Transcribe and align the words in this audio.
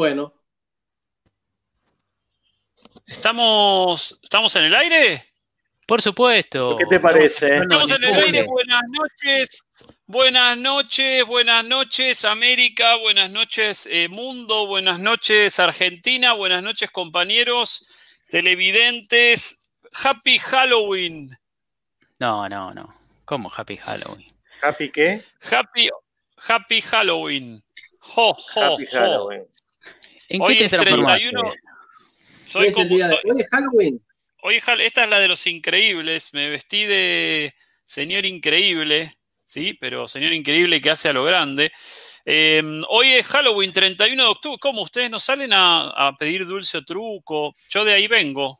Bueno. 0.00 0.32
¿Estamos, 3.06 4.18
¿Estamos 4.22 4.56
en 4.56 4.64
el 4.64 4.74
aire? 4.74 5.34
Por 5.86 6.00
supuesto. 6.00 6.78
¿Qué 6.78 6.86
te 6.86 6.98
parece? 6.98 7.58
Estamos 7.58 7.90
en 7.90 8.04
el 8.04 8.14
aire. 8.14 8.46
Buenas 8.46 8.80
noches. 8.88 9.62
Buenas 10.06 10.56
noches, 10.56 11.26
buenas 11.26 11.66
noches 11.66 12.24
América, 12.24 12.96
buenas 12.96 13.30
noches 13.30 13.86
eh, 13.92 14.08
mundo, 14.08 14.66
buenas 14.66 14.98
noches 14.98 15.60
Argentina, 15.60 16.32
buenas 16.32 16.62
noches 16.62 16.90
compañeros 16.90 17.86
televidentes. 18.30 19.70
Happy 19.92 20.38
Halloween. 20.38 21.38
No, 22.18 22.48
no, 22.48 22.72
no. 22.72 22.88
¿Cómo 23.26 23.52
Happy 23.54 23.76
Halloween? 23.76 24.34
¿Happy 24.62 24.90
qué? 24.90 25.22
Happy, 25.42 25.90
happy 26.48 26.80
Halloween. 26.80 27.62
Ho, 28.16 28.30
ho, 28.30 28.62
Happy 28.62 28.86
ho. 28.86 28.98
Halloween. 28.98 29.49
¿En 30.30 30.40
Hoy 30.42 30.56
qué 30.56 30.64
es 30.64 30.70
te 30.70 30.78
transformaste? 30.78 31.28
31. 31.30 31.42
Hoy 31.50 31.56
Soy 32.44 32.62
es, 32.62 32.68
el 32.68 32.74
como, 32.74 32.86
día 32.88 33.04
de- 33.04 33.08
soy- 33.10 33.30
hoy 33.30 33.40
es 33.42 33.48
Halloween. 33.50 34.02
Hoy 34.42 34.56
es 34.56 34.64
esta 34.78 35.04
es 35.04 35.10
la 35.10 35.18
de 35.20 35.28
los 35.28 35.46
increíbles. 35.46 36.32
Me 36.32 36.48
vestí 36.48 36.86
de 36.86 37.52
señor 37.84 38.24
increíble, 38.24 39.18
¿sí? 39.44 39.74
Pero 39.80 40.08
señor 40.08 40.32
increíble 40.32 40.80
que 40.80 40.90
hace 40.90 41.10
a 41.10 41.12
lo 41.12 41.24
grande. 41.24 41.70
Eh, 42.24 42.62
hoy 42.88 43.08
es 43.08 43.26
Halloween, 43.26 43.72
31 43.72 44.22
de 44.22 44.28
octubre. 44.28 44.58
¿Cómo? 44.60 44.82
¿Ustedes 44.82 45.10
no 45.10 45.18
salen 45.18 45.52
a, 45.52 45.90
a 45.90 46.16
pedir 46.16 46.46
dulce 46.46 46.78
o 46.78 46.84
truco? 46.84 47.54
Yo 47.68 47.84
de 47.84 47.92
ahí 47.92 48.06
vengo. 48.06 48.58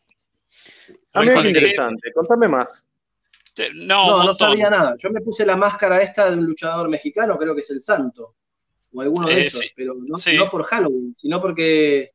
A 1.14 1.20
mí 1.20 1.26
qué 1.26 1.32
Reconté- 1.32 1.48
interesante. 1.48 2.12
Contame 2.12 2.48
más. 2.48 2.84
te- 3.54 3.70
No, 3.74 4.24
No, 4.24 4.34
sabía 4.34 4.68
nada. 4.70 4.96
Yo 4.98 5.08
me 5.10 5.20
puse 5.20 5.46
la 5.46 5.56
máscara 5.56 6.02
esta 6.02 6.30
de 6.30 6.36
un 6.38 6.44
luchador 6.46 6.88
mexicano, 6.88 7.38
creo 7.38 7.54
que 7.54 7.60
es 7.62 7.70
el 7.70 7.80
Santo. 7.80 8.34
O 8.92 9.00
alguno 9.00 9.28
de 9.28 9.34
Eh, 9.42 9.46
esos, 9.46 9.60
sí. 9.60 9.70
pero 9.74 9.94
no, 9.98 10.16
Sí. 10.18 10.36
no 10.36 10.48
por 10.50 10.64
Halloween, 10.64 11.14
sino 11.14 11.40
porque. 11.40 12.10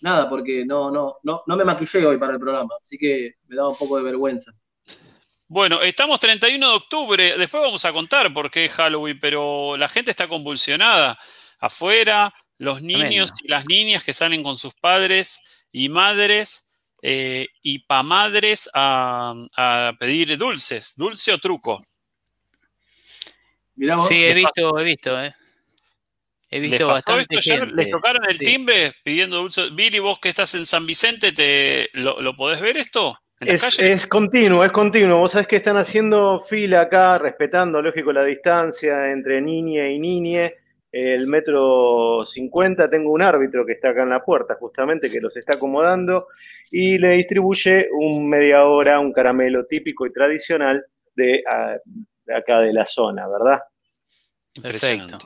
Nada, 0.00 0.28
porque 0.28 0.64
no, 0.64 0.90
no, 0.90 1.16
no, 1.22 1.42
no 1.46 1.56
me 1.56 1.64
maquillé 1.64 2.04
hoy 2.06 2.18
para 2.18 2.34
el 2.34 2.38
programa, 2.38 2.74
así 2.82 2.96
que 2.98 3.34
me 3.48 3.56
daba 3.56 3.70
un 3.70 3.76
poco 3.76 3.96
de 3.96 4.02
vergüenza. 4.04 4.52
Bueno, 5.48 5.80
estamos 5.80 6.18
31 6.20 6.68
de 6.68 6.74
octubre. 6.76 7.38
Después 7.38 7.62
vamos 7.62 7.84
a 7.84 7.92
contar 7.92 8.32
por 8.32 8.50
qué 8.50 8.66
es 8.66 8.72
Halloween, 8.72 9.18
pero 9.20 9.76
la 9.76 9.88
gente 9.88 10.10
está 10.10 10.28
convulsionada. 10.28 11.18
Afuera, 11.60 12.34
los 12.58 12.82
niños 12.82 13.30
Tremendo. 13.32 13.36
y 13.44 13.48
las 13.48 13.66
niñas 13.66 14.04
que 14.04 14.12
salen 14.12 14.42
con 14.42 14.56
sus 14.56 14.74
padres 14.74 15.40
y 15.72 15.88
madres 15.88 16.68
eh, 17.02 17.46
y 17.62 17.80
pamadres 17.80 18.68
a, 18.74 19.34
a 19.56 19.92
pedir 19.98 20.36
dulces, 20.36 20.94
dulce 20.96 21.32
o 21.32 21.38
truco. 21.38 21.84
Mirá 23.76 23.94
vos, 23.96 24.08
Sí, 24.08 24.24
he 24.24 24.34
visto, 24.34 24.78
he 24.78 24.84
visto, 24.84 25.22
eh. 25.22 25.34
He 26.50 26.60
¿Les 26.60 26.70
visto 26.70 26.86
pasó 26.86 26.94
bastante 27.12 27.36
esto? 27.38 27.50
¿Ya 27.50 27.58
gente. 27.58 27.74
¿Les 27.74 27.90
tocaron 27.90 28.24
el 28.28 28.38
Sí. 28.38 28.44
timbre 28.44 28.92
pidiendo 29.02 29.38
dulce? 29.38 29.70
Billy, 29.72 29.98
vos 29.98 30.18
que 30.20 30.28
estás 30.28 30.54
en 30.54 30.64
San 30.66 30.86
Vicente, 30.86 31.32
¿te, 31.32 31.88
lo, 31.94 32.20
lo 32.20 32.34
podés 32.36 32.60
ver 32.60 32.76
esto? 32.76 33.18
¿En 33.40 33.48
la 33.48 33.54
Es, 33.54 33.78
es 33.78 34.06
continuo, 34.06 34.64
es 34.64 34.70
continuo. 34.72 35.18
Vos 35.18 35.32
sabés 35.32 35.48
que 35.48 35.56
están 35.56 35.76
haciendo 35.76 36.40
fila 36.40 36.82
acá, 36.82 37.18
respetando, 37.18 37.82
lógico, 37.82 38.12
la 38.12 38.24
distancia 38.24 39.10
entre 39.10 39.40
niñe 39.42 39.92
y 39.92 39.98
niñe. 39.98 40.54
El 40.92 41.26
metro 41.26 42.24
50, 42.24 42.88
tengo 42.88 43.10
un 43.12 43.20
árbitro 43.20 43.66
que 43.66 43.72
está 43.72 43.90
acá 43.90 44.04
en 44.04 44.08
la 44.08 44.24
puerta, 44.24 44.54
justamente, 44.58 45.10
que 45.10 45.20
los 45.20 45.36
está 45.36 45.56
acomodando 45.56 46.28
y 46.70 46.96
le 46.96 47.10
distribuye 47.10 47.88
un 47.92 48.26
media 48.26 48.64
hora, 48.64 48.98
un 48.98 49.12
caramelo 49.12 49.66
típico 49.66 50.06
y 50.06 50.12
tradicional 50.12 50.86
de, 51.14 51.42
ah, 51.50 51.76
de 52.24 52.34
acá 52.34 52.60
de 52.60 52.72
la 52.72 52.86
zona, 52.86 53.28
¿verdad? 53.28 53.60
Perfecto. 54.62 55.18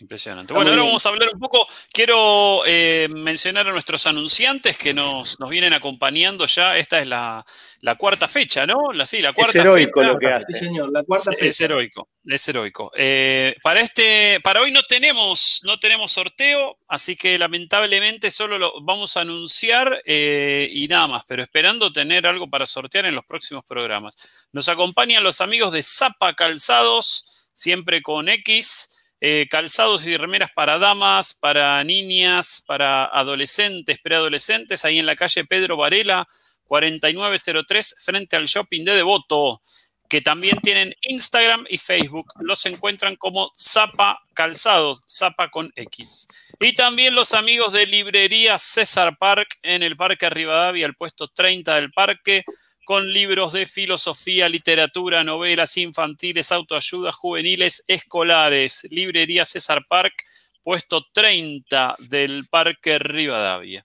Impresionante. 0.00 0.52
Está 0.52 0.54
Bueno, 0.54 0.70
ahora 0.70 0.84
vamos 0.84 1.04
a 1.04 1.08
hablar 1.08 1.28
un 1.32 1.40
poco. 1.40 1.66
Quiero 1.92 2.62
eh, 2.66 3.08
mencionar 3.10 3.66
a 3.66 3.72
nuestros 3.72 4.06
anunciantes 4.06 4.78
que 4.78 4.94
nos, 4.94 5.40
nos 5.40 5.50
vienen 5.50 5.72
acompañando 5.72 6.46
ya. 6.46 6.76
Esta 6.76 7.00
es 7.00 7.06
la, 7.08 7.44
la 7.80 7.96
cuarta 7.96 8.28
fecha, 8.28 8.64
¿no? 8.64 8.92
La, 8.92 9.04
sí, 9.06 9.20
la 9.20 9.32
cuarta 9.32 9.58
Es 9.58 9.64
heroico 9.64 10.00
fecha. 10.00 10.12
lo 10.12 10.18
que 10.20 10.26
Sí, 10.26 10.32
hace. 10.54 10.64
señor, 10.66 10.92
la 10.92 11.02
cuarta 11.02 11.32
Es 11.32 11.38
fecha. 11.38 11.64
heroico, 11.64 12.08
es 12.24 12.48
heroico. 12.48 12.92
Eh, 12.96 13.56
para 13.60 13.80
este, 13.80 14.38
para 14.40 14.60
hoy 14.60 14.70
no 14.70 14.84
tenemos, 14.84 15.62
no 15.64 15.80
tenemos 15.80 16.12
sorteo, 16.12 16.78
así 16.86 17.16
que 17.16 17.36
lamentablemente 17.36 18.30
solo 18.30 18.56
lo 18.56 18.80
vamos 18.82 19.16
a 19.16 19.22
anunciar 19.22 20.00
eh, 20.04 20.68
y 20.72 20.86
nada 20.86 21.08
más, 21.08 21.24
pero 21.26 21.42
esperando 21.42 21.92
tener 21.92 22.24
algo 22.28 22.48
para 22.48 22.66
sortear 22.66 23.06
en 23.06 23.16
los 23.16 23.24
próximos 23.24 23.64
programas. 23.64 24.14
Nos 24.52 24.68
acompañan 24.68 25.24
los 25.24 25.40
amigos 25.40 25.72
de 25.72 25.82
Zapa 25.82 26.34
Calzados, 26.34 27.48
siempre 27.52 28.00
con 28.00 28.28
X. 28.28 28.94
eh, 29.20 29.46
calzados 29.50 30.04
y 30.06 30.16
remeras 30.16 30.50
para 30.54 30.78
damas, 30.78 31.34
para 31.34 31.82
niñas, 31.84 32.62
para 32.66 33.04
adolescentes, 33.04 33.98
preadolescentes, 34.02 34.84
ahí 34.84 34.98
en 34.98 35.06
la 35.06 35.16
calle 35.16 35.44
Pedro 35.44 35.76
Varela, 35.76 36.28
4903, 36.64 37.96
frente 37.98 38.36
al 38.36 38.46
shopping 38.46 38.84
de 38.84 38.94
Devoto 38.94 39.62
que 40.08 40.22
también 40.22 40.58
tienen 40.60 40.94
Instagram 41.02 41.66
y 41.68 41.78
Facebook. 41.78 42.32
Los 42.40 42.64
encuentran 42.66 43.16
como 43.16 43.52
Zapa 43.56 44.18
Calzados, 44.34 45.04
Zapa 45.10 45.50
con 45.50 45.70
X. 45.76 46.28
Y 46.60 46.74
también 46.74 47.14
los 47.14 47.34
amigos 47.34 47.74
de 47.74 47.86
Librería 47.86 48.58
César 48.58 49.18
Park 49.18 49.58
en 49.62 49.82
el 49.82 49.96
Parque 49.96 50.30
Rivadavia, 50.30 50.86
el 50.86 50.94
puesto 50.94 51.28
30 51.28 51.74
del 51.74 51.92
parque, 51.92 52.44
con 52.88 53.12
libros 53.12 53.52
de 53.52 53.66
filosofía, 53.66 54.48
literatura, 54.48 55.22
novelas 55.22 55.76
infantiles, 55.76 56.50
autoayuda, 56.52 57.12
juveniles, 57.12 57.84
escolares. 57.86 58.86
Librería 58.90 59.44
César 59.44 59.84
Park, 59.86 60.14
puesto 60.62 61.06
30 61.12 61.96
del 61.98 62.46
Parque 62.48 62.98
Rivadavia. 62.98 63.84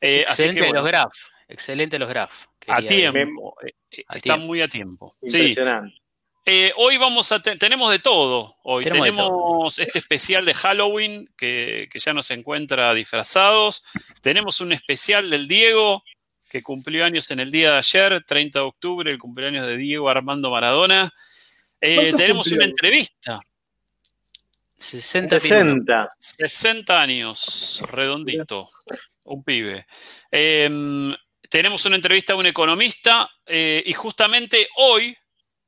Eh, 0.00 0.24
así 0.26 0.44
Excelente 0.44 0.60
que 0.62 0.66
bueno, 0.68 0.80
los 0.80 0.88
graf. 0.88 1.12
Excelente 1.46 1.98
los 1.98 2.08
graf. 2.08 2.46
a 2.68 2.80
tiempo. 2.80 3.54
eh, 3.66 4.02
A 4.08 4.16
Está 4.16 4.34
tiempo. 4.36 4.46
muy 4.46 4.62
a 4.62 4.68
tiempo. 4.68 5.12
Sí. 5.26 5.48
Impresionante. 5.48 5.98
Eh, 6.46 6.72
hoy 6.76 6.96
vamos 6.96 7.30
a 7.32 7.42
te- 7.42 7.56
tenemos 7.56 7.90
de 7.90 7.98
todo. 7.98 8.56
Hoy 8.62 8.84
tenemos 8.86 9.78
este 9.78 9.98
especial 9.98 10.46
de 10.46 10.54
Halloween 10.54 11.28
que, 11.36 11.86
que 11.92 11.98
ya 11.98 12.14
nos 12.14 12.30
encuentra 12.30 12.94
disfrazados. 12.94 13.84
Tenemos 14.22 14.62
un 14.62 14.72
especial 14.72 15.28
del 15.28 15.46
Diego 15.46 16.02
que 16.48 16.62
cumplió 16.62 17.04
años 17.04 17.30
en 17.30 17.40
el 17.40 17.50
día 17.50 17.72
de 17.72 17.78
ayer, 17.78 18.24
30 18.24 18.58
de 18.58 18.64
octubre, 18.64 19.10
el 19.10 19.18
cumpleaños 19.18 19.66
de 19.66 19.76
Diego 19.76 20.08
Armando 20.08 20.50
Maradona. 20.50 21.12
Eh, 21.80 21.94
¿Cuántos 21.94 22.20
tenemos 22.20 22.52
una 22.52 22.64
entrevista. 22.64 23.40
60 24.76 25.36
minutos. 25.36 25.42
60. 25.42 26.16
60 26.18 27.00
años, 27.00 27.82
redondito, 27.90 28.70
un 29.24 29.44
pibe. 29.44 29.86
Eh, 30.30 31.14
tenemos 31.48 31.84
una 31.86 31.96
entrevista 31.96 32.34
a 32.34 32.36
un 32.36 32.46
economista 32.46 33.30
eh, 33.46 33.82
y 33.84 33.92
justamente 33.94 34.68
hoy, 34.76 35.16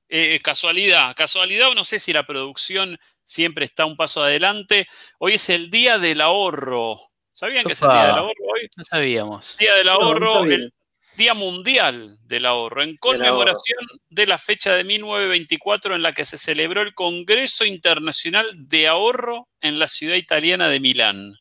eh, 0.08 0.40
casualidad, 0.42 1.14
casualidad, 1.16 1.70
o 1.70 1.74
no 1.74 1.84
sé 1.84 1.98
si 1.98 2.12
la 2.12 2.26
producción 2.26 2.98
siempre 3.24 3.64
está 3.64 3.84
un 3.86 3.96
paso 3.96 4.22
adelante, 4.22 4.86
hoy 5.18 5.34
es 5.34 5.48
el 5.50 5.70
Día 5.70 5.98
del 5.98 6.20
Ahorro. 6.20 7.09
¿Sabían 7.40 7.64
que 7.64 7.72
es 7.72 7.80
el 7.80 7.88
Día 7.88 8.02
del 8.06 8.16
Ahorro 8.18 8.44
hoy? 8.52 8.68
No 8.76 8.84
sabíamos. 8.84 9.56
Día 9.58 9.74
del 9.76 9.86
No, 9.86 9.98
no 9.98 10.04
Ahorro, 10.04 10.44
el 10.44 10.74
Día 11.16 11.32
Mundial 11.32 12.18
del 12.26 12.44
Ahorro, 12.44 12.82
en 12.82 12.98
conmemoración 12.98 13.78
de 14.10 14.26
la 14.26 14.36
fecha 14.36 14.74
de 14.74 14.84
1924 14.84 15.94
en 15.94 16.02
la 16.02 16.12
que 16.12 16.26
se 16.26 16.36
celebró 16.36 16.82
el 16.82 16.92
Congreso 16.92 17.64
Internacional 17.64 18.68
de 18.68 18.88
Ahorro 18.88 19.48
en 19.62 19.78
la 19.78 19.88
ciudad 19.88 20.16
italiana 20.16 20.68
de 20.68 20.80
Milán. 20.80 21.32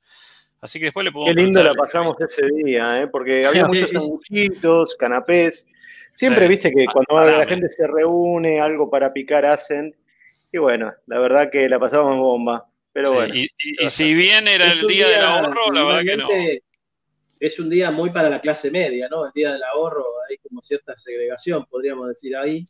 Así 0.62 0.80
que 0.80 0.86
después 0.86 1.04
le 1.04 1.12
podemos 1.12 1.36
Qué 1.36 1.42
lindo 1.42 1.62
la 1.62 1.74
pasamos 1.74 2.14
ese 2.22 2.48
día, 2.64 3.02
¿eh? 3.02 3.08
porque 3.08 3.46
había 3.46 3.64
Sí, 3.64 3.68
muchos 3.68 3.90
sanguchitos, 3.90 4.96
canapés. 4.96 5.68
Siempre 6.16 6.46
Sí. 6.46 6.50
viste 6.50 6.72
que 6.72 6.86
Ah, 6.88 6.92
cuando 6.94 7.38
la 7.40 7.46
gente 7.46 7.68
se 7.68 7.86
reúne, 7.88 8.62
algo 8.62 8.90
para 8.90 9.12
picar 9.12 9.46
hacen. 9.46 9.94
Y 10.50 10.60
bueno, 10.60 10.94
la 11.08 11.20
verdad 11.20 11.50
que 11.52 11.68
la 11.68 11.78
pasamos 11.78 12.18
bomba. 12.18 12.69
Pero 13.02 13.10
Sí, 13.12 13.16
bueno, 13.16 13.34
y, 13.36 13.42
y- 13.44 13.86
y 13.86 13.90
si 13.90 14.14
bien 14.14 14.46
era 14.50 14.66
Es 14.66 14.72
el 14.74 14.82
un 14.82 14.88
Día 14.88 15.08
del 15.08 15.24
Ahorro, 15.24 15.72
la 15.72 15.84
verdad 15.86 16.04
que 16.04 16.18
no. 16.18 16.28
Es 17.40 17.58
un 17.58 17.70
día 17.70 17.92
muy 17.92 18.10
para 18.10 18.30
la 18.30 18.42
clase 18.42 18.70
media, 18.70 19.08
¿no? 19.10 19.26
El 19.26 19.32
día 19.34 19.54
del 19.54 19.64
ahorro, 19.64 20.04
hay 20.30 20.36
como 20.40 20.62
cierta 20.62 20.98
segregación, 20.98 21.66
podríamos 21.70 22.10
decir 22.10 22.36
ahí. 22.36 22.68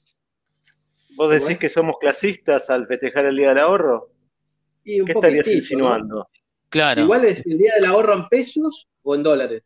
vos 1.16 1.32
decís 1.32 1.50
es? 1.50 1.60
que 1.60 1.70
somos 1.70 1.96
clasistas 2.00 2.70
al 2.70 2.86
festejar 2.86 3.26
el 3.26 3.36
Día 3.36 3.50
del 3.50 3.58
Ahorro. 3.58 4.12
Y 4.84 5.02
un 5.02 5.08
¿Qué 5.08 5.14
estarías 5.14 5.48
insinuando? 5.48 6.30
Claro, 6.70 7.02
Igual 7.02 7.26
es 7.26 7.44
el 7.48 7.58
día 7.58 7.74
del 7.78 7.86
ahorro 7.86 8.14
en 8.14 8.28
pesos 8.30 8.88
o 9.02 9.16
en 9.16 9.24
dólares. 9.24 9.64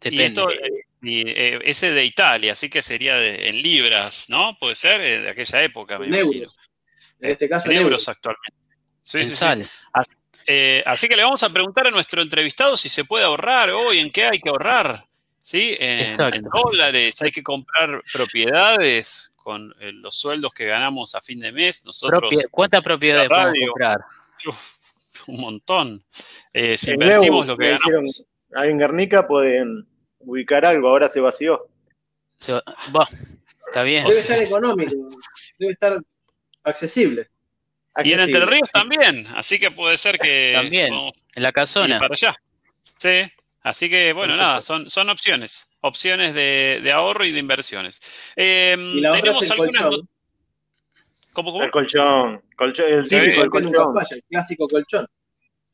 Y 0.00 0.16
depende. 0.16 0.24
esto, 0.24 0.50
eh, 0.50 0.84
y, 1.02 1.28
eh, 1.28 1.60
ese 1.64 1.92
de 1.92 2.04
Italia, 2.06 2.52
así 2.52 2.70
que 2.70 2.80
sería 2.80 3.16
de- 3.16 3.50
en 3.50 3.60
libras, 3.60 4.30
¿no? 4.30 4.56
Puede 4.58 4.74
ser 4.74 5.02
eh, 5.02 5.20
de 5.20 5.28
aquella 5.28 5.62
época, 5.62 5.98
me 5.98 6.06
En 6.06 6.14
imagino. 6.14 6.34
euros. 6.44 6.56
En 7.20 7.30
este 7.30 7.46
caso, 7.46 7.66
En 7.66 7.72
en 7.72 7.76
euros 7.82 7.90
euros. 7.90 8.08
actualmente. 8.08 8.63
Sí, 9.04 9.18
en 9.18 9.26
sí, 9.26 9.30
sí. 9.30 9.36
sal. 9.36 9.64
Eh, 10.46 10.82
así 10.84 11.08
que 11.08 11.16
le 11.16 11.22
vamos 11.22 11.42
a 11.42 11.50
preguntar 11.50 11.86
a 11.86 11.90
nuestro 11.90 12.20
entrevistado 12.20 12.76
si 12.76 12.88
se 12.88 13.04
puede 13.04 13.24
ahorrar 13.24 13.70
hoy, 13.70 13.98
en 13.98 14.10
qué 14.10 14.24
hay 14.24 14.40
que 14.40 14.48
ahorrar. 14.50 15.06
¿Sí? 15.42 15.76
En, 15.78 16.16
dólares, 16.42 17.20
hay 17.20 17.30
que 17.30 17.42
comprar 17.42 18.02
propiedades 18.12 19.30
con 19.36 19.74
eh, 19.78 19.92
los 19.92 20.14
sueldos 20.16 20.54
que 20.54 20.64
ganamos 20.64 21.14
a 21.14 21.20
fin 21.20 21.38
de 21.38 21.52
mes. 21.52 21.84
Nosotros, 21.84 22.32
¿Cuántas 22.50 22.82
propiedades 22.82 23.28
podemos 23.28 23.58
comprar? 23.68 24.00
Uf, 24.46 25.28
un 25.28 25.40
montón. 25.40 26.04
Eh, 26.52 26.78
si 26.78 26.92
invertimos 26.92 27.46
lo 27.46 27.56
que 27.58 27.76
ganamos. 27.78 28.24
Ahí 28.54 28.70
en 28.70 28.78
Guernica 28.78 29.26
pueden 29.26 29.86
ubicar 30.20 30.64
algo, 30.64 30.88
ahora 30.88 31.10
se 31.10 31.20
vació. 31.20 31.68
Se 32.38 32.52
va- 32.52 32.64
va, 32.96 33.08
está 33.66 33.82
bien. 33.82 34.04
Debe 34.04 34.16
estar 34.18 34.42
económico, 34.42 34.94
debe 35.58 35.72
estar 35.72 36.00
accesible. 36.62 37.28
Y 38.02 38.12
en. 38.12 38.20
Entre 38.20 38.44
Ríos 38.46 38.70
también, 38.72 39.26
así 39.34 39.58
que 39.58 39.70
puede 39.70 39.96
ser 39.96 40.18
que 40.18 40.52
También. 40.56 40.92
En 41.34 41.42
la 41.42 41.52
casona. 41.52 41.98
para 41.98 42.14
allá. 42.14 42.34
Sí, 42.82 43.22
así 43.62 43.88
que 43.90 44.12
bueno, 44.12 44.36
nada, 44.36 44.60
son, 44.60 44.88
son 44.90 45.08
opciones, 45.10 45.68
opciones 45.80 46.34
de, 46.34 46.80
de 46.82 46.92
ahorro 46.92 47.24
y 47.24 47.32
de 47.32 47.38
inversiones. 47.38 48.00
Eh, 48.36 48.76
Y 48.78 49.00
la 49.00 49.08
otra 49.10 49.20
tenemos 49.22 49.44
es 49.44 49.50
el 49.50 49.60
algunas... 49.60 49.84
¿Cómo, 51.32 51.52
cómo? 51.52 51.64
El 51.64 51.70
colchón, 51.70 52.42
colchón 52.56 52.86
el 52.92 53.08
Sí, 53.08 53.18
típico 53.18 53.42
El 53.42 53.50
colchón. 53.50 53.94
falla, 53.94 54.06
el 54.16 54.22
clásico 54.30 54.68
colchón. 54.68 55.06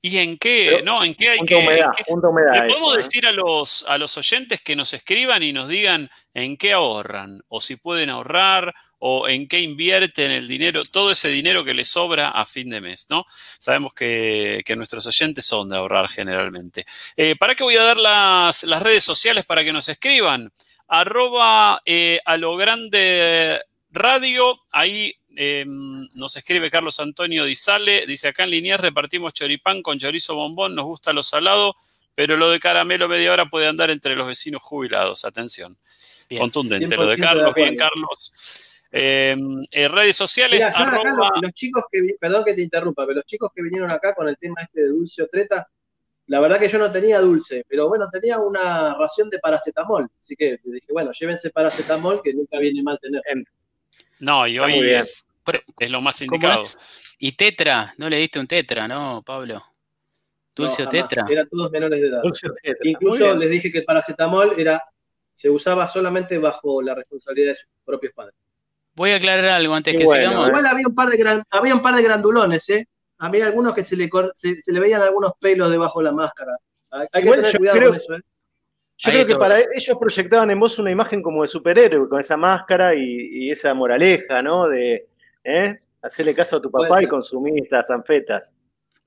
¿Y 0.03 0.17
en 0.17 0.39
qué? 0.39 0.69
Pero, 0.77 0.85
no, 0.87 1.05
¿en 1.05 1.13
qué 1.13 1.29
hay 1.29 1.41
que...? 1.41 1.55
humedad, 1.57 1.91
qué- 1.95 2.05
humedad. 2.11 2.53
¿Le 2.55 2.61
podemos 2.69 2.93
eso, 2.93 3.01
¿eh? 3.01 3.03
decir 3.05 3.27
a 3.27 3.33
los, 3.33 3.85
a 3.87 3.99
los 3.99 4.17
oyentes 4.17 4.63
que 4.63 4.75
nos 4.75 4.95
escriban 4.95 5.43
y 5.43 5.53
nos 5.53 5.69
digan 5.69 6.09
en 6.33 6.57
qué 6.57 6.73
ahorran? 6.73 7.43
O 7.49 7.61
si 7.61 7.77
pueden 7.77 8.09
ahorrar, 8.09 8.75
o 9.01 9.29
en 9.29 9.49
qué 9.49 9.61
invierten 9.61 10.31
el 10.31 10.47
dinero, 10.47 10.85
todo 10.85 11.11
ese 11.11 11.29
dinero 11.29 11.65
que 11.65 11.75
les 11.75 11.89
sobra 11.89 12.31
a 12.31 12.45
fin 12.45 12.69
de 12.69 12.81
mes, 12.81 13.07
¿no? 13.09 13.25
Sabemos 13.59 13.95
que, 13.95 14.63
que 14.65 14.77
nuestros 14.77 15.07
oyentes 15.07 15.47
son 15.47 15.71
de 15.71 15.77
ahorrar 15.77 16.09
generalmente. 16.09 16.85
Eh, 17.17 17.35
¿Para 17.37 17.55
qué 17.55 17.65
voy 17.65 17.77
a 17.77 17.83
dar 17.83 17.97
las, 17.97 18.63
las 18.65 18.83
redes 18.83 19.03
sociales 19.03 19.47
para 19.47 19.65
que 19.65 19.73
nos 19.73 19.89
escriban? 19.89 20.53
Arroba 20.87 21.81
eh, 21.87 22.19
a 22.27 22.37
lo 22.37 22.57
grande 22.57 23.61
radio, 23.91 24.61
ahí 24.71 25.15
eh, 25.35 25.65
nos 25.67 26.37
escribe 26.37 26.71
Carlos 26.71 27.01
Antonio 27.01 27.47
Dizale, 27.47 28.07
dice 28.07 28.29
acá 28.29 28.45
en 28.45 28.51
Liniers 28.51 28.83
repartimos 28.83 29.33
choripán 29.33 29.81
con 29.81 29.99
chorizo 29.99 30.35
bombón, 30.35 30.75
nos 30.75 30.85
gusta 30.85 31.15
lo 31.15 31.23
salado, 31.23 31.75
pero 32.15 32.37
lo 32.37 32.51
de 32.51 32.61
caramelo 32.61 33.09
media 33.09 33.33
hora 33.33 33.47
puede 33.47 33.67
andar 33.67 33.91
entre 33.91 34.15
los 34.15 34.27
vecinos 34.27 34.61
jubilados. 34.63 35.25
Atención. 35.25 35.79
Bien. 36.29 36.43
Contundente 36.43 36.97
lo 36.97 37.07
de 37.09 37.17
100% 37.17 37.19
de 37.19 37.23
Carlos, 37.23 37.55
bien 37.55 37.69
acuerdo. 37.69 37.91
Carlos. 37.95 38.70
Eh, 38.93 39.37
eh, 39.71 39.89
redes 39.89 40.17
sociales, 40.17 40.67
acá 40.67 40.79
arroba- 40.91 41.31
los, 41.35 41.43
los 41.43 41.53
chicos 41.53 41.85
que, 41.91 42.17
perdón 42.19 42.45
que 42.45 42.55
te 42.55 42.63
interrumpa, 42.63 43.05
pero 43.07 43.17
los 43.17 43.25
chicos 43.27 43.51
que 43.55 43.63
vinieron 43.63 43.91
acá 43.91 44.15
con 44.15 44.29
el 44.29 44.37
tema 44.37 44.63
este 44.63 44.81
de 44.83 44.89
dulce 44.89 45.23
o 45.23 45.29
treta, 45.29 45.69
la 46.27 46.41
verdad 46.41 46.59
que 46.59 46.69
yo 46.69 46.79
no 46.79 46.91
tenía 46.91 47.21
dulce, 47.21 47.65
pero 47.69 47.89
bueno, 47.89 48.09
tenía 48.11 48.39
una 48.39 48.95
ración 48.95 49.31
de 49.31 49.39
paracetamol, 49.39 50.09
así 50.21 50.35
que 50.35 50.59
dije, 50.65 50.87
bueno, 50.93 51.13
llévense 51.13 51.51
paracetamol, 51.51 52.21
que 52.23 52.35
nunca 52.35 52.59
viene 52.59 52.83
mal 52.83 52.99
tener. 53.01 53.23
No, 54.19 54.47
y 54.47 54.59
hoy 54.59 54.91
es, 54.91 55.25
lo 55.89 56.01
más 56.01 56.19
¿cómo 56.19 56.35
indicado. 56.37 56.63
es? 56.63 57.17
¿Y 57.19 57.33
tetra? 57.33 57.95
¿No 57.97 58.09
le 58.09 58.17
diste 58.19 58.41
un 58.41 58.47
tetra, 58.47 58.89
no, 58.89 59.23
Pablo? 59.25 59.63
¿Dulce 60.55 60.83
No, 60.83 60.89
o 60.89 60.91
jamás, 60.91 61.09
tetra? 61.09 61.27
Eran 61.31 61.49
todos 61.49 61.71
menores 61.71 62.01
de 62.01 62.09
edad. 62.09 62.23
Incluso 62.83 63.37
les 63.37 63.51
dije 63.51 63.71
que 63.71 63.79
el 63.79 63.85
paracetamol 63.85 64.59
era, 64.59 64.83
se 65.33 65.49
usaba 65.49 65.87
solamente 65.87 66.39
bajo 66.39 66.83
la 66.83 66.95
responsabilidad 66.95 67.53
de 67.53 67.57
sus 67.57 67.69
propios 67.85 68.13
padres. 68.13 68.35
Voy 69.01 69.13
a 69.13 69.17
aclarar 69.17 69.47
algo 69.47 69.73
antes 69.75 69.97
que 69.97 70.05
bueno, 70.05 70.23
sigamos. 70.25 70.49
Igual 70.49 70.67
había 70.67 70.87
un 70.87 70.95
par 70.95 71.09
de 71.09 71.17
gran, 71.17 71.43
había 71.49 71.75
un 71.75 71.81
par 71.81 71.95
de 71.95 72.03
grandulones, 72.03 72.69
¿eh? 72.69 72.87
Había 73.17 73.47
algunos 73.47 73.73
que 73.73 73.83
se 73.83 73.97
le, 73.97 74.11
se, 74.35 74.61
se 74.61 74.73
le 74.73 74.79
veían 74.79 75.01
algunos 75.01 75.33
pelos 75.41 75.71
debajo 75.71 76.01
de 76.01 76.05
la 76.05 76.13
máscara. 76.13 76.53
Hay, 76.91 77.07
hay 77.11 77.23
que 77.25 77.31
tener 77.31 77.57
cuidado 77.57 77.79
creo- 77.79 77.91
con 77.93 77.99
eso, 77.99 78.15
¿eh? 78.17 78.21
Yo 78.99 79.11
Ahí 79.11 79.17
creo 79.17 79.27
que 79.27 79.37
para 79.37 79.59
ellos 79.59 79.97
proyectaban 79.99 80.51
en 80.51 80.61
vos 80.61 80.79
una 80.79 80.91
imagen 80.91 81.23
como 81.23 81.41
de 81.41 81.49
superhéroe, 81.49 82.11
con 82.11 82.21
esa 82.21 82.37
máscara 82.37 82.95
y, 82.95 83.47
y 83.47 83.51
esa 83.51 83.73
moraleja, 83.73 84.43
¿no? 84.43 84.69
De 84.69 85.09
¿eh? 85.45 85.79
hacerle 86.03 86.35
caso 86.35 86.59
a 86.59 86.61
tu 86.61 86.71
Puede 86.71 86.87
papá 86.87 87.03
y 87.03 87.07
consumir 87.07 87.63
estas 87.63 87.89
anfetas, 87.89 88.55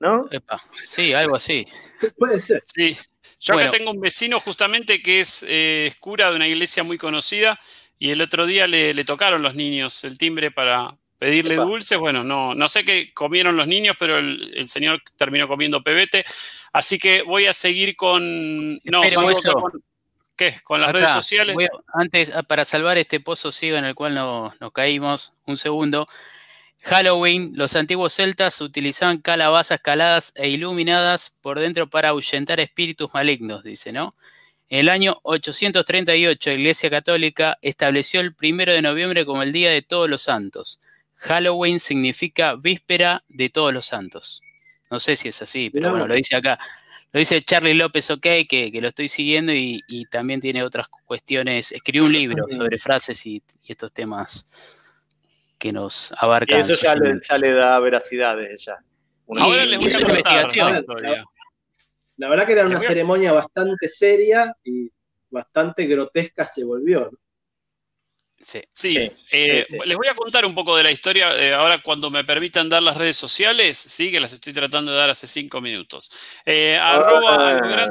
¿no? 0.00 0.26
Epa, 0.32 0.60
Sí, 0.84 1.12
algo 1.12 1.36
así. 1.36 1.64
Puede 2.18 2.40
ser. 2.40 2.60
Sí. 2.64 2.96
Yo 3.38 3.54
Bueno. 3.54 3.68
acá 3.68 3.78
tengo 3.78 3.92
un 3.92 4.00
vecino 4.00 4.40
justamente 4.40 5.00
que 5.00 5.20
es 5.20 5.44
eh, 5.48 5.86
es 5.86 5.96
cura 6.00 6.30
de 6.30 6.36
una 6.36 6.48
iglesia 6.48 6.82
muy 6.82 6.98
conocida 6.98 7.60
y 8.06 8.10
el 8.10 8.20
otro 8.20 8.44
día 8.44 8.66
le, 8.66 8.92
le 8.92 9.04
tocaron 9.04 9.40
los 9.42 9.54
niños 9.54 10.04
el 10.04 10.18
timbre 10.18 10.50
para 10.50 10.94
pedirle 11.18 11.54
Epa. 11.54 11.64
dulces. 11.64 11.98
Bueno, 11.98 12.22
no, 12.22 12.54
no 12.54 12.68
sé 12.68 12.84
qué 12.84 13.14
comieron 13.14 13.56
los 13.56 13.66
niños, 13.66 13.96
pero 13.98 14.18
el, 14.18 14.52
el 14.54 14.68
señor 14.68 15.02
terminó 15.16 15.48
comiendo 15.48 15.82
pebete. 15.82 16.22
Así 16.72 16.98
que 16.98 17.22
voy 17.22 17.46
a 17.46 17.52
seguir 17.54 17.96
con. 17.96 18.74
No, 18.84 19.00
con, 19.14 19.82
¿qué? 20.36 20.56
Con 20.64 20.80
las 20.82 20.90
Acá, 20.90 20.98
redes 20.98 21.12
sociales. 21.12 21.56
a- 21.56 22.00
antes, 22.00 22.30
ah, 22.34 22.42
para 22.42 22.64
salvar 22.66 22.98
este 22.98 23.20
pozo 23.20 23.52
ciego 23.52 23.78
en 23.78 23.86
el 23.86 23.94
cual 23.94 24.14
no- 24.14 24.52
nos 24.60 24.72
caímos, 24.72 25.32
un 25.46 25.56
segundo. 25.56 26.06
Halloween, 26.82 27.52
los 27.54 27.74
antiguos 27.76 28.12
celtas 28.14 28.60
utilizaban 28.60 29.16
calabazas 29.22 29.80
caladas 29.80 30.32
e 30.36 30.50
iluminadas 30.50 31.32
por 31.40 31.58
dentro 31.58 31.88
para 31.88 32.10
ahuyentar 32.10 32.60
espíritus 32.60 33.08
malignos, 33.14 33.64
dice, 33.64 33.90
¿no? 33.92 34.14
En 34.68 34.80
el 34.80 34.88
año 34.88 35.18
838, 35.22 36.50
la 36.50 36.54
Iglesia 36.56 36.90
Católica 36.90 37.58
estableció 37.62 38.20
el 38.20 38.34
primero 38.34 38.72
de 38.72 38.82
noviembre 38.82 39.24
como 39.24 39.42
el 39.42 39.52
Día 39.52 39.70
de 39.70 39.82
Todos 39.82 40.08
los 40.08 40.22
Santos. 40.22 40.80
Halloween 41.16 41.78
significa 41.80 42.54
víspera 42.56 43.24
de 43.28 43.50
Todos 43.50 43.72
los 43.72 43.86
Santos. 43.86 44.40
No 44.90 45.00
sé 45.00 45.16
si 45.16 45.28
es 45.28 45.40
así, 45.42 45.70
pero 45.70 45.90
bueno, 45.90 46.06
lo 46.06 46.14
dice 46.14 46.36
acá. 46.36 46.58
Lo 47.12 47.18
dice 47.20 47.40
Charlie 47.42 47.74
López 47.74 48.10
OK, 48.10 48.22
que, 48.48 48.70
que 48.72 48.80
lo 48.80 48.88
estoy 48.88 49.08
siguiendo 49.08 49.52
y, 49.52 49.80
y 49.86 50.06
también 50.06 50.40
tiene 50.40 50.62
otras 50.64 50.88
cuestiones. 51.06 51.70
Escribió 51.70 52.04
un 52.04 52.12
libro 52.12 52.44
sobre 52.50 52.76
frases 52.78 53.24
y, 53.26 53.42
y 53.62 53.72
estos 53.72 53.92
temas 53.92 54.48
que 55.58 55.72
nos 55.72 56.10
Y 56.10 56.14
abarcan. 56.18 56.60
eso 56.60 56.70
ya 56.70 56.94
le, 56.94 57.20
socialmente. 57.20 57.26
ya 57.28 57.38
le 57.38 57.52
da 57.52 57.78
veracidad 57.78 58.36
desde 58.36 58.56
ya. 58.64 58.78
Ahora 59.28 59.64
les 59.64 59.78
voy 59.78 59.92
a 59.92 60.00
contar. 60.00 60.50
La 62.16 62.28
verdad 62.28 62.46
que 62.46 62.52
era 62.52 62.66
una 62.66 62.80
ceremonia 62.80 63.32
bastante 63.32 63.88
seria 63.88 64.54
y 64.64 64.90
bastante 65.30 65.86
grotesca 65.86 66.46
se 66.46 66.64
volvió. 66.64 67.00
¿no? 67.10 67.18
Sí. 68.38 68.60
Sí, 68.72 68.94
Sí, 68.94 69.10
eh, 69.32 69.64
sí, 69.68 69.76
les 69.86 69.96
voy 69.96 70.06
a 70.08 70.14
contar 70.14 70.44
un 70.44 70.54
poco 70.54 70.76
de 70.76 70.82
la 70.82 70.90
historia 70.90 71.34
eh, 71.40 71.54
ahora 71.54 71.80
cuando 71.82 72.10
me 72.10 72.24
permitan 72.24 72.68
dar 72.68 72.82
las 72.82 72.96
redes 72.96 73.16
sociales, 73.16 73.78
sí, 73.78 74.10
que 74.10 74.20
las 74.20 74.32
estoy 74.32 74.52
tratando 74.52 74.92
de 74.92 74.98
dar 74.98 75.08
hace 75.10 75.26
cinco 75.26 75.60
minutos. 75.60 76.10
Eh, 76.44 76.76
arroba 76.80 77.36
Ah, 77.36 77.48
a 77.48 77.52
lo 77.54 77.68
gran- 77.68 77.90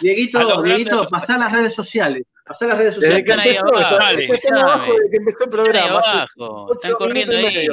Dieguito, 0.00 0.38
Dieguito, 0.62 0.90
grande- 0.90 1.08
pasá 1.10 1.36
las 1.38 1.52
redes 1.52 1.74
sociales. 1.74 2.22
Pasá 2.44 2.66
las 2.66 2.78
redes 2.78 2.94
Desde 3.00 3.08
sociales. 3.18 3.24
que 3.26 3.48
empezó, 3.48 3.66
abajo, 3.74 3.96
dale. 3.96 4.28
abajo 4.62 4.92
desde 4.94 5.10
que 5.10 5.16
empezó 5.16 5.38
el 5.38 5.44
Están 5.44 5.60
ahí 5.60 5.72
programa. 5.72 5.98
hace 5.98 6.10
abajo, 6.10 6.74
están 6.74 6.92
corriendo 6.92 7.36
ahí. 7.36 7.68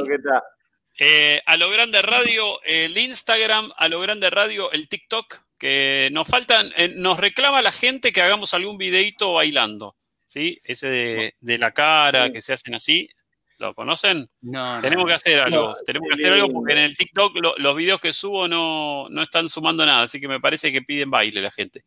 eh, 0.97 1.41
a 1.45 1.57
lo 1.57 1.69
grande 1.69 2.01
radio, 2.01 2.61
el 2.63 2.97
Instagram, 2.97 3.71
a 3.77 3.87
lo 3.87 3.99
grande 4.01 4.29
radio, 4.29 4.71
el 4.71 4.87
TikTok, 4.89 5.44
que 5.57 6.09
nos 6.11 6.27
faltan, 6.27 6.71
eh, 6.77 6.89
nos 6.95 7.19
reclama 7.19 7.61
la 7.61 7.71
gente 7.71 8.11
que 8.11 8.21
hagamos 8.21 8.53
algún 8.53 8.77
videito 8.77 9.33
bailando, 9.33 9.95
¿sí? 10.27 10.59
Ese 10.63 10.89
de, 10.89 11.35
de 11.39 11.57
la 11.57 11.71
cara, 11.71 12.27
Sí. 12.27 12.33
que 12.33 12.41
se 12.41 12.53
hacen 12.53 12.75
así, 12.75 13.09
¿lo 13.57 13.73
conocen? 13.73 14.29
No, 14.41 14.75
no, 14.75 14.81
Tenemos 14.81 15.05
que 15.05 15.13
hacer 15.13 15.39
algo, 15.39 15.69
No, 15.69 15.73
tenemos 15.85 16.07
que 16.09 16.13
hacer 16.15 16.33
algo 16.33 16.49
porque 16.51 16.73
en 16.73 16.79
el 16.79 16.97
TikTok 16.97 17.35
lo- 17.37 17.55
los 17.57 17.75
videos 17.75 18.01
que 18.01 18.11
subo 18.13 18.47
no, 18.47 19.07
no 19.09 19.21
están 19.23 19.47
sumando 19.49 19.85
nada, 19.85 20.03
así 20.03 20.19
que 20.19 20.27
me 20.27 20.39
parece 20.41 20.71
que 20.71 20.81
piden 20.81 21.09
baile 21.09 21.41
la 21.41 21.51
gente. 21.51 21.83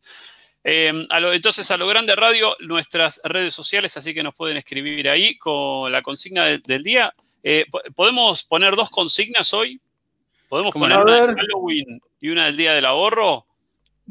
Eh, 0.63 1.05
a 1.09 1.19
lo- 1.19 1.31
entonces, 1.31 1.69
a 1.71 1.77
lo 1.77 1.87
grande 1.87 2.15
radio, 2.15 2.55
nuestras 2.59 3.21
redes 3.23 3.53
sociales, 3.53 3.95
así 3.97 4.13
que 4.13 4.23
nos 4.23 4.33
pueden 4.33 4.57
escribir 4.57 5.07
ahí 5.09 5.37
con 5.37 5.91
la 5.91 6.01
consigna 6.01 6.45
de- 6.45 6.57
del 6.57 6.83
día. 6.83 7.13
Eh, 7.43 7.65
po- 7.71 7.81
¿Podemos 7.95 8.43
poner 8.43 8.75
dos 8.75 8.89
consignas 8.89 9.53
hoy? 9.53 9.79
¿Podemos 10.49 10.73
¿Cómo 10.73 10.83
poner 10.85 10.97
una 10.99 11.23
A 11.23 11.27
de. 11.27 11.35
Halloween 11.35 12.01
y 12.19 12.29
una 12.29 12.47
del 12.47 12.57
Día 12.57 12.73
del 12.73 12.85
Ahorro? 12.85 13.45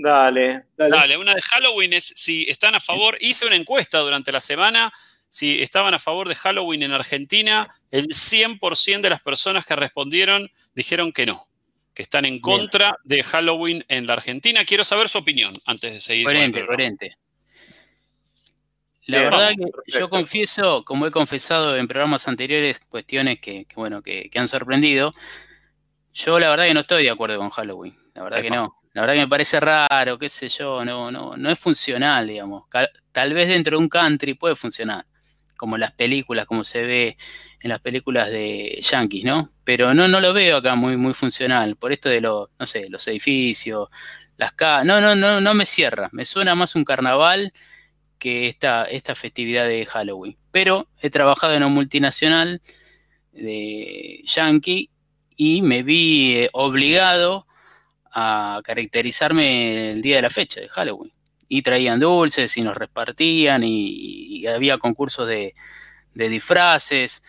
Dale. 0.00 0.66
Dale. 0.76 0.96
Dale, 0.96 1.16
una 1.16 1.34
de 1.34 1.42
Halloween 1.42 1.92
es 1.92 2.04
si 2.04 2.46
están 2.48 2.76
a 2.76 2.80
favor. 2.80 3.18
Hice 3.20 3.46
una 3.46 3.56
encuesta 3.56 3.98
durante 3.98 4.30
la 4.30 4.40
semana. 4.40 4.92
Si 5.28 5.60
estaban 5.60 5.92
a 5.92 5.98
favor 5.98 6.28
de 6.28 6.36
Halloween 6.36 6.84
en 6.84 6.92
Argentina, 6.92 7.68
el 7.90 8.06
100% 8.06 9.00
de 9.00 9.10
las 9.10 9.20
personas 9.20 9.66
que 9.66 9.74
respondieron 9.74 10.50
dijeron 10.72 11.12
que 11.12 11.26
no, 11.26 11.48
que 11.94 12.02
están 12.02 12.24
en 12.26 12.38
contra 12.38 12.96
de 13.02 13.24
Halloween 13.24 13.84
en 13.88 14.06
la 14.06 14.12
Argentina. 14.12 14.64
Quiero 14.64 14.84
saber 14.84 15.08
su 15.08 15.18
opinión 15.18 15.52
antes 15.66 15.92
de 15.92 16.00
seguir. 16.00 16.24
Coherente, 16.24 16.64
coherente. 16.64 17.18
La 19.06 19.18
Bien, 19.18 19.30
verdad 19.30 19.46
vamos, 19.48 19.56
que 19.56 19.72
perfecto. 19.72 19.98
yo 19.98 20.10
confieso, 20.10 20.84
como 20.84 21.06
he 21.06 21.10
confesado 21.10 21.76
en 21.76 21.88
programas 21.88 22.28
anteriores, 22.28 22.78
cuestiones 22.88 23.40
que, 23.40 23.64
que, 23.64 23.74
bueno, 23.74 24.00
que, 24.00 24.30
que 24.30 24.38
han 24.38 24.46
sorprendido. 24.46 25.12
Yo 26.12 26.38
la 26.38 26.50
verdad 26.50 26.66
que 26.66 26.74
no 26.74 26.80
estoy 26.80 27.02
de 27.02 27.10
acuerdo 27.10 27.38
con 27.38 27.50
Halloween. 27.50 27.98
La 28.14 28.22
verdad 28.22 28.42
que 28.42 28.50
no. 28.50 28.77
La 28.98 29.02
verdad 29.02 29.14
que 29.14 29.20
me 29.20 29.28
parece 29.28 29.60
raro, 29.60 30.18
qué 30.18 30.28
sé 30.28 30.48
yo, 30.48 30.84
no, 30.84 31.12
no, 31.12 31.36
no 31.36 31.50
es 31.50 31.58
funcional, 31.60 32.26
digamos. 32.26 32.64
Tal 33.12 33.32
vez 33.32 33.46
dentro 33.46 33.76
de 33.76 33.82
un 33.84 33.88
country 33.88 34.34
puede 34.34 34.56
funcionar, 34.56 35.06
como 35.56 35.78
las 35.78 35.92
películas, 35.92 36.46
como 36.46 36.64
se 36.64 36.84
ve 36.84 37.16
en 37.60 37.68
las 37.68 37.78
películas 37.78 38.28
de 38.28 38.80
Yankees, 38.82 39.22
¿no? 39.22 39.52
Pero 39.62 39.94
no, 39.94 40.08
no 40.08 40.18
lo 40.18 40.32
veo 40.32 40.56
acá 40.56 40.74
muy, 40.74 40.96
muy 40.96 41.14
funcional. 41.14 41.76
Por 41.76 41.92
esto 41.92 42.08
de 42.08 42.20
los, 42.20 42.48
no 42.58 42.66
sé, 42.66 42.90
los 42.90 43.06
edificios, 43.06 43.88
las 44.36 44.52
casas. 44.54 44.84
No, 44.84 45.00
no, 45.00 45.14
no, 45.14 45.40
no 45.40 45.54
me 45.54 45.64
cierra. 45.64 46.08
Me 46.10 46.24
suena 46.24 46.56
más 46.56 46.74
un 46.74 46.82
carnaval 46.82 47.52
que 48.18 48.48
esta, 48.48 48.82
esta 48.82 49.14
festividad 49.14 49.68
de 49.68 49.86
Halloween. 49.86 50.36
Pero 50.50 50.88
he 51.00 51.08
trabajado 51.08 51.54
en 51.54 51.62
una 51.62 51.72
multinacional 51.72 52.62
de 53.30 54.24
Yankee 54.24 54.90
y 55.36 55.62
me 55.62 55.84
vi 55.84 56.32
eh, 56.34 56.50
obligado 56.52 57.46
a 58.12 58.60
caracterizarme 58.64 59.92
el 59.92 60.02
día 60.02 60.16
de 60.16 60.22
la 60.22 60.30
fecha, 60.30 60.60
de 60.60 60.68
Halloween. 60.68 61.12
Y 61.48 61.62
traían 61.62 62.00
dulces 62.00 62.56
y 62.56 62.62
nos 62.62 62.76
repartían 62.76 63.62
y, 63.64 64.46
había 64.46 64.78
concursos 64.78 65.26
de, 65.26 65.54
disfraces 66.14 67.24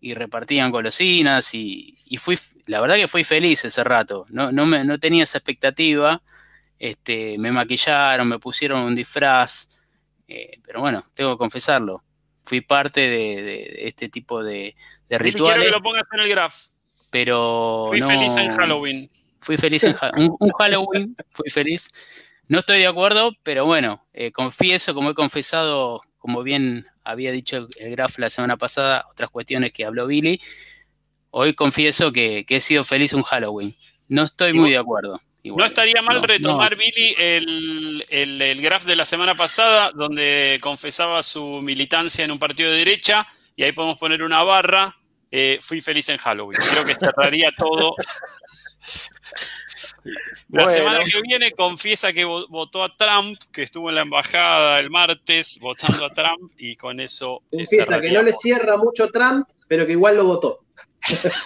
y 0.00 0.14
repartían 0.14 0.70
golosinas 0.70 1.54
y, 1.54 1.96
fui, 2.18 2.38
la 2.66 2.80
verdad 2.80 2.96
que 2.96 3.08
fui 3.08 3.24
feliz 3.24 3.64
ese 3.64 3.84
rato, 3.84 4.26
no, 4.28 4.52
no, 4.52 4.66
me, 4.66 4.84
no 4.84 4.98
tenía 4.98 5.24
esa 5.24 5.38
expectativa, 5.38 6.22
este, 6.78 7.38
me 7.38 7.52
maquillaron, 7.52 8.28
me 8.28 8.38
pusieron 8.38 8.82
un 8.82 8.94
disfraz, 8.94 9.68
eh, 10.28 10.58
pero 10.64 10.80
bueno, 10.80 11.04
tengo 11.14 11.32
que 11.32 11.38
confesarlo, 11.38 12.02
fui 12.42 12.60
parte 12.60 13.00
de, 13.00 13.86
este 13.86 14.08
tipo 14.08 14.42
de, 14.42 14.76
de 15.08 15.18
rituales. 15.18 15.54
Quiero 15.54 15.70
que 15.70 15.78
lo 15.78 15.82
pongas 15.82 16.06
en 16.12 16.20
el 16.20 16.28
graph. 16.28 16.54
Pero 17.10 17.86
fui 17.88 18.00
feliz 18.00 18.34
en 18.38 18.50
Halloween. 18.52 19.10
Fui 19.42 19.58
feliz 19.58 19.84
en 19.84 19.96
un, 20.16 20.36
un 20.38 20.50
Halloween, 20.52 21.16
fui 21.30 21.50
feliz. 21.50 21.90
No 22.48 22.60
estoy 22.60 22.78
de 22.78 22.86
acuerdo, 22.86 23.32
pero 23.42 23.66
bueno, 23.66 24.06
eh, 24.12 24.30
confieso, 24.30 24.94
como 24.94 25.10
he 25.10 25.14
confesado, 25.14 26.02
como 26.18 26.42
bien 26.42 26.84
había 27.04 27.32
dicho 27.32 27.68
el 27.78 27.90
graf 27.90 28.18
la 28.18 28.30
semana 28.30 28.56
pasada, 28.56 29.06
otras 29.10 29.30
cuestiones 29.30 29.72
que 29.72 29.84
habló 29.84 30.06
Billy, 30.06 30.40
hoy 31.30 31.54
confieso 31.54 32.12
que, 32.12 32.44
he 32.48 32.60
sido 32.60 32.84
feliz 32.84 33.12
un 33.14 33.22
Halloween. 33.22 33.76
No 34.08 34.22
estoy 34.22 34.52
muy 34.52 34.70
de 34.70 34.78
acuerdo. 34.78 35.20
no 35.42 35.64
estaría 35.64 36.02
mal 36.02 36.22
retomar, 36.22 36.76
Billy, 36.76 37.14
el, 37.18 38.06
el, 38.08 38.60
graph 38.60 38.84
de 38.84 38.96
la 38.96 39.04
semana 39.04 39.34
pasada, 39.34 39.90
donde 39.92 40.58
confesaba 40.60 41.22
su 41.22 41.60
militancia 41.62 42.24
en 42.24 42.30
un 42.30 42.38
partido 42.38 42.70
de 42.70 42.76
derecha, 42.76 43.26
y 43.56 43.64
ahí 43.64 43.72
podemos 43.72 43.98
poner 43.98 44.22
una 44.22 44.42
barra. 44.42 44.96
Eh, 45.34 45.58
fui 45.62 45.80
feliz 45.80 46.10
en 46.10 46.18
Halloween. 46.18 46.60
Creo 46.70 46.84
que 46.84 46.94
cerraría 46.94 47.50
todo 47.56 47.96
La 50.50 50.68
semana 50.68 51.00
que 51.04 51.22
viene 51.22 51.52
confiesa 51.52 52.12
que 52.12 52.24
votó 52.24 52.84
a 52.84 52.94
Trump, 52.94 53.40
que 53.50 53.62
estuvo 53.62 53.88
en 53.88 53.94
la 53.94 54.02
embajada 54.02 54.78
el 54.78 54.90
martes 54.90 55.58
votando 55.58 56.04
a 56.04 56.12
Trump 56.12 56.52
y 56.58 56.76
con 56.76 57.00
eso. 57.00 57.42
Eh, 57.50 57.64
confiesa 57.64 58.00
que 58.00 58.12
no 58.12 58.22
le 58.22 58.34
cierra 58.34 58.76
mucho 58.76 59.08
Trump, 59.10 59.48
pero 59.66 59.86
que 59.86 59.92
igual 59.92 60.16
lo 60.16 60.24
votó. 60.24 60.64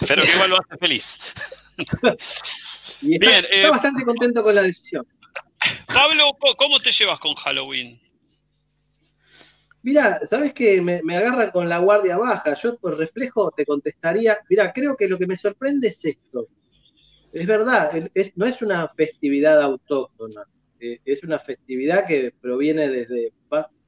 pero 0.07 0.23
que 0.23 0.31
igual 0.31 0.49
lo 0.49 0.57
hace 0.57 0.77
feliz. 0.77 1.33
y 3.01 3.15
está, 3.15 3.29
Bien, 3.29 3.45
está 3.45 3.55
eh, 3.55 3.69
bastante 3.69 4.03
contento 4.03 4.43
con 4.43 4.53
la 4.53 4.63
decisión. 4.63 5.07
Pablo, 5.85 6.35
¿cómo 6.57 6.79
te 6.79 6.91
llevas 6.91 7.19
con 7.19 7.33
Halloween? 7.35 8.01
Mira, 9.87 10.19
sabes 10.29 10.53
que 10.53 10.81
me, 10.81 11.01
me, 11.03 11.15
agarran 11.15 11.51
con 11.51 11.69
la 11.69 11.79
guardia 11.79 12.17
baja. 12.17 12.53
Yo 12.55 12.77
por 12.77 12.97
reflejo 12.97 13.51
te 13.55 13.65
contestaría, 13.65 14.37
mira, 14.49 14.73
creo 14.73 14.97
que 14.97 15.07
lo 15.07 15.17
que 15.17 15.27
me 15.27 15.37
sorprende 15.37 15.87
es 15.87 16.03
esto 16.03 16.47
es 17.31 17.45
verdad, 17.45 17.91
no 18.35 18.45
es 18.45 18.61
una 18.61 18.87
festividad 18.89 19.61
autóctona, 19.61 20.43
eh, 20.79 20.99
es 21.05 21.23
una 21.23 21.39
festividad 21.39 22.05
que 22.05 22.33
proviene 22.39 22.89
desde, 22.89 23.33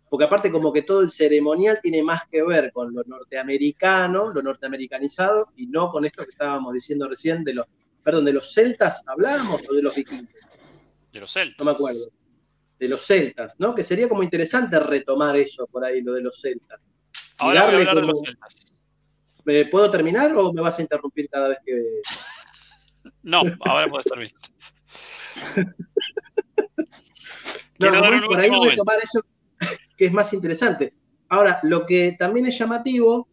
porque 0.09 0.25
aparte 0.25 0.51
como 0.51 0.73
que 0.73 0.81
todo 0.81 1.01
el 1.01 1.11
ceremonial 1.11 1.79
tiene 1.81 2.03
más 2.03 2.23
que 2.29 2.43
ver 2.43 2.71
con 2.71 2.93
lo 2.93 3.03
norteamericano, 3.03 4.31
lo 4.33 4.41
norteamericanizado, 4.41 5.51
y 5.55 5.67
no 5.67 5.89
con 5.89 6.05
esto 6.05 6.23
que 6.23 6.31
estábamos 6.31 6.73
diciendo 6.73 7.07
recién 7.07 7.43
de 7.43 7.53
los, 7.53 7.65
perdón, 8.03 8.25
de 8.25 8.33
los 8.33 8.53
celtas, 8.53 9.03
¿hablábamos 9.07 9.61
o 9.69 9.73
de 9.73 9.81
los 9.81 9.95
vikingos? 9.95 10.33
De 11.11 11.19
los 11.19 11.31
celtas. 11.31 11.59
No 11.59 11.65
me 11.65 11.71
acuerdo. 11.71 12.09
De 12.79 12.87
los 12.87 13.05
celtas, 13.05 13.55
¿no? 13.59 13.75
Que 13.75 13.83
sería 13.83 14.07
como 14.07 14.23
interesante 14.23 14.79
retomar 14.79 15.35
eso 15.37 15.67
por 15.67 15.83
ahí, 15.83 16.01
lo 16.01 16.13
de 16.13 16.21
los 16.21 16.39
celtas. 16.39 16.79
Ahora 17.39 17.65
voy 17.65 17.73
a 17.73 17.77
hablar 17.77 17.95
de 17.95 18.01
los 18.01 18.21
celtas. 18.25 18.55
¿Puedo 19.71 19.91
terminar 19.91 20.35
o 20.35 20.53
me 20.53 20.61
vas 20.61 20.79
a 20.79 20.81
interrumpir 20.81 21.29
cada 21.29 21.49
vez 21.49 21.57
que... 21.65 22.01
No, 23.23 23.41
ahora 23.65 23.87
puede 23.87 24.01
estar 24.01 24.19
bien. 24.19 24.31
no, 27.79 28.27
por 28.27 28.39
ahí 28.39 28.49
voy 28.49 28.69
a 28.69 28.75
tomar 28.75 28.97
eso 29.01 29.21
que 29.97 30.05
es 30.05 30.11
más 30.11 30.31
interesante. 30.33 30.93
Ahora, 31.27 31.59
lo 31.63 31.85
que 31.85 32.15
también 32.17 32.45
es 32.45 32.57
llamativo 32.57 33.27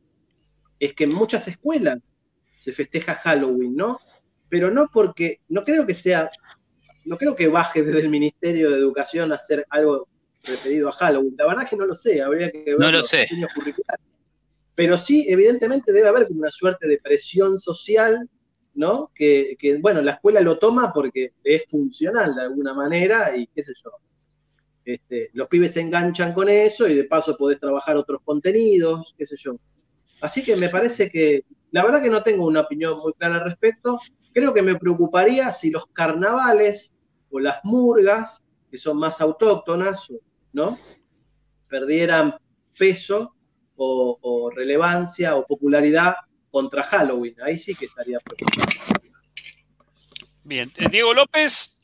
es 0.79 0.95
que 0.95 1.05
en 1.05 1.13
muchas 1.13 1.47
escuelas 1.49 2.13
se 2.59 2.73
festeja 2.73 3.15
Halloween, 3.15 3.77
¿no? 3.77 4.01
Pero 4.49 4.71
no 4.71 4.89
porque, 4.93 5.41
no 5.49 5.65
creo 5.65 5.87
que 5.87 5.95
sea, 5.95 6.31
no 7.07 7.17
creo 7.17 7.35
que 7.35 7.49
baje 7.49 7.83
desde 7.83 8.01
el 8.01 8.09
Ministerio 8.09 8.71
de 8.71 8.79
Educación 8.79 9.33
a 9.33 9.37
hacer 9.37 9.67
algo 9.71 10.09
referido 10.45 10.89
a 10.89 10.93
Halloween. 10.93 11.35
La 11.39 11.47
verdad 11.47 11.65
es 11.65 11.71
que 11.71 11.77
no 11.77 11.87
lo 11.87 11.95
sé, 11.95 12.21
habría 12.21 12.51
que 12.51 12.65
ver 12.65 12.79
no 12.79 12.91
lo 12.91 12.99
los 12.99 13.09
sé. 13.09 13.27
curriculares. 13.55 14.07
Pero 14.75 14.99
sí, 14.99 15.25
evidentemente 15.29 15.93
debe 15.93 16.09
haber 16.09 16.29
una 16.31 16.51
suerte 16.51 16.87
de 16.87 16.99
presión 16.99 17.59
social 17.59 18.29
¿no? 18.77 19.11
Que, 19.15 19.57
bueno, 19.81 20.03
la 20.03 20.13
escuela 20.13 20.41
lo 20.41 20.59
toma 20.59 20.93
porque 20.93 21.33
es 21.43 21.65
funcional 21.69 22.35
de 22.35 22.43
alguna 22.43 22.75
manera 22.75 23.37
y 23.37 23.47
qué 23.49 23.63
sé 23.63 23.73
yo. 23.83 23.91
Este, 24.85 25.31
los 25.33 25.49
pibes 25.49 25.73
se 25.73 25.81
enganchan 25.81 26.33
con 26.33 26.49
eso 26.49 26.87
y 26.87 26.95
de 26.95 27.05
paso 27.05 27.37
podés 27.37 27.59
trabajar 27.59 27.97
otros 27.97 28.21
contenidos, 28.25 29.15
qué 29.19 29.27
sé 29.27 29.35
yo. 29.37 29.57
Así 30.21 30.45
que 30.45 30.57
me 30.57 30.69
parece 30.69 31.11
que, 31.11 31.45
la 31.73 31.85
verdad 31.85 32.03
que 32.03 32.11
no 32.11 32.23
tengo 32.23 32.47
una 32.47 32.61
opinión 32.61 32.99
muy 32.99 33.13
clara 33.15 33.37
al 33.37 33.45
respecto. 33.45 33.99
Creo 34.33 34.55
que 34.55 34.63
me 34.63 34.77
preocuparía 34.77 35.51
si 35.53 35.71
los 35.71 35.87
carnavales 35.89 36.93
o 37.31 37.41
las 37.41 37.65
murgas, 37.65 38.43
que 38.71 38.77
son 38.77 38.99
más 38.99 39.21
autóctonas, 39.21 40.09
¿no? 40.53 40.79
Perdieran 41.69 42.35
peso 42.79 43.35
o, 43.77 44.19
o 44.21 44.51
relevancia 44.51 45.37
o 45.37 45.47
popularidad 45.47 46.17
contra 46.51 46.83
Halloween. 46.85 47.37
Ahí 47.43 47.59
sí 47.59 47.75
que 47.75 47.87
estaría 47.87 48.19
preocupado. 48.21 48.69
Bien, 50.47 50.71
eh, 50.77 50.87
Diego 50.89 51.13
López. 51.13 51.79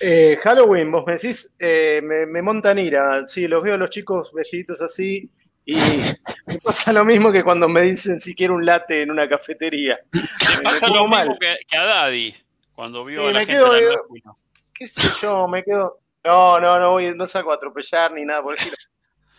Eh, 0.00 0.38
Halloween, 0.42 0.90
vos 0.90 1.04
me 1.06 1.12
decís, 1.12 1.52
eh, 1.58 2.00
me, 2.02 2.42
montan 2.42 2.78
ira. 2.78 3.26
Sí, 3.26 3.46
los 3.46 3.62
veo 3.62 3.74
a 3.74 3.76
los 3.76 3.90
chicos 3.90 4.32
vestiditos 4.32 4.80
así 4.80 5.30
y 5.64 5.74
me 6.46 6.58
pasa 6.64 6.92
lo 6.92 7.04
mismo 7.04 7.30
que 7.30 7.44
cuando 7.44 7.68
me 7.68 7.82
dicen 7.82 8.18
si 8.18 8.34
quiero 8.34 8.54
un 8.54 8.64
latte 8.64 9.02
en 9.02 9.10
una 9.10 9.28
cafetería. 9.28 10.00
Me 10.12 10.62
pasa 10.62 10.88
lo 10.88 11.06
mismo 11.06 11.38
que, 11.38 11.76
a 11.76 11.84
Daddy 11.84 12.34
cuando 12.74 13.04
vio 13.04 13.28
a 13.28 13.32
la 13.32 13.40
gente 13.40 13.52
quedo, 13.52 13.72
la 13.72 14.36
¿Qué 14.74 14.86
sé 14.86 15.08
yo? 15.20 15.46
Me 15.48 15.62
quedo. 15.62 15.98
No, 16.24 16.58
no, 16.58 16.80
no 16.80 16.90
voy, 16.92 17.14
no 17.14 17.26
salgo 17.26 17.52
a 17.52 17.56
atropellar 17.56 18.12
ni 18.12 18.24
nada 18.24 18.42
por 18.42 18.54
el 18.54 18.58
estilo 18.58 18.76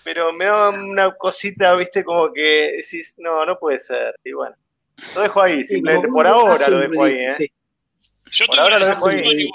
pero 0.05 0.31
me 0.31 0.45
da 0.45 0.69
una 0.69 1.15
cosita, 1.15 1.73
viste, 1.73 2.03
como 2.03 2.31
que 2.31 2.73
decís, 2.77 3.15
no, 3.17 3.43
no 3.43 3.57
puede 3.57 3.79
ser. 3.79 4.15
Y 4.23 4.33
bueno, 4.33 4.55
lo 5.15 5.21
dejo 5.21 5.41
ahí, 5.41 5.65
simplemente 5.65 6.07
por 6.07 6.27
ahora 6.27 6.67
lo 6.69 6.77
dejo 6.77 7.03
ahí, 7.03 7.15
¿eh? 7.15 7.49
Yo 8.31 8.45
tuve 8.45 8.67
una 8.67 8.87
discusión, 8.87 9.49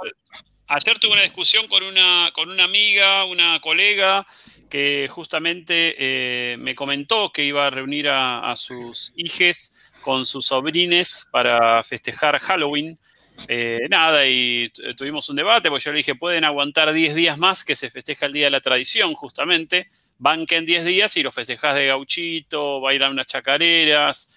ayer 0.66 0.98
tuve 0.98 1.12
una 1.12 1.22
discusión 1.22 1.68
con 1.68 1.84
una, 1.84 2.32
con 2.34 2.50
una 2.50 2.64
amiga, 2.64 3.24
una 3.26 3.60
colega, 3.60 4.26
que 4.68 5.06
justamente 5.08 5.94
eh, 5.98 6.56
me 6.58 6.74
comentó 6.74 7.30
que 7.30 7.44
iba 7.44 7.68
a 7.68 7.70
reunir 7.70 8.08
a, 8.08 8.52
sus 8.56 9.12
hijes 9.14 9.92
con 10.00 10.26
sus 10.26 10.46
sobrines 10.46 11.28
para 11.30 11.80
festejar 11.84 12.40
Halloween. 12.40 12.98
Eh, 13.48 13.86
nada, 13.88 14.26
y 14.26 14.70
tuvimos 14.96 15.28
un 15.28 15.36
debate, 15.36 15.68
porque 15.68 15.84
yo 15.84 15.92
le 15.92 15.98
dije, 15.98 16.14
pueden 16.14 16.44
aguantar 16.44 16.92
10 16.92 17.14
días 17.14 17.38
más 17.38 17.64
que 17.64 17.76
se 17.76 17.90
festeja 17.90 18.26
el 18.26 18.32
Día 18.32 18.46
de 18.46 18.50
la 18.50 18.60
Tradición, 18.60 19.14
justamente 19.14 19.88
banquen 20.20 20.66
10 20.66 20.84
días 20.84 21.16
y 21.16 21.22
lo 21.22 21.32
festejás 21.32 21.74
de 21.74 21.86
gauchito, 21.86 22.80
bailan 22.80 23.12
unas 23.12 23.26
chacareras, 23.26 24.30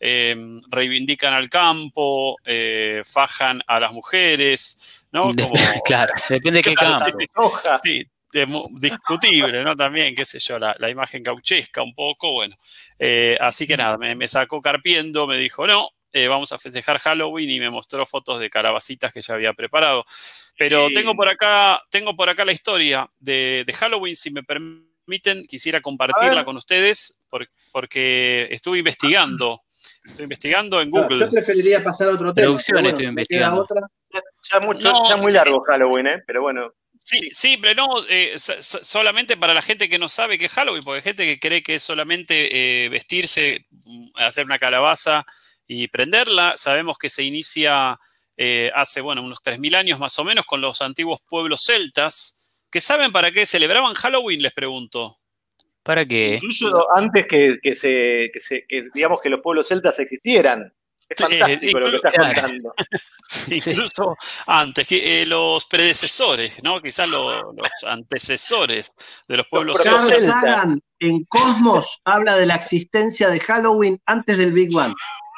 em, 0.00 0.60
reivindican 0.68 1.34
al 1.34 1.48
campo, 1.48 2.36
eh, 2.44 3.02
fajan 3.04 3.62
a 3.66 3.78
las 3.78 3.92
mujeres, 3.92 5.06
¿no? 5.12 5.28
claro, 5.84 6.12
depende 6.28 6.58
de 6.58 6.62
qué 6.64 6.74
campo. 6.74 7.06
Sí, 7.82 8.06
discutible, 8.70 9.62
¿no? 9.62 9.76
También, 9.76 10.14
qué 10.14 10.24
sé 10.24 10.38
yo, 10.38 10.58
la, 10.58 10.90
imagen 10.90 11.22
gauchesca 11.22 11.82
un 11.82 11.94
poco, 11.94 12.32
bueno. 12.32 12.56
Eh, 12.98 13.36
así 13.40 13.66
que 13.66 13.76
nada, 13.76 13.98
me, 13.98 14.28
sacó 14.28 14.60
carpiendo, 14.62 15.26
me 15.26 15.36
dijo, 15.36 15.66
no, 15.66 15.90
eh, 16.16 16.28
vamos 16.28 16.52
a 16.52 16.58
festejar 16.58 16.98
Halloween 16.98 17.50
y 17.50 17.60
me 17.60 17.70
mostró 17.70 18.06
fotos 18.06 18.40
de 18.40 18.50
calabacitas 18.50 19.12
que 19.12 19.22
ya 19.22 19.34
había 19.34 19.52
preparado. 19.52 20.04
Pero 20.58 20.88
tengo 20.92 21.14
por 21.14 21.28
acá, 21.28 21.82
tengo 21.90 22.16
por 22.16 22.28
acá 22.28 22.44
la 22.44 22.52
historia 22.52 23.10
de, 23.18 23.64
de 23.66 23.72
Halloween, 23.72 24.16
si 24.16 24.30
me 24.30 24.42
permite 24.42 24.96
permiten, 25.06 25.46
quisiera 25.46 25.80
compartirla 25.80 26.44
con 26.44 26.56
ustedes 26.56 27.22
porque 27.72 28.48
estuve 28.50 28.78
investigando. 28.78 29.62
Estoy 30.04 30.24
investigando 30.24 30.80
en 30.80 30.90
Google. 30.90 31.18
yo 31.18 31.30
preferiría 31.30 31.82
pasar 31.82 32.08
a 32.08 32.14
otro 32.14 32.34
tema. 32.34 32.56
estoy 32.56 33.04
investigando. 33.06 33.66
Ya, 34.50 34.60
mucho, 34.60 34.92
ya 35.08 35.16
muy 35.16 35.32
largo 35.32 35.60
Halloween, 35.62 36.06
¿eh? 36.06 36.22
pero 36.26 36.42
bueno. 36.42 36.72
Sí, 36.98 37.28
sí, 37.32 37.58
pero 37.60 37.74
no, 37.74 37.88
eh, 38.08 38.34
solamente 38.38 39.36
para 39.36 39.54
la 39.54 39.62
gente 39.62 39.88
que 39.88 39.98
no 39.98 40.08
sabe 40.08 40.38
qué 40.38 40.46
es 40.46 40.52
Halloween, 40.52 40.82
porque 40.82 40.96
hay 40.96 41.02
gente 41.02 41.24
que 41.24 41.38
cree 41.38 41.62
que 41.62 41.76
es 41.76 41.82
solamente 41.82 42.84
eh, 42.84 42.88
vestirse, 42.88 43.66
mm, 43.84 44.08
hacer 44.16 44.44
una 44.44 44.58
calabaza 44.58 45.24
y 45.66 45.88
prenderla. 45.88 46.54
Sabemos 46.56 46.98
que 46.98 47.10
se 47.10 47.22
inicia 47.22 47.98
eh, 48.36 48.70
hace, 48.74 49.00
bueno, 49.00 49.22
unos 49.22 49.42
3.000 49.42 49.74
años 49.76 49.98
más 49.98 50.18
o 50.18 50.24
menos 50.24 50.44
con 50.46 50.60
los 50.60 50.82
antiguos 50.82 51.20
pueblos 51.28 51.62
celtas, 51.64 52.34
¿Que 52.68 52.80
saben 52.80 53.12
para 53.12 53.30
qué 53.30 53.46
celebraban 53.46 53.94
Halloween? 53.94 54.42
Les 54.42 54.52
pregunto. 54.52 55.18
¿Para 55.82 56.04
qué? 56.04 56.34
Incluso 56.42 56.86
antes 56.94 57.24
que, 57.26 57.58
se, 57.74 58.30
digamos 58.92 59.20
que 59.20 59.30
los 59.30 59.40
pueblos 59.40 59.68
celtas 59.68 59.98
existieran. 60.00 60.74
Es 61.08 61.16
fantástico 61.18 61.78
lo 61.78 61.90
que 61.92 61.96
estás 62.08 62.14
incluso- 62.14 62.42
contando. 62.42 62.74
Incluso 63.48 64.16
antes, 64.48 64.86
que, 64.88 65.22
eh, 65.22 65.26
los 65.26 65.64
predecesores, 65.66 66.60
¿no? 66.64 66.82
Quizás 66.82 67.08
lo- 67.08 67.52
los 67.52 67.70
antecesores 67.86 68.92
de 69.28 69.36
los 69.36 69.46
pueblos 69.46 69.80
Carl 69.80 70.00
celtas. 70.00 70.18
celta. 70.22 70.40
Sagan 70.40 70.80
en 70.98 71.24
Cosmos 71.26 72.00
habla 72.04 72.36
de 72.36 72.46
la 72.46 72.56
existencia 72.56 73.28
de 73.28 73.38
Halloween 73.40 74.00
antes 74.06 74.38
del 74.38 74.50
Big 74.52 74.72
Bang. 74.74 74.94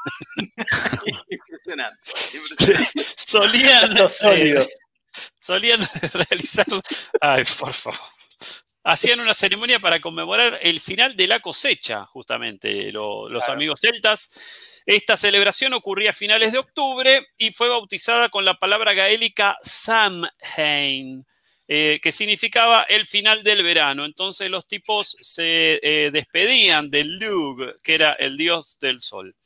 Impresionante. 1.31 1.99
impresionante. 2.35 3.03
solían, 3.17 3.97
eh, 4.33 4.67
solían 5.41 5.81
realizar, 6.13 6.67
ay, 7.21 7.45
por 7.59 7.73
favor, 7.73 8.01
hacían 8.85 9.21
una 9.21 9.35
ceremonia 9.35 9.79
para 9.81 10.01
conmemorar 10.01 10.59
el 10.63 10.81
final 10.81 11.17
de 11.17 11.27
la 11.27 11.41
cosecha, 11.41 12.05
justamente, 12.07 12.91
lo- 12.93 13.29
los 13.29 13.45
Claro. 13.45 13.57
amigos 13.57 13.81
celtas. 13.81 14.83
Esta 14.87 15.19
celebración 15.19 15.75
ocurría 15.75 16.11
a 16.11 16.15
finales 16.15 16.51
de 16.53 16.59
octubre 16.59 17.27
y 17.37 17.51
fue 17.53 17.69
bautizada 17.69 18.31
con 18.31 18.47
la 18.47 18.55
palabra 18.59 18.95
gaélica 18.95 19.55
Samhain, 19.61 21.27
eh, 21.71 22.01
que 22.03 22.11
significaba 22.11 22.85
el 22.85 23.05
final 23.05 23.43
del 23.43 23.63
verano. 23.63 24.07
Entonces 24.07 24.49
los 24.51 24.67
tipos 24.67 25.15
se 25.21 25.79
eh, 25.83 26.11
despedían 26.11 26.89
del 26.91 27.19
Lug, 27.19 27.83
que 27.83 27.95
era 27.97 28.13
el 28.15 28.39
dios 28.39 28.79
del 28.81 29.01
sol. 29.01 29.37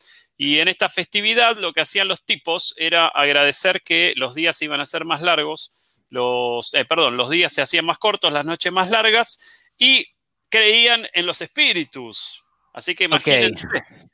Y 0.44 0.58
en 0.58 0.66
esta 0.66 0.88
festividad 0.88 1.56
lo 1.56 1.72
que 1.72 1.82
hacían 1.82 2.08
los 2.08 2.24
tipos 2.24 2.74
era 2.76 3.06
agradecer 3.06 3.80
que 3.80 4.12
los 4.16 4.34
días 4.34 4.60
iban 4.60 4.80
a 4.80 4.86
ser 4.86 5.04
más 5.04 5.22
largos, 5.22 5.70
los, 6.08 6.74
eh, 6.74 6.84
perdón, 6.84 7.16
los 7.16 7.30
días 7.30 7.52
se 7.52 7.62
hacían 7.62 7.84
más 7.84 7.96
cortos, 7.98 8.32
las 8.32 8.44
noches 8.44 8.72
más 8.72 8.90
largas, 8.90 9.38
y 9.78 10.04
creían 10.48 11.06
en 11.12 11.26
los 11.26 11.42
espíritus. 11.42 12.44
Así 12.72 12.96
que 12.96 13.04
imagínense, 13.04 13.68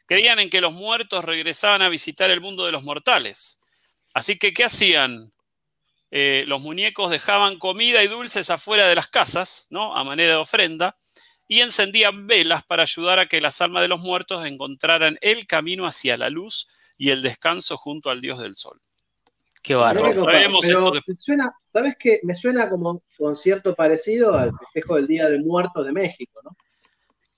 creían 0.04 0.38
en 0.38 0.50
que 0.50 0.60
los 0.60 0.74
muertos 0.74 1.24
regresaban 1.24 1.80
a 1.80 1.88
visitar 1.88 2.30
el 2.30 2.42
mundo 2.42 2.66
de 2.66 2.72
los 2.72 2.82
mortales. 2.82 3.58
Así 4.12 4.38
que, 4.38 4.52
¿qué 4.52 4.64
hacían? 4.64 5.32
Eh, 6.10 6.44
los 6.46 6.60
muñecos 6.60 7.10
dejaban 7.10 7.58
comida 7.58 8.02
y 8.02 8.06
dulces 8.08 8.50
afuera 8.50 8.86
de 8.86 8.94
las 8.94 9.08
casas, 9.08 9.66
¿no? 9.70 9.96
A 9.96 10.04
manera 10.04 10.34
de 10.34 10.40
ofrenda, 10.40 10.94
y 11.48 11.60
encendían 11.60 12.26
velas 12.26 12.62
para 12.64 12.82
ayudar 12.82 13.18
a 13.18 13.26
que 13.26 13.40
las 13.40 13.60
almas 13.62 13.82
de 13.82 13.88
los 13.88 14.00
muertos 14.00 14.44
encontraran 14.46 15.18
el 15.22 15.46
camino 15.46 15.86
hacia 15.86 16.16
la 16.18 16.28
luz 16.30 16.68
y 16.98 17.10
el 17.10 17.22
descanso 17.22 17.76
junto 17.76 18.10
al 18.10 18.20
dios 18.20 18.38
del 18.38 18.54
sol. 18.54 18.80
Qué 19.62 19.74
bárbaro. 19.74 20.24
de- 20.24 21.02
me 21.06 21.14
suena, 21.14 21.52
¿sabes 21.64 21.96
qué? 21.98 22.20
Me 22.22 22.34
suena 22.34 22.68
como 22.70 22.90
un 22.90 23.02
concierto 23.16 23.74
parecido 23.74 24.36
al 24.38 24.52
festejo 24.58 24.94
del 24.96 25.06
Día 25.06 25.28
de 25.28 25.40
Muertos 25.40 25.84
de 25.84 25.92
México, 25.92 26.40
¿no? 26.44 26.50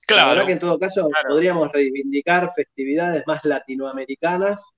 La 0.09 0.15
Claro, 0.17 0.29
verdad 0.31 0.45
que 0.47 0.51
en 0.53 0.59
todo 0.59 0.77
caso 0.79 1.07
Claro. 1.09 1.29
podríamos 1.29 1.71
reivindicar 1.71 2.51
festividades 2.55 3.23
más 3.25 3.43
latinoamericanas. 3.45 4.73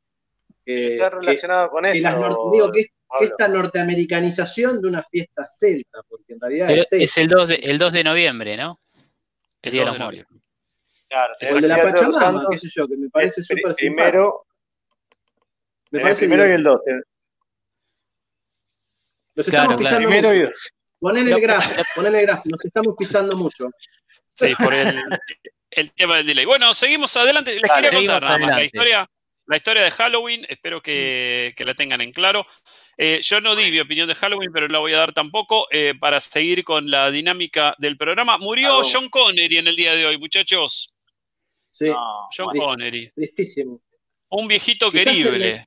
que- 0.65 0.93
Está 0.95 1.09
que- 1.09 1.15
relacionado 1.17 1.69
con 1.71 1.83
que 1.83 1.91
eso. 1.91 2.09
las 2.09 2.15
nor- 2.17 2.51
digo 2.53 2.71
que, 2.71 2.85
esta 3.19 3.47
norteamericanización 3.49 4.81
de 4.81 4.87
una 4.87 5.03
fiesta 5.03 5.45
celta, 5.45 5.99
porque 6.07 6.33
en 6.33 6.39
realidad 6.39 6.67
Pero 6.69 6.83
es 6.89 7.17
el 7.17 7.27
2 7.27 7.49
de, 7.49 7.55
el 7.55 7.77
2 7.77 7.91
de 7.91 8.03
noviembre, 8.05 8.55
¿no? 8.55 8.79
El 9.63 9.69
el 9.69 9.71
Día 9.71 9.81
de 9.81 9.85
2 9.89 9.99
los 9.99 10.13
Muertos. 10.13 10.37
Claro, 11.09 11.33
el 11.39 11.61
de 11.61 11.67
la 11.67 11.83
los 11.83 11.93
Pachamama, 11.93 12.47
qué 12.51 12.57
sé 12.57 12.69
yo, 12.73 12.87
que 12.87 12.97
me 12.97 13.09
parece 13.09 13.43
súper 13.43 13.73
simpático. 13.73 13.75
primero, 14.05 14.45
Me 15.91 15.99
el 15.99 16.03
parece 16.03 16.19
primero 16.27 16.43
y 16.47 16.51
el 16.51 16.57
divertido. 16.63 16.95
2. 16.95 17.03
Los 19.35 19.47
Claro, 19.49 19.63
estamos 19.73 19.81
claro. 19.81 19.97
pisando 19.97 20.07
Primero 20.09 20.27
mucho. 20.29 20.37
y 20.37 20.43
dos. 20.51 20.69
Ponele 20.99 21.29
No, 21.31 21.35
el 21.37 21.41
graf, 21.41 21.77
ponele 21.95 22.19
el 22.19 22.25
graf, 22.27 22.45
nos 22.45 22.65
estamos 22.65 22.95
pisando 22.97 23.35
mucho. 23.37 23.69
Sí, 24.35 24.55
por 24.55 24.73
el, 24.73 25.03
el 25.71 25.91
tema 25.93 26.17
del 26.17 26.25
delay. 26.27 26.45
Bueno, 26.45 26.73
seguimos 26.73 27.15
adelante. 27.17 27.59
Les 27.59 27.71
quería 27.71 27.91
contar 27.91 28.23
nada 28.23 28.37
más 28.37 28.49
la 28.51 28.63
historia, 28.63 29.09
la 29.47 29.57
historia 29.57 29.83
de 29.83 29.91
Halloween. 29.91 30.45
Espero 30.49 30.81
que, 30.81 31.53
que 31.55 31.65
la 31.65 31.73
tengan 31.75 32.01
en 32.01 32.11
claro. 32.11 32.45
Eh, 32.97 33.19
yo 33.21 33.41
no 33.41 33.55
di 33.55 33.71
mi 33.71 33.79
opinión 33.79 34.07
de 34.07 34.15
Halloween, 34.15 34.51
pero 34.53 34.67
la 34.67 34.79
voy 34.79 34.93
a 34.93 34.99
dar 34.99 35.13
tampoco 35.13 35.67
eh, 35.71 35.93
para 35.99 36.19
seguir 36.19 36.63
con 36.63 36.89
la 36.91 37.09
dinámica 37.11 37.75
del 37.79 37.97
programa. 37.97 38.37
Murió 38.37 38.79
Ah, 38.79 38.83
John 38.89 39.09
Connery 39.09 39.57
en 39.57 39.67
el 39.67 39.75
día 39.75 39.95
de 39.95 40.05
hoy, 40.05 40.17
muchachos. 40.19 40.93
Sí, 41.71 41.85
No, 41.89 42.27
John. 42.35 42.55
Connery. 42.55 43.11
tristísimo. 43.15 43.81
Un 44.29 44.47
viejito 44.47 44.91
querible. 44.91 45.65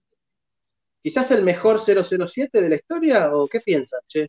Quizás 1.02 1.30
el 1.30 1.42
mejor 1.42 1.80
007 1.80 2.60
de 2.60 2.68
la 2.68 2.76
historia, 2.76 3.32
¿o 3.34 3.46
qué 3.48 3.60
piensan, 3.60 4.00
che? 4.08 4.28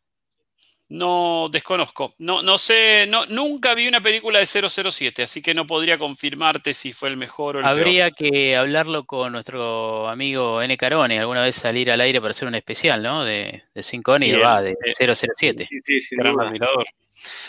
No 0.90 1.50
desconozco. 1.52 2.14
No, 2.20 2.42
no 2.42 2.58
sé, 2.58 3.06
no, 3.10 3.26
nunca 3.26 3.74
vi 3.74 3.90
una 3.90 4.00
película 4.00 4.40
de 4.40 4.46
007, 4.46 5.24
así 5.24 5.42
que 5.42 5.54
no 5.54 5.68
podría 5.68 5.98
confirmarte 5.98 6.74
si 6.74 6.94
fue 6.94 7.10
el 7.10 7.18
mejor 7.18 7.58
o 7.58 7.60
el 7.60 7.66
peor. 7.66 7.78
Habría 7.78 8.12
que 8.12 8.56
hablarlo 8.56 9.04
con 9.06 9.34
nuestro 9.34 10.08
amigo 10.08 10.62
N. 10.62 10.78
Carone, 10.78 11.20
alguna 11.20 11.42
vez 11.44 11.58
salir 11.58 11.92
al 11.92 12.00
aire 12.00 12.22
para 12.22 12.32
hacer 12.32 12.48
un 12.48 12.56
especial, 12.56 13.04
¿no? 13.04 13.26
De, 13.26 13.64
de 13.74 13.84
Sin 13.84 14.02
Connery, 14.02 14.38
Bien, 14.38 14.48
va, 14.48 14.62
de 14.62 14.72
eh, 14.72 15.16
007. 15.16 15.68
Sí, 15.70 15.80
sí, 15.86 16.00
sin 16.00 16.20
Gran 16.20 16.34
duda. 16.34 16.48
admirador. 16.48 16.86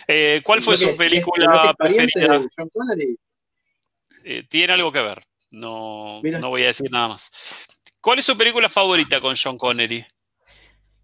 Eh, 0.08 0.40
¿Cuál 0.42 0.60
fue 0.60 0.74
¿No 0.74 0.80
que 0.80 0.86
su 0.86 0.96
película 0.96 1.74
preferida? 1.78 2.40
Eh, 4.24 4.42
tiene 4.48 4.72
algo 4.72 4.90
que 4.90 5.00
ver. 5.02 5.22
No, 5.50 6.20
Mira. 6.24 6.40
no 6.40 6.48
voy 6.48 6.64
a 6.64 6.66
decir 6.66 6.90
nada 6.90 7.08
más. 7.08 7.30
¿Cuál 8.00 8.18
es 8.18 8.24
su 8.24 8.36
película 8.36 8.68
favorita 8.68 9.20
con 9.20 9.36
John 9.40 9.56
Connery? 9.56 10.04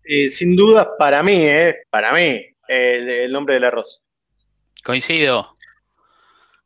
Eh, 0.04 0.28
sin 0.28 0.54
duda, 0.54 0.96
para 0.98 1.22
mí, 1.22 1.34
¿eh? 1.36 1.76
Para 1.90 2.12
mí, 2.12 2.44
el, 2.68 3.08
el 3.10 3.32
nombre 3.32 3.54
del 3.54 3.64
arroz. 3.64 4.02
Coincido. 4.84 5.54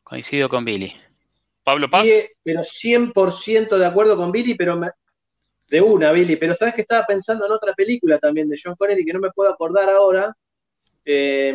Coincido 0.02 0.48
con 0.48 0.64
Billy. 0.64 0.92
¿Pablo 1.62 1.88
Paz? 1.88 2.06
Eh, 2.08 2.30
pero 2.42 2.60
100% 2.64 3.76
de 3.76 3.86
acuerdo 3.86 4.16
con 4.16 4.32
Billy, 4.32 4.54
pero 4.54 4.76
me- 4.76 4.90
de 5.68 5.80
una, 5.80 6.10
Billy. 6.12 6.36
Pero 6.36 6.56
sabes 6.56 6.74
que 6.74 6.80
estaba 6.80 7.04
pensando 7.06 7.44
en 7.46 7.52
otra 7.52 7.74
película 7.74 8.18
también 8.18 8.48
de 8.48 8.58
John 8.62 8.74
Connery 8.76 9.04
que 9.04 9.12
no 9.12 9.20
me 9.20 9.30
puedo 9.30 9.50
acordar 9.52 9.88
ahora, 9.90 10.34
eh, 11.04 11.54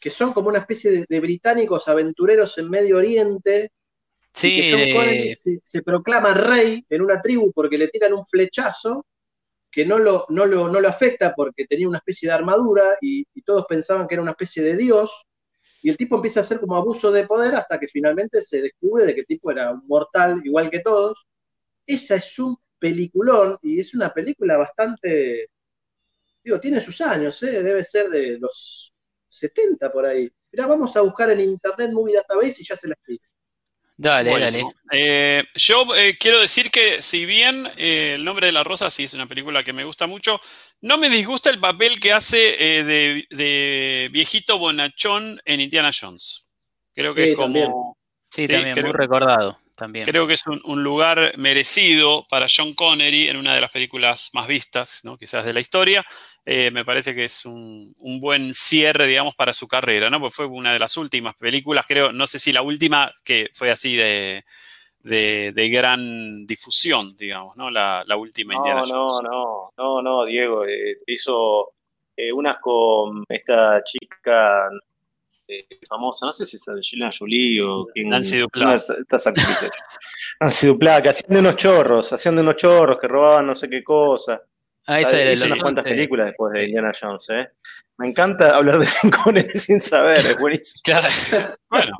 que 0.00 0.10
son 0.10 0.32
como 0.32 0.48
una 0.48 0.60
especie 0.60 0.90
de, 0.90 1.06
de 1.08 1.20
británicos 1.20 1.86
aventureros 1.88 2.56
en 2.58 2.70
Medio 2.70 2.96
Oriente. 2.96 3.70
y 3.70 4.38
Sí, 4.38 4.56
que 4.60 4.70
John 4.72 4.80
eh, 4.80 4.92
Connery 4.94 5.34
se, 5.34 5.60
se 5.62 5.82
proclama 5.82 6.32
rey 6.34 6.84
en 6.88 7.02
una 7.02 7.20
tribu 7.20 7.52
porque 7.52 7.78
le 7.78 7.88
tiran 7.88 8.14
un 8.14 8.26
flechazo 8.26 9.04
que 9.76 9.84
no 9.84 9.98
lo, 9.98 10.24
no 10.30 10.46
lo, 10.46 10.70
no 10.70 10.80
lo 10.80 10.88
afecta 10.88 11.34
porque 11.34 11.66
tenía 11.66 11.86
una 11.86 11.98
especie 11.98 12.30
de 12.30 12.34
armadura 12.34 12.96
y, 12.98 13.26
todos 13.42 13.66
pensaban 13.66 14.08
que 14.08 14.14
era 14.14 14.22
una 14.22 14.30
especie 14.30 14.62
de 14.62 14.74
dios. 14.74 15.26
Y 15.82 15.90
el 15.90 15.98
tipo 15.98 16.16
empieza 16.16 16.40
a 16.40 16.44
hacer 16.44 16.58
como 16.60 16.76
abuso 16.76 17.12
de 17.12 17.26
poder 17.26 17.54
hasta 17.54 17.78
que 17.78 17.86
finalmente 17.86 18.40
se 18.40 18.62
descubre 18.62 19.04
de 19.04 19.14
que 19.14 19.20
el 19.20 19.26
tipo 19.26 19.50
era 19.50 19.74
mortal 19.74 20.40
igual 20.42 20.70
que 20.70 20.80
todos. 20.80 21.26
Esa 21.86 22.14
es 22.16 22.38
un 22.38 22.56
peliculón 22.78 23.58
y 23.62 23.78
es 23.78 23.94
una 23.94 24.14
película 24.14 24.56
bastante, 24.56 25.50
digo, 26.42 26.58
tiene 26.58 26.80
sus 26.80 26.98
años, 27.02 27.42
¿eh? 27.42 27.62
debe 27.62 27.84
ser 27.84 28.08
de 28.08 28.38
los 28.38 28.94
70 29.28 29.92
por 29.92 30.06
ahí. 30.06 30.32
Mirá, 30.52 30.66
vamos 30.68 30.96
a 30.96 31.02
buscar 31.02 31.30
en 31.32 31.40
Internet 31.40 31.92
Movie 31.92 32.14
Database 32.14 32.62
y 32.62 32.64
ya 32.64 32.76
se 32.76 32.88
la 32.88 32.94
explico. 32.94 33.26
Dale, 33.96 34.30
Buenísimo. 34.30 34.72
Eh, 34.92 35.44
yo 35.54 35.86
eh, 35.96 36.16
quiero 36.18 36.40
decir 36.40 36.70
que 36.70 37.00
si 37.02 37.24
bien 37.26 37.66
eh, 37.76 38.12
El 38.16 38.24
nombre 38.24 38.46
de 38.46 38.52
la 38.52 38.62
rosa 38.64 38.90
sí 38.90 39.04
es 39.04 39.14
una 39.14 39.26
película 39.26 39.62
que 39.64 39.72
me 39.72 39.84
gusta 39.84 40.06
mucho, 40.06 40.40
no 40.80 40.98
me 40.98 41.08
disgusta 41.10 41.50
el 41.50 41.58
papel 41.58 41.98
que 42.00 42.12
hace 42.12 42.78
eh, 42.78 42.84
de, 42.84 43.26
de 43.30 44.08
viejito 44.12 44.58
bonachón 44.58 45.40
en 45.44 45.60
Indiana 45.60 45.90
Jones. 45.98 46.48
Creo 46.94 47.14
que 47.14 47.24
Sí, 47.24 47.30
es 47.30 47.36
como... 47.36 47.46
también. 47.46 47.64
dale. 47.70 47.82
Sí, 48.30 48.46
Sí, 48.46 48.52
también, 48.52 48.74
creo- 48.74 48.86
muy 48.86 48.92
recordado. 48.96 49.58
También. 49.76 50.06
Creo 50.06 50.26
que 50.26 50.32
es 50.32 50.46
un, 50.46 50.60
un 50.64 50.82
lugar 50.82 51.32
merecido 51.36 52.26
para 52.30 52.46
John 52.48 52.72
Connery 52.74 53.28
en 53.28 53.36
una 53.36 53.54
de 53.54 53.60
las 53.60 53.70
películas 53.70 54.30
más 54.32 54.46
vistas, 54.46 55.02
¿no? 55.04 55.18
quizás 55.18 55.44
de 55.44 55.52
la 55.52 55.60
historia. 55.60 56.04
Eh, 56.46 56.70
me 56.70 56.84
parece 56.84 57.14
que 57.14 57.24
es 57.24 57.44
un, 57.44 57.94
un 57.98 58.18
buen 58.18 58.54
cierre, 58.54 59.06
digamos, 59.06 59.34
para 59.34 59.52
su 59.52 59.68
carrera, 59.68 60.08
¿no? 60.08 60.18
Porque 60.18 60.34
fue 60.34 60.46
una 60.46 60.72
de 60.72 60.78
las 60.78 60.96
últimas 60.96 61.34
películas, 61.34 61.84
creo, 61.86 62.10
no 62.12 62.26
sé 62.26 62.38
si 62.38 62.52
la 62.52 62.62
última 62.62 63.12
que 63.22 63.50
fue 63.52 63.70
así 63.70 63.96
de, 63.96 64.44
de, 65.00 65.52
de 65.54 65.68
gran 65.68 66.46
difusión, 66.46 67.14
digamos, 67.16 67.56
¿no? 67.56 67.70
La, 67.70 68.02
la 68.06 68.16
última 68.16 68.54
Indiana 68.54 68.82
No, 68.88 69.08
no, 69.20 69.22
no, 69.22 69.70
no, 69.76 70.02
no, 70.02 70.24
Diego. 70.24 70.64
eh, 70.64 70.98
hizo 71.06 71.72
eh, 72.16 72.32
unas 72.32 72.58
con 72.60 73.24
esta 73.28 73.82
chica 73.84 74.70
eh, 75.48 75.66
famosa, 75.88 76.26
no 76.26 76.32
sé 76.32 76.46
si 76.46 76.56
es 76.56 76.68
Angelina 76.68 77.10
Jolie 77.16 77.62
o 77.62 77.86
quién. 77.92 78.08
Nancy 78.08 78.38
Duplá. 78.38 78.76
de 78.76 78.82
estas 79.00 79.26
actrices. 79.26 79.70
Nancy 80.40 80.66
Duplá, 80.66 81.00
que 81.02 81.10
hacían 81.10 81.34
de 81.34 81.38
unos 81.40 81.56
chorros, 81.56 82.12
hacían 82.12 82.36
de 82.36 82.42
unos 82.42 82.56
chorros 82.56 82.98
que 83.00 83.08
robaban 83.08 83.46
no 83.46 83.54
sé 83.54 83.68
qué 83.68 83.82
cosa. 83.84 84.40
Ah, 84.86 85.00
esa 85.00 85.20
el 85.20 85.42
unas 85.42 85.58
cuantas 85.58 85.84
películas 85.84 86.26
después 86.26 86.52
de. 86.52 86.64
Indiana 86.64 86.92
Jones, 86.98 87.26
¿eh? 87.30 87.48
Me 87.98 88.08
encanta 88.08 88.54
hablar 88.54 88.78
de 88.78 88.86
Sean 88.86 89.10
Connery 89.10 89.58
sin 89.58 89.80
saber, 89.80 90.18
es 90.18 90.36
buenísimo. 90.36 90.80
Claro. 90.84 91.08
Bueno, 91.68 91.92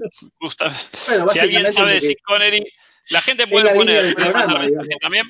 Bueno, 1.08 1.28
si 1.28 1.38
alguien 1.38 1.72
sabe 1.72 1.94
de 1.94 2.00
Sean 2.00 2.16
Connery, 2.24 2.72
la 3.10 3.20
gente 3.20 3.46
puede 3.46 3.74
poner, 3.74 4.14
programa, 4.14 4.66
también. 5.00 5.26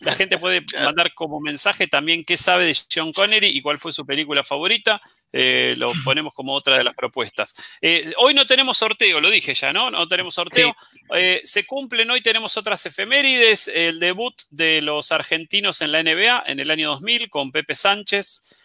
La 0.00 0.14
gente 0.14 0.38
puede 0.38 0.64
mandar 0.82 1.14
como 1.14 1.40
mensaje 1.40 1.86
también 1.86 2.24
qué 2.24 2.36
sabe 2.36 2.66
de 2.66 2.74
Sean 2.74 3.12
Connery 3.12 3.48
y 3.48 3.62
cuál 3.62 3.78
fue 3.78 3.92
su 3.92 4.04
película 4.04 4.44
favorita. 4.44 5.00
Eh, 5.32 5.74
lo 5.76 5.92
ponemos 6.04 6.32
como 6.32 6.54
otra 6.54 6.78
de 6.78 6.84
las 6.84 6.94
propuestas. 6.94 7.54
Eh, 7.80 8.12
hoy 8.18 8.32
no 8.32 8.46
tenemos 8.46 8.78
sorteo, 8.78 9.20
lo 9.20 9.30
dije 9.30 9.54
ya, 9.54 9.72
¿no? 9.72 9.90
No 9.90 10.06
tenemos 10.08 10.34
sorteo. 10.34 10.74
Eh, 11.14 11.40
se 11.44 11.66
cumplen, 11.66 12.10
hoy 12.10 12.22
tenemos 12.22 12.56
otras 12.56 12.84
efemérides, 12.86 13.68
el 13.68 14.00
debut 14.00 14.34
de 14.50 14.82
los 14.82 15.12
argentinos 15.12 15.80
en 15.80 15.92
la 15.92 16.02
NBA 16.02 16.44
en 16.46 16.60
el 16.60 16.70
año 16.70 16.90
2000 16.90 17.30
con 17.30 17.52
Pepe 17.52 17.74
Sánchez. 17.74 18.56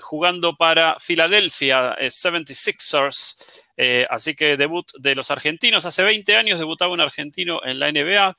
jugando 0.00 0.56
para 0.56 0.96
Philadelphia 0.98 1.94
76ers. 2.00 3.67
Eh, 3.80 4.04
así 4.10 4.34
que 4.34 4.56
debut 4.56 4.90
de 4.98 5.14
los 5.14 5.30
argentinos. 5.30 5.86
Hace 5.86 6.02
20 6.02 6.36
años 6.36 6.58
debutaba 6.58 6.92
un 6.92 7.00
argentino 7.00 7.60
en 7.64 7.78
la 7.78 7.92
NBA. 7.92 8.36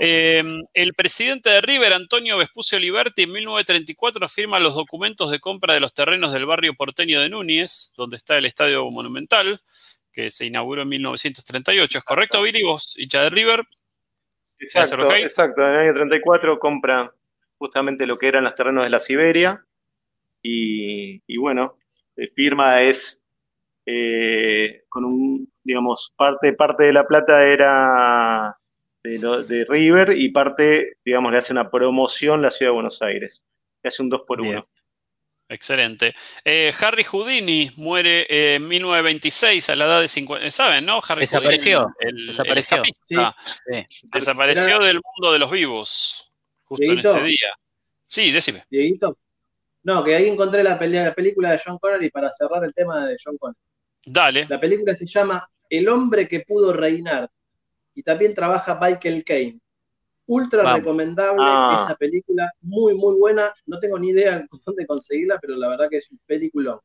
Eh, 0.00 0.42
el 0.72 0.94
presidente 0.94 1.50
de 1.50 1.60
River, 1.60 1.92
Antonio 1.92 2.38
Vespucio 2.38 2.78
Liberti, 2.78 3.24
en 3.24 3.32
1934 3.32 4.26
firma 4.30 4.58
los 4.58 4.74
documentos 4.74 5.30
de 5.30 5.40
compra 5.40 5.74
de 5.74 5.80
los 5.80 5.92
terrenos 5.92 6.32
del 6.32 6.46
barrio 6.46 6.72
porteño 6.72 7.20
de 7.20 7.28
Núñez, 7.28 7.92
donde 7.98 8.16
está 8.16 8.38
el 8.38 8.46
Estadio 8.46 8.90
Monumental, 8.90 9.60
que 10.10 10.30
se 10.30 10.46
inauguró 10.46 10.82
en 10.82 10.88
1938. 10.88 11.98
¿Es 11.98 12.04
correcto, 12.04 12.40
Billy? 12.40 12.62
¿Vos, 12.62 12.98
hincha 12.98 13.20
de 13.20 13.28
River? 13.28 13.64
Exacto, 14.58 15.12
exacto. 15.16 15.60
En 15.60 15.74
el 15.74 15.80
año 15.80 15.94
34 15.94 16.58
compra 16.58 17.12
justamente 17.58 18.06
lo 18.06 18.18
que 18.18 18.28
eran 18.28 18.44
los 18.44 18.54
terrenos 18.54 18.84
de 18.84 18.90
la 18.90 19.00
Siberia. 19.00 19.62
Y, 20.42 21.20
y 21.26 21.36
bueno, 21.36 21.76
firma 22.34 22.80
es 22.80 23.20
eh, 23.90 24.82
con 24.90 25.06
un, 25.06 25.50
digamos, 25.64 26.12
parte, 26.14 26.52
parte 26.52 26.84
de 26.84 26.92
la 26.92 27.06
plata 27.06 27.42
era 27.42 28.54
de, 29.02 29.66
River 29.66 30.12
y 30.14 30.30
parte, 30.30 30.98
digamos, 31.02 31.32
le 31.32 31.38
hace 31.38 31.54
una 31.54 31.70
promoción 31.70 32.42
la 32.42 32.50
ciudad 32.50 32.72
de 32.72 32.74
Buenos 32.74 33.00
Aires. 33.00 33.42
Le 33.82 33.88
hace 33.88 34.02
un 34.02 34.10
2 34.10 34.22
por 34.26 34.42
1 34.42 34.68
Excelente. 35.48 36.14
Eh, 36.44 36.70
Harry 36.78 37.04
Houdini 37.04 37.70
muere 37.76 38.26
en 38.28 38.68
1926 38.68 39.70
a 39.70 39.76
la 39.76 39.86
edad 39.86 40.00
de 40.02 40.08
50. 40.08 40.50
¿Saben, 40.50 40.84
no? 40.84 41.00
Harry 41.08 41.20
desapareció. 41.20 41.88
el, 42.00 42.26
desapareció. 42.26 42.82
Desapareció 44.12 44.80
del 44.80 45.00
mundo 45.02 45.32
de 45.32 45.38
los 45.38 45.50
vivos. 45.50 46.30
Justo 46.64 46.92
en 46.92 46.98
este 46.98 47.22
día. 47.22 47.56
Sí, 48.04 48.30
decime. 48.30 48.66
Dieguito. 48.68 49.16
No, 49.84 50.04
que 50.04 50.14
ahí 50.14 50.28
encontré 50.28 50.62
la, 50.62 50.78
la 50.78 51.14
película 51.14 51.52
de 51.52 51.60
John 51.64 51.78
Connery 51.78 52.10
para 52.10 52.28
cerrar 52.28 52.62
el 52.62 52.74
tema 52.74 53.06
de 53.06 53.16
John 53.24 53.38
Connery. 53.38 53.67
Dale. 54.04 54.46
La 54.48 54.58
película 54.58 54.94
se 54.94 55.06
llama 55.06 55.48
El 55.68 55.88
hombre 55.88 56.28
que 56.28 56.40
pudo 56.40 56.72
reinar. 56.72 57.30
Y 57.94 58.02
también 58.02 58.34
trabaja 58.34 58.78
Michael 58.80 59.24
Caine. 59.24 59.60
Ultra 60.26 60.74
recomendable 60.74 61.42
ah. 61.42 61.84
esa 61.84 61.96
película, 61.96 62.52
muy, 62.60 62.94
muy 62.94 63.18
buena. 63.18 63.52
No 63.66 63.78
tengo 63.80 63.98
ni 63.98 64.10
idea 64.10 64.44
dónde 64.64 64.86
conseguirla, 64.86 65.38
pero 65.40 65.56
la 65.56 65.68
verdad 65.68 65.88
que 65.90 65.96
es 65.96 66.10
un 66.10 66.20
peliculón. 66.26 66.78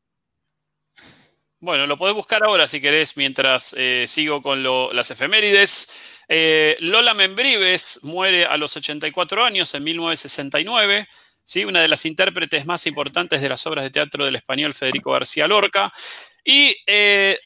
Bueno, 1.60 1.88
lo 1.88 1.98
podés 1.98 2.14
buscar 2.14 2.44
ahora 2.44 2.68
si 2.68 2.82
querés, 2.82 3.16
mientras 3.16 3.74
eh, 3.78 4.04
sigo 4.08 4.42
con 4.42 4.64
las 4.94 5.12
efemérides. 5.12 5.90
Eh, 6.28 6.76
Lola 6.82 7.14
Membrives 7.14 8.02
muere 8.04 8.46
a 8.46 8.58
los 8.58 8.76
84 8.76 9.46
años 9.46 9.74
en 9.74 9.84
1969. 9.84 11.08
¿sí? 11.44 11.64
Una 11.64 11.82
de 11.82 11.88
las 11.88 12.06
intérpretes 12.06 12.66
más 12.66 12.86
importantes 12.88 13.42
de 13.42 13.48
las 13.50 13.66
obras 13.66 13.86
de 13.86 13.92
teatro 13.92 14.26
del 14.26 14.36
español 14.36 14.74
Federico 14.74 15.12
García 15.12 15.48
Lorca. 15.48 15.94
Y 16.44 16.76
eh, 16.88 17.38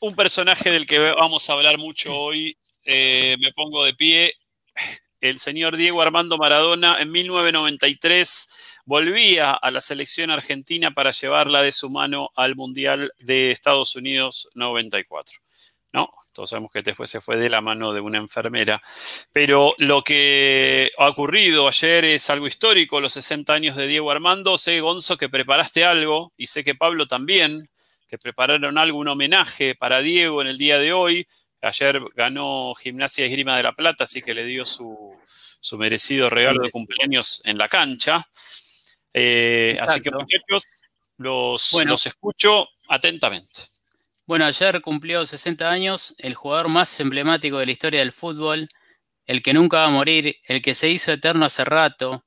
un 0.00 0.14
personaje 0.16 0.70
del 0.70 0.86
que 0.86 0.98
vamos 0.98 1.48
a 1.48 1.52
hablar 1.52 1.78
mucho 1.78 2.14
hoy, 2.14 2.56
eh, 2.84 3.36
me 3.40 3.52
pongo 3.52 3.84
de 3.84 3.94
pie, 3.94 4.34
el 5.20 5.38
señor 5.38 5.76
Diego 5.76 6.02
Armando 6.02 6.36
Maradona 6.36 7.00
en 7.00 7.10
1993 7.10 8.80
volvía 8.84 9.52
a 9.52 9.70
la 9.70 9.80
selección 9.80 10.30
argentina 10.30 10.90
para 10.90 11.12
llevarla 11.12 11.62
de 11.62 11.72
su 11.72 11.88
mano 11.88 12.30
al 12.36 12.56
Mundial 12.56 13.12
de 13.18 13.50
Estados 13.50 13.96
Unidos 13.96 14.50
94. 14.54 15.38
¿No? 15.92 16.10
Todos 16.32 16.50
sabemos 16.50 16.72
que 16.72 16.80
este 16.80 16.94
fue, 16.94 17.06
se 17.06 17.20
fue 17.20 17.36
de 17.36 17.48
la 17.48 17.60
mano 17.60 17.92
de 17.92 18.00
una 18.00 18.18
enfermera. 18.18 18.82
Pero 19.32 19.74
lo 19.78 20.02
que 20.02 20.90
ha 20.98 21.08
ocurrido 21.08 21.68
ayer 21.68 22.04
es 22.04 22.28
algo 22.28 22.48
histórico, 22.48 23.00
los 23.00 23.12
60 23.12 23.52
años 23.52 23.76
de 23.76 23.86
Diego 23.86 24.10
Armando. 24.10 24.58
Sé, 24.58 24.80
Gonzo, 24.80 25.16
que 25.16 25.28
preparaste 25.28 25.84
algo 25.84 26.32
y 26.36 26.48
sé 26.48 26.64
que 26.64 26.74
Pablo 26.74 27.06
también 27.06 27.70
que 28.14 28.18
prepararon 28.18 28.78
algo, 28.78 28.98
un 28.98 29.08
homenaje 29.08 29.74
para 29.74 30.00
Diego 30.00 30.40
en 30.40 30.46
el 30.46 30.56
día 30.56 30.78
de 30.78 30.92
hoy. 30.92 31.26
Ayer 31.60 31.98
ganó 32.14 32.72
Gimnasia 32.76 33.26
y 33.26 33.28
Grima 33.28 33.56
de 33.56 33.64
la 33.64 33.72
Plata, 33.72 34.04
así 34.04 34.22
que 34.22 34.34
le 34.34 34.44
dio 34.44 34.64
su, 34.64 35.16
merecido 35.76 36.30
regalo 36.30 36.62
de 36.62 36.70
cumpleaños 36.70 37.42
en 37.44 37.58
la 37.58 37.68
cancha. 37.68 38.24
Eh, 39.12 39.76
así 39.80 40.00
que 40.00 40.12
muchachos, 40.12 40.84
los, 41.16 41.72
los 41.84 42.06
escucho 42.06 42.68
atentamente. 42.88 43.62
Bueno, 44.26 44.44
ayer 44.44 44.80
cumplió 44.80 45.26
60 45.26 45.68
años 45.68 46.14
el 46.18 46.34
jugador 46.34 46.68
más 46.68 47.00
emblemático 47.00 47.58
de 47.58 47.66
la 47.66 47.72
historia 47.72 47.98
del 47.98 48.12
fútbol, 48.12 48.68
el 49.26 49.42
que 49.42 49.54
nunca 49.54 49.78
va 49.78 49.86
a 49.86 49.90
morir, 49.90 50.36
el 50.44 50.62
que 50.62 50.76
se 50.76 50.88
hizo 50.88 51.10
eterno 51.10 51.46
hace 51.46 51.64
rato. 51.64 52.24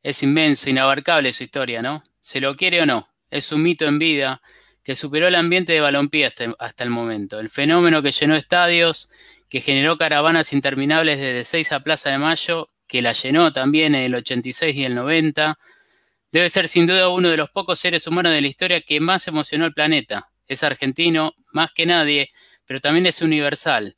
Es 0.00 0.22
inmenso, 0.22 0.70
inabarcable 0.70 1.34
su 1.34 1.42
historia, 1.42 1.82
¿no? 1.82 2.02
Se 2.18 2.40
lo 2.40 2.56
quiere 2.56 2.80
o 2.80 2.86
no, 2.86 3.10
es 3.28 3.52
un 3.52 3.62
mito 3.62 3.84
en 3.84 3.98
vida 3.98 4.40
que 4.88 4.96
superó 4.96 5.28
el 5.28 5.34
ambiente 5.34 5.74
de 5.74 5.82
balompié 5.82 6.24
hasta, 6.24 6.82
el 6.82 6.88
momento. 6.88 7.40
El 7.40 7.50
fenómeno 7.50 8.00
que 8.00 8.10
llenó 8.10 8.36
estadios, 8.36 9.10
que 9.50 9.60
generó 9.60 9.98
caravanas 9.98 10.54
interminables 10.54 11.18
desde 11.18 11.44
6 11.44 11.72
a 11.72 11.80
Plaza 11.80 12.08
de 12.08 12.16
Mayo, 12.16 12.70
que 12.86 13.02
la 13.02 13.12
llenó 13.12 13.52
también 13.52 13.94
en 13.94 14.04
el 14.04 14.14
86 14.14 14.74
y 14.74 14.86
el 14.86 14.94
90, 14.94 15.58
debe 16.32 16.48
ser 16.48 16.68
sin 16.68 16.86
duda 16.86 17.10
uno 17.10 17.28
de 17.28 17.36
los 17.36 17.50
pocos 17.50 17.78
seres 17.78 18.06
humanos 18.06 18.32
de 18.32 18.40
la 18.40 18.46
historia 18.46 18.80
que 18.80 18.98
más 18.98 19.28
emocionó 19.28 19.66
al 19.66 19.74
planeta. 19.74 20.30
Es 20.46 20.62
argentino, 20.62 21.34
más 21.52 21.70
que 21.74 21.84
nadie, 21.84 22.30
pero 22.64 22.80
también 22.80 23.04
es 23.04 23.20
universal. 23.20 23.94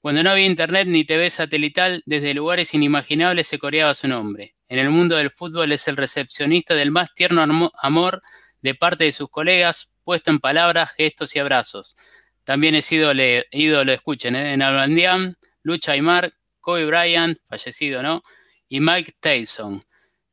Cuando 0.00 0.22
no 0.22 0.30
había 0.30 0.46
internet 0.46 0.88
ni 0.88 1.04
TV 1.04 1.28
satelital, 1.28 2.02
desde 2.06 2.32
lugares 2.32 2.72
inimaginables 2.72 3.46
se 3.46 3.58
coreaba 3.58 3.92
su 3.92 4.08
nombre. 4.08 4.54
En 4.68 4.78
el 4.78 4.88
mundo 4.88 5.16
del 5.16 5.28
fútbol 5.28 5.70
es 5.72 5.86
el 5.86 5.98
recepcionista 5.98 6.74
del 6.74 6.92
más 6.92 7.12
tierno 7.12 7.42
amor 7.82 8.22
de 8.62 8.74
parte 8.74 9.04
de 9.04 9.12
sus 9.12 9.28
colegas, 9.28 9.90
puesto 10.04 10.30
en 10.30 10.38
palabras, 10.38 10.92
gestos 10.92 11.34
y 11.34 11.38
abrazos. 11.38 11.96
También 12.44 12.74
he 12.74 12.82
sido 12.82 13.12
ídolo, 13.50 13.92
escuchen, 13.92 14.36
¿eh? 14.36 14.52
en 14.52 14.62
Albandián, 14.62 15.36
Lucha 15.62 15.92
Aymar, 15.92 16.34
Kobe 16.60 16.84
Bryant, 16.84 17.38
fallecido, 17.48 18.02
¿no? 18.02 18.22
Y 18.68 18.80
Mike 18.80 19.14
Tyson. 19.20 19.82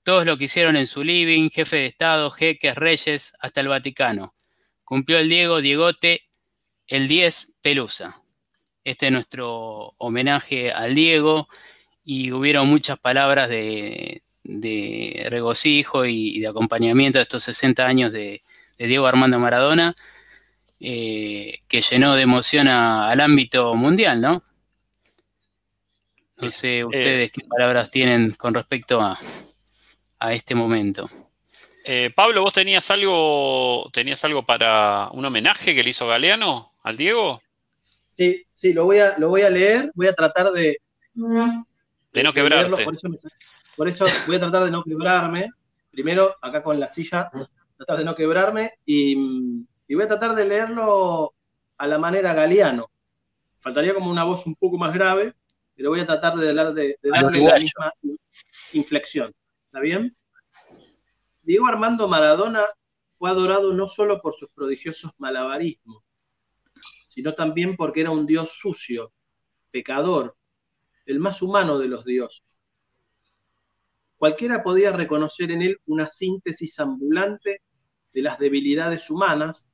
Todos 0.03 0.25
lo 0.25 0.37
que 0.37 0.45
hicieron 0.45 0.75
en 0.75 0.87
su 0.87 1.03
living, 1.03 1.49
jefe 1.49 1.77
de 1.77 1.85
Estado, 1.85 2.29
jeques, 2.31 2.75
reyes, 2.75 3.33
hasta 3.39 3.61
el 3.61 3.67
Vaticano. 3.69 4.33
Cumplió 4.83 5.19
el 5.19 5.29
Diego, 5.29 5.61
Diegote, 5.61 6.23
el 6.87 7.07
10, 7.07 7.53
Pelusa. 7.61 8.21
Este 8.83 9.05
es 9.05 9.11
nuestro 9.11 9.93
homenaje 9.97 10.71
al 10.71 10.95
Diego 10.95 11.47
y 12.03 12.31
hubieron 12.31 12.67
muchas 12.67 12.99
palabras 12.99 13.47
de, 13.47 14.23
regocijo 15.29 16.05
y, 16.05 16.39
de 16.39 16.47
acompañamiento 16.47 17.19
de 17.19 17.23
estos 17.23 17.43
60 17.43 17.85
años 17.85 18.11
de, 18.11 18.43
de 18.81 18.87
Diego 18.87 19.05
Armando 19.05 19.37
Maradona, 19.37 19.95
eh, 20.79 21.59
que 21.67 21.81
llenó 21.81 22.15
de 22.15 22.23
emoción 22.23 22.67
al 22.67 23.19
ámbito 23.21 23.75
mundial, 23.75 24.19
¿no? 24.19 24.43
No 26.37 26.49
sé 26.49 26.79
eh, 26.79 26.85
ustedes 26.85 27.31
qué 27.31 27.43
palabras 27.47 27.91
tienen 27.91 28.31
con 28.31 28.55
respecto 28.55 28.99
a, 28.99 29.19
este 30.31 30.55
momento. 30.55 31.07
Eh, 31.85 32.09
Pablo, 32.15 32.41
¿vos 32.41 32.53
tenías 32.53 32.89
algo, 32.89 33.87
tenías 33.93 34.23
algo 34.25 34.47
para 34.47 35.09
un 35.11 35.25
homenaje 35.25 35.75
que 35.75 35.83
le 35.83 35.91
hizo 35.91 36.07
Galeano 36.07 36.73
al 36.81 36.97
Diego? 36.97 37.39
Sí, 38.09 38.47
sí, 38.55 38.73
lo 38.73 38.85
voy 38.85 38.97
a, 38.97 39.15
lo 39.19 39.29
voy 39.29 39.43
a 39.43 39.49
leer, 39.51 39.91
voy 39.93 40.07
a 40.07 40.15
tratar 40.15 40.51
de... 40.51 40.77
De 41.13 42.23
no 42.23 42.33
quebrarte. 42.33 42.83
por 43.75 43.87
eso 43.87 44.05
voy 44.25 44.37
a 44.37 44.39
tratar 44.39 44.63
de 44.63 44.71
no 44.71 44.83
quebrarme. 44.83 45.51
Primero, 45.91 46.35
acá 46.41 46.63
con 46.63 46.79
la 46.79 46.87
silla, 46.87 47.29
tratar 47.81 47.97
de 47.97 48.05
no 48.05 48.15
quebrarme 48.15 48.73
y, 48.85 49.15
voy 49.15 50.03
a 50.03 50.07
tratar 50.07 50.35
de 50.35 50.45
leerlo 50.45 51.33
a 51.77 51.87
la 51.87 51.97
manera 51.97 52.33
galeano. 52.33 52.91
Faltaría 53.59 53.93
como 53.93 54.09
una 54.09 54.23
voz 54.23 54.45
un 54.45 54.55
poco 54.55 54.77
más 54.77 54.93
grave, 54.93 55.33
pero 55.75 55.89
voy 55.89 55.99
a 55.99 56.05
tratar 56.05 56.35
de, 56.35 56.53
de, 56.53 56.97
darle 57.01 57.41
la 57.41 57.55
misma 57.55 57.91
inflexión. 58.73 59.33
¿Está 59.65 59.79
bien? 59.79 60.15
Diego 61.41 61.67
Armando 61.67 62.07
Maradona 62.07 62.65
fue 63.17 63.31
adorado 63.31 63.73
no 63.73 63.87
solo 63.87 64.21
por 64.21 64.37
sus 64.37 64.49
prodigiosos 64.49 65.11
malabarismos, 65.17 66.03
sino 67.09 67.33
también 67.33 67.75
porque 67.75 68.01
era 68.01 68.11
un 68.11 68.27
dios 68.27 68.51
sucio, 68.53 69.11
pecador, 69.71 70.37
el 71.05 71.19
más 71.19 71.41
humano 71.41 71.79
de 71.79 71.87
los 71.87 72.05
dioses. 72.05 72.43
Cualquiera 74.17 74.61
podía 74.61 74.91
reconocer 74.91 75.49
en 75.51 75.63
él 75.63 75.79
una 75.87 76.07
síntesis 76.07 76.79
ambulante 76.79 77.61
de 78.13 78.21
las 78.21 78.39
debilidades 78.39 79.09
humanas, 79.09 79.69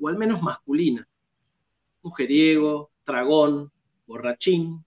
o 0.00 0.08
al 0.08 0.16
menos 0.16 0.42
masculinas. 0.42 1.06
Mujeriego, 2.02 2.92
tragón, 3.02 3.72
borrachín, 4.06 4.84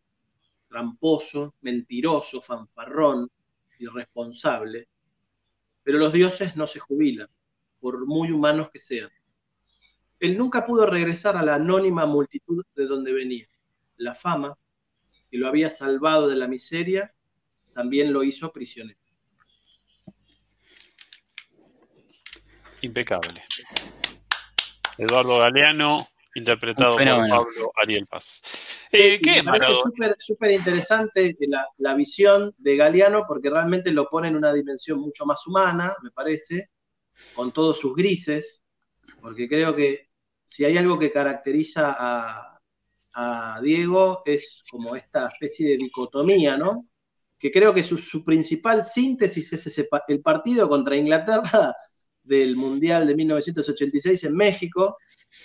tramposo, 0.67 1.55
mentiroso, 1.61 2.41
fanfarrón, 2.41 3.29
irresponsable, 3.79 4.87
pero 5.83 5.97
los 5.97 6.13
dioses 6.13 6.55
no 6.55 6.67
se 6.67 6.79
jubilan, 6.79 7.27
por 7.79 8.05
muy 8.07 8.31
humanos 8.31 8.69
que 8.71 8.79
sean. 8.79 9.09
Él 10.19 10.37
nunca 10.37 10.65
pudo 10.65 10.85
regresar 10.85 11.35
a 11.35 11.43
la 11.43 11.55
anónima 11.55 12.05
multitud 12.05 12.63
de 12.75 12.85
donde 12.85 13.11
venía. 13.11 13.47
La 13.97 14.13
fama, 14.13 14.55
que 15.29 15.37
lo 15.37 15.47
había 15.47 15.71
salvado 15.71 16.27
de 16.27 16.35
la 16.35 16.47
miseria, 16.47 17.13
también 17.73 18.13
lo 18.13 18.23
hizo 18.23 18.51
prisionero. 18.51 19.00
Impecable. 22.81 23.43
Eduardo 24.97 25.37
Galeano, 25.37 26.07
interpretado 26.35 26.95
por 26.95 27.05
Pablo 27.05 27.71
Ariel 27.81 28.05
Paz. 28.07 28.79
Eh, 28.91 29.19
¿Qué 29.21 29.37
es 29.37 29.43
Maradona? 29.43 30.15
Súper 30.17 30.51
interesante 30.51 31.35
la, 31.41 31.65
la, 31.77 31.93
visión 31.93 32.53
de 32.57 32.75
Galeano 32.75 33.23
porque 33.27 33.49
realmente 33.49 33.91
lo 33.91 34.09
pone 34.09 34.27
en 34.27 34.35
una 34.35 34.53
dimensión 34.53 34.99
mucho 34.99 35.25
más 35.25 35.45
humana, 35.47 35.93
me 36.03 36.11
parece, 36.11 36.71
con 37.35 37.51
todos 37.51 37.79
sus 37.79 37.95
grises, 37.95 38.63
porque 39.21 39.47
creo 39.47 39.75
que 39.75 40.09
si 40.45 40.65
hay 40.65 40.77
algo 40.77 40.99
que 40.99 41.11
caracteriza 41.11 41.95
a, 41.97 42.47
Diego 43.61 44.21
es 44.25 44.61
como 44.71 44.95
esta 44.95 45.27
especie 45.27 45.71
de 45.71 45.75
dicotomía, 45.75 46.55
¿no? 46.55 46.87
Que 47.37 47.51
creo 47.51 47.73
que 47.73 47.83
su, 47.83 48.23
principal 48.23 48.85
síntesis 48.85 49.51
es 49.51 49.67
ese, 49.67 49.89
el 50.07 50.21
partido 50.21 50.69
contra 50.69 50.95
Inglaterra 50.95 51.75
del 52.23 52.55
Mundial 52.55 53.07
de 53.07 53.15
1986 53.15 54.23
en 54.25 54.35
México, 54.35 54.97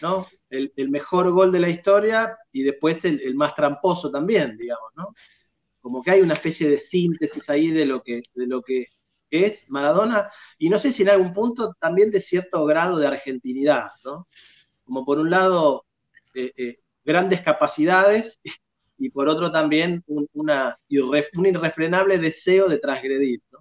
¿no? 0.02 0.26
El, 0.50 0.72
mejor 0.90 1.30
gol 1.30 1.52
de 1.52 1.60
la 1.60 1.68
historia 1.68 2.36
y 2.52 2.62
después 2.62 3.04
el, 3.04 3.34
más 3.34 3.54
tramposo 3.54 4.10
también, 4.10 4.56
digamos, 4.56 4.90
¿no? 4.96 5.06
Como 5.80 6.02
que 6.02 6.10
hay 6.12 6.20
una 6.20 6.34
especie 6.34 6.68
de 6.68 6.78
síntesis 6.78 7.48
ahí 7.50 7.70
de 7.70 7.86
lo 7.86 8.02
que, 8.02 8.22
de 8.34 8.46
lo 8.46 8.62
que 8.62 8.86
es 9.30 9.70
Maradona, 9.70 10.30
y 10.58 10.68
no 10.68 10.78
sé 10.78 10.92
si 10.92 11.02
en 11.02 11.10
algún 11.10 11.32
punto 11.32 11.74
también 11.80 12.10
de 12.10 12.20
cierto 12.20 12.64
grado 12.64 12.98
de 12.98 13.06
argentinidad, 13.06 13.90
¿no? 14.04 14.28
Como 14.84 15.04
por 15.04 15.18
un 15.18 15.30
lado, 15.30 15.84
eh, 16.34 16.52
eh, 16.56 16.78
grandes 17.04 17.40
capacidades 17.42 18.40
y 18.98 19.10
por 19.10 19.28
otro 19.28 19.50
también 19.50 20.02
un, 20.06 20.28
una, 20.32 20.78
un 21.36 21.46
irrefrenable 21.46 22.18
deseo 22.18 22.68
de 22.68 22.78
transgredir, 22.78 23.40
¿no? 23.52 23.60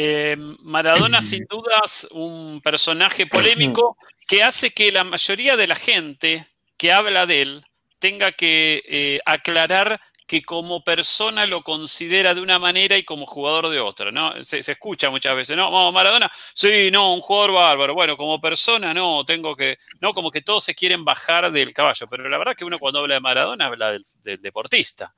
Eh, 0.00 0.36
Maradona, 0.60 1.20
sin 1.20 1.44
dudas, 1.50 2.06
un 2.12 2.60
personaje 2.60 3.26
polémico 3.26 3.96
que 4.28 4.44
hace 4.44 4.70
que 4.70 4.92
la 4.92 5.02
mayoría 5.02 5.56
de 5.56 5.66
la 5.66 5.74
gente 5.74 6.46
que 6.76 6.92
habla 6.92 7.26
de 7.26 7.42
él 7.42 7.66
tenga 7.98 8.30
que 8.30 8.80
eh, 8.86 9.18
aclarar 9.26 10.00
que 10.28 10.42
como 10.42 10.84
persona 10.84 11.46
lo 11.46 11.64
considera 11.64 12.32
de 12.32 12.40
una 12.40 12.60
manera 12.60 12.96
y 12.96 13.02
como 13.02 13.26
jugador 13.26 13.70
de 13.70 13.80
otra, 13.80 14.12
¿no? 14.12 14.44
Se, 14.44 14.60
escucha 14.60 15.10
muchas 15.10 15.34
veces, 15.34 15.56
¿no? 15.56 15.90
Maradona, 15.90 16.30
sí, 16.54 16.90
no, 16.92 17.12
un 17.12 17.20
jugador 17.20 17.54
bárbaro. 17.54 17.94
Bueno, 17.94 18.16
como 18.16 18.40
persona, 18.40 18.94
no, 18.94 19.24
tengo 19.24 19.56
que, 19.56 19.78
no, 20.00 20.14
como 20.14 20.30
que 20.30 20.42
todos 20.42 20.62
se 20.62 20.76
quieren 20.76 21.04
bajar 21.04 21.50
del 21.50 21.74
caballo, 21.74 22.06
pero 22.06 22.28
la 22.28 22.38
verdad 22.38 22.54
que 22.54 22.64
uno 22.64 22.78
cuando 22.78 23.00
habla 23.00 23.16
de 23.16 23.20
Maradona 23.20 23.66
habla 23.66 23.98
del 24.22 24.40
deportista. 24.40 25.12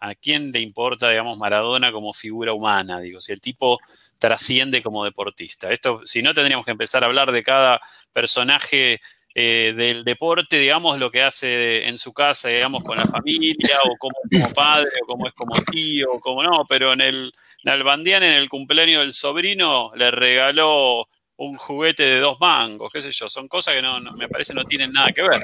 ¿A 0.00 0.14
quién 0.14 0.52
le 0.52 0.60
importa, 0.60 1.10
digamos, 1.10 1.38
Maradona 1.38 1.92
como 1.92 2.12
figura 2.12 2.52
humana? 2.52 3.00
Digo, 3.00 3.20
si 3.20 3.32
el 3.32 3.40
tipo 3.40 3.78
trasciende 4.18 4.82
como 4.82 5.04
deportista. 5.04 5.72
Esto, 5.72 6.02
si 6.04 6.22
no, 6.22 6.34
tendríamos 6.34 6.64
que 6.64 6.72
empezar 6.72 7.02
a 7.02 7.06
hablar 7.06 7.32
de 7.32 7.42
cada 7.42 7.80
personaje 8.12 9.00
eh, 9.34 9.72
del 9.76 10.04
deporte, 10.04 10.58
digamos, 10.58 10.98
lo 10.98 11.10
que 11.10 11.22
hace 11.22 11.86
en 11.86 11.96
su 11.96 12.12
casa, 12.12 12.48
digamos, 12.48 12.82
con 12.82 12.98
la 12.98 13.06
familia, 13.06 13.78
o 13.84 13.96
como, 13.96 14.16
como 14.32 14.52
padre, 14.52 14.90
o 15.02 15.06
como 15.06 15.28
es 15.28 15.34
como 15.34 15.54
tío, 15.70 16.08
o 16.10 16.18
como 16.18 16.42
no, 16.42 16.64
pero 16.68 16.92
en 16.92 17.00
el 17.00 17.32
Nalbandián, 17.62 18.22
en 18.24 18.34
el 18.34 18.48
cumpleaños 18.48 19.02
del 19.02 19.12
sobrino, 19.12 19.92
le 19.94 20.10
regaló 20.10 21.08
un 21.36 21.56
juguete 21.56 22.02
de 22.02 22.18
dos 22.18 22.40
mangos, 22.40 22.92
qué 22.92 23.00
sé 23.00 23.12
yo, 23.12 23.28
son 23.28 23.46
cosas 23.46 23.74
que 23.74 23.82
no, 23.82 24.00
me 24.00 24.28
parece 24.28 24.54
no 24.54 24.64
tienen 24.64 24.90
nada 24.90 25.12
que 25.12 25.22
ver. 25.22 25.40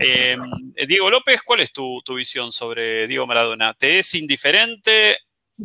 Eh, 0.00 0.36
Diego 0.86 1.10
López, 1.10 1.42
¿cuál 1.42 1.60
es 1.60 1.72
tu, 1.72 2.00
tu, 2.02 2.14
visión 2.14 2.52
sobre 2.52 3.06
Diego 3.06 3.26
Maradona? 3.26 3.74
¿Te 3.74 3.98
es 3.98 4.14
indiferente? 4.14 5.18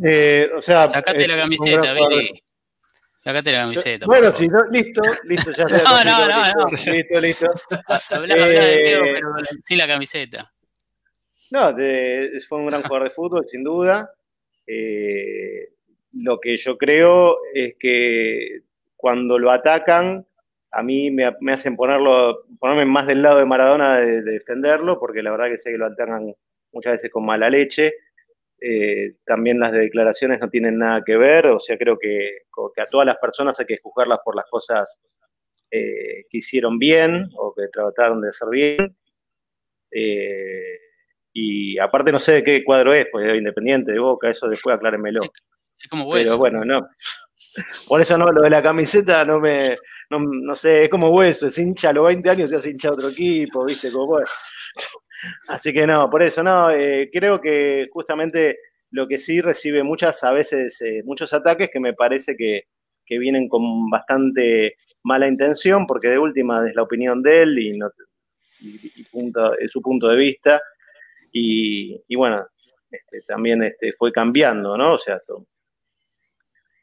Eh, 0.03 0.49
o 0.55 0.61
sea, 0.61 0.89
Sacate 0.89 1.27
la 1.27 1.37
camiseta, 1.37 1.93
Billy. 1.93 2.43
Sacate 3.17 3.51
la 3.51 3.59
camiseta. 3.59 4.05
Bueno, 4.05 4.29
sí, 4.31 4.47
listo, 4.71 5.01
listo, 5.23 5.51
ya 5.51 5.65
No, 5.83 6.03
no, 6.03 6.27
no, 6.27 6.53
no. 6.53 6.65
Listo, 6.91 7.19
listo. 7.21 7.47
Habla, 8.11 8.47
de 8.47 8.77
Diego, 8.83 9.05
eh, 9.05 9.13
pero 9.15 9.29
sin 9.61 9.77
la 9.77 9.87
camiseta. 9.87 10.53
No, 11.51 11.73
fue 11.73 12.57
un 12.57 12.67
gran 12.67 12.81
jugador 12.81 13.07
de 13.07 13.15
fútbol, 13.15 13.45
sin 13.49 13.63
duda. 13.63 14.11
Eh, 14.67 15.69
lo 16.13 16.39
que 16.39 16.57
yo 16.57 16.77
creo 16.77 17.37
es 17.53 17.75
que 17.79 18.61
cuando 18.95 19.39
lo 19.39 19.51
atacan, 19.51 20.25
a 20.75 20.83
mí 20.83 21.09
me, 21.09 21.31
hacen 21.53 21.77
ponerlo, 21.77 22.43
ponerme 22.59 22.85
más 22.85 23.07
del 23.07 23.21
lado 23.21 23.37
de 23.37 23.45
Maradona 23.45 23.97
de, 23.97 24.21
de, 24.21 24.31
defenderlo, 24.33 24.99
porque 24.99 25.23
la 25.23 25.31
verdad 25.31 25.47
que 25.47 25.57
sé 25.57 25.71
que 25.71 25.77
lo 25.77 25.85
atacan 25.85 26.35
muchas 26.73 26.93
veces 26.93 27.09
con 27.09 27.25
mala 27.25 27.49
leche. 27.49 27.93
Eh, 28.59 29.15
también 29.25 29.57
las 29.57 29.71
declaraciones 29.71 30.41
no 30.41 30.49
tienen 30.49 30.77
nada 30.77 31.01
que 31.05 31.15
ver, 31.15 31.47
o 31.47 31.61
sea, 31.61 31.77
creo 31.77 31.97
que, 31.97 32.39
que 32.75 32.81
a 32.81 32.87
todas 32.87 33.07
las 33.07 33.17
personas 33.19 33.57
hay 33.57 33.65
que 33.65 33.79
juzgarlas 33.81 34.19
por 34.23 34.35
las 34.35 34.45
cosas 34.49 35.01
eh, 35.71 36.25
que 36.29 36.39
hicieron 36.39 36.77
bien 36.77 37.29
o 37.37 37.53
que 37.53 37.69
trataron 37.71 38.19
de 38.19 38.29
hacer 38.29 38.49
bien. 38.51 38.97
Eh, 39.91 40.79
y 41.31 41.79
aparte 41.79 42.11
no 42.11 42.19
sé 42.19 42.33
de 42.33 42.43
qué 42.43 42.63
cuadro 42.65 42.93
es, 42.93 43.07
pues 43.09 43.25
de 43.25 43.37
Independiente, 43.37 43.93
de 43.93 43.99
Boca, 43.99 44.29
eso 44.29 44.49
después 44.49 44.75
aclárenmelo. 44.75 45.21
Es 45.79 45.87
como 45.87 46.09
hueso. 46.09 46.31
Pero 46.31 46.37
bueno, 46.37 46.65
no. 46.65 46.89
Por 47.87 48.01
eso 48.01 48.17
no, 48.17 48.29
lo 48.29 48.41
de 48.41 48.49
la 48.49 48.61
camiseta 48.61 49.23
no 49.23 49.39
me, 49.39 49.75
no, 50.09 50.55
sé, 50.55 50.85
es 50.85 50.89
como 50.89 51.09
hueso, 51.09 51.47
es 51.47 51.57
hincha 51.57 51.89
a 51.89 51.93
los 51.93 52.05
20 52.05 52.29
años 52.29 52.49
se 52.49 52.55
hace 52.55 52.71
hincha 52.71 52.89
otro 52.89 53.09
equipo, 53.09 53.65
viste, 53.65 53.91
como 53.91 54.19
Así 55.47 55.73
que 55.73 55.87
no, 55.87 56.09
por 56.09 56.23
eso 56.23 56.43
no, 56.43 56.71
eh, 56.71 57.09
creo 57.11 57.41
que 57.41 57.87
justamente 57.91 58.57
lo 58.91 59.07
que 59.07 59.17
sí 59.17 59.41
recibe 59.41 59.83
muchas, 59.83 60.23
a 60.23 60.31
veces, 60.31 60.81
eh, 60.81 61.01
muchos 61.03 61.33
ataques 61.33 61.69
que 61.71 61.79
me 61.79 61.93
parece 61.93 62.35
que, 62.35 62.63
vienen 63.07 63.47
con 63.47 63.89
bastante 63.89 64.77
mala 65.03 65.27
intención, 65.27 65.85
porque 65.85 66.09
de 66.09 66.17
última 66.17 66.67
es 66.67 66.75
la 66.75 66.81
opinión 66.81 67.21
de 67.21 67.43
él 67.43 67.59
y, 67.59 67.77
no, 67.77 67.89
punto, 69.11 69.57
es 69.59 69.71
su 69.71 69.81
punto 69.81 70.07
de 70.07 70.15
vista. 70.15 70.61
Y, 71.31 72.15
bueno, 72.15 72.47
este, 72.89 73.21
también 73.21 73.61
este, 73.63 73.93
fue 73.93 74.11
cambiando, 74.11 74.77
¿no? 74.77 74.95
O 74.95 74.97
sea, 74.97 75.19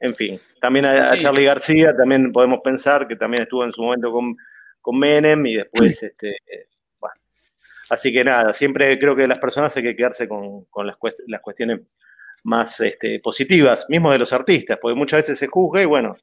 en 0.02 0.14
fin, 0.14 0.40
también 0.60 0.84
a, 0.84 1.16
Charlie 1.16 1.44
García 1.44 1.96
también 1.96 2.32
podemos 2.32 2.60
pensar 2.62 3.08
que 3.08 3.16
también 3.16 3.44
estuvo 3.44 3.64
en 3.64 3.72
su 3.72 3.82
momento 3.82 4.12
con, 4.12 4.36
con 4.80 4.98
Menem 4.98 5.46
y 5.46 5.54
después 5.56 6.02
este, 6.02 6.36
Así 7.92 8.10
que 8.10 8.24
nada, 8.24 8.54
siempre 8.54 8.98
creo 8.98 9.14
que 9.14 9.26
las 9.26 9.38
personas 9.38 9.76
hay 9.76 9.82
que 9.82 9.94
quedarse 9.94 10.26
con, 10.26 10.66
las, 10.86 10.96
cuestiones 11.42 11.80
más 12.44 12.80
este, 12.80 13.20
positivas, 13.20 13.84
mismo 13.90 14.10
de 14.10 14.18
los 14.18 14.32
artistas, 14.32 14.78
porque 14.80 14.96
muchas 14.96 15.18
veces 15.18 15.38
se 15.38 15.46
juzga 15.46 15.82
y 15.82 15.84
bueno, 15.84 16.16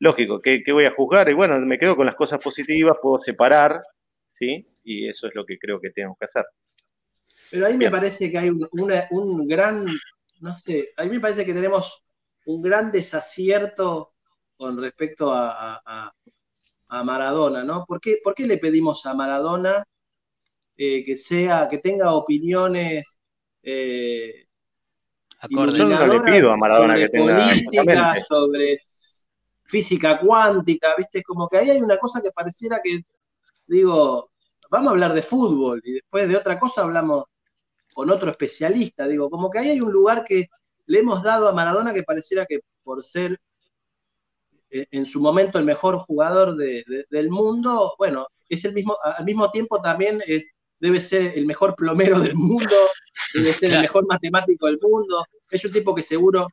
lógico, 0.00 0.42
¿qué, 0.42 0.64
voy 0.72 0.84
a 0.84 0.90
juzgar? 0.90 1.28
Y 1.28 1.34
bueno, 1.34 1.60
me 1.60 1.78
quedo 1.78 1.94
con 1.94 2.06
las 2.06 2.16
cosas 2.16 2.42
positivas, 2.42 2.96
puedo 3.00 3.20
separar, 3.20 3.84
¿sí? 4.32 4.66
Y 4.82 5.08
eso 5.08 5.28
es 5.28 5.34
lo 5.36 5.46
que 5.46 5.60
creo 5.60 5.80
que 5.80 5.90
tengo 5.90 6.16
que 6.18 6.24
hacer. 6.24 6.44
Pero 7.52 7.66
ahí 7.66 7.76
me 7.76 7.88
parece 7.88 8.28
que 8.28 8.38
hay 8.38 8.50
un, 8.50 9.46
gran, 9.46 9.86
no 10.40 10.54
sé, 10.54 10.92
a 10.96 11.04
mí 11.04 11.10
me 11.10 11.20
parece 11.20 11.46
que 11.46 11.54
tenemos 11.54 12.02
un 12.46 12.62
gran 12.62 12.90
desacierto 12.90 14.14
con 14.56 14.80
respecto 14.80 15.32
a, 15.32 16.12
Maradona, 17.04 17.64
¿no? 17.64 17.86
¿Por 17.86 18.02
qué, 18.02 18.18
¿Por 18.22 18.34
qué 18.34 18.46
le 18.46 18.58
pedimos 18.58 19.06
a 19.06 19.14
Maradona 19.14 19.82
eh, 20.76 21.02
que 21.04 21.16
sea, 21.16 21.66
que 21.66 21.78
tenga 21.78 22.12
opiniones 22.12 23.18
eh, 23.62 24.46
Yo 25.48 25.66
no 25.66 26.06
le 26.06 26.20
pido 26.20 26.52
a 26.52 26.56
Maradona 26.58 26.96
que 26.96 27.08
tenga 27.08 27.46
política, 27.46 28.20
sobre 28.20 28.76
física 29.70 30.20
cuántica, 30.20 30.94
viste, 30.98 31.22
como 31.22 31.48
que 31.48 31.56
ahí 31.56 31.70
hay 31.70 31.80
una 31.80 31.96
cosa 31.96 32.20
que 32.20 32.30
pareciera 32.30 32.80
que, 32.84 33.06
digo, 33.66 34.30
vamos 34.70 34.88
a 34.88 34.90
hablar 34.90 35.14
de 35.14 35.22
fútbol 35.22 35.80
y 35.82 35.92
después 35.92 36.28
de 36.28 36.36
otra 36.36 36.58
cosa 36.58 36.82
hablamos 36.82 37.24
con 37.94 38.10
otro 38.10 38.30
especialista, 38.30 39.08
digo, 39.08 39.30
como 39.30 39.50
que 39.50 39.60
ahí 39.60 39.70
hay 39.70 39.80
un 39.80 39.92
lugar 39.92 40.24
que 40.24 40.50
le 40.86 40.98
hemos 40.98 41.22
dado 41.22 41.48
a 41.48 41.52
Maradona 41.52 41.92
que 41.92 42.02
pareciera 42.02 42.46
que 42.46 42.60
por 42.82 43.04
ser 43.04 43.38
eh, 44.70 44.86
en 44.90 45.06
su 45.06 45.20
momento 45.20 45.58
el 45.58 45.64
mejor 45.64 45.98
jugador 45.98 46.56
del 46.56 47.30
mundo, 47.30 47.94
bueno, 47.98 48.26
es 48.48 48.64
el 48.64 48.74
mismo, 48.74 48.96
al 49.02 49.24
mismo 49.24 49.50
tiempo 49.50 49.80
también 49.80 50.22
es 50.26 50.54
debe 50.82 50.98
ser 50.98 51.38
el 51.38 51.46
mejor 51.46 51.76
plomero 51.76 52.18
del 52.18 52.34
mundo, 52.34 52.74
debe 53.34 53.52
ser 53.52 53.72
el 53.74 53.82
mejor 53.82 54.04
matemático 54.08 54.66
del 54.66 54.80
mundo, 54.82 55.24
es 55.48 55.64
un 55.64 55.70
tipo 55.70 55.94
que 55.94 56.02
seguro, 56.02 56.48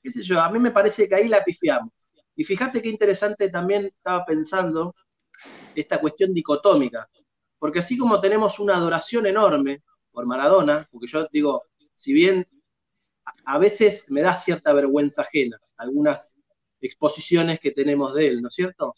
qué 0.00 0.08
sé 0.08 0.22
yo, 0.22 0.40
a 0.40 0.48
mí 0.50 0.60
me 0.60 0.70
parece 0.70 1.08
que 1.08 1.16
ahí 1.16 1.28
la 1.28 1.42
pifiamos. 1.42 1.90
Y 2.36 2.44
fíjate 2.44 2.80
qué 2.80 2.88
interesante 2.88 3.48
también 3.48 3.86
estaba 3.86 4.24
pensando 4.24 4.94
esta 5.74 6.00
cuestión 6.00 6.32
dicotómica, 6.32 7.08
porque 7.58 7.80
así 7.80 7.98
como 7.98 8.20
tenemos 8.20 8.60
una 8.60 8.76
adoración 8.76 9.26
enorme 9.26 9.82
por 10.12 10.26
Maradona, 10.26 10.86
porque 10.88 11.08
yo 11.08 11.26
digo, 11.32 11.64
si 11.92 12.12
bien 12.12 12.46
a 13.44 13.58
veces 13.58 14.10
me 14.10 14.22
da 14.22 14.36
cierta 14.36 14.72
vergüenza 14.72 15.22
ajena, 15.22 15.58
algunas 15.76 16.34
exposiciones 16.80 17.60
que 17.60 17.70
tenemos 17.70 18.14
de 18.14 18.28
él, 18.28 18.42
¿no 18.42 18.48
es 18.48 18.54
cierto? 18.54 18.94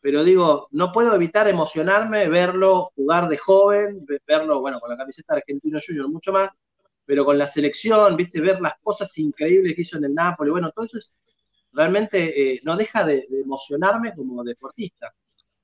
Pero 0.00 0.22
digo, 0.22 0.68
no 0.70 0.92
puedo 0.92 1.14
evitar 1.14 1.48
emocionarme, 1.48 2.28
verlo 2.28 2.90
jugar 2.94 3.28
de 3.28 3.36
joven, 3.36 4.06
verlo, 4.26 4.60
bueno, 4.60 4.78
con 4.78 4.90
la 4.90 4.96
camiseta 4.96 5.34
de 5.34 5.40
Argentino 5.40 5.78
Junior 5.84 6.08
mucho 6.08 6.32
más, 6.32 6.50
pero 7.04 7.24
con 7.24 7.36
la 7.38 7.48
selección, 7.48 8.16
viste, 8.16 8.40
ver 8.40 8.60
las 8.60 8.74
cosas 8.82 9.16
increíbles 9.18 9.74
que 9.74 9.80
hizo 9.80 9.96
en 9.96 10.04
el 10.04 10.14
Napoli, 10.14 10.50
bueno, 10.50 10.70
todo 10.70 10.84
eso 10.84 10.98
es, 10.98 11.16
realmente 11.72 12.54
eh, 12.54 12.60
no 12.64 12.76
deja 12.76 13.04
de, 13.04 13.26
emocionarme 13.30 14.14
como 14.14 14.44
deportista. 14.44 15.14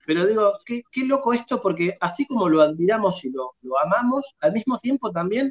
Pero 0.07 0.26
digo, 0.26 0.59
qué, 0.64 0.83
loco 1.07 1.33
esto, 1.33 1.62
porque 1.62 1.94
así 2.00 2.26
como 2.26 2.48
lo 2.48 2.61
admiramos 2.61 3.24
y 3.24 3.30
lo, 3.30 3.54
lo 3.62 3.78
amamos, 3.78 4.35
al 4.40 4.52
mismo 4.52 4.78
tiempo 4.78 5.11
también 5.11 5.50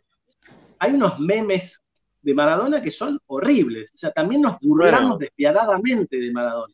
hay 0.79 0.93
unos 0.93 1.19
memes 1.19 1.82
de 2.23 2.33
Maradona 2.33 2.81
que 2.81 2.89
son 2.89 3.19
horribles. 3.27 3.91
O 3.93 3.97
sea, 3.97 4.11
también 4.11 4.41
nos 4.41 4.59
burlamos 4.59 5.19
despiadadamente 5.19 6.17
de 6.17 6.31
Maradona. 6.31 6.73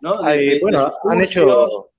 ¿no? 0.00 0.22
bueno, 0.60 0.92
han 1.10 1.22
hecho. 1.22 1.90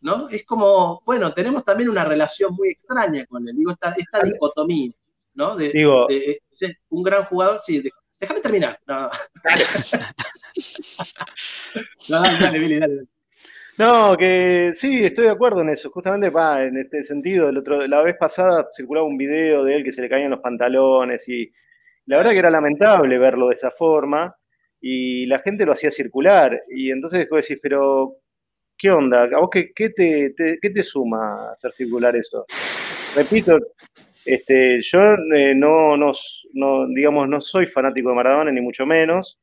¿no? 0.00 0.28
Es 0.28 0.44
como, 0.44 1.02
bueno, 1.04 1.32
tenemos 1.32 1.64
también 1.64 1.90
una 1.90 2.04
relación 2.04 2.54
muy 2.54 2.70
extraña 2.70 3.26
con 3.26 3.46
él. 3.46 3.54
Digo, 3.56 3.72
esta, 3.72 3.94
esta 3.96 4.22
dicotomía, 4.22 4.92
¿no? 5.34 5.56
De, 5.56 5.70
Digo, 5.70 6.06
un 6.90 7.02
gran 7.02 7.24
jugador, 7.24 7.60
sí, 7.60 7.82
déjame 8.18 8.40
terminar. 8.40 8.80
No, 12.08 12.22
no, 12.22 12.22
dale, 12.40 12.58
Billy, 12.58 12.78
dale. 12.78 13.02
No, 13.76 14.16
que 14.16 14.70
sí, 14.72 15.04
estoy 15.04 15.26
de 15.26 15.32
acuerdo 15.32 15.60
en 15.60 15.68
eso. 15.68 15.90
Justamente 15.90 16.30
va, 16.30 16.64
en 16.64 16.78
este 16.78 17.04
sentido, 17.04 17.50
el 17.50 17.58
otro, 17.58 17.86
la 17.86 18.00
vez 18.00 18.16
pasada 18.18 18.66
circulaba 18.74 19.06
un 19.06 19.18
video 19.18 19.64
de 19.64 19.76
él 19.76 19.84
que 19.84 19.92
se 19.92 20.00
le 20.00 20.08
caían 20.08 20.30
los 20.30 20.40
pantalones 20.40 21.28
y 21.28 21.52
la 22.06 22.18
verdad 22.18 22.30
que 22.30 22.38
era 22.38 22.50
lamentable 22.50 23.18
verlo 23.18 23.48
de 23.48 23.54
esa 23.54 23.70
forma 23.70 24.34
y 24.80 25.26
la 25.26 25.40
gente 25.40 25.66
lo 25.66 25.72
hacía 25.72 25.90
circular. 25.90 26.62
Y 26.68 26.90
entonces 26.90 27.28
vos 27.28 27.46
decís, 27.46 27.60
pero, 27.62 28.16
¿qué 28.78 28.90
onda? 28.90 29.24
¿A 29.24 29.40
vos 29.40 29.50
qué, 29.52 29.72
te, 29.90 30.34
qué 30.34 30.70
te 30.70 30.82
suma 30.82 31.52
hacer 31.52 31.72
circular 31.72 32.14
eso? 32.16 32.46
Repito, 33.16 33.58
este, 34.24 34.82
yo 34.82 35.14
eh, 35.34 35.54
no, 35.54 35.96
no, 35.96 36.12
no, 36.54 36.88
digamos, 36.88 37.28
no 37.28 37.40
soy 37.40 37.66
fanático 37.66 38.10
de 38.10 38.16
Maradona, 38.16 38.50
ni 38.50 38.60
mucho 38.60 38.84
menos. 38.84 39.38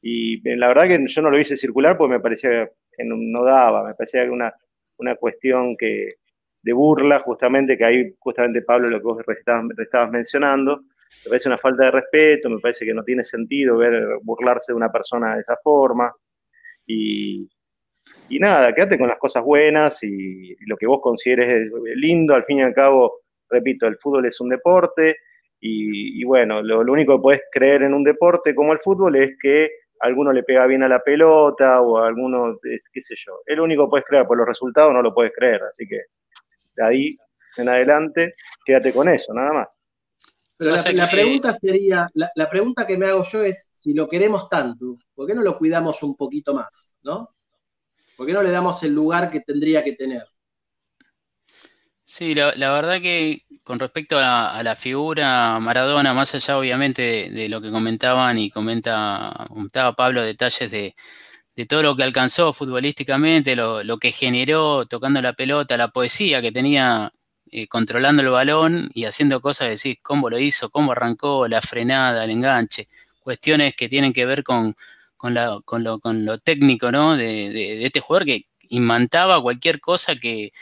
Y 0.00 0.48
eh, 0.48 0.56
la 0.56 0.68
verdad 0.68 0.86
que 0.86 1.04
yo 1.06 1.22
no 1.22 1.30
lo 1.30 1.38
hice 1.38 1.56
circular 1.56 1.96
porque 1.98 2.14
me 2.14 2.20
parecía 2.20 2.70
que 2.96 3.04
no, 3.04 3.44
daba, 3.44 3.84
me 3.86 3.94
parecía 3.94 4.24
que 4.24 4.30
una, 4.30 4.54
una 4.98 5.16
cuestión 5.16 5.76
que, 5.76 6.14
de 6.62 6.72
burla, 6.72 7.20
justamente, 7.20 7.76
que 7.76 7.84
ahí 7.84 8.14
justamente 8.18 8.62
Pablo 8.62 8.86
lo 8.88 8.98
que 8.98 9.04
vos 9.04 9.24
estabas 9.78 10.10
mencionando, 10.10 10.82
me 11.24 11.30
parece 11.30 11.48
una 11.48 11.58
falta 11.58 11.84
de 11.84 11.90
respeto, 11.90 12.48
me 12.48 12.60
parece 12.60 12.84
que 12.84 12.94
no 12.94 13.02
tiene 13.02 13.24
sentido 13.24 13.76
ver 13.76 14.18
burlarse 14.22 14.72
de 14.72 14.76
una 14.76 14.90
persona 14.90 15.34
de 15.34 15.40
esa 15.42 15.56
forma. 15.56 16.12
Y, 16.86 17.48
nada, 18.30 18.72
quédate 18.74 18.98
con 18.98 19.08
las 19.08 19.18
cosas 19.18 19.44
buenas 19.44 20.02
y, 20.02 20.56
lo 20.66 20.76
que 20.76 20.86
vos 20.86 21.00
consideres 21.02 21.70
lindo. 21.96 22.34
Al 22.34 22.44
fin 22.44 22.58
y 22.58 22.62
al 22.62 22.74
cabo, 22.74 23.20
repito, 23.48 23.86
el 23.86 23.98
fútbol 23.98 24.26
es 24.26 24.40
un 24.40 24.48
deporte 24.48 25.16
y, 25.60 26.24
bueno, 26.24 26.62
lo, 26.62 26.80
único 26.80 27.16
que 27.16 27.22
podés 27.22 27.42
creer 27.52 27.82
en 27.82 27.94
un 27.94 28.04
deporte 28.04 28.54
como 28.54 28.72
el 28.72 28.78
fútbol 28.78 29.16
es 29.16 29.36
que 29.40 29.68
alguno 30.00 30.32
le 30.32 30.42
pega 30.42 30.66
bien 30.66 30.82
a 30.82 30.88
la 30.88 31.00
pelota 31.00 31.82
o 31.82 31.98
alguno, 31.98 32.58
qué 32.62 33.02
sé 33.02 33.14
yo. 33.16 33.40
Es 33.44 33.56
lo 33.56 33.64
único 33.64 33.84
que 33.86 33.90
puedes 33.90 34.06
creer, 34.06 34.26
por 34.26 34.38
los 34.38 34.46
resultados 34.46 34.94
no 34.94 35.02
lo 35.02 35.12
puedes 35.12 35.32
creer. 35.34 35.62
Así 35.64 35.86
que 35.86 36.00
de 36.76 36.84
ahí 36.84 37.16
en 37.56 37.68
adelante, 37.68 38.34
quédate 38.64 38.92
con 38.92 39.08
eso, 39.08 39.34
nada 39.34 39.52
más. 39.52 39.68
Pero 40.60 40.76
la, 40.76 41.08
pregunta 41.08 41.54
sería, 41.54 42.06
la, 42.12 42.50
pregunta 42.50 42.86
que 42.86 42.98
me 42.98 43.06
hago 43.06 43.24
yo 43.24 43.42
es, 43.42 43.70
si 43.72 43.94
lo 43.94 44.06
queremos 44.06 44.46
tanto, 44.50 44.98
¿por 45.14 45.26
qué 45.26 45.34
no 45.34 45.40
lo 45.40 45.56
cuidamos 45.56 46.02
un 46.02 46.14
poquito 46.14 46.52
más? 46.52 46.94
¿No? 47.00 47.34
¿Por 48.14 48.26
qué 48.26 48.34
no 48.34 48.42
le 48.42 48.50
damos 48.50 48.82
el 48.82 48.92
lugar 48.92 49.30
que 49.30 49.40
tendría 49.40 49.82
que 49.82 49.92
tener? 49.92 50.22
Sí, 52.04 52.34
la, 52.34 52.52
verdad 52.54 53.00
que 53.00 53.46
con 53.62 53.78
respecto 53.78 54.18
a, 54.18 54.62
la 54.62 54.76
figura 54.76 55.58
Maradona, 55.60 56.12
más 56.12 56.34
allá 56.34 56.58
obviamente 56.58 57.30
de, 57.30 57.48
lo 57.48 57.62
que 57.62 57.70
comentaban 57.70 58.36
y 58.36 58.50
comenta, 58.50 59.46
comentaba 59.48 59.96
Pablo 59.96 60.22
detalles 60.22 60.70
de, 60.70 60.94
todo 61.66 61.82
lo 61.82 61.96
que 61.96 62.02
alcanzó 62.02 62.52
futbolísticamente, 62.52 63.56
lo, 63.56 63.82
lo, 63.82 63.96
que 63.96 64.12
generó 64.12 64.84
tocando 64.84 65.22
la 65.22 65.32
pelota, 65.32 65.78
la 65.78 65.88
poesía 65.88 66.42
que 66.42 66.52
tenía 66.52 67.10
eh, 67.52 67.66
controlando 67.66 68.22
el 68.22 68.28
balón 68.28 68.90
y 68.94 69.06
haciendo 69.06 69.40
cosas 69.40 69.66
que 69.66 69.74
decís, 69.76 69.98
cómo 70.02 70.30
lo 70.30 70.38
hizo, 70.38 70.70
cómo 70.70 70.92
arrancó, 70.92 71.48
la 71.48 71.60
frenada, 71.60 72.24
el 72.24 72.30
enganche, 72.30 72.88
cuestiones 73.20 73.74
que 73.74 73.88
tienen 73.88 74.12
que 74.12 74.24
ver 74.24 74.44
con, 74.44 74.76
con, 75.16 75.34
lo, 75.34 76.38
técnico, 76.38 76.92
¿no? 76.92 77.16
De, 77.16 77.84
este 77.84 78.00
jugador 78.00 78.26
que 78.26 78.44
imantaba 78.68 79.42
cualquier 79.42 79.80
cosa 79.80 80.16
que, 80.16 80.52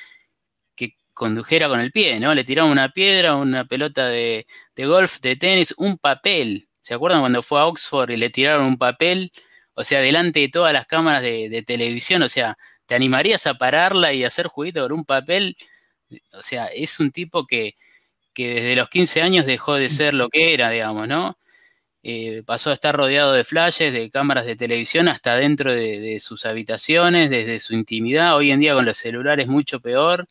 condujera 1.15 1.69
con 1.69 1.81
el 1.81 1.91
pie, 1.91 2.21
¿no? 2.21 2.33
Le 2.35 2.45
tiraba 2.45 2.71
una 2.71 2.91
piedra, 2.91 3.35
una 3.35 3.65
pelota 3.67 4.07
de, 4.07 4.47
golf, 4.77 5.19
de 5.21 5.37
tenis, 5.37 5.75
un 5.77 5.99
papel. 5.99 6.69
¿Se 6.81 6.95
acuerdan 6.95 7.21
cuando 7.21 7.43
fue 7.43 7.61
a 7.61 7.67
Oxford 7.67 8.11
y 8.11 8.17
le 8.17 8.31
tiraron 8.31 8.65
un 8.67 8.79
papel? 8.79 9.33
O 9.75 9.83
sea, 9.85 10.01
delante 10.01 10.41
de 10.41 10.49
todas 10.49 10.73
las 10.73 10.87
cámaras 10.87 11.23
de, 11.23 11.49
de 11.49 11.63
televisión, 11.63 12.23
o 12.23 12.29
sea, 12.29 12.57
¿te 12.87 12.95
animarías 12.95 13.47
a 13.49 13.55
pararla 13.55 14.13
y 14.13 14.25
hacer 14.25 14.47
juguito 14.47 14.83
con 14.83 14.93
un 14.93 15.05
papel? 15.05 15.57
O 16.33 16.43
sea, 16.43 16.67
es 16.67 17.01
un 17.01 17.11
tipo 17.13 17.47
que, 17.47 17.77
desde 18.37 18.77
los 18.77 18.89
15 18.89 19.23
años 19.23 19.47
dejó 19.47 19.75
de 19.75 19.91
ser 19.91 20.15
lo 20.15 20.29
que 20.29 20.55
era, 20.55 20.71
digamos, 20.71 21.09
¿no? 21.09 21.39
Eh, 22.03 22.43
pasó 22.47 22.71
a 22.71 22.75
estar 22.75 22.97
rodeado 22.97 23.33
de 23.33 23.45
flashes, 23.45 23.93
de 23.93 24.11
cámaras 24.11 24.47
de 24.47 24.57
televisión, 24.57 25.09
hasta 25.09 25.37
dentro 25.37 25.75
de, 25.75 26.19
sus 26.21 26.47
habitaciones, 26.47 27.31
desde 27.31 27.61
su 27.61 27.75
intimidad. 27.75 28.37
Hoy 28.37 28.51
en 28.53 28.61
día 28.61 28.75
con 28.75 28.85
los 28.87 28.97
celulares 28.97 29.49
mucho 29.49 29.81
peor. 29.81 30.27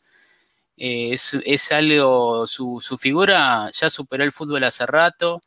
Eh, 0.76 1.12
es, 1.12 1.72
algo, 1.72 2.46
su, 2.46 2.80
su, 2.80 2.96
figura 2.98 3.70
ya 3.72 3.90
superó 3.90 4.24
el 4.24 4.32
fútbol 4.32 4.64
hace 4.64 4.86
rato. 4.86 5.40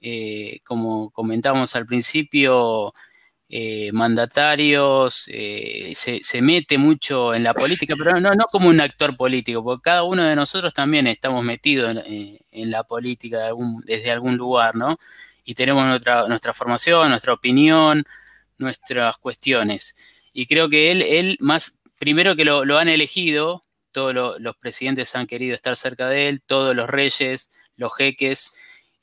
Eh, 0.00 0.60
como 0.64 1.10
comentamos 1.10 1.76
al 1.76 1.86
principio, 1.86 2.92
eh, 3.54 3.92
mandatarios, 3.92 5.28
eh, 5.30 5.92
se, 5.94 6.40
mete 6.40 6.78
mucho 6.78 7.34
en 7.34 7.42
la 7.42 7.52
política, 7.52 7.94
pero 7.98 8.18
no, 8.18 8.32
no 8.34 8.46
como 8.50 8.70
un 8.70 8.80
actor 8.80 9.14
político, 9.14 9.62
porque 9.62 9.82
cada 9.82 10.04
uno 10.04 10.24
de 10.24 10.34
nosotros 10.34 10.72
también 10.72 11.06
estamos 11.06 11.44
metidos 11.44 11.90
en, 11.90 12.38
eh, 12.50 12.66
la 12.66 12.82
política 12.84 13.50
desde 13.84 14.10
algún 14.10 14.38
lugar, 14.38 14.74
¿no? 14.74 14.98
Y 15.44 15.52
tenemos 15.52 15.84
nuestra, 15.84 16.26
nuestra 16.28 16.54
formación, 16.54 17.10
nuestra 17.10 17.34
opinión, 17.34 18.06
nuestras 18.56 19.18
cuestiones. 19.18 19.98
Y 20.32 20.46
creo 20.46 20.70
que 20.70 20.90
él, 20.90 21.02
él 21.02 21.36
más, 21.38 21.78
primero 21.98 22.34
que 22.36 22.46
lo, 22.46 22.78
han 22.78 22.88
elegido, 22.88 23.60
todos 23.90 24.40
los 24.40 24.56
presidentes 24.56 25.14
han 25.14 25.26
querido 25.26 25.54
estar 25.54 25.76
cerca 25.76 26.08
de 26.08 26.30
él, 26.30 26.40
todos 26.40 26.74
los 26.74 26.88
reyes, 26.88 27.50
los 27.76 27.94
jeques, 27.94 28.50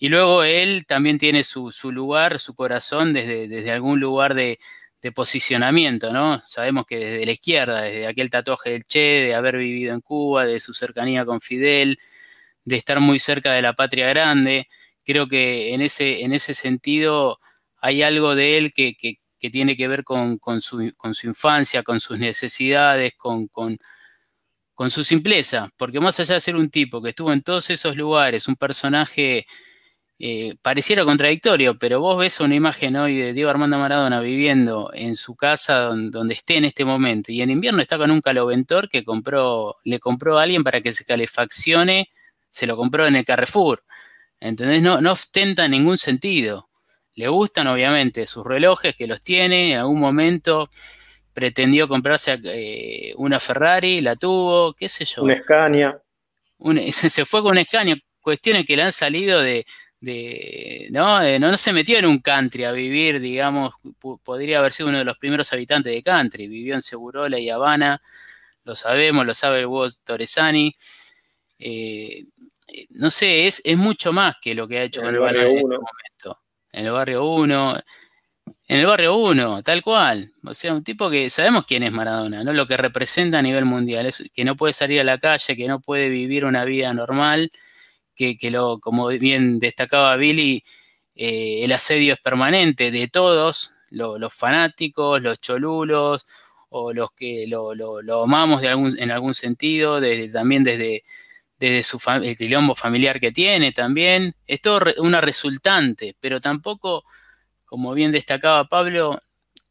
y 0.02 0.08
luego 0.08 0.44
él 0.44 0.86
también 0.88 1.18
tiene 1.18 1.44
su, 1.44 1.72
lugar, 1.92 2.40
su 2.40 2.56
corazón 2.56 3.12
desde, 3.12 3.50
desde 3.50 3.72
algún 3.72 4.00
lugar 4.00 4.34
de, 4.34 4.60
posicionamiento, 5.14 6.12
¿no? 6.14 6.42
Sabemos 6.46 6.86
que 6.86 6.98
desde 7.00 7.26
la 7.26 7.32
izquierda, 7.32 7.82
desde 7.82 8.08
aquel 8.08 8.30
tatuaje 8.30 8.72
del 8.72 8.86
Che, 8.86 9.00
de 9.00 9.36
haber 9.36 9.58
vivido 9.58 9.94
en 9.94 10.02
Cuba, 10.02 10.46
de 10.46 10.60
su 10.60 10.74
cercanía 10.74 11.26
con 11.26 11.42
Fidel, 11.42 12.00
de 12.66 12.76
estar 12.78 13.00
muy 13.00 13.20
cerca 13.20 13.54
de 13.54 13.62
la 13.62 13.74
patria 13.74 14.08
grande, 14.10 14.68
creo 15.06 15.28
que 15.28 15.74
en 15.74 15.82
ese, 15.82 16.24
en 16.24 16.34
ese 16.34 16.54
sentido 16.54 17.40
hay 17.78 18.04
algo 18.04 18.36
de 18.36 18.58
él 18.58 18.74
que, 18.74 18.96
tiene 19.52 19.78
que 19.78 19.88
ver 19.88 20.04
con, 20.04 20.40
su, 20.62 20.82
infancia, 21.24 21.84
con 21.84 22.00
sus 22.00 22.20
necesidades, 22.20 23.14
con, 23.18 23.48
con, 23.48 23.78
con 24.76 24.90
su 24.92 25.04
simpleza, 25.04 25.70
porque 25.78 26.00
más 26.00 26.20
allá 26.20 26.36
de 26.36 26.42
ser 26.42 26.56
un 26.56 26.70
tipo 26.70 27.02
que 27.02 27.10
estuvo 27.10 27.34
en 27.34 27.42
todos 27.42 27.70
esos 27.70 27.96
lugares, 27.96 28.48
un 28.48 28.56
personaje 28.56 29.46
eh, 30.22 30.58
pareciera 30.62 31.06
contradictorio, 31.06 31.80
pero 31.80 32.02
vos 32.02 32.20
ves 32.20 32.42
una 32.42 32.54
imagen 32.54 32.98
hoy 32.98 33.16
de 33.16 33.32
Diego 33.32 33.50
Armando 33.50 33.78
Maradona 33.78 34.20
viviendo 34.20 34.92
en 34.94 35.16
su 35.16 35.38
casa 35.38 35.94
donde, 35.94 36.34
esté 36.34 36.58
en 36.58 36.66
este 36.66 36.84
momento 36.84 37.32
y 37.32 37.42
en 37.42 37.50
invierno 37.50 37.82
está 37.82 37.98
con 37.98 38.12
un 38.12 38.20
caloventor 38.20 38.90
que 38.90 39.06
compró, 39.06 39.78
le 39.86 40.00
compró 40.00 40.38
a 40.38 40.44
alguien 40.44 40.66
para 40.66 40.82
que 40.82 40.92
se 40.92 41.06
calefaccione, 41.06 42.10
se 42.50 42.68
lo 42.68 42.76
compró 42.76 43.08
en 43.08 43.16
el 43.16 43.24
Carrefour. 43.24 43.82
¿Entendés? 44.42 44.82
No, 44.82 45.00
no 45.00 45.14
ostenta 45.14 45.70
ningún 45.70 45.98
sentido. 45.98 46.70
Le 47.16 47.30
gustan 47.30 47.68
obviamente 47.68 48.26
sus 48.26 48.46
relojes 48.46 48.98
que 48.98 49.08
los 49.08 49.22
tiene, 49.22 49.72
en 49.72 49.80
algún 49.80 50.02
momento 50.02 50.70
pretendió 51.32 51.88
comprarse 51.88 52.38
eh, 52.44 53.14
una 53.16 53.40
Ferrari, 53.40 54.02
la 54.02 54.18
tuvo, 54.18 54.74
qué 54.74 54.90
sé 54.90 55.06
yo. 55.06 55.24
Una 55.24 55.42
Scania. 55.42 56.02
se 56.92 57.26
fue 57.26 57.42
con 57.42 57.52
una 57.52 57.64
Scania, 57.64 57.98
cuestiones 58.20 58.66
que 58.66 58.76
le 58.76 58.84
han 58.84 58.92
salido 58.92 59.40
de, 59.40 59.66
de, 60.02 60.88
¿no? 60.92 61.40
¿no? 61.40 61.58
se 61.58 61.74
metió 61.74 61.98
en 61.98 62.06
un 62.06 62.20
country 62.20 62.64
a 62.64 62.72
vivir, 62.72 63.20
digamos, 63.20 63.76
podría 64.24 64.60
haber 64.60 64.72
sido 64.72 64.90
uno 64.90 65.00
de 65.00 65.06
los 65.06 65.18
primeros 65.18 65.52
habitantes 65.52 65.94
de 65.94 66.04
country, 66.04 66.48
vivió 66.48 66.76
en 66.76 66.82
Segurola 66.82 67.40
y 67.40 67.50
Habana, 67.50 68.02
lo 68.64 68.76
sabemos, 68.76 69.26
lo 69.26 69.34
sabe 69.34 69.60
el 69.60 69.66
Hugo 69.66 69.88
Torresani. 70.04 70.74
Eh, 71.58 72.26
no 72.92 73.12
sé, 73.12 73.48
es, 73.48 73.62
es 73.66 73.78
mucho 73.78 74.14
más 74.14 74.36
que 74.42 74.54
lo 74.54 74.68
que 74.68 74.80
ha 74.80 74.84
hecho 74.84 75.02
En 75.02 75.08
el 75.08 75.20
barrio 75.20 75.42
Banal 75.42 75.58
en 75.58 75.80
este. 76.06 76.30
En 76.72 76.86
el 76.86 76.92
barrio 76.92 77.26
1, 77.26 77.80
en 78.68 78.80
el 78.80 78.86
barrio 78.86 79.18
1, 79.18 79.64
tal 79.64 79.82
cual. 79.82 80.32
O 80.46 80.54
sea, 80.54 80.74
un 80.74 80.84
tipo 80.84 81.10
que 81.10 81.30
sabemos 81.32 81.66
quién 81.66 81.82
es 81.82 81.92
Maradona, 81.92 82.44
¿no? 82.44 82.54
Lo 82.54 82.68
que 82.68 82.78
representa 82.78 83.40
a 83.40 83.42
nivel 83.42 83.66
mundial, 83.66 84.06
es 84.06 84.30
que 84.34 84.46
no 84.46 84.56
puede 84.56 84.74
salir 84.74 85.02
a 85.02 85.04
la 85.04 85.18
calle, 85.18 85.56
que 85.56 85.68
no 85.68 85.80
puede 85.80 86.10
vivir 86.10 86.46
una 86.46 86.66
vida 86.66 86.94
normal, 86.94 87.50
que, 88.38 88.52
lo, 88.52 88.80
como 88.80 89.08
bien 89.08 89.60
destacaba 89.60 90.16
Billy, 90.18 90.64
eh, 91.16 91.64
el 91.66 91.72
asedio 91.72 92.14
es 92.14 92.20
permanente 92.20 92.92
de 92.92 93.08
todos, 93.08 93.74
lo- 93.90 94.18
los 94.20 94.34
fanáticos, 94.34 95.22
los 95.22 95.40
cholulos, 95.42 96.26
o 96.70 96.94
los 96.94 97.12
que 97.14 97.46
lo, 97.48 97.74
lo- 97.76 98.24
amamos 98.24 98.62
en 98.64 99.12
algún 99.12 99.34
sentido, 99.34 100.00
desde, 100.02 100.30
también 100.30 100.64
desde, 100.64 101.04
desde 101.60 101.84
su 101.84 102.00
el 102.24 102.38
quilombo 102.38 102.76
familiar 102.76 103.20
que 103.20 103.32
tiene 103.32 103.72
también. 103.74 104.36
Es 104.48 104.62
todo 104.62 104.80
una 105.00 105.22
resultante, 105.22 106.16
pero 106.20 106.40
tampoco, 106.42 107.06
como 107.66 107.94
bien 107.94 108.12
destacaba 108.12 108.66
Pablo, 108.68 109.20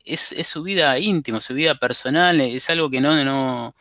es, 0.04 0.32
es 0.32 0.46
su 0.48 0.62
vida 0.62 0.98
íntima, 0.98 1.40
su 1.40 1.54
vida 1.54 1.76
personal, 1.76 2.40
es 2.40 2.70
algo 2.70 2.90
que 2.90 3.00
no, 3.00 3.74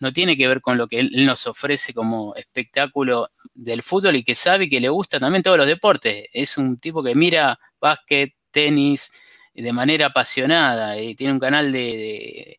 no 0.00 0.12
tiene 0.12 0.36
que 0.36 0.48
ver 0.48 0.60
con 0.60 0.76
lo 0.78 0.86
que 0.88 1.00
él, 1.00 1.10
nos 1.26 1.46
ofrece 1.46 1.94
como 1.94 2.34
espectáculo 2.36 3.28
del 3.54 3.82
fútbol 3.82 4.16
y 4.16 4.24
que 4.24 4.34
sabe 4.34 4.68
que 4.68 4.80
le 4.80 4.88
gusta 4.88 5.20
también 5.20 5.42
todos 5.42 5.56
los 5.58 5.66
deportes. 5.66 6.26
Es 6.32 6.58
un 6.58 6.78
tipo 6.78 7.02
que 7.02 7.14
mira 7.14 7.58
básquet, 7.80 8.34
tenis 8.50 9.12
de 9.54 9.72
manera 9.72 10.06
apasionada 10.06 10.98
y 11.00 11.14
tiene 11.14 11.32
un 11.34 11.38
canal 11.40 11.72
de, 11.72 11.78
de- 11.80 12.58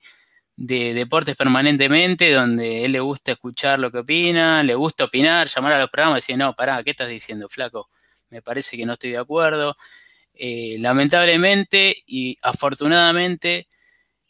de 0.57 0.93
deportes 0.93 1.36
permanentemente 1.36 2.31
donde 2.31 2.86
él 2.86 2.93
le 2.93 2.99
gusta 3.01 3.33
escuchar 3.33 3.79
lo 3.79 3.91
que 3.91 3.99
opina, 3.99 4.63
le 4.63 4.75
gusta 4.75 5.05
opinar, 5.05 5.47
llamar 5.49 5.73
a 5.73 5.79
los 5.79 5.89
programas 5.89 6.19
y 6.19 6.21
decir, 6.21 6.38
no, 6.38 6.55
pará, 6.55 6.83
¿qué 6.83 6.91
estás 6.91 7.09
diciendo, 7.09 7.49
flaco? 7.49 7.89
Me 8.29 8.41
parece 8.41 8.77
que 8.77 8.86
no 8.86 8.93
estoy 8.93 9.11
de 9.11 9.17
acuerdo. 9.17 9.75
Eh, 10.33 10.77
lamentablemente 10.79 11.95
y 12.07 12.38
afortunadamente 12.41 13.67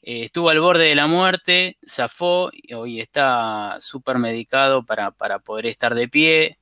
eh, 0.07 0.25
estuvo 0.25 0.49
al 0.51 0.59
borde 0.59 0.85
de 0.85 0.95
la 0.95 1.07
muerte, 1.07 1.79
zafó 1.83 2.51
y 2.53 2.75
hoy 2.75 2.99
está 3.01 3.77
súper 3.81 4.19
medicado 4.19 4.85
para, 4.85 5.09
para 5.11 5.39
poder 5.39 5.65
estar 5.65 5.95
de 5.95 6.07
pie, 6.07 6.59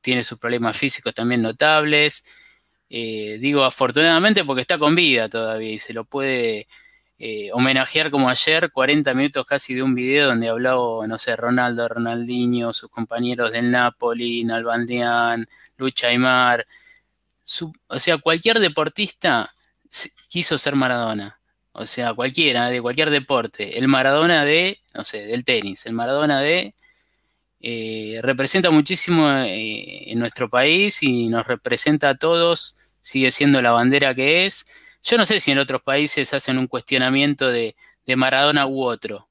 tiene 0.00 0.24
sus 0.24 0.38
problemas 0.38 0.76
físicos 0.78 1.14
también 1.14 1.42
notables. 1.42 2.24
Eh, 2.88 3.38
digo 3.40 3.64
afortunadamente 3.64 4.44
porque 4.44 4.62
está 4.62 4.78
con 4.78 4.94
vida 4.94 5.28
todavía 5.28 5.72
y 5.72 5.78
se 5.78 5.92
lo 5.92 6.06
puede 6.06 6.66
eh, 7.18 7.50
homenajear 7.52 8.10
como 8.10 8.30
ayer, 8.30 8.72
40 8.72 9.12
minutos 9.14 9.44
casi 9.46 9.74
de 9.74 9.82
un 9.82 9.94
video 9.94 10.28
donde 10.28 10.48
habló, 10.48 11.06
no 11.06 11.18
sé, 11.18 11.36
Ronaldo, 11.36 11.88
Ronaldinho, 11.88 12.72
sus 12.72 12.90
compañeros 12.90 13.52
del 13.52 13.70
Napoli, 13.70 14.44
Nalbandián, 14.44 15.46
Lucha 15.76 16.08
Aymar. 16.08 16.66
O 17.88 17.98
sea, 17.98 18.18
cualquier 18.18 18.60
deportista 18.60 19.54
quiso 20.28 20.58
ser 20.58 20.74
Maradona. 20.76 21.37
O 21.72 21.86
sea, 21.86 22.14
cualquiera, 22.14 22.68
de 22.70 22.82
cualquier 22.82 23.10
deporte. 23.10 23.78
El 23.78 23.88
Maradona 23.88 24.44
de, 24.44 24.80
no 24.94 25.04
sé, 25.04 25.26
del 25.26 25.44
tenis. 25.44 25.86
El 25.86 25.92
Maradona 25.92 26.40
de... 26.40 26.74
eh, 27.60 28.20
representa 28.22 28.70
muchísimo 28.70 29.30
eh, 29.30 30.10
en 30.10 30.18
nuestro 30.18 30.48
país 30.48 31.02
y 31.02 31.28
nos 31.28 31.46
representa 31.46 32.10
a 32.10 32.14
todos. 32.16 32.78
Sigue 33.02 33.30
siendo 33.30 33.62
la 33.62 33.70
bandera 33.70 34.14
que 34.14 34.46
es. 34.46 34.66
Yo 35.02 35.16
no 35.16 35.24
sé 35.24 35.40
si 35.40 35.52
en 35.52 35.58
otros 35.58 35.82
países 35.82 36.34
hacen 36.34 36.58
un 36.58 36.66
cuestionamiento 36.66 37.48
de, 37.48 37.76
de 38.04 38.16
Maradona 38.16 38.66
u 38.66 38.82
otro. 38.82 39.28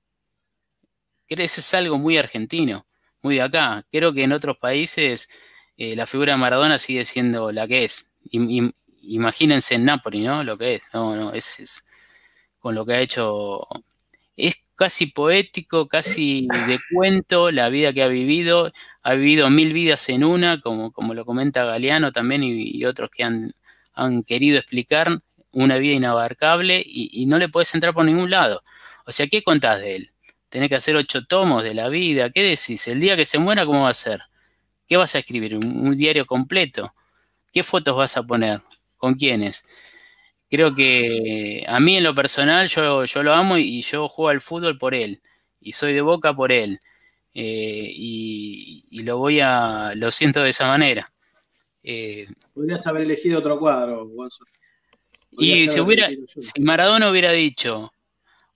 Creo 1.28 1.38
que 1.40 1.44
es 1.44 1.74
algo 1.74 1.98
muy 1.98 2.18
argentino, 2.18 2.88
muy 3.22 3.36
de 3.36 3.42
acá. 3.42 3.86
Creo 3.92 4.14
que 4.14 4.24
en 4.24 4.32
otros 4.32 4.58
países 4.58 5.28
eh, 5.76 5.96
la 5.96 6.06
figura 6.06 6.34
de 6.34 6.38
Maradona 6.40 6.80
sigue 6.80 7.04
siendo 7.04 7.52
la 7.52 7.68
que 7.68 7.84
es. 7.84 8.14
Im- 8.32 8.48
im- 8.50 8.74
imagínense 9.02 9.76
en 9.76 9.84
Napoli, 9.86 10.22
¿no? 10.22 10.44
Lo 10.44 10.58
que 10.58 10.76
es. 10.76 10.84
No, 10.94 11.16
no, 11.16 11.34
es, 11.34 11.60
es 11.60 11.84
con 12.68 12.76
lo 12.76 12.86
que 12.86 12.96
ha 12.96 13.00
hecho. 13.00 13.66
Es 14.36 14.56
casi 14.76 15.06
poético, 15.08 15.88
casi 15.88 16.50
de 16.68 16.80
cuento 16.94 17.50
la 17.50 17.70
vida 17.70 17.94
que 17.94 18.04
ha 18.04 18.10
vivido. 18.10 18.74
Ha 19.04 19.14
vivido 19.14 19.50
mil 19.50 19.72
vidas 19.72 20.10
en 20.10 20.26
una, 20.26 20.60
como, 20.60 20.92
como 20.92 21.14
lo 21.14 21.24
comenta 21.24 21.64
Galeano 21.64 22.12
también 22.12 22.44
y, 22.44 22.84
otros 22.84 23.10
que 23.10 23.24
han, 23.24 23.54
han 23.94 24.24
querido 24.24 24.58
explicar 24.58 25.22
una 25.54 25.78
vida 25.78 25.94
inabarcable 25.94 26.84
y, 26.86 27.26
no 27.26 27.38
le 27.38 27.48
podés 27.48 27.74
entrar 27.74 27.94
por 27.94 28.04
ningún 28.04 28.30
lado. 28.30 28.62
O 29.06 29.14
sea, 29.14 29.28
¿qué 29.28 29.44
contás 29.44 29.80
de 29.80 29.96
él? 29.96 30.10
Tenés 30.50 30.68
que 30.68 30.76
hacer 30.76 30.98
ocho 30.98 31.26
tomos 31.26 31.64
de 31.64 31.74
la 31.74 31.88
vida. 31.88 32.32
¿Qué 32.32 32.44
decís? 32.44 32.86
El 32.90 33.00
día 33.00 33.16
que 33.16 33.26
se 33.26 33.40
muera, 33.40 33.66
¿cómo 33.66 33.84
va 33.84 33.90
a 33.92 33.94
ser? 33.94 34.24
¿Qué 34.90 34.98
vas 34.98 35.16
a 35.16 35.20
escribir? 35.20 35.56
¿Un, 35.56 35.88
un 35.88 35.96
diario 35.96 36.26
completo? 36.26 36.94
¿Qué 37.54 37.64
fotos 37.64 37.96
vas 37.96 38.18
a 38.18 38.24
poner? 38.24 38.62
¿Con 38.98 39.16
quiénes? 39.16 39.66
Creo 40.50 40.74
que 40.74 41.66
a 41.68 41.80
mí 41.80 41.98
en 41.98 42.04
lo 42.04 42.16
personal 42.16 42.68
yo, 42.68 43.06
yo 43.06 43.24
lo 43.24 43.34
amo 43.34 43.58
y 43.58 43.82
yo 43.82 44.08
juego 44.08 44.30
al 44.30 44.42
fútbol 44.42 44.78
por 44.78 44.96
él. 44.96 45.22
Y 45.60 45.74
soy 45.74 45.94
de 45.94 46.02
boca 46.02 46.34
por 46.34 46.52
él. 46.52 46.80
Eh, 47.34 47.92
y, 47.94 48.86
y 48.90 49.04
lo 49.04 49.18
voy 49.18 49.40
a, 49.42 49.94
lo 49.96 50.10
siento 50.12 50.42
de 50.42 50.50
esa 50.50 50.68
manera. 50.68 51.08
Eh, 51.84 52.28
Podrías 52.54 52.86
haber 52.88 53.04
elegido 53.04 53.40
otro 53.40 53.60
cuadro, 53.60 54.12
y 55.32 55.68
si 55.68 55.80
hubiera, 55.80 56.10
si 56.10 56.62
Maradona 56.62 57.12
hubiera 57.12 57.32
dicho, 57.32 57.94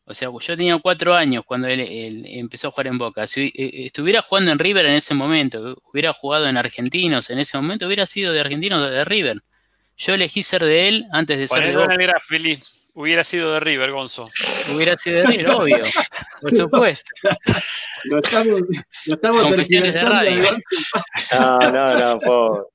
o 0.03 0.13
sea, 0.13 0.29
yo 0.31 0.57
tenía 0.57 0.77
cuatro 0.79 1.13
años 1.13 1.43
cuando 1.45 1.67
él, 1.67 1.79
él 1.79 2.25
empezó 2.27 2.67
a 2.67 2.71
jugar 2.71 2.87
en 2.87 2.97
Boca, 2.97 3.27
si 3.27 3.53
eh, 3.55 3.85
estuviera 3.85 4.21
jugando 4.21 4.51
en 4.51 4.59
River 4.59 4.87
en 4.87 4.93
ese 4.93 5.13
momento, 5.13 5.79
hubiera 5.91 6.11
jugado 6.11 6.47
en 6.47 6.57
Argentinos 6.57 7.29
en 7.29 7.39
ese 7.39 7.55
momento, 7.57 7.85
hubiera 7.85 8.05
sido 8.05 8.33
de 8.33 8.39
Argentinos 8.39 8.81
o 8.81 8.89
de 8.89 9.05
River. 9.05 9.43
Yo 10.03 10.13
elegí 10.15 10.41
ser 10.43 10.63
de 10.63 10.87
él 10.87 11.05
antes 11.11 11.37
de 11.39 11.47
ser 11.47 11.65
de 11.67 11.75
Boca. 11.75 11.93
el 11.93 11.99
Grafili. 12.07 12.59
Hubiera 12.93 13.23
sido 13.23 13.53
de 13.53 13.59
River, 13.61 13.91
Gonzo. 13.91 14.29
Hubiera 14.75 14.97
sido 14.97 15.19
de 15.21 15.27
River, 15.27 15.49
obvio, 15.51 15.77
por 16.41 16.55
supuesto. 16.55 17.03
Lo 18.03 18.19
estamos, 18.19 18.61
lo 19.07 19.13
estamos 19.15 19.41
Confesiones 19.43 19.93
de 19.93 20.01
radio. 20.01 20.43
No, 21.39 21.59
no, 21.71 21.93
no, 21.93 22.17
por... 22.19 22.69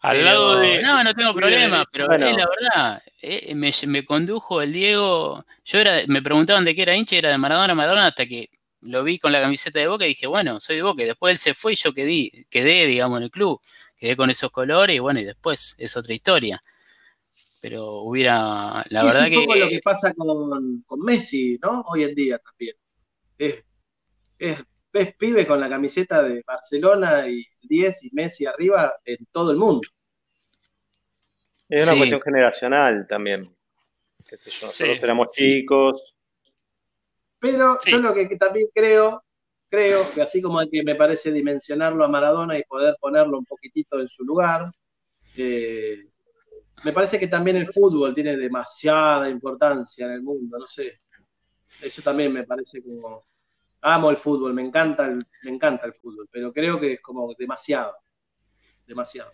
Al 0.00 0.16
Pero- 0.16 0.24
lado 0.24 0.56
de. 0.56 0.82
No, 0.82 1.04
no 1.04 1.14
tengo 1.14 1.34
problema, 1.34 1.84
pero 1.92 2.06
Bueno. 2.06 2.26
es 2.26 2.36
la 2.36 2.46
verdad. 2.48 3.02
eh, 3.20 3.54
me, 3.54 3.72
me 3.86 4.04
condujo 4.04 4.60
el 4.62 4.72
Diego. 4.72 5.44
Yo 5.64 5.78
era, 5.78 6.00
me 6.08 6.22
preguntaban 6.22 6.64
de 6.64 6.74
qué 6.74 6.82
era 6.82 6.96
hincha, 6.96 7.16
era 7.16 7.30
de 7.30 7.38
Maradona, 7.38 7.74
Maradona, 7.74 8.06
hasta 8.08 8.26
que 8.26 8.48
lo 8.80 9.04
vi 9.04 9.18
con 9.18 9.30
la 9.30 9.40
camiseta 9.40 9.78
de 9.78 9.86
Boca 9.86 10.04
y 10.04 10.08
dije, 10.08 10.26
bueno, 10.26 10.58
soy 10.58 10.76
de 10.76 10.82
Boca. 10.82 11.02
Y 11.02 11.06
después 11.06 11.32
él 11.32 11.38
se 11.38 11.54
fue 11.54 11.74
y 11.74 11.76
yo 11.76 11.92
quedé, 11.94 12.30
quedé, 12.50 12.86
digamos, 12.86 13.18
en 13.18 13.24
el 13.24 13.30
club. 13.30 13.60
Quedé 14.02 14.16
con 14.16 14.30
esos 14.30 14.50
colores 14.50 14.96
y 14.96 14.98
bueno, 14.98 15.20
y 15.20 15.24
después 15.24 15.76
es 15.78 15.96
otra 15.96 16.12
historia. 16.12 16.60
Pero 17.60 18.00
hubiera, 18.02 18.84
la 18.90 19.04
Y 19.04 19.06
verdad 19.06 19.28
es 19.28 19.36
un 19.36 19.42
poco 19.44 19.54
que 19.54 19.60
lo 19.60 19.68
que 19.68 19.78
pasa 19.80 20.12
con, 20.12 20.82
con 20.82 21.00
Messi, 21.00 21.56
¿no? 21.62 21.82
Hoy 21.82 22.02
en 22.02 22.14
día 22.16 22.38
también. 22.40 22.74
Es, 23.38 23.64
es, 24.38 24.58
ves 24.92 25.16
pibe 25.16 25.46
con 25.46 25.60
la 25.60 25.68
camiseta 25.68 26.22
de 26.22 26.42
Barcelona 26.46 27.28
y 27.28 27.46
10 27.62 28.04
y 28.04 28.10
Messi 28.12 28.46
arriba 28.46 28.92
en 29.04 29.26
todo 29.32 29.52
el 29.52 29.58
mundo. 29.58 29.88
Es 31.68 31.84
una 31.84 31.92
Sí. 31.92 31.98
cuestión 31.98 32.22
generacional 32.22 33.06
también. 33.08 33.56
Qué 34.28 34.36
sé 34.38 34.50
yo, 34.50 34.66
Nosotros 34.68 34.98
Sí, 34.98 35.04
éramos 35.04 35.28
sí. 35.32 35.44
chicos. 35.44 36.14
Pero 37.38 37.78
Sí. 37.80 37.90
yo 37.90 37.98
lo 37.98 38.14
que 38.14 38.36
también 38.36 38.68
creo, 38.74 39.24
creo 39.72 40.04
que 40.14 40.20
así 40.20 40.42
como 40.42 40.60
que 40.70 40.82
me 40.82 40.96
parece 40.96 41.32
dimensionarlo 41.32 42.04
a 42.04 42.08
Maradona 42.08 42.58
y 42.58 42.64
poder 42.64 42.94
ponerlo 43.00 43.38
un 43.38 43.46
poquitito 43.46 43.98
en 43.98 44.06
su 44.06 44.22
lugar, 44.22 44.70
eh, 45.34 46.08
me 46.84 46.92
parece 46.92 47.18
que 47.18 47.26
también 47.26 47.56
el 47.56 47.72
fútbol 47.72 48.14
tiene 48.14 48.36
demasiada 48.36 49.30
importancia 49.30 50.04
en 50.04 50.12
el 50.12 50.22
mundo, 50.22 50.58
no 50.58 50.66
sé. 50.66 51.00
Eso 51.80 52.02
también 52.02 52.34
me 52.34 52.44
parece 52.44 52.82
como 52.82 53.24
amo 53.80 54.10
el 54.10 54.18
fútbol, 54.18 54.52
me 54.52 54.60
encanta 54.60 55.08
me 55.08 55.50
encanta 55.50 55.86
el 55.86 55.94
fútbol, 55.94 56.28
pero 56.30 56.52
creo 56.52 56.78
que 56.78 56.92
es 56.92 57.00
como 57.00 57.32
demasiado, 57.38 57.94
demasiado. 58.86 59.32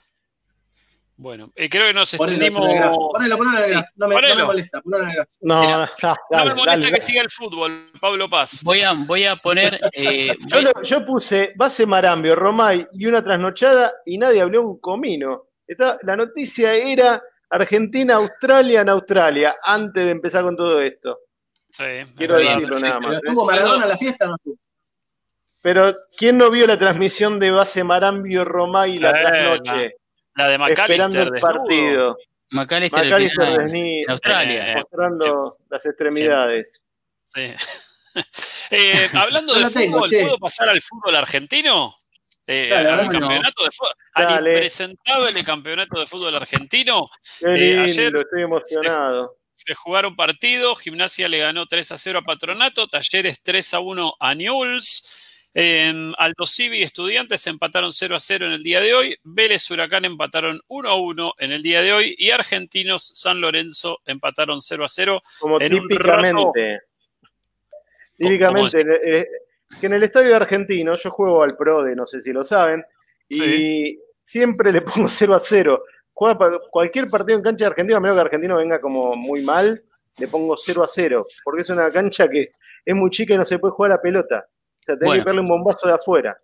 Bueno, 1.20 1.50
eh, 1.56 1.68
creo 1.68 1.88
que 1.88 1.94
nos 1.94 2.14
extendimos. 2.14 2.64
ponelo, 2.64 3.36
ponelo, 3.38 3.64
Sí, 3.64 3.74
no, 3.96 4.06
me, 4.06 4.14
no 4.14 4.34
me 4.36 4.44
molesta. 4.44 4.80
No, 4.84 4.98
Mira, 4.98 5.26
no, 5.40 5.60
No 5.60 6.44
me 6.44 6.44
molesta 6.54 6.64
dale, 6.70 6.84
que 6.86 6.90
dale. 6.92 7.00
siga 7.00 7.22
el 7.22 7.30
fútbol, 7.30 7.90
Pablo 8.00 8.30
Paz. 8.30 8.62
voy 8.62 8.82
a, 8.82 8.92
voy 8.92 9.24
a 9.24 9.34
poner. 9.34 9.74
eh, 9.98 10.36
Yo, 10.46 10.56
voy- 10.56 10.62
lo- 10.62 10.82
yo 10.82 11.04
puse 11.04 11.52
base 11.56 11.86
Marambio, 11.86 12.36
Romay 12.36 12.86
y 12.92 13.06
una 13.06 13.22
trasnochada 13.24 13.92
y 14.06 14.16
nadie 14.16 14.40
habló 14.40 14.62
un 14.62 14.78
comino. 14.78 15.46
Está- 15.66 15.98
la 16.02 16.14
noticia 16.14 16.72
era 16.74 17.20
Argentina, 17.50 18.14
Australia 18.14 18.82
en 18.82 18.88
Australia, 18.90 19.56
antes 19.60 20.04
de 20.04 20.10
empezar 20.12 20.44
con 20.44 20.56
todo 20.56 20.80
esto. 20.80 21.18
Sí, 21.68 21.82
es 21.84 22.08
Quiero 22.16 22.34
verdad. 22.36 22.54
decirlo 22.54 22.78
nada 22.78 22.98
Pero 23.00 23.08
más. 23.10 23.16
¿eh? 23.16 23.20
estuvo 23.26 23.44
Maradona 23.44 23.82
en 23.82 23.88
la 23.88 23.96
fiesta, 23.96 24.26
¿no? 24.28 24.36
Pero, 25.62 25.92
¿quién 26.16 26.38
no 26.38 26.48
vio 26.52 26.64
la 26.66 26.78
transmisión 26.78 27.40
de 27.40 27.50
base 27.50 27.82
Marambio, 27.82 28.44
Romay 28.44 28.94
y 28.94 28.98
la 28.98 29.10
Eh, 29.10 29.22
trasnoche? 29.24 29.96
La 30.38 30.48
de 30.48 30.54
Esperando 30.54 30.68
McAllister 30.86 31.26
el 31.26 31.30
desnudo. 31.32 31.40
partido. 31.52 32.18
McAllister 32.50 33.02
el 33.04 33.10
McAllister 33.10 33.44
final, 33.46 33.66
desni- 33.68 34.02
en 34.04 34.10
Australia. 34.10 34.72
Eh, 34.72 34.74
mostrando 34.76 35.56
las 35.70 35.86
extremidades. 35.86 36.80
Sí. 37.26 37.52
Eh, 38.70 39.08
hablando 39.14 39.54
de 39.54 39.70
tengo, 39.70 39.98
fútbol, 39.98 40.10
che. 40.10 40.22
¿puedo 40.22 40.38
pasar 40.38 40.68
al 40.68 40.80
fútbol 40.82 41.14
argentino? 41.14 41.94
eh, 42.46 42.74
al 42.74 43.08
campeonato 43.08 43.62
de 43.64 43.70
fútbol, 43.70 43.92
al 44.14 44.46
impresentable 44.48 45.44
campeonato 45.44 46.00
de 46.00 46.06
fútbol 46.06 46.34
argentino. 46.34 47.08
Eh, 47.42 47.78
ayer 47.78 48.12
estoy 48.16 48.42
emocionado. 48.42 49.36
Se, 49.54 49.74
jugaron 49.74 50.16
partidos, 50.16 50.80
Gimnasia 50.80 51.28
le 51.28 51.38
ganó 51.38 51.66
3 51.66 51.92
a 51.92 51.98
0 51.98 52.18
a 52.18 52.22
Patronato, 52.22 52.88
Talleres 52.88 53.42
3 53.42 53.74
a 53.74 53.80
1 53.80 54.14
a 54.18 54.34
Newell's. 54.34 55.17
Eh, 55.54 56.12
Alto 56.16 56.46
Civi 56.46 56.78
y 56.78 56.82
Estudiantes 56.82 57.46
empataron 57.46 57.92
0 57.92 58.16
a 58.16 58.20
0 58.20 58.46
en 58.46 58.52
el 58.52 58.62
día 58.62 58.80
de 58.80 58.94
hoy. 58.94 59.16
Vélez 59.24 59.70
Huracán 59.70 60.04
empataron 60.04 60.60
1 60.68 60.88
a 60.88 60.94
1 60.94 61.34
en 61.38 61.52
el 61.52 61.62
día 61.62 61.82
de 61.82 61.92
hoy. 61.92 62.14
Y 62.18 62.30
Argentinos 62.30 63.12
San 63.16 63.40
Lorenzo 63.40 63.98
empataron 64.04 64.60
0 64.60 64.84
a 64.84 64.88
0. 64.88 65.22
Como 65.40 65.60
en 65.60 65.70
típicamente. 65.72 66.80
típicamente, 68.16 69.26
que 69.80 69.86
en 69.86 69.92
el 69.92 70.02
estadio 70.02 70.34
argentino 70.34 70.94
yo 70.94 71.10
juego 71.10 71.42
al 71.42 71.56
Pro 71.56 71.82
de, 71.82 71.94
no 71.94 72.06
sé 72.06 72.22
si 72.22 72.32
lo 72.32 72.42
saben, 72.42 72.84
y 73.28 73.98
siempre 74.20 74.72
le 74.72 74.82
pongo 74.82 75.08
0 75.08 75.34
a 75.34 75.38
0. 75.38 75.84
Juega 76.12 76.58
cualquier 76.70 77.08
partido 77.08 77.38
en 77.38 77.44
cancha 77.44 77.64
de 77.64 77.70
Argentina, 77.70 77.98
a 77.98 78.00
menos 78.00 78.16
que 78.16 78.22
Argentino 78.22 78.56
venga 78.56 78.80
como 78.80 79.14
muy 79.14 79.42
mal, 79.42 79.82
le 80.18 80.26
pongo 80.26 80.56
0 80.56 80.82
a 80.82 80.88
0, 80.88 81.26
porque 81.44 81.62
es 81.62 81.70
una 81.70 81.90
cancha 81.90 82.28
que 82.28 82.50
es 82.84 82.94
muy 82.94 83.10
chica 83.10 83.34
y 83.34 83.36
no 83.36 83.44
se 83.44 83.58
puede 83.58 83.72
jugar 83.72 83.92
la 83.92 84.00
pelota. 84.00 84.48
Sea, 84.88 84.98
tenés 84.98 85.18
que 85.18 85.24
darle 85.24 85.42
un 85.42 85.48
bombazo 85.48 85.86
de 85.86 85.94
afuera. 85.94 86.38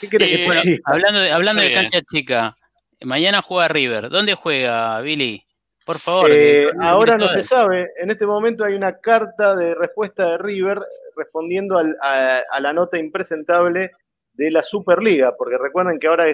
¿Qué 0.00 0.08
crees 0.08 0.62
que 0.62 0.74
eh, 0.74 0.80
Hablando 0.84 1.18
de, 1.18 1.32
hablando 1.32 1.62
de 1.62 1.72
cancha 1.72 2.00
chica, 2.02 2.56
mañana 3.02 3.42
juega 3.42 3.66
River. 3.66 4.08
¿Dónde 4.08 4.34
juega, 4.34 5.00
Billy? 5.00 5.44
Por 5.84 5.98
favor. 5.98 6.30
Eh, 6.30 6.70
ahora 6.80 7.16
no 7.16 7.28
se 7.28 7.42
sabe. 7.42 7.90
En 8.00 8.12
este 8.12 8.24
momento 8.24 8.64
hay 8.64 8.74
una 8.74 8.98
carta 8.98 9.56
de 9.56 9.74
respuesta 9.74 10.30
de 10.30 10.38
River 10.38 10.80
respondiendo 11.16 11.76
a, 11.78 12.60
la 12.60 12.72
nota 12.72 12.98
impresentable 12.98 13.90
de 14.32 14.50
la 14.52 14.62
Superliga, 14.62 15.34
porque 15.36 15.58
recuerden 15.58 15.98
que 15.98 16.06
ahora 16.06 16.26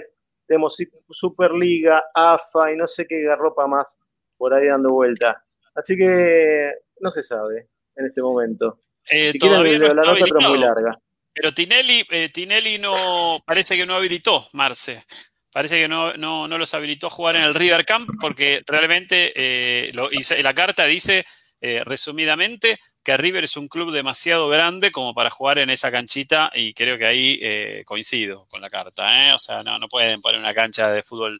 tenemos 0.46 0.76
Superliga, 1.10 2.04
AFA 2.14 2.72
y 2.72 2.76
no 2.76 2.86
sé 2.86 3.06
qué 3.06 3.22
garropa 3.22 3.66
más 3.66 3.96
por 4.36 4.52
ahí 4.52 4.66
dando 4.66 4.90
vuelta. 4.90 5.42
Así 5.74 5.96
que 5.96 6.72
no 7.00 7.10
se 7.10 7.22
sabe 7.22 7.68
en 7.96 8.06
este 8.06 8.20
momento. 8.20 8.80
Eh, 9.08 9.32
todavía 9.38 9.78
no 9.78 9.88
la 9.88 10.02
nota, 10.02 10.24
pero 10.28 10.50
muy 10.50 10.58
larga. 10.58 10.98
Pero 11.34 11.52
Tinelli, 11.52 12.04
eh, 12.10 12.28
Tinelli 12.28 12.78
no 12.78 13.42
parece 13.46 13.76
que 13.76 13.86
no 13.86 13.94
habilitó 13.94 14.48
Marce 14.52 15.04
parece 15.52 15.80
que 15.80 15.88
no, 15.88 16.14
no, 16.14 16.48
los 16.48 16.74
habilitó 16.74 17.08
a 17.08 17.10
jugar 17.10 17.36
en 17.36 17.42
el 17.42 17.54
River 17.54 17.84
Camp 17.84 18.08
porque 18.20 18.62
realmente 18.66 19.32
eh, 19.36 19.90
lo, 19.92 20.08
la 20.42 20.54
carta 20.54 20.86
dice 20.86 21.24
eh, 21.60 21.82
resumidamente 21.84 22.78
que 23.04 23.16
River 23.16 23.44
es 23.44 23.56
un 23.56 23.68
club 23.68 23.92
demasiado 23.92 24.48
grande 24.48 24.90
como 24.90 25.12
para 25.12 25.30
jugar 25.30 25.58
en 25.58 25.70
esa 25.70 25.90
canchita 25.90 26.50
y 26.54 26.72
creo 26.72 26.96
que 26.96 27.06
ahí 27.06 27.38
eh, 27.42 27.82
coincido 27.84 28.46
con 28.48 28.60
la 28.60 28.70
carta. 28.70 29.34
O 29.34 29.38
sea, 29.38 29.62
no, 29.62 29.78
no 29.78 29.88
pueden 29.88 30.20
poner 30.20 30.40
una 30.40 30.54
cancha 30.54 30.90
de 30.90 31.02
fútbol 31.02 31.38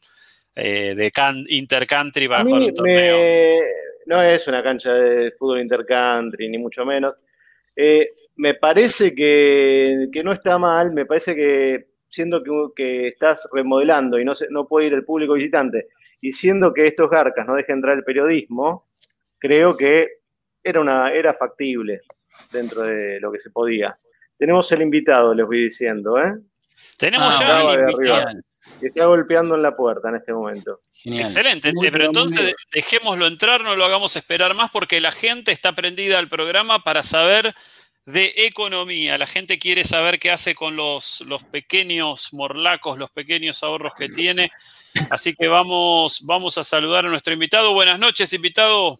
de 0.55 1.11
intercountry 1.47 2.27
para 2.27 2.43
jugar 2.43 2.61
un 2.61 2.73
torneo. 2.73 3.17
no 4.05 4.21
es 4.21 4.47
una 4.47 4.61
cancha 4.61 4.91
de 4.91 5.31
fútbol 5.31 5.61
intercountry, 5.61 6.49
ni 6.49 6.57
mucho 6.57 6.85
menos. 6.85 7.15
Me 8.35 8.55
parece 8.55 9.13
que, 9.13 10.07
que 10.11 10.23
no 10.23 10.33
está 10.33 10.57
mal, 10.57 10.91
me 10.91 11.05
parece 11.05 11.35
que 11.35 11.87
siendo 12.13 12.43
que, 12.75 13.07
estás 13.07 13.47
remodelando 13.51 14.19
y 14.19 14.25
no, 14.25 14.33
no 14.51 14.67
puede 14.67 14.87
ir 14.87 14.93
el 14.93 15.03
público 15.03 15.33
visitante, 15.33 15.87
y 16.21 16.31
siendo 16.31 16.73
que 16.73 16.87
estos 16.87 17.09
garcas 17.09 17.45
no 17.47 17.55
dejen 17.55 17.77
entrar 17.77 17.97
el 17.97 18.03
periodismo, 18.03 18.87
creo 19.39 19.75
que 19.75 20.07
era, 20.63 20.79
una, 20.79 21.11
era 21.11 21.33
factible 21.33 22.01
dentro 22.51 22.83
de 22.83 23.19
lo 23.19 23.31
que 23.31 23.39
se 23.39 23.49
podía. 23.49 23.97
Tenemos 24.37 24.71
el 24.71 24.83
invitado, 24.83 25.33
les 25.33 25.45
voy 25.45 25.63
diciendo, 25.63 26.17
¿eh? 26.17 26.33
Tenemos 26.97 27.35
ah, 27.41 27.63
ya 27.65 27.73
el 27.73 27.91
invitado. 27.91 28.41
Que 28.79 28.87
está 28.87 29.05
golpeando 29.05 29.55
en 29.55 29.61
la 29.61 29.71
puerta 29.71 30.07
en 30.07 30.15
este 30.15 30.31
momento. 30.31 30.81
Excelente, 31.03 31.73
pero 31.91 32.05
entonces 32.05 32.55
dejémoslo 32.71 33.27
entrar, 33.27 33.61
no 33.61 33.75
lo 33.75 33.83
hagamos 33.83 34.15
esperar 34.15 34.53
más 34.53 34.71
porque 34.71 35.01
la 35.01 35.11
gente 35.11 35.51
está 35.51 35.73
prendida 35.73 36.19
al 36.19 36.29
programa 36.29 36.79
para 36.79 37.03
saber 37.03 37.53
de 38.05 38.33
economía. 38.37 39.17
La 39.17 39.27
gente 39.27 39.57
quiere 39.57 39.83
saber 39.83 40.19
qué 40.19 40.31
hace 40.31 40.55
con 40.55 40.75
los, 40.75 41.23
los 41.27 41.43
pequeños 41.43 42.33
morlacos, 42.33 42.97
los 42.97 43.11
pequeños 43.11 43.63
ahorros 43.63 43.93
que 43.93 44.09
tiene. 44.09 44.51
Así 45.09 45.33
que 45.33 45.47
vamos, 45.47 46.23
vamos 46.25 46.57
a 46.57 46.63
saludar 46.63 47.05
a 47.05 47.09
nuestro 47.09 47.33
invitado. 47.33 47.73
Buenas 47.73 47.99
noches, 47.99 48.33
invitado. 48.33 48.97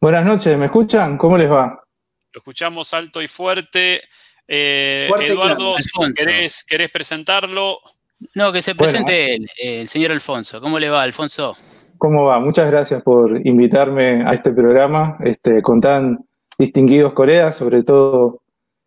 Buenas 0.00 0.24
noches, 0.24 0.56
¿me 0.56 0.66
escuchan? 0.66 1.18
¿Cómo 1.18 1.36
les 1.36 1.50
va? 1.50 1.82
Lo 2.32 2.38
escuchamos 2.38 2.94
alto 2.94 3.20
y 3.20 3.28
fuerte. 3.28 4.02
Eh, 4.46 5.10
Eduardo, 5.20 5.74
¿querés, 6.16 6.64
¿querés, 6.64 6.90
presentarlo? 6.90 7.80
No, 8.34 8.52
que 8.52 8.62
se 8.62 8.74
presente 8.74 9.38
el 9.60 9.88
señor 9.88 10.12
Alfonso. 10.12 10.60
¿Cómo 10.60 10.78
le 10.78 10.88
va, 10.88 11.02
Alfonso? 11.02 11.56
¿Cómo 11.98 12.24
va? 12.24 12.38
Muchas 12.38 12.70
gracias 12.70 13.02
por 13.02 13.44
invitarme 13.44 14.22
a 14.24 14.32
este 14.32 14.52
programa 14.52 15.18
este, 15.20 15.60
con 15.60 15.80
tan 15.80 16.27
distinguidos 16.58 17.12
colegas, 17.12 17.56
sobre 17.56 17.84
todo 17.84 18.42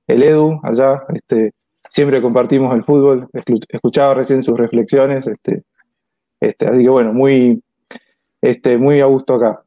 el 0.07 0.23
Edu 0.23 0.59
allá, 0.63 1.03
este, 1.13 1.53
siempre 1.89 2.21
compartimos 2.21 2.75
el 2.75 2.83
fútbol, 2.83 3.27
escuchaba 3.69 4.13
recién 4.13 4.43
sus 4.43 4.57
reflexiones, 4.57 5.27
este, 5.27 5.63
este, 6.39 6.67
así 6.67 6.83
que 6.83 6.89
bueno, 6.89 7.13
muy, 7.13 7.63
muy 8.79 9.01
a 9.01 9.05
gusto 9.05 9.35
acá. 9.35 9.63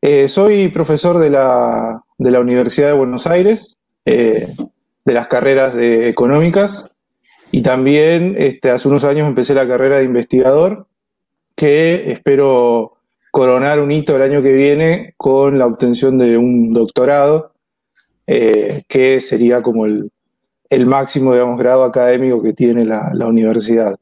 Eh, 0.00 0.28
soy 0.28 0.68
profesor 0.68 1.18
de 1.18 1.30
la, 1.30 2.02
de 2.18 2.30
la, 2.30 2.40
Universidad 2.40 2.88
de 2.88 2.94
Buenos 2.94 3.26
Aires, 3.26 3.76
eh, 4.04 4.48
de 5.04 5.12
las 5.12 5.28
carreras 5.28 5.76
económicas, 5.76 6.90
y 7.50 7.62
también 7.62 8.36
hace 8.62 8.88
unos 8.88 9.04
años 9.04 9.28
empecé 9.28 9.54
la 9.54 9.68
carrera 9.68 9.98
de 9.98 10.04
investigador, 10.04 10.86
que 11.54 12.10
espero 12.12 12.96
coronar 13.32 13.80
un 13.80 13.90
hito 13.90 14.14
el 14.14 14.22
año 14.22 14.42
que 14.42 14.52
viene 14.52 15.14
con 15.16 15.58
la 15.58 15.66
obtención 15.66 16.18
de 16.18 16.36
un 16.36 16.70
doctorado, 16.72 17.54
eh, 18.26 18.82
que 18.86 19.22
sería 19.22 19.62
como 19.62 19.86
el, 19.86 20.10
máximo, 20.86 21.32
digamos, 21.32 21.58
grado 21.58 21.82
académico 21.82 22.42
que 22.42 22.52
tiene 22.52 22.84
la, 22.84 23.10
universidad. 23.26 23.96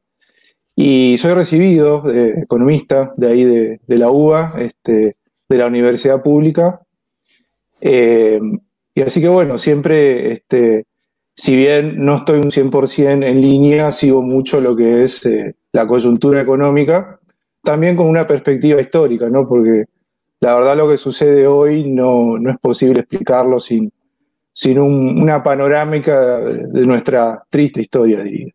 Y 0.74 1.16
soy 1.18 1.34
recibido 1.34 2.02
de 2.02 2.40
economista 2.42 3.12
de 3.16 3.28
ahí 3.28 3.44
de, 3.44 3.98
la 3.98 4.10
UBA, 4.10 4.52
este, 4.58 5.16
de 5.48 5.56
la 5.56 5.66
Universidad 5.66 6.22
Pública. 6.22 6.80
Eh, 7.80 8.40
y 8.96 9.02
así 9.02 9.20
que 9.20 9.28
bueno, 9.28 9.58
siempre, 9.58 10.32
este, 10.32 10.86
si 11.36 11.54
bien 11.54 12.04
no 12.04 12.16
estoy 12.16 12.40
un 12.40 12.50
100% 12.50 13.24
en 13.24 13.40
línea, 13.40 13.92
sigo 13.92 14.22
mucho 14.22 14.60
lo 14.60 14.74
que 14.74 15.04
es 15.04 15.24
eh, 15.24 15.54
la 15.70 15.86
coyuntura 15.86 16.40
económica 16.40 17.19
también 17.62 17.96
con 17.96 18.06
una 18.06 18.26
perspectiva 18.26 18.80
histórica, 18.80 19.28
¿no? 19.28 19.48
Porque 19.48 19.86
la 20.40 20.54
verdad 20.54 20.76
lo 20.76 20.88
que 20.88 20.98
sucede 20.98 21.46
hoy 21.46 21.90
no, 21.90 22.36
es 22.50 22.58
posible 22.58 23.00
explicarlo 23.00 23.60
sin, 23.60 23.92
sin 24.52 24.78
una 24.78 25.42
panorámica 25.42 26.38
de 26.38 26.86
nuestra 26.86 27.44
triste 27.50 27.82
historia, 27.82 28.22
diría. 28.22 28.52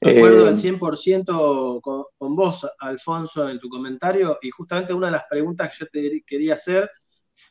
De 0.00 0.18
acuerdo 0.18 0.48
al 0.48 0.56
100% 0.56 1.80
con, 1.80 2.04
con, 2.18 2.34
vos, 2.34 2.66
Alfonso, 2.80 3.48
en 3.48 3.60
tu 3.60 3.68
comentario, 3.68 4.36
y 4.42 4.50
justamente 4.50 4.92
una 4.92 5.06
de 5.06 5.12
las 5.12 5.24
preguntas 5.30 5.70
que 5.70 5.84
yo 5.84 5.90
te 5.92 6.24
quería 6.26 6.54
hacer, 6.54 6.90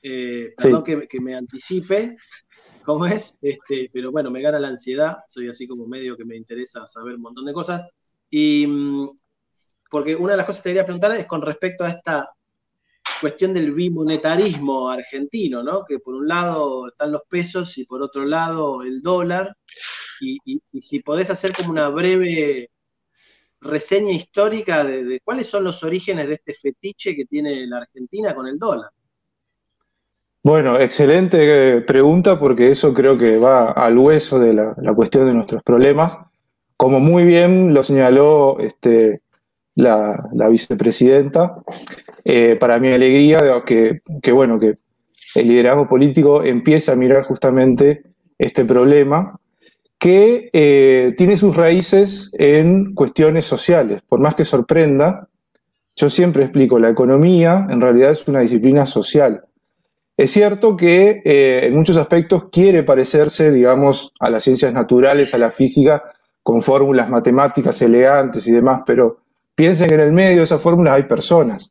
eh, 0.03 0.53
perdón 0.57 0.83
que, 0.83 1.07
que, 1.07 1.21
me 1.21 1.33
anticipe, 1.33 2.17
¿cómo 2.83 3.05
es? 3.05 3.35
Este, 3.41 3.89
pero 3.93 4.11
bueno, 4.11 4.29
me 4.29 4.41
gana 4.41 4.59
la 4.59 4.67
ansiedad, 4.67 5.17
soy 5.27 5.47
así 5.47 5.65
como 5.65 5.87
medio 5.87 6.17
que 6.17 6.25
me 6.25 6.35
interesa 6.35 6.85
saber 6.87 7.15
un 7.15 7.21
montón 7.21 7.45
de 7.45 7.53
cosas. 7.53 7.87
Y 8.29 8.67
mm, 8.67 9.09
porque 9.91 10.15
una 10.15 10.31
de 10.31 10.37
las 10.37 10.45
cosas 10.45 10.61
que 10.61 10.69
te 10.69 10.69
quería 10.69 10.85
preguntar 10.85 11.11
es 11.11 11.25
con 11.27 11.41
respecto 11.41 11.83
a 11.83 11.89
esta 11.89 12.31
cuestión 13.19 13.53
del 13.53 13.73
bimonetarismo 13.73 14.89
argentino, 14.89 15.61
¿no? 15.61 15.83
Que 15.83 15.99
por 15.99 16.15
un 16.15 16.27
lado 16.27 16.87
están 16.87 17.11
los 17.11 17.23
pesos 17.29 17.77
y 17.77 17.85
por 17.85 18.01
otro 18.01 18.23
lado 18.25 18.83
el 18.83 19.01
dólar, 19.01 19.55
y, 20.21 20.39
si 20.81 21.01
podés 21.01 21.29
hacer 21.29 21.53
como 21.53 21.71
una 21.71 21.89
breve 21.89 22.69
reseña 23.59 24.13
histórica 24.13 24.83
de, 24.83 25.19
cuáles 25.23 25.47
son 25.47 25.65
los 25.65 25.83
orígenes 25.83 26.27
de 26.27 26.35
este 26.35 26.53
fetiche 26.53 27.15
que 27.15 27.25
tiene 27.25 27.67
la 27.67 27.79
Argentina 27.79 28.33
con 28.33 28.47
el 28.47 28.57
dólar. 28.57 28.89
Bueno, 30.43 30.79
excelente 30.79 31.37
eh, 31.77 31.81
pregunta 31.81 32.39
porque 32.39 32.71
eso 32.71 32.93
creo 32.93 33.17
que 33.17 33.37
va 33.37 33.71
al 33.71 33.97
hueso 33.97 34.39
de 34.39 34.53
la, 34.53 34.73
la 34.81 34.93
cuestión 34.93 35.25
de 35.25 35.33
nuestros 35.33 35.61
problemas. 35.63 36.17
Como 36.77 36.99
muy 36.99 37.25
bien 37.25 37.73
lo 37.73 37.83
señaló 37.83 38.57
este, 38.59 39.21
la, 39.75 40.47
vicepresidenta. 40.49 41.55
Eh, 42.23 42.57
para 42.59 42.79
mi 42.79 42.89
alegría, 42.89 43.39
que, 43.65 44.01
que, 44.21 44.31
bueno, 44.31 44.59
que 44.59 44.77
el 45.35 45.47
liderazgo 45.47 45.87
político 45.87 46.43
empieza 46.43 46.91
a 46.91 46.95
mirar 46.95 47.23
justamente 47.23 48.03
este 48.37 48.65
problema 48.65 49.39
que 50.01 50.49
eh, 50.51 51.13
tiene 51.15 51.37
sus 51.37 51.55
raíces 51.55 52.31
en 52.33 52.95
cuestiones 52.95 53.45
sociales. 53.45 54.01
Por 54.01 54.19
más 54.19 54.33
que 54.33 54.45
sorprenda, 54.45 55.27
yo 55.95 56.09
siempre 56.09 56.43
explico, 56.43 56.79
la 56.79 56.89
economía 56.89 57.67
en 57.69 57.79
realidad 57.79 58.11
es 58.11 58.27
una 58.27 58.39
disciplina 58.39 58.87
social. 58.87 59.43
Es 60.17 60.31
cierto 60.31 60.75
que 60.75 61.21
eh, 61.23 61.67
en 61.67 61.75
muchos 61.75 61.97
aspectos 61.97 62.45
quiere 62.51 62.81
parecerse, 62.81 63.51
digamos, 63.51 64.11
a 64.19 64.31
las 64.31 64.43
ciencias 64.43 64.73
naturales, 64.73 65.35
a 65.35 65.37
la 65.37 65.51
física, 65.51 66.03
con 66.41 66.63
fórmulas 66.63 67.07
matemáticas 67.07 67.79
elegantes 67.83 68.47
y 68.47 68.51
demás, 68.51 68.81
pero 68.83 69.19
piensen 69.61 69.89
que 69.89 69.93
en 69.93 69.99
el 69.99 70.11
medio 70.11 70.37
de 70.37 70.45
esas 70.45 70.59
fórmulas 70.59 70.95
hay 70.95 71.03
personas. 71.03 71.69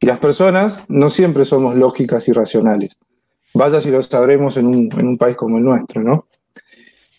Y 0.00 0.06
las 0.06 0.18
personas 0.18 0.82
no 0.88 1.10
siempre 1.10 1.44
somos 1.44 1.76
lógicas 1.76 2.26
y 2.26 2.32
racionales. 2.32 2.96
Vaya 3.52 3.82
si 3.82 3.90
lo 3.90 4.02
sabremos 4.02 4.56
en 4.56 4.64
un, 4.64 5.18
país 5.18 5.36
como 5.36 5.58
el 5.58 5.64
nuestro, 5.64 6.02
¿no? 6.02 6.26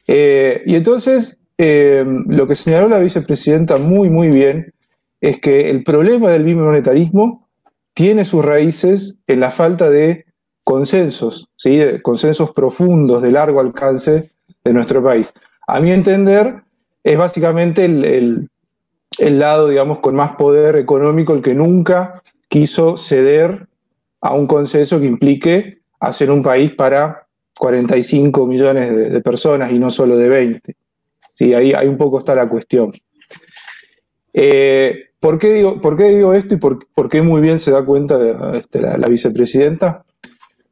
Eh, 0.07 0.63
y 0.65 0.73
entonces, 0.73 1.37
eh, 1.59 2.03
lo 2.25 2.47
que 2.47 2.55
señaló 2.55 2.89
la 2.89 2.97
vicepresidenta 2.97 3.77
muy, 3.77 4.09
muy 4.09 4.29
bien 4.29 4.73
es 5.21 5.39
que 5.39 5.69
el 5.69 5.83
problema 5.83 6.31
del 6.31 6.43
bimonetarismo 6.43 7.47
tiene 7.93 8.25
sus 8.25 8.43
raíces 8.43 9.19
en 9.27 9.39
la 9.39 9.51
falta 9.51 9.91
de 9.91 10.25
consensos, 10.63 11.49
¿sí? 11.55 11.79
consensos 12.01 12.49
profundos 12.53 13.21
de 13.21 13.29
largo 13.29 13.59
alcance 13.59 14.31
de 14.63 14.73
nuestro 14.73 15.03
país. 15.03 15.31
A 15.67 15.79
mi 15.79 15.91
entender, 15.91 16.63
es 17.03 17.15
básicamente 17.15 17.85
el, 17.85 18.49
lado, 19.19 19.67
digamos, 19.67 19.99
con 19.99 20.15
más 20.15 20.35
poder 20.35 20.75
económico 20.75 21.33
el 21.33 21.41
que 21.41 21.53
nunca 21.53 22.21
quiso 22.47 22.97
ceder 22.97 23.67
a 24.21 24.33
un 24.33 24.47
consenso 24.47 24.99
que 24.99 25.05
implique 25.05 25.79
hacer 25.99 26.31
un 26.31 26.43
país 26.43 26.73
para 26.73 27.27
45 27.57 28.45
millones 28.47 29.11
de, 29.11 29.21
personas 29.21 29.71
y 29.71 29.79
no 29.79 29.91
solo 29.91 30.17
de 30.17 30.29
20. 30.29 30.75
Sí, 31.31 31.53
ahí, 31.53 31.73
un 31.87 31.97
poco 31.97 32.19
está 32.19 32.33
la 32.33 32.49
cuestión. 32.49 32.93
Eh, 34.33 35.09
¿Por 35.19 35.37
qué 35.37 35.53
digo, 35.53 35.81
por 35.81 35.97
qué 35.97 36.05
digo 36.05 36.33
esto 36.33 36.55
y 36.55 36.57
por, 36.57 37.09
qué 37.09 37.21
muy 37.21 37.41
bien 37.41 37.59
se 37.59 37.71
da 37.71 37.83
cuenta 37.83 38.17
este, 38.55 38.81
la, 38.81 39.07
vicepresidenta? 39.07 40.05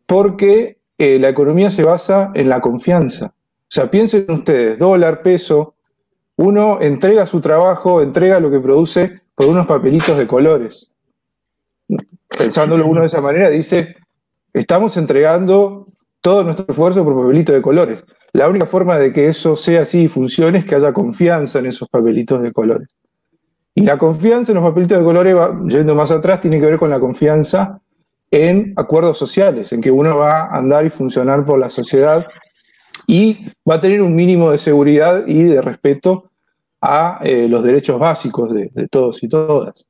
Porque 0.05 0.77
eh, 0.97 1.19
la 1.19 1.29
economía 1.29 1.69
se 1.69 1.83
basa 1.83 2.31
en 2.33 2.47
la 2.47 2.61
confianza. 2.61 3.33
O 3.35 3.69
sea, 3.69 3.91
piensen 3.91 4.25
ustedes, 4.29 4.79
dólar, 4.79 5.21
peso, 5.21 5.75
uno 6.37 6.79
entrega 6.81 7.25
su 7.25 7.41
trabajo, 7.41 8.01
entrega 8.01 8.39
lo 8.39 8.49
que 8.49 8.59
produce 8.59 9.21
por 9.35 9.47
unos 9.47 9.67
papelitos 9.67 10.17
de 10.17 10.27
colores. 10.27 10.91
Pensándolo 12.29 12.85
uno 12.87 13.01
de 13.01 13.07
esa 13.07 13.21
manera, 13.21 13.49
dice, 13.49 13.95
estamos 14.53 14.97
entregando 14.97 15.85
todo 16.21 16.43
nuestro 16.43 16.65
esfuerzo 16.69 17.03
por 17.03 17.15
papelitos 17.15 17.55
de 17.55 17.61
colores. 17.61 18.03
La 18.33 18.47
única 18.47 18.65
forma 18.65 18.97
de 18.99 19.11
que 19.11 19.27
eso 19.27 19.55
sea 19.55 19.81
así 19.81 20.03
y 20.03 20.07
funcione 20.07 20.59
es 20.59 20.65
que 20.65 20.75
haya 20.75 20.93
confianza 20.93 21.59
en 21.59 21.67
esos 21.67 21.89
papelitos 21.89 22.41
de 22.41 22.51
colores. 22.51 22.87
Y 23.73 23.81
la 23.81 23.97
confianza 23.97 24.51
en 24.51 24.57
los 24.57 24.69
papelitos 24.69 24.97
de 24.99 25.03
colores, 25.03 25.35
yendo 25.67 25.95
más 25.95 26.11
atrás, 26.11 26.41
tiene 26.41 26.59
que 26.59 26.65
ver 26.65 26.77
con 26.77 26.89
la 26.89 26.99
confianza 26.99 27.81
en 28.29 28.73
acuerdos 28.75 29.17
sociales, 29.17 29.71
en 29.71 29.81
que 29.81 29.89
uno 29.89 30.17
va 30.17 30.41
a 30.41 30.57
andar 30.57 30.85
y 30.85 30.89
funcionar 30.89 31.45
por 31.45 31.59
la 31.59 31.69
sociedad 31.69 32.27
y 33.07 33.47
va 33.67 33.75
a 33.75 33.81
tener 33.81 34.01
un 34.01 34.13
mínimo 34.13 34.51
de 34.51 34.57
seguridad 34.57 35.25
y 35.25 35.43
de 35.43 35.61
respeto 35.61 36.29
a 36.81 37.19
eh, 37.23 37.47
los 37.47 37.63
derechos 37.63 37.97
básicos 37.97 38.53
de, 38.53 38.69
todos 38.89 39.23
y 39.23 39.29
todas. 39.29 39.85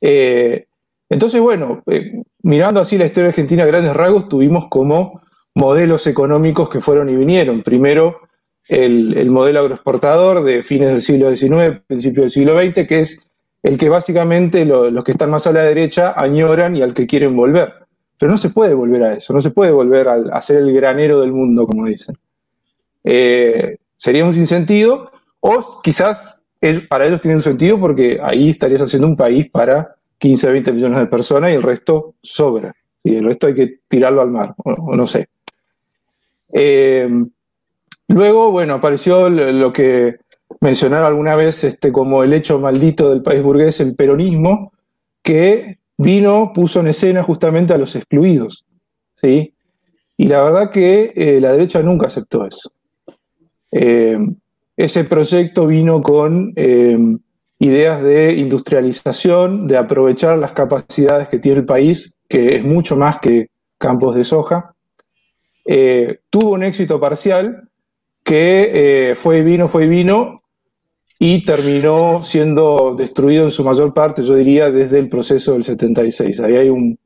Eh, 0.00 0.66
entonces, 1.08 1.40
bueno, 1.40 1.82
eh, 1.86 2.22
mirando 2.42 2.80
así 2.80 2.96
la 2.96 3.04
historia 3.04 3.28
argentina 3.28 3.62
a 3.62 3.66
grandes 3.66 3.94
rasgos, 3.94 4.28
tuvimos 4.28 4.68
como 4.68 5.20
modelos 5.54 6.06
económicos 6.06 6.68
que 6.70 6.80
fueron 6.80 7.10
y 7.10 7.14
vinieron. 7.14 7.62
Primero, 7.62 8.22
el, 8.66 9.30
modelo 9.30 9.60
agroexportador 9.60 10.42
de 10.42 10.62
fines 10.62 10.88
del 10.88 11.02
siglo 11.02 11.30
XIX, 11.30 11.82
principios 11.86 12.24
del 12.24 12.30
siglo 12.30 12.58
XX, 12.58 12.88
que 12.88 13.00
es 13.00 13.20
el 13.62 13.78
que 13.78 13.88
básicamente 13.90 14.64
los 14.64 15.04
que 15.04 15.12
están 15.12 15.30
más 15.30 15.46
a 15.46 15.52
la 15.52 15.62
derecha 15.62 16.14
añoran 16.16 16.74
y 16.74 16.82
al 16.82 16.94
que 16.94 17.06
quieren 17.06 17.36
volver. 17.36 17.83
Pero 18.24 18.32
no 18.32 18.38
se 18.38 18.48
puede 18.48 18.72
volver 18.72 19.02
a 19.02 19.12
eso, 19.12 19.34
no 19.34 19.42
se 19.42 19.50
puede 19.50 19.70
volver 19.70 20.08
a, 20.08 20.40
ser 20.40 20.56
el 20.56 20.72
granero 20.72 21.20
del 21.20 21.30
mundo, 21.30 21.66
como 21.66 21.84
dicen. 21.84 22.16
Eh, 23.04 23.76
sería 23.98 24.24
un 24.24 24.32
sinsentido, 24.32 25.12
o 25.40 25.82
quizás 25.82 26.38
para 26.88 27.04
ellos 27.04 27.20
tiene 27.20 27.36
un 27.36 27.42
sentido 27.42 27.78
porque 27.78 28.18
ahí 28.22 28.48
estarías 28.48 28.80
haciendo 28.80 29.08
un 29.08 29.16
país 29.18 29.50
para 29.50 29.96
15, 30.16 30.52
20 30.52 30.72
millones 30.72 31.00
de 31.00 31.06
personas 31.06 31.52
y 31.52 31.54
el 31.56 31.62
resto 31.62 32.14
sobra. 32.22 32.74
Y 33.02 33.16
el 33.16 33.24
resto 33.24 33.46
hay 33.46 33.54
que 33.54 33.80
tirarlo 33.88 34.22
al 34.22 34.30
mar, 34.30 34.54
o, 34.56 34.96
no 34.96 35.06
sé. 35.06 35.28
Eh, 36.50 37.06
Luego, 38.08 38.50
bueno, 38.50 38.72
apareció 38.72 39.28
lo 39.28 39.70
que 39.70 40.16
mencionaron 40.62 41.08
alguna 41.08 41.36
vez 41.36 41.62
este, 41.62 41.92
como 41.92 42.24
el 42.24 42.32
hecho 42.32 42.58
maldito 42.58 43.10
del 43.10 43.22
país 43.22 43.42
burgués, 43.42 43.80
el 43.80 43.94
peronismo, 43.94 44.72
que 45.22 45.76
vino, 45.96 46.52
puso 46.54 46.80
en 46.80 46.88
escena 46.88 47.22
justamente 47.22 47.72
a 47.72 47.78
los 47.78 47.94
excluidos. 47.96 48.64
¿sí? 49.20 49.54
Y 50.16 50.26
la 50.28 50.42
verdad 50.42 50.70
que 50.70 51.12
eh, 51.14 51.40
la 51.40 51.52
derecha 51.52 51.82
nunca 51.82 52.06
aceptó 52.06 52.46
eso. 52.46 52.70
Eh, 53.70 54.18
ese 54.76 55.04
proyecto 55.04 55.66
vino 55.66 56.02
con 56.02 56.52
eh, 56.56 56.98
ideas 57.58 58.02
de 58.02 58.34
industrialización, 58.34 59.66
de 59.66 59.76
aprovechar 59.76 60.38
las 60.38 60.52
capacidades 60.52 61.28
que 61.28 61.38
tiene 61.38 61.60
el 61.60 61.66
país, 61.66 62.14
que 62.28 62.56
es 62.56 62.64
mucho 62.64 62.96
más 62.96 63.18
que 63.20 63.48
campos 63.78 64.14
de 64.14 64.24
soja. 64.24 64.74
tuvo 66.30 66.52
un 66.52 66.64
éxito 66.64 66.98
parcial, 67.00 67.68
que 68.22 69.14
fue 69.20 69.42
vino, 69.42 69.68
fue 69.68 69.86
vino 69.86 70.43
y 71.18 71.44
terminó 71.44 72.24
siendo 72.24 72.94
destruido 72.96 73.44
en 73.44 73.50
su 73.50 73.64
mayor 73.64 73.94
parte, 73.94 74.22
yo 74.22 74.34
diría, 74.34 74.70
desde 74.70 74.98
el 74.98 75.08
proceso 75.08 75.52
del 75.52 75.64
76. 75.64 76.40
Ahí 76.40 76.56
hay 76.56 76.68
un, 76.68 76.98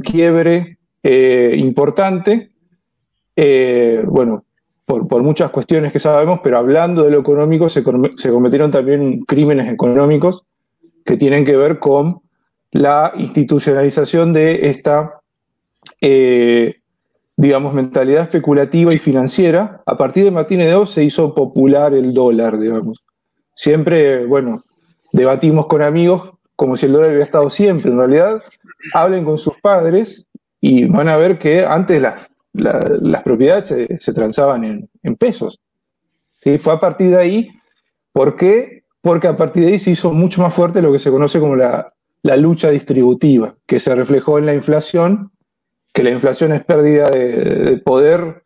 quiebre 0.00 0.78
eh, 1.02 1.54
importante, 1.58 2.52
eh, 3.36 4.02
bueno, 4.06 4.44
por, 4.84 5.22
muchas 5.22 5.50
cuestiones 5.50 5.92
que 5.92 6.00
sabemos, 6.00 6.40
pero 6.42 6.58
hablando 6.58 7.02
de 7.04 7.10
lo 7.10 7.20
económico, 7.20 7.68
se, 7.68 7.82
cometieron 7.82 8.70
también 8.70 9.20
crímenes 9.24 9.72
económicos 9.72 10.44
que 11.04 11.16
tienen 11.16 11.44
que 11.44 11.56
ver 11.56 11.78
con 11.78 12.20
la 12.70 13.12
institucionalización 13.16 14.32
de 14.32 14.68
esta 14.70 15.20
digamos, 17.36 17.74
mentalidad 17.74 18.22
especulativa 18.22 18.94
y 18.94 18.98
financiera, 18.98 19.82
a 19.86 19.96
partir 19.96 20.24
de 20.24 20.30
Martínez 20.30 20.68
de 20.68 20.74
Oz 20.74 20.90
se 20.90 21.04
hizo 21.04 21.34
popular 21.34 21.94
el 21.94 22.14
dólar, 22.14 22.58
digamos. 22.58 23.03
Siempre, 23.54 24.24
bueno, 24.26 24.62
debatimos 25.12 25.66
con 25.66 25.82
amigos 25.82 26.32
como 26.56 26.76
si 26.76 26.86
el 26.86 26.92
dólar 26.92 27.08
hubiera 27.08 27.24
estado 27.24 27.50
siempre. 27.50 27.90
En 27.90 27.98
realidad, 27.98 28.42
hablen 28.92 29.24
con 29.24 29.38
sus 29.38 29.54
padres 29.60 30.26
y 30.60 30.84
van 30.86 31.08
a 31.08 31.16
ver 31.16 31.38
que 31.38 31.64
antes 31.64 32.00
las, 32.00 32.30
las 32.52 33.22
propiedades 33.22 33.66
se, 33.66 34.12
transaban 34.12 34.88
en, 35.02 35.16
pesos. 35.16 35.60
¿Sí? 36.34 36.58
Fue 36.58 36.72
a 36.72 36.80
partir 36.80 37.10
de 37.10 37.18
ahí, 37.18 37.50
¿por 38.12 38.36
qué? 38.36 38.84
Porque 39.00 39.28
a 39.28 39.36
partir 39.36 39.64
de 39.64 39.72
ahí 39.72 39.78
se 39.78 39.90
hizo 39.90 40.12
mucho 40.12 40.40
más 40.42 40.54
fuerte 40.54 40.82
lo 40.82 40.92
que 40.92 40.98
se 40.98 41.10
conoce 41.10 41.40
como 41.40 41.56
la, 41.56 41.92
la 42.22 42.36
lucha 42.36 42.70
distributiva, 42.70 43.54
que 43.66 43.80
se 43.80 43.94
reflejó 43.94 44.38
en 44.38 44.46
la 44.46 44.54
inflación 44.54 45.32
que 45.94 46.02
la 46.02 46.10
inflación 46.10 46.52
es 46.52 46.62
pérdida 46.64 47.08
de, 47.08 47.78
poder 47.78 48.42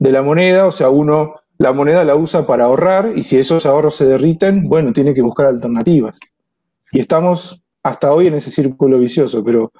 de 0.00 0.12
la 0.12 0.20
moneda, 0.20 0.66
o 0.66 0.72
sea, 0.72 0.90
uno 0.90 1.36
la 1.58 1.72
moneda 1.72 2.04
la 2.04 2.14
usa 2.14 2.46
para 2.46 2.64
ahorrar 2.64 3.12
y 3.16 3.24
si 3.24 3.36
esos 3.36 3.66
ahorros 3.66 3.96
se 3.96 4.06
derriten, 4.06 4.68
bueno, 4.68 4.92
tiene 4.92 5.12
que 5.12 5.22
buscar 5.22 5.46
alternativas. 5.46 6.16
Y 6.92 7.00
estamos 7.00 7.60
hasta 7.82 8.12
hoy 8.12 8.28
en 8.28 8.34
ese 8.34 8.50
círculo 8.50 8.98
vicioso, 8.98 9.42
pero 9.44 9.72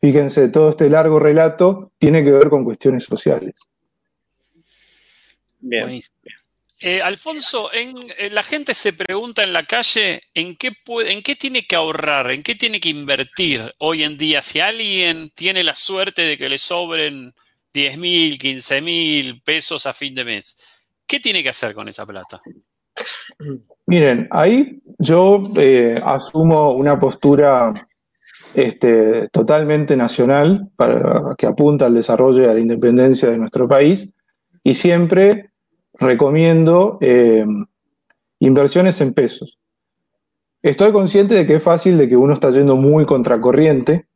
fíjense, 0.00 0.48
todo 0.50 0.70
este 0.70 0.90
largo 0.90 1.18
relato 1.18 1.92
tiene 1.98 2.22
que 2.22 2.30
ver 2.30 2.50
con 2.50 2.64
cuestiones 2.64 3.04
sociales. 3.04 3.54
Bien. 5.60 6.00
Eh, 6.80 7.00
Alfonso, 7.00 7.72
en, 7.72 7.96
eh, 8.18 8.28
la 8.28 8.42
gente 8.42 8.74
se 8.74 8.92
pregunta 8.92 9.42
en 9.42 9.54
la 9.54 9.64
calle 9.64 10.20
en 10.34 10.54
qué, 10.56 10.72
puede, 10.72 11.12
en 11.12 11.22
qué 11.22 11.34
tiene 11.34 11.66
que 11.66 11.76
ahorrar, 11.76 12.30
en 12.30 12.42
qué 12.42 12.54
tiene 12.54 12.80
que 12.80 12.90
invertir 12.90 13.72
hoy 13.78 14.02
en 14.02 14.18
día. 14.18 14.42
Si 14.42 14.60
alguien 14.60 15.30
tiene 15.34 15.62
la 15.62 15.74
suerte 15.74 16.20
de 16.20 16.36
que 16.36 16.50
le 16.50 16.58
sobren 16.58 17.32
10 17.72 17.96
mil, 17.96 18.38
15 18.38 18.82
mil 18.82 19.40
pesos 19.40 19.86
a 19.86 19.94
fin 19.94 20.14
de 20.14 20.26
mes, 20.26 20.58
¿qué 21.06 21.20
tiene 21.20 21.42
que 21.42 21.50
hacer 21.50 21.74
con 21.74 21.88
esa 21.88 22.06
plata? 22.06 22.40
Miren, 23.86 24.28
ahí 24.30 24.82
yo 24.98 25.42
eh, 25.56 26.00
asumo 26.04 26.72
una 26.72 26.98
postura 26.98 27.74
este, 28.54 29.28
totalmente 29.28 29.96
nacional 29.96 30.70
que 31.36 31.46
apunta 31.46 31.86
al 31.86 31.94
desarrollo 31.94 32.42
y 32.42 32.46
a 32.46 32.54
la 32.54 32.60
independencia 32.60 33.30
de 33.30 33.38
nuestro 33.38 33.68
país 33.68 34.14
y 34.62 34.74
siempre 34.74 35.50
recomiendo 35.94 36.98
eh, 37.00 37.44
inversiones 38.38 39.00
en 39.00 39.12
pesos. 39.12 39.58
Estoy 40.62 40.92
consciente 40.92 41.34
de 41.34 41.46
que 41.46 41.56
es 41.56 41.62
fácil, 41.62 41.98
de 41.98 42.08
que 42.08 42.16
uno 42.16 42.32
está 42.32 42.50
yendo 42.50 42.76
muy 42.76 43.04
contracorriente. 43.04 44.06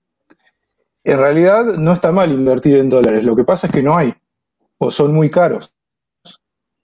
En 1.05 1.19
realidad 1.19 1.77
no 1.77 1.93
está 1.93 2.11
mal 2.11 2.33
invertir 2.33 2.77
en 2.77 2.89
dólares, 2.89 3.23
lo 3.23 3.37
que 3.37 3.45
pasa 3.45 3.67
es 3.67 3.73
que 3.73 3.83
no 3.83 3.97
hay, 3.97 4.15
o 4.79 4.91
son 4.91 5.13
muy 5.13 5.31
caros. 5.31 5.73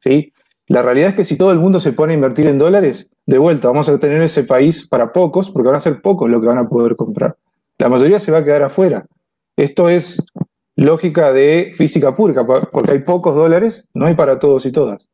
¿Sí? 0.05 0.33
La 0.67 0.83
realidad 0.83 1.11
es 1.11 1.15
que 1.15 1.25
si 1.25 1.37
todo 1.37 1.51
el 1.51 1.59
mundo 1.59 1.81
se 1.81 1.93
pone 1.93 2.13
a 2.13 2.17
invertir 2.17 2.47
en 2.47 2.59
dólares, 2.59 3.09
de 3.27 3.39
vuelta 3.39 3.69
vamos 3.69 3.89
a 3.89 3.99
tener 3.99 4.21
ese 4.23 4.45
país 4.45 4.87
para 4.87 5.13
pocos, 5.13 5.51
porque 5.51 5.69
van 5.69 5.77
a 5.77 5.81
ser 5.81 6.01
pocos 6.01 6.31
los 6.31 6.41
que 6.41 6.47
van 6.47 6.59
a 6.59 6.69
poder 6.69 6.97
comprar. 6.97 7.37
La 7.79 7.89
mayoría 7.89 8.21
se 8.21 8.31
va 8.31 8.39
a 8.39 8.45
quedar 8.45 8.63
afuera. 8.63 9.07
Esto 9.57 9.89
es 9.89 10.23
lógica 10.77 11.33
de 11.33 11.73
física 11.77 12.15
pública, 12.15 12.47
porque 12.47 12.93
hay 12.93 13.01
pocos 13.01 13.35
dólares, 13.35 13.87
no 13.95 14.07
hay 14.07 14.15
para 14.15 14.39
todos 14.39 14.67
y 14.67 14.73
todas. 14.73 15.09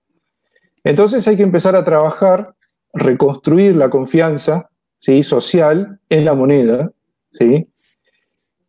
Entonces 0.85 1.27
hay 1.29 1.37
que 1.37 1.43
empezar 1.43 1.77
a 1.77 1.85
trabajar, 1.85 2.55
reconstruir 2.93 3.77
la 3.77 3.91
confianza 3.91 4.71
¿sí? 4.99 5.23
social 5.23 6.01
en 6.09 6.25
la 6.25 6.35
moneda, 6.35 6.91
¿sí? 7.33 7.70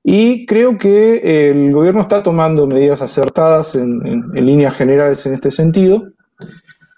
Y 0.03 0.45
creo 0.45 0.77
que 0.77 1.49
el 1.49 1.71
gobierno 1.71 2.01
está 2.01 2.23
tomando 2.23 2.65
medidas 2.65 3.01
acertadas 3.01 3.75
en, 3.75 4.31
líneas 4.33 4.75
generales 4.75 5.25
en 5.25 5.35
este 5.35 5.51
sentido, 5.51 6.07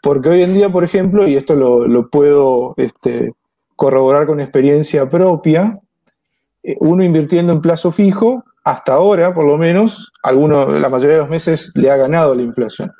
porque 0.01 0.29
hoy 0.29 0.43
en 0.43 0.53
día, 0.53 0.69
por 0.69 0.83
ejemplo, 0.83 1.27
y 1.27 1.35
esto 1.35 1.55
lo, 1.55 2.09
puedo 2.09 2.73
este, 2.77 3.33
corroborar 3.75 4.25
con 4.25 4.39
experiencia 4.39 5.09
propia, 5.09 5.79
eh, 6.63 6.77
uno 6.79 7.03
invirtiendo 7.03 7.51
en 7.51 7.61
plazo 7.61 7.91
fijo, 7.91 8.45
hasta 8.63 8.93
ahora, 8.93 9.33
por 9.33 9.45
lo 9.45 9.57
menos, 9.57 10.13
alguno, 10.23 10.67
la 10.67 10.87
mayoría 10.87 11.15
de 11.15 11.21
los 11.21 11.29
meses 11.29 11.71
le 11.75 11.91
ha 11.91 11.97
ganado 11.97 12.33
la 12.33 12.43
inflación. 12.43 12.93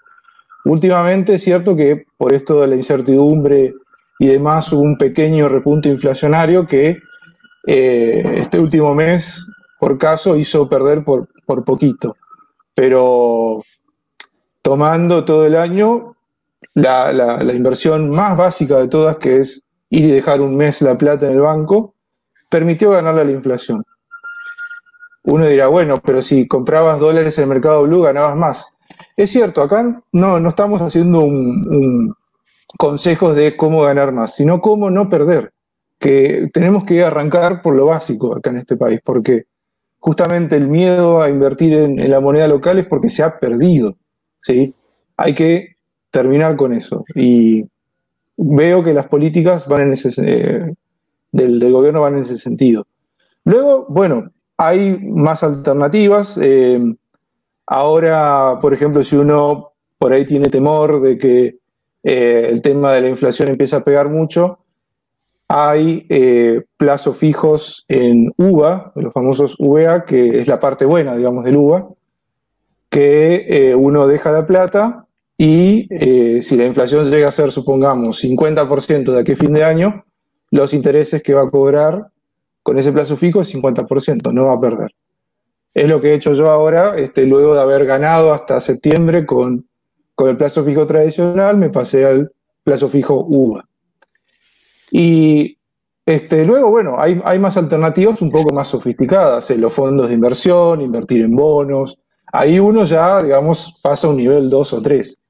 Últimamente 0.65 1.35
es 1.35 1.43
cierto 1.43 1.75
que 1.75 2.05
por 2.17 2.33
esto 2.33 2.61
de 2.61 2.67
la 2.67 2.75
incertidumbre 2.75 3.73
y 4.19 4.27
demás 4.27 4.71
hubo 4.71 4.81
un 4.81 4.97
pequeño 4.97 5.47
repunte 5.47 5.89
inflacionario 5.89 6.67
que 6.67 6.99
eh, 7.65 8.35
este 8.37 8.59
último 8.59 8.93
mes 8.93 9.45
por 9.83 9.97
caso 9.97 10.37
hizo 10.37 10.69
perder 10.69 11.03
por, 11.03 11.27
por 11.45 11.65
poquito. 11.65 12.15
Pero 12.73 13.61
tomando 14.61 15.25
todo 15.25 15.45
el 15.45 15.57
año, 15.57 16.15
la, 16.73 17.11
la, 17.11 17.53
inversión 17.53 18.09
más 18.09 18.37
básica 18.37 18.79
de 18.79 18.87
todas, 18.87 19.17
que 19.17 19.41
es 19.41 19.65
ir 19.89 20.05
y 20.05 20.11
dejar 20.11 20.39
un 20.39 20.55
mes 20.55 20.81
la 20.81 20.97
plata 20.97 21.25
en 21.25 21.33
el 21.33 21.41
banco, 21.41 21.95
permitió 22.49 22.91
ganarle 22.91 23.21
a 23.23 23.25
la 23.25 23.33
inflación. 23.33 23.83
Uno 25.23 25.47
dirá, 25.47 25.67
bueno, 25.67 26.01
pero 26.01 26.21
si 26.21 26.47
comprabas 26.47 27.01
dólares 27.01 27.37
en 27.37 27.43
el 27.43 27.49
mercado 27.49 27.83
blue 27.83 28.03
ganabas 28.03 28.37
más. 28.37 28.73
Es 29.17 29.31
cierto, 29.31 29.61
acá 29.61 30.01
no, 30.13 30.39
no 30.39 30.47
estamos 30.47 30.81
haciendo 30.81 31.19
un, 31.25 32.15
consejos 32.77 33.35
de 33.35 33.57
cómo 33.57 33.81
ganar 33.81 34.13
más, 34.13 34.35
sino 34.35 34.61
cómo 34.61 34.89
no 34.89 35.09
perder. 35.09 35.51
Que 35.99 36.47
tenemos 36.53 36.85
que 36.85 37.03
arrancar 37.03 37.61
por 37.61 37.75
lo 37.75 37.87
básico 37.87 38.33
acá 38.33 38.49
en 38.49 38.59
este 38.59 38.77
país, 38.77 39.01
porque 39.03 39.47
justamente 40.03 40.57
el 40.57 40.67
miedo 40.67 41.21
a 41.21 41.29
invertir 41.29 41.73
en, 41.73 42.09
la 42.09 42.19
moneda 42.19 42.45
local 42.45 42.77
es 42.77 42.85
porque 42.85 43.09
se 43.09 43.23
ha 43.23 43.39
perdido. 43.39 43.95
¿sí? 44.41 44.73
Hay 45.15 45.33
que 45.33 45.77
terminar 46.11 46.57
con 46.57 46.73
eso. 46.73 47.05
Y 47.15 47.63
veo 48.35 48.83
que 48.83 48.93
las 48.93 49.07
políticas 49.07 49.65
van 49.65 49.83
en 49.83 49.93
ese, 49.93 50.09
eh, 50.17 50.73
del, 51.31 51.71
gobierno 51.71 52.01
van 52.01 52.15
en 52.15 52.19
ese 52.19 52.37
sentido. 52.37 52.85
Luego, 53.45 53.85
bueno, 53.87 54.29
hay 54.57 54.97
más 54.99 55.41
alternativas. 55.41 56.37
Eh, 56.41 56.81
ahora, 57.65 58.57
por 58.59 58.73
ejemplo, 58.73 59.05
si 59.05 59.15
uno 59.15 59.71
por 59.97 60.11
ahí 60.11 60.25
tiene 60.25 60.49
temor 60.49 61.01
de 61.01 61.17
que 61.17 61.59
eh, 62.03 62.47
el 62.49 62.61
tema 62.61 62.91
de 62.91 63.03
la 63.03 63.07
inflación 63.07 63.47
empiece 63.47 63.77
a 63.77 63.85
pegar 63.85 64.09
mucho, 64.09 64.62
hay 65.47 66.05
eh, 66.09 66.63
plazos 66.77 67.17
fijos 67.17 67.85
en 67.87 68.33
UVA, 68.37 68.91
los 68.95 69.13
famosos 69.13 69.55
UVA, 69.59 70.05
que 70.05 70.39
es 70.39 70.47
la 70.47 70.59
parte 70.59 70.85
buena, 70.85 71.15
digamos, 71.15 71.43
del 71.45 71.57
UVA, 71.57 71.89
que 72.89 73.45
eh, 73.47 73.75
uno 73.75 74.07
deja 74.07 74.31
la 74.31 74.45
plata 74.45 75.05
y 75.37 75.87
eh, 75.89 76.41
si 76.41 76.55
la 76.55 76.65
inflación 76.65 77.09
llega 77.09 77.27
a 77.27 77.31
ser, 77.31 77.51
supongamos, 77.51 78.23
50% 78.23 79.11
de 79.11 79.19
aquí 79.19 79.33
a 79.33 79.35
fin 79.35 79.53
de 79.53 79.63
año, 79.63 80.05
los 80.51 80.73
intereses 80.73 81.21
que 81.23 81.33
va 81.33 81.43
a 81.43 81.49
cobrar 81.49 82.07
con 82.61 82.77
ese 82.77 82.91
plazo 82.91 83.17
fijo 83.17 83.41
es 83.41 83.53
50%, 83.53 84.31
no 84.31 84.45
va 84.45 84.53
a 84.53 84.61
perder. 84.61 84.91
Es 85.73 85.89
lo 85.89 85.99
que 85.99 86.11
he 86.11 86.13
hecho 86.13 86.33
yo 86.33 86.49
ahora, 86.49 86.95
este, 86.97 87.25
luego 87.25 87.55
de 87.55 87.61
haber 87.61 87.85
ganado 87.85 88.31
hasta 88.31 88.61
septiembre 88.61 89.25
con, 89.25 89.65
con 90.15 90.29
el 90.29 90.37
plazo 90.37 90.63
fijo 90.63 90.85
tradicional, 90.85 91.57
me 91.57 91.69
pasé 91.69 92.05
al 92.05 92.31
plazo 92.63 92.87
fijo 92.89 93.25
UVA. 93.27 93.65
Y 94.95 95.57
este, 96.05 96.45
luego, 96.45 96.69
bueno, 96.69 96.97
hay, 96.99 97.39
más 97.39 97.57
alternativas 97.57 98.21
un 98.21 98.29
poco 98.29 98.53
más 98.53 98.67
sofisticadas, 98.67 99.49
en 99.49 99.59
los 99.59 99.73
fondos 99.73 100.07
de 100.07 100.13
inversión, 100.13 100.81
invertir 100.81 101.21
en 101.21 101.35
bonos. 101.35 101.97
Ahí 102.31 102.59
uno 102.59 102.83
ya, 102.85 103.23
digamos, 103.23 103.79
pasa 103.81 104.05
a 104.05 104.11
un 104.11 104.17
nivel 104.17 104.51
2 104.51 104.73
o 104.73 104.81
3. 104.83 105.23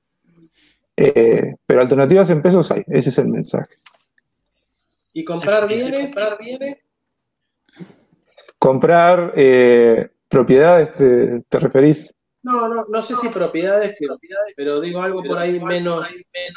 Eh, 0.97 1.55
pero 1.65 1.79
alternativas 1.79 2.29
en 2.29 2.41
pesos 2.41 2.69
hay, 2.71 2.83
ese 2.87 3.07
es 3.07 3.17
el 3.19 3.29
mensaje. 3.29 3.73
¿Y 5.13 5.23
comprar 5.23 5.65
bienes? 5.65 6.07
¿Comprar 6.07 6.37
bienes? 6.37 6.89
Comprar 8.59 9.33
eh, 9.37 10.09
propiedades, 10.27 10.91
te, 11.47 11.59
referís? 11.59 12.13
No, 12.41 12.67
no, 12.67 12.85
no 12.89 13.01
sé 13.01 13.15
si 13.15 13.29
propiedades, 13.29 13.95
pero 14.57 14.81
digo 14.81 15.01
algo 15.01 15.23
por 15.23 15.37
ahí 15.37 15.57
menos, 15.61 16.09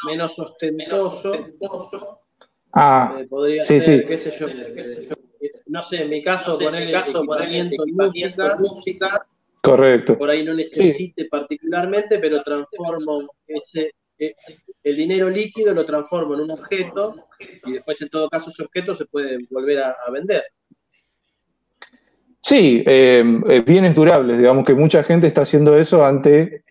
menos 0.09 0.37
ostentoso 0.41 2.26
Ah, 2.73 3.19
eh, 3.21 3.27
podría 3.27 3.63
sí, 3.63 3.81
ser, 3.81 4.01
sí. 4.01 4.07
qué 4.07 4.19
sé 4.19 4.35
yo, 4.39 4.47
no 5.67 5.83
sé, 5.83 6.03
en 6.03 6.11
mi 6.11 6.23
caso, 6.23 6.59
poner 6.59 6.83
el 6.83 6.93
caso, 6.93 7.19
equipamiento 7.19 7.85
en 7.87 7.95
música, 7.95 8.57
música, 8.59 9.27
correcto. 9.63 10.19
Por 10.19 10.31
ahí 10.31 10.45
no 10.45 10.55
necesite 10.55 11.27
particularmente, 11.27 12.19
pero 12.19 12.43
transformo 12.43 13.29
ese, 13.47 13.93
eh, 14.19 14.35
el 14.83 14.97
dinero 14.97 15.29
líquido 15.29 15.75
lo 15.75 15.85
transformo 15.85 16.35
en 16.35 16.41
un 16.43 16.51
objeto 16.53 17.29
y 17.65 17.73
después 17.73 18.01
en 18.03 18.09
todo 18.09 18.29
caso 18.29 18.51
ese 18.51 18.63
objeto 18.63 18.95
se 18.95 19.07
puede 19.07 19.39
volver 19.51 19.81
a, 19.81 19.97
vender. 20.13 20.45
Sí, 22.41 22.85
eh, 22.87 23.25
bienes 23.67 23.97
durables, 23.97 24.39
digamos 24.39 24.65
que 24.65 24.75
mucha 24.75 25.03
gente 25.03 25.27
está 25.27 25.43
haciendo 25.43 25.77
eso 25.77 26.07
ante 26.07 26.63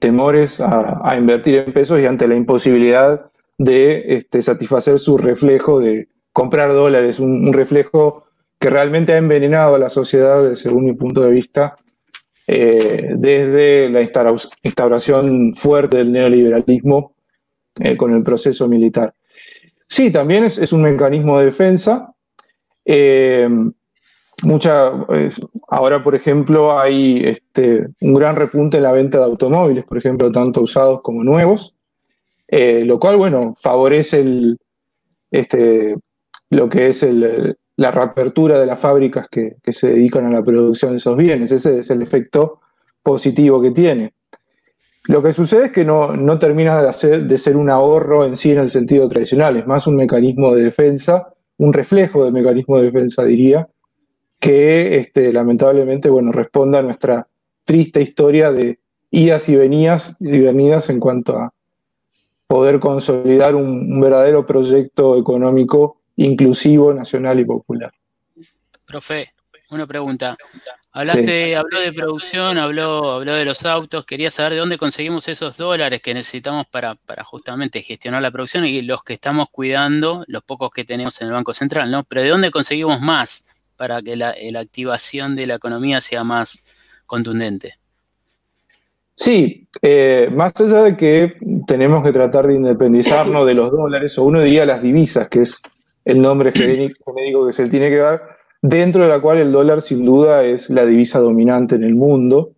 temores 0.00 0.60
a, 0.60 1.00
a, 1.08 1.16
invertir 1.16 1.54
en 1.56 1.72
pesos 1.72 1.98
y 2.00 2.06
ante 2.06 2.28
la 2.28 2.34
imposibilidad 2.34 3.30
de 3.58 4.16
este, 4.16 4.42
satisfacer 4.42 4.98
su 4.98 5.16
reflejo 5.16 5.80
de 5.80 6.08
comprar 6.32 6.72
dólares, 6.72 7.20
un, 7.20 7.52
reflejo 7.52 8.24
que 8.58 8.70
realmente 8.70 9.12
ha 9.12 9.18
envenenado 9.18 9.76
a 9.76 9.78
la 9.78 9.90
sociedad, 9.90 10.54
según 10.54 10.86
mi 10.86 10.94
punto 10.94 11.20
de 11.20 11.30
vista, 11.30 11.76
eh, 12.46 13.10
desde 13.16 13.88
la 13.88 14.02
instauración 14.02 15.54
fuerte 15.54 15.98
del 15.98 16.12
neoliberalismo 16.12 17.14
eh, 17.76 17.96
con 17.96 18.14
el 18.14 18.22
proceso 18.22 18.68
militar. 18.68 19.14
Sí, 19.88 20.10
también 20.10 20.44
es, 20.44 20.72
un 20.72 20.82
mecanismo 20.82 21.38
de 21.38 21.46
defensa. 21.46 22.12
Eh, 22.84 23.48
ahora, 25.68 26.02
por 26.02 26.14
ejemplo, 26.14 26.78
hay 26.78 27.22
este, 27.24 27.88
un 28.00 28.14
gran 28.14 28.36
repunte 28.36 28.78
en 28.78 28.82
la 28.82 28.92
venta 28.92 29.18
de 29.18 29.24
automóviles, 29.24 29.84
por 29.84 29.98
ejemplo, 29.98 30.30
tanto 30.32 30.62
usados 30.62 31.00
como 31.02 31.22
nuevos. 31.22 31.73
Eh, 32.48 32.84
lo 32.84 32.98
cual, 32.98 33.16
bueno, 33.16 33.56
favorece 33.58 34.20
el, 34.20 34.58
este, 35.30 35.96
lo 36.50 36.68
que 36.68 36.88
es 36.88 37.04
la 37.76 37.90
reapertura 37.90 38.58
de 38.58 38.66
las 38.66 38.78
fábricas 38.78 39.28
que, 39.28 39.56
se 39.72 39.88
dedican 39.88 40.26
a 40.26 40.30
la 40.30 40.42
producción 40.42 40.92
de 40.92 40.98
esos 40.98 41.16
bienes. 41.16 41.50
Ese 41.52 41.80
es 41.80 41.90
el 41.90 42.02
efecto 42.02 42.60
positivo 43.02 43.60
que 43.60 43.70
tiene. 43.70 44.14
Lo 45.06 45.22
que 45.22 45.32
sucede 45.32 45.66
es 45.66 45.72
que 45.72 45.84
no, 45.84 46.38
termina 46.38 46.82
de, 46.82 47.20
de 47.20 47.38
ser 47.38 47.56
un 47.56 47.68
ahorro 47.68 48.24
en 48.24 48.36
sí 48.36 48.52
en 48.52 48.58
el 48.58 48.70
sentido 48.70 49.08
tradicional, 49.08 49.56
es 49.56 49.66
más 49.66 49.86
un 49.86 49.96
mecanismo 49.96 50.54
de 50.54 50.64
defensa, 50.64 51.34
un 51.58 51.72
reflejo 51.72 52.24
de 52.24 52.32
mecanismo 52.32 52.78
de 52.78 52.86
defensa, 52.86 53.24
diría, 53.24 53.68
que 54.40 54.96
este, 54.98 55.32
lamentablemente 55.32 56.08
bueno, 56.08 56.32
responde 56.32 56.78
a 56.78 56.82
nuestra 56.82 57.28
triste 57.64 58.00
historia 58.02 58.52
de 58.52 58.78
idas 59.10 59.48
y 59.48 59.56
venidas, 59.56 60.16
y 60.20 60.40
venidas 60.40 60.90
en 60.90 61.00
cuanto 61.00 61.36
a, 61.36 61.52
poder 62.54 62.78
consolidar 62.78 63.56
un, 63.56 64.00
verdadero 64.00 64.46
proyecto 64.46 65.18
económico 65.18 66.02
inclusivo, 66.14 66.94
nacional 66.94 67.40
y 67.40 67.44
popular. 67.44 67.92
Profe, 68.86 69.32
una 69.70 69.88
pregunta. 69.88 70.36
Hablaste, 70.92 71.56
habló 71.56 71.80
de 71.80 71.92
producción, 71.92 72.56
habló, 72.58 73.10
habló 73.10 73.34
de 73.34 73.44
los 73.44 73.64
autos, 73.66 74.06
quería 74.06 74.30
saber 74.30 74.52
de 74.52 74.60
dónde 74.60 74.78
conseguimos 74.78 75.26
esos 75.26 75.56
dólares 75.56 76.00
que 76.00 76.14
necesitamos 76.14 76.68
para, 76.68 76.94
para 76.94 77.24
justamente 77.24 77.82
gestionar 77.82 78.22
la 78.22 78.30
producción 78.30 78.64
y 78.66 78.82
los 78.82 79.02
que 79.02 79.14
estamos 79.14 79.48
cuidando, 79.50 80.22
los 80.28 80.44
pocos 80.44 80.70
que 80.70 80.84
tenemos 80.84 81.20
en 81.20 81.26
el 81.26 81.32
Banco 81.32 81.54
Central, 81.54 81.90
¿no? 81.90 82.04
Pero 82.04 82.22
de 82.22 82.28
dónde 82.28 82.52
conseguimos 82.52 83.00
más 83.00 83.48
para 83.74 84.00
que 84.00 84.14
la 84.14 84.60
activación 84.60 85.34
de 85.34 85.48
la 85.48 85.56
economía 85.56 86.00
sea 86.00 86.22
más 86.22 86.64
contundente. 87.04 87.80
Sí, 89.16 89.68
eh, 89.80 90.28
más 90.34 90.52
allá 90.60 90.82
de 90.82 90.96
que 90.96 91.34
tenemos 91.66 92.02
que 92.02 92.12
tratar 92.12 92.46
de 92.46 92.54
independizarnos 92.54 93.46
de 93.46 93.54
los 93.54 93.70
dólares, 93.70 94.18
o 94.18 94.24
uno 94.24 94.42
diría 94.42 94.66
las 94.66 94.82
divisas, 94.82 95.28
que 95.28 95.42
es 95.42 95.62
el 96.04 96.20
nombre 96.20 96.52
genérico 96.52 97.06
que 97.46 97.52
se 97.52 97.64
le 97.64 97.68
tiene 97.70 97.90
que 97.90 97.98
dar, 97.98 98.22
dentro 98.60 99.02
de 99.02 99.08
la 99.08 99.20
cual 99.20 99.38
el 99.38 99.52
dólar 99.52 99.82
sin 99.82 100.04
duda 100.04 100.42
es 100.42 100.68
la 100.70 100.84
divisa 100.84 101.20
dominante 101.20 101.76
en 101.76 101.84
el 101.84 101.94
mundo. 101.94 102.52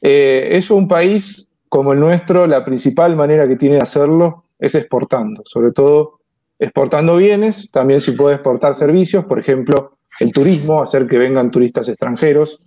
Eh, 0.00 0.50
es 0.52 0.70
un 0.70 0.86
país 0.86 1.50
como 1.68 1.92
el 1.92 1.98
nuestro, 1.98 2.46
la 2.46 2.64
principal 2.64 3.16
manera 3.16 3.48
que 3.48 3.56
tiene 3.56 3.76
de 3.76 3.82
hacerlo 3.82 4.44
es 4.58 4.74
exportando, 4.76 5.42
sobre 5.44 5.72
todo 5.72 6.20
exportando 6.58 7.16
bienes, 7.16 7.68
también 7.70 8.00
se 8.00 8.12
puede 8.12 8.36
exportar 8.36 8.76
servicios, 8.76 9.24
por 9.24 9.40
ejemplo, 9.40 9.98
el 10.20 10.32
turismo, 10.32 10.82
hacer 10.82 11.08
que 11.08 11.18
vengan 11.18 11.50
turistas 11.50 11.88
extranjeros, 11.88 12.60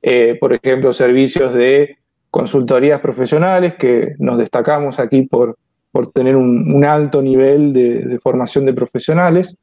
eh, 0.00 0.36
por 0.38 0.52
ejemplo, 0.52 0.92
servicios 0.92 1.52
de 1.52 1.97
consultorías 2.30 3.00
profesionales 3.00 3.74
que 3.74 4.14
nos 4.18 4.38
destacamos 4.38 4.98
aquí 4.98 5.22
por, 5.22 5.58
por 5.90 6.12
tener 6.12 6.36
un, 6.36 6.84
alto 6.84 7.22
nivel 7.22 7.72
de, 7.72 8.18
formación 8.22 8.64
de 8.66 8.74
profesionales, 8.74 9.56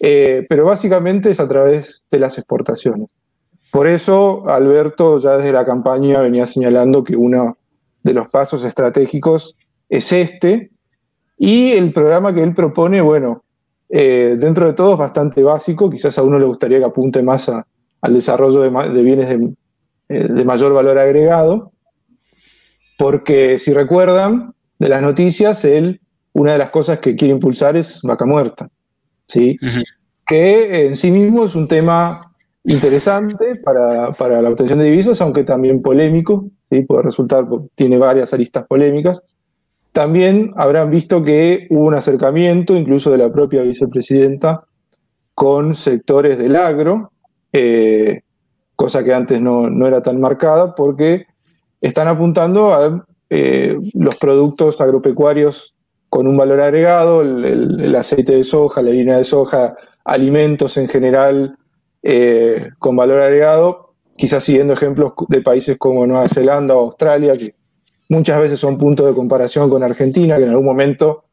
eh, 0.00 0.46
pero 0.48 0.64
básicamente 0.64 1.30
es 1.30 1.40
a 1.40 1.48
través 1.48 2.04
de 2.10 2.18
las 2.18 2.38
exportaciones. 2.38 3.10
Por 3.70 3.86
eso 3.86 4.48
Alberto 4.48 5.18
ya 5.18 5.36
desde 5.36 5.52
la 5.52 5.64
campaña 5.64 6.20
venía 6.20 6.46
señalando 6.46 7.02
que 7.02 7.16
uno 7.16 7.58
de 8.02 8.14
los 8.14 8.28
pasos 8.28 8.64
estratégicos 8.64 9.56
es 9.88 10.12
este, 10.12 10.70
y 11.36 11.72
el 11.72 11.92
programa 11.92 12.32
que 12.32 12.42
él 12.42 12.54
propone, 12.54 13.00
bueno, 13.00 13.42
eh, 13.88 14.36
dentro 14.38 14.66
de 14.66 14.72
todo 14.72 14.92
es 14.92 14.98
bastante 14.98 15.42
básico, 15.42 15.90
quizás 15.90 16.16
a 16.18 16.22
uno 16.22 16.38
le 16.38 16.46
gustaría 16.46 16.78
que 16.78 16.84
apunte 16.84 17.22
más 17.22 17.48
al 17.48 18.14
desarrollo 18.14 18.60
de, 18.60 19.02
bienes 19.02 19.28
eh, 20.08 20.28
de, 20.28 20.44
mayor 20.44 20.72
valor 20.72 20.98
agregado, 20.98 21.72
porque 22.98 23.58
si 23.58 23.72
recuerdan 23.72 24.54
de 24.78 24.88
las 24.88 25.02
noticias, 25.02 25.64
él, 25.64 26.00
una 26.32 26.52
de 26.52 26.58
las 26.58 26.70
cosas 26.70 26.98
que 27.00 27.16
quiere 27.16 27.34
impulsar 27.34 27.76
es 27.76 28.00
vaca 28.02 28.24
muerta, 28.24 28.68
¿sí? 29.26 29.58
que 30.26 30.86
en 30.86 30.96
sí 30.96 31.10
mismo 31.10 31.44
es 31.44 31.54
un 31.54 31.68
tema 31.68 32.32
interesante 32.64 33.56
para, 33.56 34.42
la 34.42 34.48
obtención 34.48 34.78
de 34.78 34.86
divisas, 34.86 35.20
aunque 35.20 35.44
también 35.44 35.82
polémico, 35.82 36.46
¿sí? 36.70 36.82
puede 36.82 37.02
resultar, 37.02 37.46
tiene 37.74 37.98
varias 37.98 38.32
aristas 38.32 38.66
polémicas. 38.66 39.22
También 39.92 40.50
habrán 40.56 40.90
visto 40.90 41.22
que 41.22 41.66
hubo 41.70 41.84
un 41.84 41.94
acercamiento, 41.94 42.74
incluso 42.74 43.12
de 43.12 43.18
la 43.18 43.32
propia 43.32 43.62
vicepresidenta, 43.62 44.64
con 45.34 45.74
sectores 45.74 46.38
del 46.38 46.56
agro, 46.56 47.12
eh, 47.52 48.22
cosa 48.76 49.04
que 49.04 49.14
antes 49.14 49.40
no, 49.40 49.86
era 49.86 50.02
tan 50.02 50.20
marcada, 50.20 50.74
porque 50.74 51.26
están 51.84 52.08
apuntando 52.08 52.72
a 52.72 53.04
eh, 53.28 53.76
los 53.92 54.16
productos 54.16 54.80
agropecuarios 54.80 55.74
con 56.08 56.26
un 56.26 56.34
valor 56.34 56.60
agregado, 56.62 57.20
el, 57.20 57.94
aceite 57.94 58.34
de 58.36 58.44
soja, 58.44 58.80
la 58.80 58.88
harina 58.88 59.18
de 59.18 59.24
soja, 59.26 59.76
alimentos 60.02 60.78
en 60.78 60.88
general 60.88 61.58
eh, 62.02 62.70
con 62.78 62.96
valor 62.96 63.20
agregado, 63.20 63.92
quizás 64.16 64.44
siguiendo 64.44 64.72
ejemplos 64.72 65.12
de 65.28 65.42
países 65.42 65.76
como 65.76 66.06
Nueva 66.06 66.26
Zelanda 66.28 66.74
o 66.74 66.86
Australia, 66.86 67.36
que 67.36 67.54
muchas 68.08 68.40
veces 68.40 68.60
son 68.60 68.78
puntos 68.78 69.06
de 69.06 69.12
comparación 69.12 69.68
con 69.68 69.82
Argentina, 69.82 70.38
que 70.38 70.44
en 70.44 70.50
algún 70.50 70.64
momento 70.64 71.24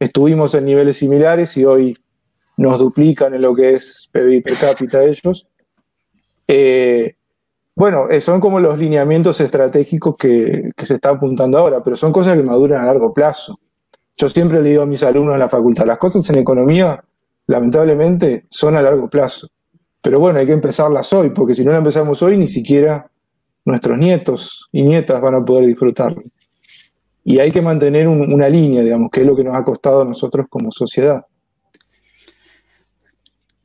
estuvimos 0.00 0.54
en 0.54 0.64
niveles 0.64 0.96
similares 0.96 1.56
y 1.56 1.64
hoy 1.64 1.96
nos 2.56 2.80
duplican 2.80 3.32
en 3.34 3.42
lo 3.42 3.54
que 3.54 3.74
es 3.74 4.08
PIB 4.10 4.42
per 4.42 4.54
cápita 4.54 5.04
ellos. 5.04 5.46
Eh, 6.48 7.14
bueno, 7.80 8.10
eh, 8.10 8.20
son 8.20 8.40
como 8.40 8.60
los 8.60 8.78
lineamientos 8.78 9.40
estratégicos 9.40 10.14
que, 10.14 10.68
se 10.76 10.94
están 10.96 11.16
apuntando 11.16 11.56
ahora, 11.56 11.82
pero 11.82 11.96
son 11.96 12.12
cosas 12.12 12.36
que 12.36 12.42
maduran 12.42 12.82
a 12.82 12.84
largo 12.84 13.14
plazo. 13.14 13.58
Yo 14.18 14.28
siempre 14.28 14.60
le 14.60 14.68
digo 14.68 14.82
a 14.82 14.86
mis 14.86 15.02
alumnos 15.02 15.32
en 15.32 15.40
la 15.40 15.48
facultad, 15.48 15.86
las 15.86 15.96
cosas 15.96 16.28
en 16.28 16.36
economía, 16.36 17.02
lamentablemente, 17.46 18.44
son 18.50 18.76
a 18.76 18.82
largo 18.82 19.08
plazo. 19.08 19.48
Pero 20.02 20.20
bueno, 20.20 20.38
hay 20.38 20.46
que 20.46 20.52
empezarlas 20.52 21.10
hoy, 21.14 21.30
porque 21.30 21.54
si 21.54 21.64
no 21.64 21.70
las 21.70 21.78
empezamos 21.78 22.22
hoy, 22.22 22.36
ni 22.36 22.48
siquiera 22.48 23.10
nuestros 23.64 23.96
nietos 23.96 24.68
y 24.72 24.82
nietas 24.82 25.18
van 25.18 25.36
a 25.36 25.42
poder 25.42 25.64
disfrutarlo. 25.64 26.22
Y 27.24 27.38
hay 27.38 27.50
que 27.50 27.62
mantener 27.62 28.08
una 28.08 28.50
línea, 28.50 28.82
digamos, 28.82 29.10
que 29.10 29.22
es 29.22 29.26
lo 29.26 29.34
que 29.34 29.44
nos 29.44 29.54
ha 29.54 29.64
costado 29.64 30.02
a 30.02 30.04
nosotros 30.04 30.44
como 30.50 30.70
sociedad. 30.70 31.24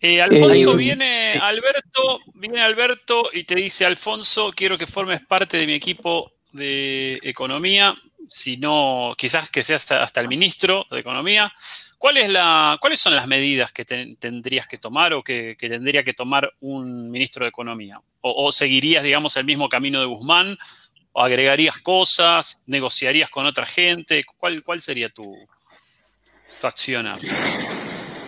Eh, 0.08 0.22
Alfonso, 0.22 0.74
eh, 0.74 0.78
viene 0.78 1.34
Alberto, 1.42 2.20
viene 2.36 2.62
Alberto 2.62 3.28
y 3.34 3.44
te 3.44 3.56
dice, 3.56 3.86
Alfonso, 3.86 4.54
quiero 4.56 4.78
que 4.78 4.86
formes 4.86 5.26
parte 5.26 5.58
de 5.58 5.66
mi 5.66 5.74
equipo 5.74 6.32
de 6.52 7.20
economía, 7.24 7.96
si 8.30 8.58
no, 8.58 9.16
quizás 9.18 9.50
que 9.50 9.64
seas 9.64 9.92
hasta 9.92 10.22
el 10.22 10.28
ministro 10.28 10.86
de 10.92 11.00
economía. 11.00 11.52
¿Cuál 11.98 12.18
es 12.18 12.30
la, 12.30 12.78
¿Cuáles 12.80 13.00
son 13.00 13.16
las 13.16 13.26
medidas 13.26 13.72
que 13.72 13.84
tendrías 13.84 14.68
que 14.68 14.78
tomar 14.78 15.12
o 15.14 15.24
que, 15.24 15.56
tendría 15.58 16.04
que 16.04 16.14
tomar 16.14 16.54
un 16.60 17.10
ministro 17.10 17.46
de 17.46 17.50
Economía? 17.50 18.00
O, 18.22 18.52
seguirías, 18.52 19.04
digamos, 19.04 19.36
el 19.38 19.46
mismo 19.46 19.70
camino 19.70 20.00
de 20.00 20.06
Guzmán? 20.06 20.56
¿O 21.14 21.24
agregarías 21.24 21.80
cosas? 21.80 22.62
¿Negociarías 22.68 23.32
con 23.32 23.48
otra 23.48 23.66
gente? 23.66 24.24
¿Cuál, 24.38 24.62
cuál 24.62 24.82
sería 24.82 25.10
tu, 25.10 25.36
tu 26.62 26.68
accionar? 26.68 27.20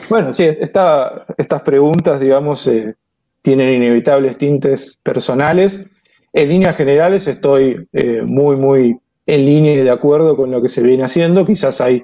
Bueno, 0.10 0.34
sí, 0.34 0.44
estas 0.44 1.62
preguntas, 1.64 2.20
digamos, 2.20 2.66
eh, 2.68 2.96
tienen 3.42 3.74
inevitables 3.74 4.38
tintes 4.38 5.00
personales. 5.04 5.86
En 6.32 6.50
líneas 6.50 6.78
generales 6.78 7.28
estoy 7.28 7.88
eh, 7.92 8.22
muy, 8.26 8.56
muy 8.56 9.00
en 9.26 9.46
línea 9.46 9.74
y 9.74 9.78
de 9.78 9.90
acuerdo 9.90 10.38
con 10.38 10.52
lo 10.52 10.62
que 10.62 10.70
se 10.70 10.82
viene 10.82 11.04
haciendo. 11.04 11.46
Quizás 11.46 11.82
hay 11.82 12.04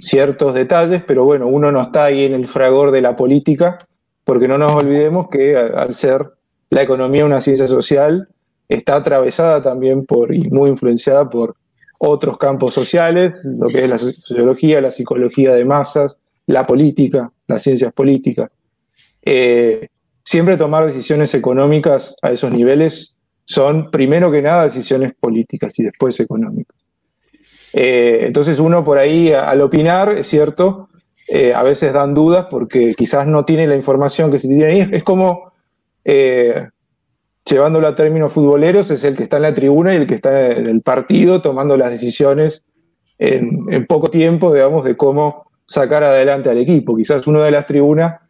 ciertos 0.00 0.54
detalles, 0.54 1.02
pero 1.04 1.24
bueno, 1.24 1.48
uno 1.48 1.72
no 1.72 1.82
está 1.82 2.04
ahí 2.04 2.24
en 2.24 2.34
el 2.34 2.46
fragor 2.46 2.92
de 2.92 3.00
la 3.00 3.16
política, 3.16 3.78
porque 4.24 4.46
no 4.46 4.56
nos 4.56 4.72
olvidemos 4.72 5.28
que 5.28 5.56
al 5.56 5.94
ser 5.94 6.30
la 6.70 6.82
economía 6.82 7.24
una 7.24 7.40
ciencia 7.40 7.66
social, 7.66 8.28
está 8.68 8.94
atravesada 8.94 9.60
también 9.60 10.06
por 10.06 10.32
y 10.32 10.48
muy 10.50 10.70
influenciada 10.70 11.28
por 11.28 11.56
otros 11.98 12.38
campos 12.38 12.72
sociales, 12.72 13.34
lo 13.42 13.66
que 13.66 13.84
es 13.84 13.90
la 13.90 13.98
sociología, 13.98 14.80
la 14.80 14.92
psicología 14.92 15.52
de 15.52 15.64
masas, 15.64 16.16
la 16.46 16.66
política, 16.66 17.32
las 17.50 17.62
ciencias 17.62 17.92
políticas. 17.92 18.56
Eh, 19.22 19.88
siempre 20.24 20.56
tomar 20.56 20.86
decisiones 20.86 21.34
económicas 21.34 22.16
a 22.22 22.30
esos 22.30 22.50
niveles 22.50 23.14
son, 23.44 23.90
primero 23.90 24.30
que 24.30 24.42
nada, 24.42 24.64
decisiones 24.64 25.12
políticas 25.18 25.78
y 25.78 25.82
después 25.84 26.18
económicas. 26.20 26.76
Eh, 27.72 28.20
entonces 28.26 28.58
uno 28.58 28.84
por 28.84 28.98
ahí, 28.98 29.32
al 29.32 29.60
opinar, 29.60 30.16
es 30.16 30.26
cierto, 30.26 30.88
eh, 31.28 31.54
a 31.54 31.62
veces 31.62 31.92
dan 31.92 32.14
dudas 32.14 32.46
porque 32.50 32.94
quizás 32.94 33.26
no 33.26 33.44
tiene 33.44 33.66
la 33.66 33.76
información 33.76 34.30
que 34.30 34.38
se 34.38 34.48
tiene 34.48 34.64
ahí. 34.64 34.88
Es 34.92 35.04
como, 35.04 35.52
eh, 36.04 36.68
llevándolo 37.48 37.86
a 37.86 37.94
términos 37.94 38.32
futboleros, 38.32 38.90
es 38.90 39.04
el 39.04 39.16
que 39.16 39.22
está 39.22 39.36
en 39.36 39.42
la 39.42 39.54
tribuna 39.54 39.94
y 39.94 39.98
el 39.98 40.06
que 40.06 40.14
está 40.14 40.50
en 40.50 40.66
el 40.66 40.82
partido 40.82 41.40
tomando 41.42 41.76
las 41.76 41.90
decisiones 41.90 42.62
en, 43.18 43.86
poco 43.86 44.08
tiempo, 44.08 44.52
digamos, 44.52 44.84
de 44.84 44.96
cómo 44.96 45.49
sacar 45.70 46.02
adelante 46.02 46.50
al 46.50 46.58
equipo. 46.58 46.96
Quizás 46.96 47.24
uno 47.28 47.42
de 47.42 47.52
las 47.52 47.64
tribunas 47.64 48.20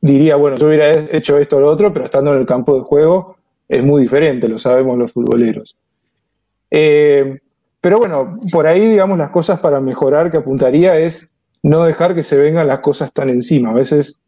diría, 0.00 0.36
bueno, 0.36 0.56
yo 0.56 0.68
hubiera 0.68 0.90
hecho 0.90 1.36
esto 1.36 1.58
o 1.58 1.60
lo 1.60 1.68
otro, 1.68 1.92
pero 1.92 2.06
estando 2.06 2.32
en 2.32 2.40
el 2.40 2.46
campo 2.46 2.74
de 2.74 2.80
juego 2.80 3.36
es 3.68 3.84
muy 3.84 4.00
diferente, 4.00 4.48
lo 4.48 4.58
sabemos 4.58 4.96
los 4.96 5.12
futboleros. 5.12 5.76
Pero 7.82 7.98
bueno, 7.98 8.38
por 8.50 8.66
ahí, 8.66 8.88
digamos, 8.88 9.18
las 9.18 9.30
cosas 9.30 9.60
para 9.60 9.80
mejorar 9.80 10.30
que 10.30 10.38
apuntaría 10.38 10.96
es 10.96 11.28
no 11.64 11.84
dejar 11.84 12.14
que 12.14 12.22
se 12.22 12.36
vengan 12.36 12.68
las 12.68 12.78
cosas 12.78 13.12
tan 13.12 13.28
encima. 13.28 13.70
A 13.70 13.74
veces, 13.74 14.20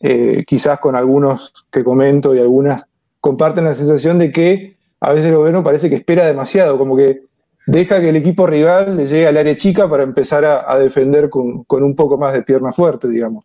eh, 0.00 0.44
quizás 0.44 0.80
con 0.80 0.96
algunos 0.96 1.64
que 1.70 1.82
comento 1.82 2.34
y 2.34 2.40
algunas 2.40 2.88
comparten 3.20 3.64
la 3.64 3.74
sensación 3.74 4.18
de 4.18 4.32
que 4.32 4.76
a 5.00 5.12
veces 5.12 5.28
el 5.28 5.36
gobierno 5.36 5.62
parece 5.62 5.88
que 5.88 5.94
espera 5.94 6.26
demasiado, 6.26 6.76
como 6.76 6.96
que 6.96 7.22
deja 7.68 8.00
que 8.00 8.08
el 8.08 8.16
equipo 8.16 8.46
rival 8.46 8.96
le 8.96 9.06
llegue 9.06 9.28
al 9.28 9.36
área 9.36 9.54
chica 9.54 9.88
para 9.88 10.02
empezar 10.02 10.44
a, 10.44 10.78
defender 10.78 11.28
con, 11.28 11.64
un 11.68 11.94
poco 11.94 12.16
más 12.16 12.32
de 12.32 12.42
pierna 12.42 12.72
fuerte, 12.72 13.08
digamos. 13.08 13.44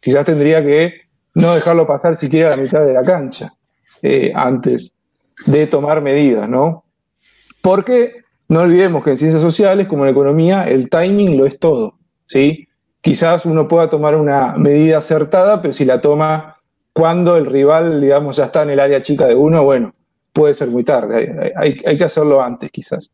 Quizás 0.00 0.24
tendría 0.24 0.64
que 0.64 1.02
no 1.34 1.54
dejarlo 1.54 1.86
pasar 1.86 2.16
siquiera 2.16 2.48
a 2.52 2.56
la 2.56 2.62
mitad 2.62 2.84
de 2.84 2.92
la 2.92 3.02
cancha 3.02 3.54
eh, 4.02 4.32
antes 4.34 4.92
de 5.46 5.68
tomar 5.68 6.02
medidas, 6.02 6.48
¿no? 6.48 6.84
Porque 7.60 8.22
no 8.48 8.62
olvidemos 8.62 9.04
que 9.04 9.10
en 9.10 9.16
ciencias 9.16 9.40
sociales, 9.40 9.86
como 9.86 10.04
en 10.04 10.10
economía, 10.10 10.64
el 10.64 10.90
timing 10.90 11.38
lo 11.38 11.46
es 11.46 11.60
todo. 11.60 11.98
¿sí? 12.26 12.66
Quizás 13.00 13.46
uno 13.46 13.68
pueda 13.68 13.88
tomar 13.88 14.16
una 14.16 14.54
medida 14.56 14.98
acertada, 14.98 15.62
pero 15.62 15.72
si 15.72 15.84
la 15.84 16.00
toma 16.00 16.56
cuando 16.92 17.36
el 17.36 17.46
rival, 17.46 18.00
digamos, 18.00 18.36
ya 18.36 18.46
está 18.46 18.64
en 18.64 18.70
el 18.70 18.80
área 18.80 19.02
chica 19.02 19.26
de 19.26 19.36
uno, 19.36 19.62
bueno, 19.62 19.94
puede 20.32 20.52
ser 20.54 20.68
muy 20.68 20.82
tarde. 20.82 21.52
Hay, 21.56 21.76
que 21.76 22.04
hacerlo 22.04 22.42
antes, 22.42 22.72
quizás. 22.72 23.12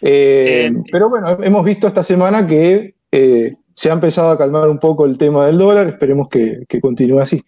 Eh, 0.00 0.72
pero 0.90 1.08
bueno, 1.08 1.38
hemos 1.42 1.64
visto 1.64 1.86
esta 1.86 2.02
semana 2.02 2.46
que 2.46 2.94
eh, 3.10 3.56
se 3.74 3.90
ha 3.90 3.92
empezado 3.92 4.30
a 4.30 4.38
calmar 4.38 4.68
un 4.68 4.78
poco 4.78 5.06
el 5.06 5.18
tema 5.18 5.46
del 5.46 5.58
dólar. 5.58 5.86
Esperemos 5.88 6.28
que 6.28 6.80
continúe 6.80 7.20
así. 7.20 7.42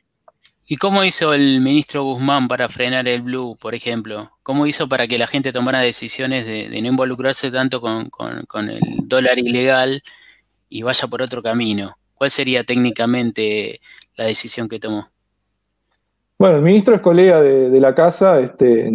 ¿Y 0.70 0.76
cómo 0.76 1.02
hizo 1.02 1.32
el 1.32 1.62
ministro 1.62 2.04
Guzmán 2.04 2.46
para 2.46 2.68
frenar 2.68 3.08
el 3.08 3.22
blue, 3.22 3.56
por 3.58 3.74
ejemplo? 3.74 4.32
¿Cómo 4.42 4.66
hizo 4.66 4.86
para 4.86 5.06
que 5.06 5.16
la 5.16 5.26
gente 5.26 5.50
tomara 5.50 5.78
decisiones 5.78 6.44
de, 6.44 6.68
no 6.82 6.88
involucrarse 6.88 7.50
tanto 7.50 7.80
con, 7.80 8.10
el 8.68 8.80
dólar 9.04 9.38
ilegal 9.38 10.02
y 10.68 10.82
vaya 10.82 11.08
por 11.08 11.22
otro 11.22 11.42
camino? 11.42 11.96
¿Cuál 12.12 12.30
sería 12.30 12.64
técnicamente 12.64 13.80
la 14.14 14.26
decisión 14.26 14.68
que 14.68 14.78
tomó? 14.78 15.08
Bueno, 16.38 16.58
el 16.58 16.62
ministro 16.62 16.94
es 16.94 17.00
colega 17.00 17.40
de, 17.40 17.80
la 17.80 17.94
casa, 17.96 18.38
este, 18.40 18.86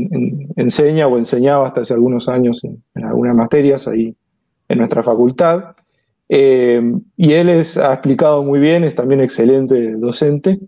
enseña 0.55 1.07
o 1.07 1.17
enseñaba 1.17 1.67
hasta 1.67 1.81
hace 1.81 1.93
algunos 1.93 2.29
años 2.29 2.63
en, 2.63 2.81
algunas 3.03 3.35
materias 3.35 3.85
ahí 3.87 4.15
en 4.69 4.77
nuestra 4.77 5.03
facultad. 5.03 5.75
Eh, 6.29 6.81
y 7.17 7.33
él 7.33 7.49
ha 7.49 7.93
explicado 7.93 8.43
muy 8.43 8.59
bien, 8.59 8.85
es 8.85 8.95
también 8.95 9.19
excelente 9.19 9.91
docente 9.97 10.59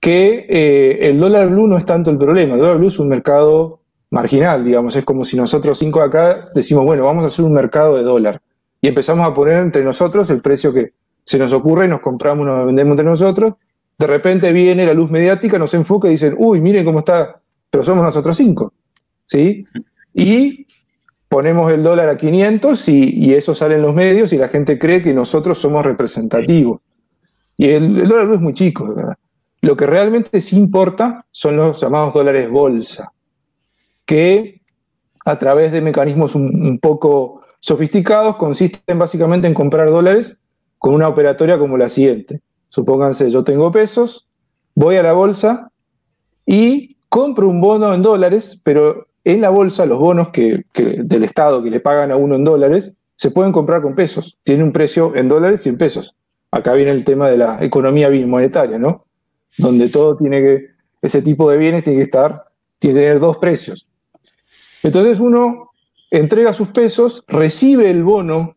que 0.00 0.46
eh, 0.48 1.08
el 1.08 1.18
dólar 1.18 1.48
blue 1.48 1.66
no 1.66 1.78
es 1.78 1.84
tanto 1.84 2.10
el 2.10 2.18
problema. 2.18 2.54
El 2.54 2.60
dólar 2.60 2.78
blue 2.78 2.88
es 2.88 2.98
un 2.98 3.08
mercado 3.08 3.80
marginal, 4.10 4.64
digamos. 4.64 4.94
Es 4.94 5.04
como 5.04 5.24
si 5.24 5.36
nosotros 5.36 5.78
cinco 5.78 6.02
acá 6.02 6.46
decimos, 6.54 6.84
bueno, 6.84 7.04
vamos 7.04 7.24
a 7.24 7.28
hacer 7.28 7.44
un 7.44 7.52
mercado 7.52 7.96
de 7.96 8.02
dólar. 8.02 8.40
y 8.80 8.88
empezamos 8.88 9.26
a 9.26 9.34
poner 9.34 9.56
entre 9.56 9.82
nosotros 9.82 10.30
el 10.30 10.40
precio 10.40 10.72
que 10.72 10.92
se 11.24 11.38
nos 11.38 11.52
ocurre, 11.52 11.88
nos 11.88 12.00
compramos, 12.00 12.46
nos 12.46 12.66
vendemos 12.66 12.92
entre 12.92 13.06
nosotros. 13.06 13.54
De 13.98 14.06
repente 14.06 14.52
viene 14.52 14.86
la 14.86 14.94
luz 14.94 15.10
mediática, 15.10 15.58
nos 15.58 15.74
enfoca 15.74 16.08
y 16.08 16.12
dicen, 16.12 16.34
uy, 16.38 16.60
miren 16.60 16.84
cómo 16.84 17.00
está, 17.00 17.40
pero 17.70 17.82
somos 17.82 18.04
nosotros 18.04 18.36
cinco. 18.36 18.72
¿Sí? 19.26 19.66
Y 20.14 20.66
ponemos 21.28 21.70
el 21.70 21.82
dólar 21.82 22.08
a 22.08 22.16
500 22.16 22.88
y, 22.88 23.34
eso 23.34 23.54
sale 23.54 23.74
en 23.74 23.82
los 23.82 23.94
medios 23.94 24.32
y 24.32 24.38
la 24.38 24.48
gente 24.48 24.78
cree 24.78 25.02
que 25.02 25.12
nosotros 25.12 25.58
somos 25.58 25.84
representativos. 25.84 26.80
Y 27.56 27.70
el, 27.70 27.98
el 27.98 28.08
dólar 28.08 28.32
es 28.32 28.40
muy 28.40 28.54
chico, 28.54 28.94
¿verdad? 28.94 29.16
Lo 29.60 29.76
que 29.76 29.86
realmente 29.86 30.40
sí 30.40 30.56
importa 30.56 31.26
son 31.32 31.56
los 31.56 31.80
llamados 31.80 32.14
dólares 32.14 32.48
bolsa, 32.48 33.12
que 34.06 34.60
a 35.24 35.38
través 35.38 35.72
de 35.72 35.80
mecanismos 35.80 36.34
un, 36.34 36.78
poco 36.80 37.42
sofisticados 37.60 38.36
consisten 38.36 38.98
básicamente 38.98 39.46
en 39.46 39.54
comprar 39.54 39.90
dólares 39.90 40.38
con 40.78 40.94
una 40.94 41.08
operatoria 41.08 41.58
como 41.58 41.76
la 41.76 41.88
siguiente. 41.88 42.40
Supónganse, 42.68 43.30
yo 43.30 43.44
tengo 43.44 43.72
pesos, 43.72 44.28
voy 44.74 44.96
a 44.96 45.02
la 45.02 45.12
bolsa 45.12 45.70
y 46.46 46.96
compro 47.08 47.48
un 47.48 47.60
bono 47.60 47.92
en 47.94 48.02
dólares, 48.02 48.60
pero 48.62 49.06
en 49.24 49.40
la 49.40 49.50
bolsa 49.50 49.86
los 49.86 49.98
bonos 49.98 50.28
que, 50.28 50.64
del 50.74 51.24
Estado 51.24 51.62
que 51.62 51.70
le 51.70 51.80
pagan 51.80 52.10
a 52.10 52.16
uno 52.16 52.36
en 52.36 52.44
dólares 52.44 52.92
se 53.16 53.30
pueden 53.30 53.52
comprar 53.52 53.82
con 53.82 53.94
pesos. 53.94 54.38
Tiene 54.44 54.62
un 54.62 54.72
precio 54.72 55.14
en 55.16 55.28
dólares 55.28 55.66
y 55.66 55.68
en 55.68 55.78
pesos. 55.78 56.14
Acá 56.50 56.72
viene 56.74 56.92
el 56.92 57.04
tema 57.04 57.28
de 57.28 57.36
la 57.36 57.62
economía 57.62 58.08
monetaria, 58.26 58.78
¿no? 58.78 59.04
Donde 59.58 59.88
todo 59.88 60.16
tiene 60.16 60.40
que, 60.40 60.66
ese 61.02 61.22
tipo 61.22 61.50
de 61.50 61.58
bienes 61.58 61.84
tiene 61.84 61.98
que 61.98 62.04
estar, 62.04 62.42
tiene 62.78 62.94
que 62.94 63.00
tener 63.00 63.20
dos 63.20 63.38
precios. 63.38 63.88
Entonces 64.82 65.18
uno 65.20 65.70
entrega 66.10 66.52
sus 66.52 66.68
pesos, 66.68 67.24
recibe 67.26 67.90
el 67.90 68.04
bono, 68.04 68.56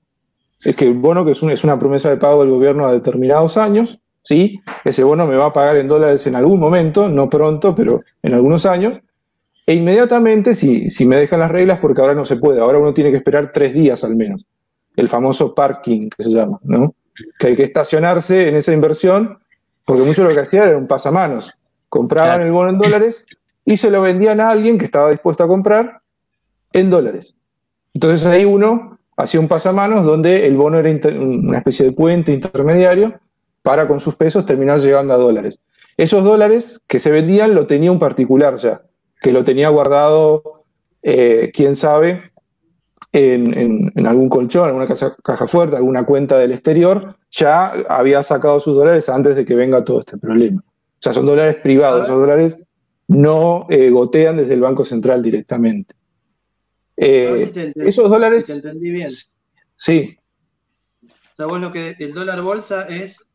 es 0.64 0.76
que 0.76 0.88
el 0.88 0.94
bono 0.94 1.26
que 1.26 1.32
es, 1.32 1.64
una 1.64 1.80
promesa 1.80 2.10
de 2.10 2.18
pago 2.18 2.42
del 2.42 2.52
gobierno 2.52 2.86
a 2.86 2.92
determinados 2.92 3.58
años, 3.58 4.00
¿sí? 4.24 4.62
Ese 4.86 5.04
bono 5.04 5.26
me 5.26 5.36
va 5.36 5.48
a 5.48 5.54
pagar 5.54 5.78
en 5.78 5.88
dólares 5.88 6.26
en 6.28 6.36
algún 6.36 6.60
momento, 6.60 7.10
no 7.10 7.30
pronto, 7.30 7.74
pero 7.74 8.02
en 8.22 8.34
algunos 8.34 8.66
años, 8.66 9.00
e 9.66 9.74
inmediatamente, 9.74 10.54
si, 10.56 10.90
si 10.90 11.06
me 11.06 11.18
dejan 11.18 11.40
las 11.40 11.52
reglas, 11.52 11.80
porque 11.80 12.02
ahora 12.02 12.14
no 12.14 12.26
se 12.26 12.36
puede, 12.36 12.60
ahora 12.60 12.78
uno 12.78 12.94
tiene 12.94 13.12
que 13.12 13.18
esperar 13.18 13.52
tres 13.52 13.74
días 13.74 14.04
al 14.04 14.16
menos, 14.16 14.46
el 14.96 15.10
famoso 15.10 15.56
parking 15.56 16.10
que 16.10 16.24
se 16.24 16.30
llama, 16.30 16.60
¿no? 16.64 16.96
Que 17.40 17.48
hay 17.48 17.56
que 17.56 17.64
estacionarse 17.64 18.50
en 18.50 18.56
esa 18.56 18.74
inversión, 18.74 19.40
porque 19.86 20.04
mucho 20.04 20.24
lo 20.24 20.34
que 20.34 20.42
hacían 20.42 20.70
era 20.70 20.78
un 20.78 20.88
pasamanos. 20.88 21.54
Compraban 21.90 22.42
el 22.42 22.52
bono 22.52 22.70
en 22.70 22.78
dólares 22.78 23.26
y 23.66 23.78
se 23.78 23.90
lo 23.90 24.02
vendían 24.02 24.40
a 24.40 24.50
alguien 24.50 24.78
que 24.78 24.86
estaba 24.86 25.12
dispuesto 25.12 25.44
a 25.44 25.48
comprar 25.48 26.02
en 26.72 26.90
dólares. 26.90 27.36
Entonces 27.94 28.26
ahí 28.26 28.46
uno 28.46 29.00
hacía 29.18 29.40
un 29.40 29.48
pasamanos 29.48 30.06
donde 30.06 30.48
el 30.48 30.56
bono 30.56 30.80
era 30.80 30.90
una 31.20 31.58
especie 31.58 31.86
de 31.86 31.92
puente 31.92 32.32
intermediario 32.34 33.20
para 33.62 33.88
con 33.88 34.00
sus 34.00 34.16
pesos 34.16 34.46
terminar 34.46 34.80
llegando 34.80 35.14
a 35.14 35.18
dólares. 35.18 35.60
Esos 35.98 36.24
dólares 36.24 36.82
que 36.88 37.00
se 37.00 37.12
vendían 37.12 37.54
lo 37.54 37.68
tenía 37.68 37.92
un 37.92 38.00
particular 38.00 38.56
ya 38.56 38.82
que 39.22 39.32
lo 39.32 39.44
tenía 39.44 39.70
guardado, 39.70 40.64
eh, 41.04 41.52
quién 41.54 41.76
sabe, 41.76 42.32
en, 43.14 44.08
algún 44.08 44.30
colchón, 44.30 44.64
en 44.64 44.82
alguna 44.82 45.16
caja, 45.22 45.48
fuerte, 45.48 45.76
alguna 45.76 46.06
cuenta 46.06 46.38
del 46.40 46.52
exterior, 46.52 47.16
ya 47.30 47.68
había 47.88 48.24
sacado 48.24 48.60
sus 48.60 48.76
dólares 48.76 49.10
antes 49.10 49.36
de 49.36 49.46
que 49.46 49.56
venga 49.56 49.86
todo 49.86 50.00
este 50.00 50.18
problema. 50.18 50.64
O 50.66 51.02
sea, 51.02 51.14
son 51.14 51.26
dólares 51.26 51.58
privados, 51.58 52.08
esos 52.08 52.20
dólares 52.20 52.58
no 53.08 53.68
eh, 53.70 53.90
gotean 53.90 54.38
desde 54.38 54.56
el 54.56 54.62
Banco 54.62 54.86
Central 54.86 55.22
directamente. 55.22 55.94
Eh, 57.04 57.74
esos 57.76 58.10
dólares... 58.10 58.46
Si 58.46 58.52
te 58.52 58.58
entendí 58.58 58.92
bien. 58.92 59.10
Sí. 59.76 60.18
O 61.04 61.36
sea, 61.36 61.46
vos 61.48 61.60
lo 61.60 61.72
que 61.72 61.96
el 62.00 62.14
dólar 62.14 62.42
bolsa 62.42 62.88
es 62.88 63.26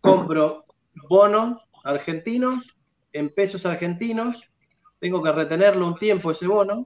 compro 0.00 0.64
bonos 1.08 1.60
argentinos 1.84 2.76
en 3.12 3.34
pesos 3.34 3.66
argentinos 3.66 4.48
tengo 5.00 5.22
que 5.22 5.32
retenerlo 5.32 5.86
un 5.86 5.96
tiempo 5.96 6.30
ese 6.30 6.46
bono 6.46 6.84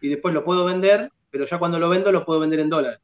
y 0.00 0.08
después 0.08 0.34
lo 0.34 0.44
puedo 0.44 0.64
vender, 0.64 1.10
pero 1.30 1.46
ya 1.46 1.58
cuando 1.58 1.78
lo 1.78 1.88
vendo 1.88 2.12
lo 2.12 2.24
puedo 2.24 2.40
vender 2.40 2.60
en 2.60 2.70
dólares. 2.70 3.00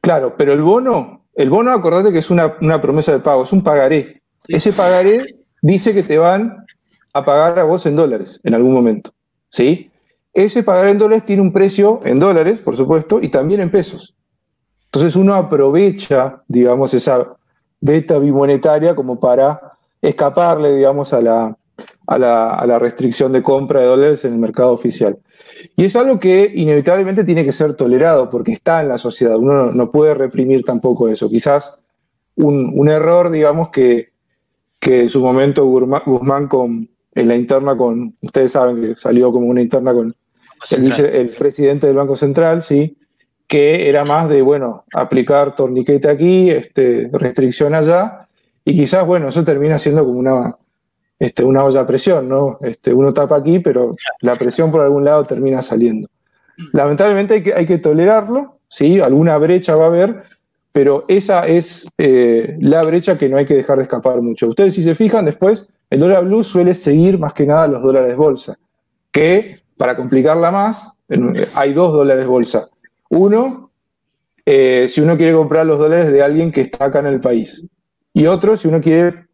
Claro, 0.00 0.34
pero 0.36 0.52
el 0.52 0.62
bono, 0.62 1.26
el 1.34 1.50
bono 1.50 1.72
acordate 1.72 2.12
que 2.12 2.18
es 2.18 2.30
una, 2.30 2.80
promesa 2.80 3.12
de 3.12 3.20
pago, 3.20 3.44
es 3.44 3.52
un 3.52 3.62
pagaré. 3.62 4.22
Ese 4.48 4.72
pagaré 4.72 5.22
dice 5.60 5.92
que 5.92 6.02
te 6.02 6.18
van 6.18 6.64
a 7.12 7.24
pagar 7.24 7.58
a 7.58 7.64
vos 7.64 7.84
en 7.86 7.96
dólares 7.96 8.40
en 8.42 8.54
algún 8.54 8.72
momento. 8.72 9.12
¿Sí? 9.50 9.90
Ese 10.32 10.62
pagaré 10.62 10.90
en 10.90 10.98
dólares 10.98 11.26
tiene 11.26 11.42
un 11.42 11.52
precio 11.52 12.00
en 12.04 12.20
dólares, 12.20 12.60
por 12.60 12.76
supuesto, 12.76 13.20
y 13.20 13.28
también 13.28 13.60
en 13.60 13.70
pesos. 13.70 14.14
Entonces 14.86 15.16
uno 15.16 15.34
aprovecha, 15.34 16.42
digamos, 16.48 16.94
esa 16.94 17.36
beta 17.80 18.18
bimonetaria 18.18 18.94
como 18.94 19.18
para 19.18 19.60
escaparle, 20.02 20.74
digamos, 20.74 21.12
a 21.12 21.20
la, 21.20 21.56
a 22.06 22.18
la, 22.66 22.78
restricción 22.78 23.32
de 23.32 23.42
compra 23.42 23.80
de 23.80 23.86
dólares 23.86 24.24
en 24.24 24.32
el 24.32 24.38
mercado 24.38 24.72
oficial. 24.72 25.18
Y 25.76 25.84
es 25.84 25.94
algo 25.94 26.18
que 26.18 26.50
inevitablemente 26.54 27.24
tiene 27.24 27.44
que 27.44 27.52
ser 27.52 27.74
tolerado 27.74 28.30
porque 28.30 28.52
está 28.52 28.82
en 28.82 28.88
la 28.88 28.98
sociedad. 28.98 29.36
Uno 29.36 29.72
no, 29.72 29.90
puede 29.90 30.14
reprimir 30.14 30.64
tampoco 30.64 31.08
eso. 31.08 31.28
Quizás 31.28 31.78
un, 32.34 32.88
error, 32.88 33.30
digamos, 33.30 33.68
que, 33.68 34.12
que, 34.78 35.02
en 35.02 35.08
su 35.08 35.20
momento 35.20 35.66
Guzmán 35.66 36.48
con, 36.48 36.88
en 37.14 37.28
la 37.28 37.36
interna 37.36 37.76
con, 37.76 38.16
ustedes 38.22 38.52
saben 38.52 38.80
que 38.80 38.96
salió 38.96 39.30
como 39.30 39.46
una 39.46 39.60
interna 39.60 39.92
con 39.92 40.16
el, 40.72 41.30
presidente 41.30 41.86
del 41.86 41.96
Banco 41.96 42.16
Central, 42.16 42.62
sí, 42.62 42.96
que 43.46 43.88
era 43.88 44.04
más 44.04 44.28
de, 44.28 44.42
bueno, 44.42 44.84
aplicar 44.94 45.56
torniquete 45.56 46.08
aquí, 46.08 46.50
este, 46.50 47.08
restricción 47.12 47.74
allá, 47.74 48.28
y 48.64 48.76
quizás, 48.76 49.06
bueno, 49.06 49.28
eso 49.28 49.42
termina 49.42 49.78
siendo 49.78 50.04
como 50.04 50.18
una, 50.18 50.54
este, 51.18 51.42
una 51.42 51.64
olla 51.64 51.80
a 51.80 51.86
presión, 51.86 52.28
¿no? 52.28 52.58
Este, 52.60 52.92
uno 52.92 53.12
tapa 53.12 53.36
aquí, 53.36 53.58
pero 53.58 53.96
la 54.20 54.36
presión 54.36 54.70
por 54.70 54.82
algún 54.82 55.04
lado 55.04 55.24
termina 55.24 55.62
saliendo. 55.62 56.08
Lamentablemente 56.72 57.34
hay 57.34 57.42
que, 57.42 57.54
hay 57.54 57.66
que 57.66 57.78
tolerarlo, 57.78 58.58
¿sí? 58.68 59.00
Alguna 59.00 59.38
brecha 59.38 59.74
va 59.74 59.84
a 59.84 59.88
haber, 59.88 60.22
pero 60.72 61.04
esa 61.08 61.46
es 61.46 61.88
eh, 61.98 62.56
la 62.60 62.82
brecha 62.82 63.18
que 63.18 63.28
no 63.28 63.36
hay 63.36 63.46
que 63.46 63.54
dejar 63.54 63.78
de 63.78 63.84
escapar 63.84 64.20
mucho. 64.22 64.48
Ustedes 64.48 64.74
si 64.74 64.82
se 64.82 64.94
fijan 64.94 65.24
después, 65.24 65.66
el 65.88 66.00
dólar 66.00 66.24
blue 66.24 66.44
suele 66.44 66.74
seguir 66.74 67.18
más 67.18 67.32
que 67.32 67.46
nada 67.46 67.66
los 67.66 67.82
dólares 67.82 68.16
bolsa, 68.16 68.58
que 69.10 69.60
para 69.80 69.96
complicarla 69.96 70.50
más, 70.50 70.92
hay 71.54 71.72
dos 71.72 71.94
dólares 71.94 72.26
bolsa. 72.26 72.68
Uno, 73.08 73.70
eh, 74.44 74.88
si 74.90 75.00
uno 75.00 75.16
quiere 75.16 75.32
comprar 75.32 75.64
los 75.64 75.78
dólares 75.78 76.12
de 76.12 76.22
alguien 76.22 76.52
que 76.52 76.60
está 76.60 76.84
acá 76.84 76.98
en 76.98 77.06
el 77.06 77.18
país. 77.18 77.66
Y 78.12 78.26
otro, 78.26 78.58
si 78.58 78.68
uno 78.68 78.82
quiere 78.82 79.24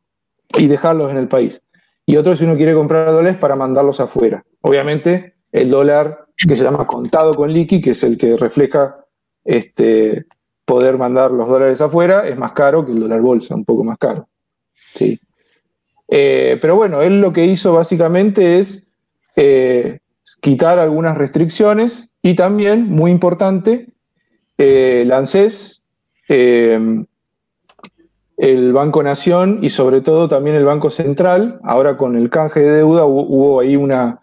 y 0.57 0.68
dejarlos 0.68 1.11
en 1.11 1.16
el 1.16 1.26
país 1.26 1.61
y 2.07 2.16
otro 2.16 2.36
si 2.36 2.44
uno 2.44 2.55
quiere 2.55 2.74
comprar 2.74 3.11
dólares 3.11 3.36
para 3.38 3.57
mandarlos 3.57 3.99
afuera. 3.99 4.44
Obviamente, 4.62 5.34
el 5.51 5.68
dólar 5.68 6.26
que 6.36 6.55
se 6.55 6.62
llama 6.62 6.86
contado 6.86 7.34
con 7.34 7.53
liqui, 7.53 7.80
que 7.80 7.90
es 7.90 8.05
el 8.05 8.16
que 8.16 8.36
refleja 8.36 9.05
este, 9.44 10.26
poder 10.64 10.97
mandar 10.97 11.32
los 11.32 11.49
dólares 11.49 11.80
afuera, 11.80 12.28
es 12.28 12.38
más 12.38 12.53
caro 12.53 12.86
que 12.86 12.92
el 12.92 13.01
dólar 13.01 13.20
bolsa, 13.20 13.57
un 13.57 13.64
poco 13.64 13.82
más 13.82 13.99
caro. 13.99 14.28
¿sí? 14.94 15.18
Eh, 16.07 16.57
pero 16.61 16.76
bueno, 16.76 17.03
él 17.03 17.20
lo 17.20 17.32
que 17.32 17.44
hizo 17.44 17.72
básicamente 17.72 18.61
es 18.61 18.84
eh, 19.34 19.99
quitar 20.41 20.79
algunas 20.79 21.16
restricciones 21.16 22.11
y 22.22 22.35
también, 22.35 22.91
muy 22.91 23.11
importante, 23.11 23.89
eh, 24.59 25.03
el 25.03 25.12
ANSES 25.12 25.83
el 28.37 28.72
Banco 28.72 29.03
Nación 29.03 29.61
y 29.62 29.70
sobre 29.70 30.01
todo 30.01 30.29
también 30.29 30.57
el 30.57 30.64
Banco 30.64 30.91
Central. 30.91 31.59
Ahora 31.62 31.97
con 31.97 32.16
el 32.16 32.31
canje 32.31 32.61
de 32.61 32.72
deuda 32.77 33.05
hubo, 33.07 33.61
ahí 33.61 33.77
una, 33.77 34.20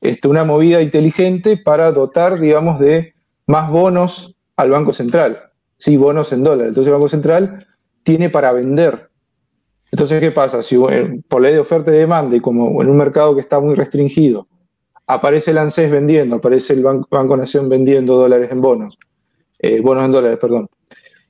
este, 0.00 0.28
una 0.28 0.44
movida 0.44 0.82
inteligente 0.82 1.56
para 1.56 1.90
dotar, 1.92 2.38
digamos, 2.38 2.78
de 2.78 3.14
más 3.46 3.70
bonos 3.70 4.36
al 4.56 4.70
Banco 4.70 4.92
Central. 4.92 5.40
Sí, 5.78 5.96
bonos 5.96 6.32
en 6.32 6.42
dólares. 6.42 6.68
Entonces 6.68 6.88
el 6.88 6.94
Banco 6.94 7.08
Central 7.08 7.66
tiene 8.02 8.30
para 8.30 8.52
vender. 8.52 9.10
Entonces, 9.90 10.20
¿qué 10.20 10.30
pasa? 10.30 10.62
Si 10.62 10.76
por 11.28 11.40
ley 11.40 11.54
de 11.54 11.60
oferta 11.60 11.90
y 11.90 11.98
demanda 11.98 12.36
y 12.36 12.40
como 12.40 12.82
en 12.82 12.90
un 12.90 12.96
mercado 12.96 13.34
que 13.34 13.40
está 13.40 13.60
muy 13.60 13.74
restringido, 13.74 14.48
aparece 15.06 15.52
el 15.52 15.58
ANSES 15.58 15.90
vendiendo, 15.90 16.36
aparece 16.36 16.72
el 16.72 16.82
Banco, 16.82 17.36
Nación 17.36 17.68
vendiendo 17.68 18.16
dólares 18.16 18.50
en 18.50 18.60
bonos, 18.60 18.98
eh, 19.58 19.80
bonos 19.80 20.04
en 20.04 20.12
dólares, 20.12 20.38
perdón, 20.40 20.68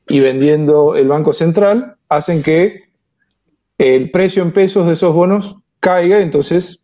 y 0.09 0.20
vendiendo 0.20 0.97
el 0.97 1.09
Banco 1.09 1.33
Central, 1.33 1.97
hacen 2.09 2.43
que 2.43 2.85
el 3.79 4.11
precio 4.11 4.43
en 4.43 4.53
pesos 4.53 4.87
de 4.87 4.95
esos 4.95 5.14
bonos 5.14 5.57
caiga, 5.81 6.20
entonces 6.20 6.81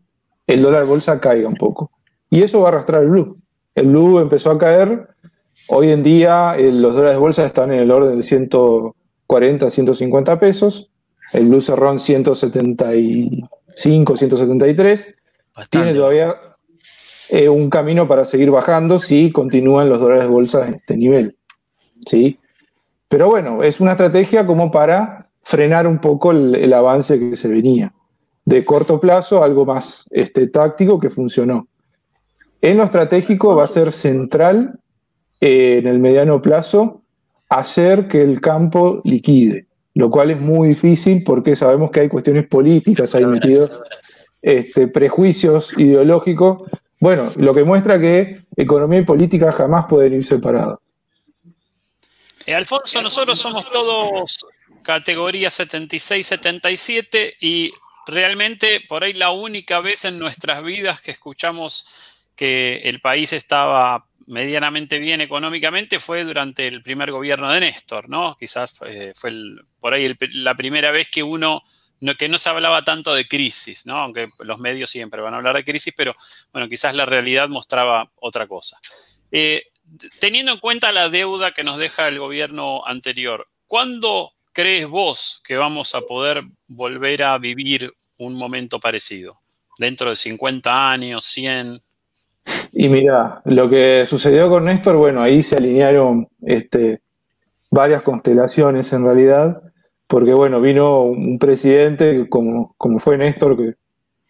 el 0.47 0.61
dólar 0.63 0.87
bolsa 0.87 1.21
caiga 1.21 1.49
un 1.49 1.57
poco. 1.57 1.91
Y 2.31 2.43
eso 2.43 2.61
va 2.61 2.69
a 2.69 2.73
arrastrar 2.73 3.03
el 3.03 3.11
blue. 3.11 3.37
El 3.75 3.89
blue 3.89 4.19
empezó 4.19 4.51
a 4.51 4.59
caer. 4.59 5.09
Hoy 5.69 5.91
en 5.91 6.03
día 6.03 6.57
eh, 6.59 6.73
los 6.73 6.95
dólares 6.95 7.17
de 7.17 7.21
bolsa 7.21 7.45
están 7.47 7.71
en 7.73 7.81
el 7.81 7.91
orden 7.91 8.17
de 8.17 8.23
140, 8.23 9.71
150 9.71 10.39
pesos. 10.39 10.91
El 11.33 11.49
blue 11.49 11.63
cerró 11.63 11.93
en 11.93 12.01
175, 12.01 14.17
173. 14.17 15.15
Tiene 15.71 15.95
todavía 15.95 16.35
eh, 17.35 17.49
un 17.49 17.71
camino 17.71 18.07
para 18.07 18.27
seguir 18.27 18.51
bajando 18.51 18.99
si 18.99 19.33
continúan 19.33 19.89
los 19.89 20.01
dólares 20.01 20.25
de 20.25 20.31
bolsa 20.31 20.69
en 20.69 20.75
este 20.75 20.99
nivel. 20.99 21.39
¿sí? 22.05 22.39
Pero 23.09 23.31
bueno, 23.31 23.63
es 23.63 23.81
una 23.81 23.93
estrategia 23.93 24.47
como 24.47 24.71
para 24.71 25.31
frenar 25.43 25.87
un 25.87 25.99
poco 25.99 26.33
el, 26.33 26.71
avance 26.75 27.19
que 27.19 27.37
se 27.39 27.49
venía. 27.49 27.95
De 28.45 28.67
corto 28.67 29.01
plazo, 29.01 29.43
algo 29.43 29.65
más 29.65 30.05
este, 30.11 30.47
táctico 30.49 31.01
que 31.01 31.09
funcionó. 31.09 31.69
En 32.61 32.77
lo 32.77 32.85
estratégico 32.85 33.57
va 33.57 33.65
a 33.65 33.69
ser 33.69 33.93
central 33.93 34.79
eh, 35.41 35.79
en 35.79 35.87
el 35.87 36.01
mediano 36.01 36.43
plazo 36.43 37.01
hacer 37.49 38.09
que 38.09 38.21
el 38.21 38.43
campo 38.43 39.01
liquide, 39.05 39.69
lo 39.95 40.11
cual 40.11 40.33
es 40.33 40.39
muy 40.39 40.69
difícil 40.69 41.25
porque 41.25 41.57
sabemos 41.57 41.91
que 41.91 42.01
hay 42.01 42.09
cuestiones 42.11 42.47
políticas 42.47 43.15
ahí 43.15 43.25
metidos, 43.25 43.83
este, 44.43 44.87
prejuicios 44.87 45.73
ideológicos. 45.79 46.65
Bueno, 47.03 47.33
lo 47.35 47.53
que 47.53 47.65
muestra 47.65 47.99
que 48.01 48.45
economía 48.57 49.01
y 49.01 49.05
política 49.05 49.51
jamás 49.51 49.87
pueden 49.87 50.13
ir 50.15 50.25
separados. 50.25 50.79
Eh, 52.47 52.55
Alfonso, 52.55 53.03
nosotros 53.03 53.37
somos 53.37 53.69
todos 53.73 54.47
categoría 54.85 55.49
76-77 55.49 57.39
y 57.41 57.73
realmente 58.07 58.85
por 58.89 59.03
ahí 59.03 59.15
la 59.15 59.31
única 59.31 59.81
vez 59.81 60.05
en 60.05 60.21
nuestras 60.21 60.63
vidas 60.63 61.01
que 61.01 61.11
escuchamos 61.11 61.87
que 62.37 62.77
el 62.85 63.01
país 63.01 63.33
estaba 63.33 64.07
medianamente 64.29 64.99
bien 65.01 65.21
económicamente 65.21 65.99
fue 65.99 66.23
durante 66.23 66.69
el 66.69 66.85
primer 66.85 67.11
gobierno 67.11 67.51
de 67.53 67.59
Néstor, 67.59 68.09
¿no? 68.09 68.37
Quizás 68.39 68.79
eh, 68.87 69.11
fue 69.17 69.33
por 69.81 69.93
ahí 69.93 70.15
la 70.35 70.55
primera 70.55 70.93
vez 70.93 71.09
que 71.11 71.25
uno, 71.25 71.65
no, 72.03 72.17
que 72.17 72.29
no 72.29 72.37
se 72.37 72.49
hablaba 72.49 72.83
tanto 72.83 73.15
de 73.15 73.29
crisis, 73.29 73.87
¿no? 73.87 73.97
Aunque 73.97 74.27
los 74.41 74.59
medios 74.59 74.91
siempre 74.91 75.23
van 75.23 75.35
a 75.35 75.37
hablar 75.37 75.55
de 75.55 75.65
crisis, 75.65 75.95
pero 75.97 76.15
bueno, 76.53 76.69
quizás 76.69 76.95
la 76.97 77.07
realidad 77.07 77.49
mostraba 77.49 78.11
otra 78.17 78.49
cosa. 78.49 78.79
Eh, 79.31 79.63
teniendo 80.21 80.51
en 80.51 80.59
cuenta 80.59 80.91
la 80.91 81.09
deuda 81.09 81.53
que 81.53 81.63
nos 81.63 81.79
deja 81.79 82.09
el 82.09 82.19
gobierno 82.19 82.85
anterior, 82.85 83.47
¿cuándo 83.69 84.33
crees 84.53 84.89
vos 84.89 85.41
que 85.47 85.57
vamos 85.57 85.95
a 85.95 86.01
poder 86.01 86.43
volver 86.67 87.23
a 87.23 87.39
vivir 87.39 87.93
un 88.19 88.35
momento 88.35 88.81
parecido? 88.81 89.39
¿Dentro 89.79 90.11
de 90.11 90.17
50 90.17 90.91
años, 90.91 91.25
100? 91.25 91.81
Y 92.73 92.89
mira, 92.89 93.43
lo 93.45 93.71
que 93.71 94.07
sucedió 94.09 94.49
con 94.49 94.65
Néstor, 94.65 94.97
bueno, 94.97 95.23
ahí 95.23 95.41
se 95.45 95.55
alinearon 95.55 96.29
este, 96.43 97.01
varias 97.71 98.03
constelaciones 98.03 98.93
en 98.93 99.05
realidad, 99.05 99.63
porque 100.13 100.35
bueno, 100.35 100.61
vino 100.61 101.05
un 101.05 101.39
presidente 101.39 102.29
como, 102.29 102.75
como 102.77 102.99
fue 102.99 103.17
Néstor, 103.17 103.57
que, 103.57 103.77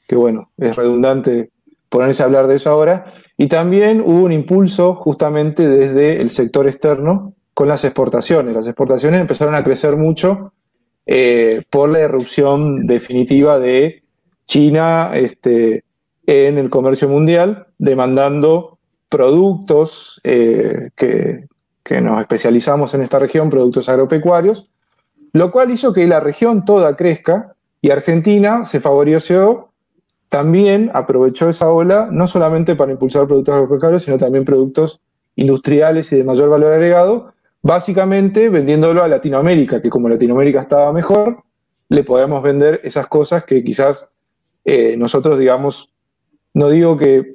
que 0.06 0.14
bueno, 0.14 0.52
es 0.56 0.76
redundante 0.76 1.50
ponerse 1.88 2.22
a 2.22 2.26
hablar 2.26 2.46
de 2.46 2.54
eso 2.54 2.70
ahora, 2.70 3.06
y 3.36 3.48
también 3.48 4.00
hubo 4.00 4.20
un 4.20 4.30
impulso 4.30 4.94
justamente 4.94 5.66
desde 5.68 6.22
el 6.22 6.30
sector 6.30 6.68
externo 6.68 7.34
con 7.52 7.66
las 7.66 7.82
exportaciones. 7.82 8.54
Las 8.54 8.68
exportaciones 8.68 9.20
empezaron 9.20 9.56
a 9.56 9.64
crecer 9.64 9.96
mucho 9.96 10.52
eh, 11.04 11.62
por 11.68 11.88
la 11.88 11.98
irrupción 11.98 12.86
definitiva 12.86 13.58
de 13.58 14.04
China 14.46 15.10
este, 15.14 15.82
en 16.26 16.58
el 16.58 16.70
comercio 16.70 17.08
mundial, 17.08 17.66
demandando 17.78 18.78
productos 19.08 20.20
eh, 20.22 20.90
que, 20.94 21.46
que 21.82 22.00
nos 22.00 22.20
especializamos 22.20 22.94
en 22.94 23.02
esta 23.02 23.18
región, 23.18 23.50
productos 23.50 23.88
agropecuarios, 23.88 24.68
lo 25.32 25.50
cual 25.50 25.70
hizo 25.70 25.92
que 25.92 26.06
la 26.06 26.20
región 26.20 26.64
toda 26.64 26.96
crezca 26.96 27.54
y 27.80 27.90
Argentina 27.90 28.64
se 28.64 28.80
favoreció 28.80 29.70
también 30.28 30.90
aprovechó 30.94 31.50
esa 31.50 31.68
ola 31.68 32.08
no 32.10 32.26
solamente 32.26 32.74
para 32.74 32.92
impulsar 32.92 33.26
productos 33.26 33.54
agropecuarios, 33.54 34.04
sino 34.04 34.16
también 34.16 34.44
productos 34.44 35.00
industriales 35.36 36.10
y 36.12 36.16
de 36.16 36.24
mayor 36.24 36.48
valor 36.48 36.72
agregado, 36.72 37.34
básicamente 37.60 38.48
vendiéndolo 38.48 39.02
a 39.02 39.08
Latinoamérica, 39.08 39.82
que 39.82 39.90
como 39.90 40.08
Latinoamérica 40.08 40.60
estaba 40.60 40.92
mejor, 40.92 41.42
le 41.88 42.04
podemos 42.04 42.42
vender 42.42 42.80
esas 42.82 43.06
cosas 43.08 43.44
que 43.44 43.62
quizás 43.62 44.08
eh, 44.64 44.96
nosotros, 44.96 45.38
digamos, 45.38 45.92
no 46.54 46.70
digo 46.70 46.96
que, 46.96 47.32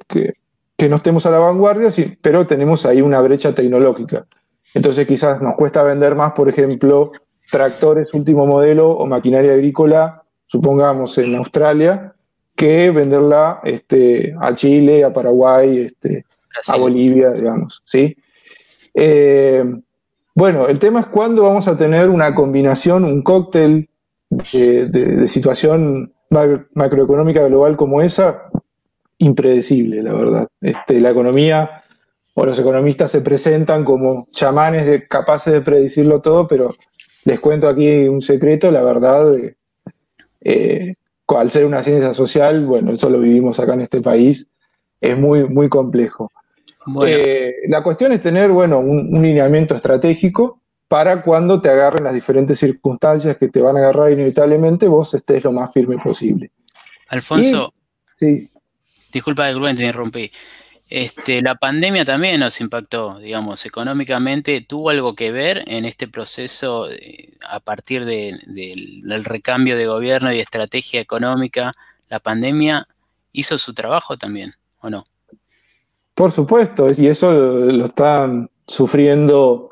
no 0.88 0.96
estemos 0.96 1.26
a 1.26 1.30
la 1.30 1.38
vanguardia, 1.38 1.90
pero 2.20 2.46
tenemos 2.46 2.86
ahí 2.86 3.00
una 3.00 3.20
brecha 3.20 3.54
tecnológica. 3.54 4.26
Entonces 4.74 5.06
quizás 5.06 5.40
nos 5.40 5.54
cuesta 5.56 5.82
vender 5.82 6.14
más, 6.14 6.32
por 6.32 6.48
ejemplo, 6.48 7.12
tractores 7.50 8.12
último 8.12 8.46
modelo 8.46 8.90
o 8.90 9.06
maquinaria 9.06 9.52
agrícola, 9.52 10.22
supongamos 10.46 11.16
en 11.18 11.34
Australia, 11.36 12.14
que 12.54 12.90
venderla 12.90 13.60
este, 13.62 14.34
a 14.40 14.54
Chile, 14.54 15.04
a 15.04 15.12
Paraguay, 15.12 15.78
este, 15.78 16.24
a 16.66 16.76
Bolivia, 16.76 17.30
digamos. 17.30 17.82
¿sí? 17.84 18.16
Eh, 18.94 19.64
bueno, 20.34 20.66
el 20.66 20.78
tema 20.78 21.00
es 21.00 21.06
cuándo 21.06 21.42
vamos 21.42 21.68
a 21.68 21.76
tener 21.76 22.08
una 22.08 22.34
combinación, 22.34 23.04
un 23.04 23.22
cóctel 23.22 23.88
de, 24.28 25.26
situación 25.28 26.12
macroeconómica 26.74 27.46
global 27.46 27.76
como 27.76 28.02
esa, 28.02 28.50
impredecible, 29.18 30.02
la 30.02 30.12
verdad. 30.12 30.48
Este, 30.60 31.00
la 31.00 31.10
economía 31.10 31.84
o 32.34 32.44
los 32.44 32.58
economistas 32.58 33.10
se 33.10 33.20
presentan 33.20 33.84
como 33.84 34.26
chamanes 34.30 35.04
capaces 35.08 35.52
de 35.52 35.60
predecirlo 35.60 36.20
todo, 36.20 36.46
pero 36.46 36.72
les 37.28 37.40
cuento 37.40 37.68
aquí 37.68 38.08
un 38.08 38.22
secreto, 38.22 38.70
la 38.70 38.82
verdad, 38.82 39.36
eh, 40.40 40.94
al 41.26 41.50
ser 41.50 41.66
una 41.66 41.84
ciencia 41.84 42.14
social, 42.14 42.64
bueno, 42.64 42.92
eso 42.92 43.10
lo 43.10 43.20
vivimos 43.20 43.60
acá 43.60 43.74
en 43.74 43.82
este 43.82 44.00
país, 44.00 44.48
es 44.98 45.18
muy, 45.18 45.46
muy 45.46 45.68
complejo. 45.68 46.32
Eh, 47.06 47.52
la 47.68 47.82
cuestión 47.82 48.12
es 48.12 48.22
tener, 48.22 48.50
bueno, 48.50 48.78
un, 48.78 49.22
lineamiento 49.22 49.74
estratégico 49.74 50.62
para 50.88 51.20
cuando 51.20 51.60
te 51.60 51.68
agarren 51.68 52.04
las 52.04 52.14
diferentes 52.14 52.58
circunstancias 52.58 53.36
que 53.36 53.48
te 53.48 53.60
van 53.60 53.76
a 53.76 53.80
agarrar 53.80 54.10
inevitablemente, 54.10 54.88
vos 54.88 55.12
estés 55.12 55.44
lo 55.44 55.52
más 55.52 55.70
firme 55.70 55.98
posible. 55.98 56.50
Alfonso, 57.08 57.74
sí. 58.18 58.48
disculpa, 59.12 59.52
te 59.52 59.68
interrumpí. 59.68 60.32
Este, 60.90 61.42
la 61.42 61.56
pandemia 61.56 62.04
también 62.04 62.40
nos 62.40 62.60
impactó, 62.60 63.18
digamos, 63.18 63.66
económicamente. 63.66 64.62
¿Tuvo 64.66 64.88
algo 64.90 65.14
que 65.14 65.30
ver 65.30 65.62
en 65.66 65.84
este 65.84 66.08
proceso 66.08 66.86
a 67.46 67.60
partir 67.60 68.06
del 68.06 69.24
recambio 69.24 69.76
de 69.76 69.86
gobierno 69.86 70.32
y 70.32 70.40
estrategia 70.40 71.00
económica? 71.00 71.74
¿La 72.08 72.20
pandemia 72.20 72.88
hizo 73.32 73.58
su 73.58 73.74
trabajo 73.74 74.16
también 74.16 74.54
o 74.80 74.88
no? 74.88 75.06
Por 76.14 76.32
supuesto, 76.32 76.88
y 76.96 77.06
eso 77.06 77.32
lo, 77.32 77.84
están 77.84 78.50
sufriendo 78.66 79.68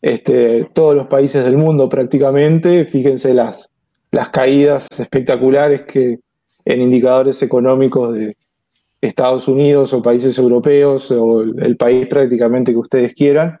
este, 0.00 0.64
todos 0.72 0.94
los 0.94 1.08
países 1.08 1.44
del 1.44 1.56
mundo 1.56 1.88
prácticamente. 1.88 2.84
Fíjense 2.84 3.34
las, 3.34 3.70
las 4.12 4.28
caídas 4.28 4.86
espectaculares 4.98 5.82
que 5.82 6.20
en 6.64 6.80
indicadores 6.80 7.42
económicos 7.42 8.14
de, 8.14 8.36
Estados 9.00 9.48
Unidos 9.48 9.92
o 9.92 10.02
países 10.02 10.36
europeos 10.38 11.10
o 11.10 11.42
el 11.42 11.76
país 11.76 12.06
prácticamente 12.06 12.72
que 12.72 12.78
ustedes 12.78 13.14
quieran, 13.14 13.58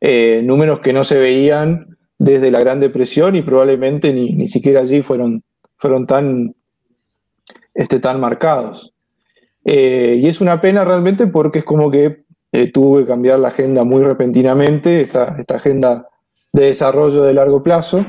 eh, 0.00 0.42
números 0.44 0.80
que 0.80 0.92
no 0.92 1.04
se 1.04 1.18
veían 1.18 1.96
desde 2.18 2.50
la 2.50 2.60
Gran 2.60 2.80
Depresión 2.80 3.36
y 3.36 3.42
probablemente 3.42 4.12
ni, 4.12 4.48
siquiera 4.48 4.80
allí 4.80 5.02
fueron, 5.02 5.42
fueron 5.76 6.06
tan, 6.06 6.54
este, 7.74 8.00
tan 8.00 8.20
marcados. 8.20 8.92
Eh, 9.64 10.18
y 10.20 10.26
es 10.26 10.40
una 10.40 10.60
pena 10.60 10.84
realmente 10.84 11.28
porque 11.28 11.60
es 11.60 11.64
como 11.64 11.90
que 11.90 12.24
eh, 12.50 12.72
tuvo 12.72 12.98
que 12.98 13.06
cambiar 13.06 13.38
la 13.38 13.48
agenda 13.48 13.84
muy 13.84 14.02
repentinamente, 14.02 15.02
esta, 15.02 15.36
esta 15.38 15.56
agenda 15.56 16.08
de 16.52 16.66
desarrollo 16.66 17.22
de 17.22 17.34
largo 17.34 17.62
plazo. 17.62 18.04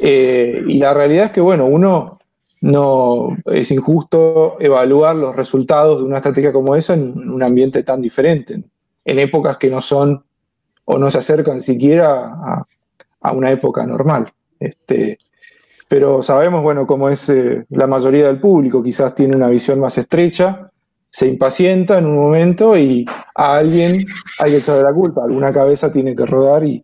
y 0.00 0.78
la 0.78 0.92
realidad 0.94 1.26
es 1.26 1.32
que, 1.32 1.40
bueno, 1.40 1.66
uno 1.66 2.18
no 2.64 3.36
es 3.44 3.70
injusto 3.70 4.56
evaluar 4.58 5.16
los 5.16 5.36
resultados 5.36 5.98
de 5.98 6.04
una 6.04 6.16
estrategia 6.16 6.50
como 6.50 6.74
esa 6.74 6.94
en 6.94 7.30
un 7.30 7.42
ambiente 7.42 7.82
tan 7.82 8.00
diferente, 8.00 8.62
en 9.04 9.18
épocas 9.18 9.58
que 9.58 9.68
no 9.68 9.82
son 9.82 10.24
o 10.86 10.98
no 10.98 11.10
se 11.10 11.18
acercan 11.18 11.60
siquiera 11.60 12.64
a, 13.20 13.32
una 13.32 13.50
época 13.50 13.86
normal. 13.86 14.32
Este, 14.58 15.18
pero 15.88 16.22
sabemos, 16.22 16.62
bueno, 16.62 16.86
cómo 16.86 17.10
es 17.10 17.28
eh, 17.28 17.66
la 17.68 17.86
mayoría 17.86 18.28
del 18.28 18.40
público, 18.40 18.82
quizás 18.82 19.14
tiene 19.14 19.36
una 19.36 19.48
visión 19.48 19.78
más 19.78 19.98
estrecha, 19.98 20.70
se 21.10 21.26
impacienta 21.28 21.98
en 21.98 22.06
un 22.06 22.16
momento 22.16 22.78
y 22.78 23.04
a 23.34 23.56
alguien 23.56 24.06
hay 24.38 24.52
que 24.52 24.56
echarle 24.56 24.84
la 24.84 24.94
culpa, 24.94 25.24
alguna 25.24 25.52
cabeza 25.52 25.92
tiene 25.92 26.16
que 26.16 26.24
rodar 26.24 26.64
y 26.64 26.82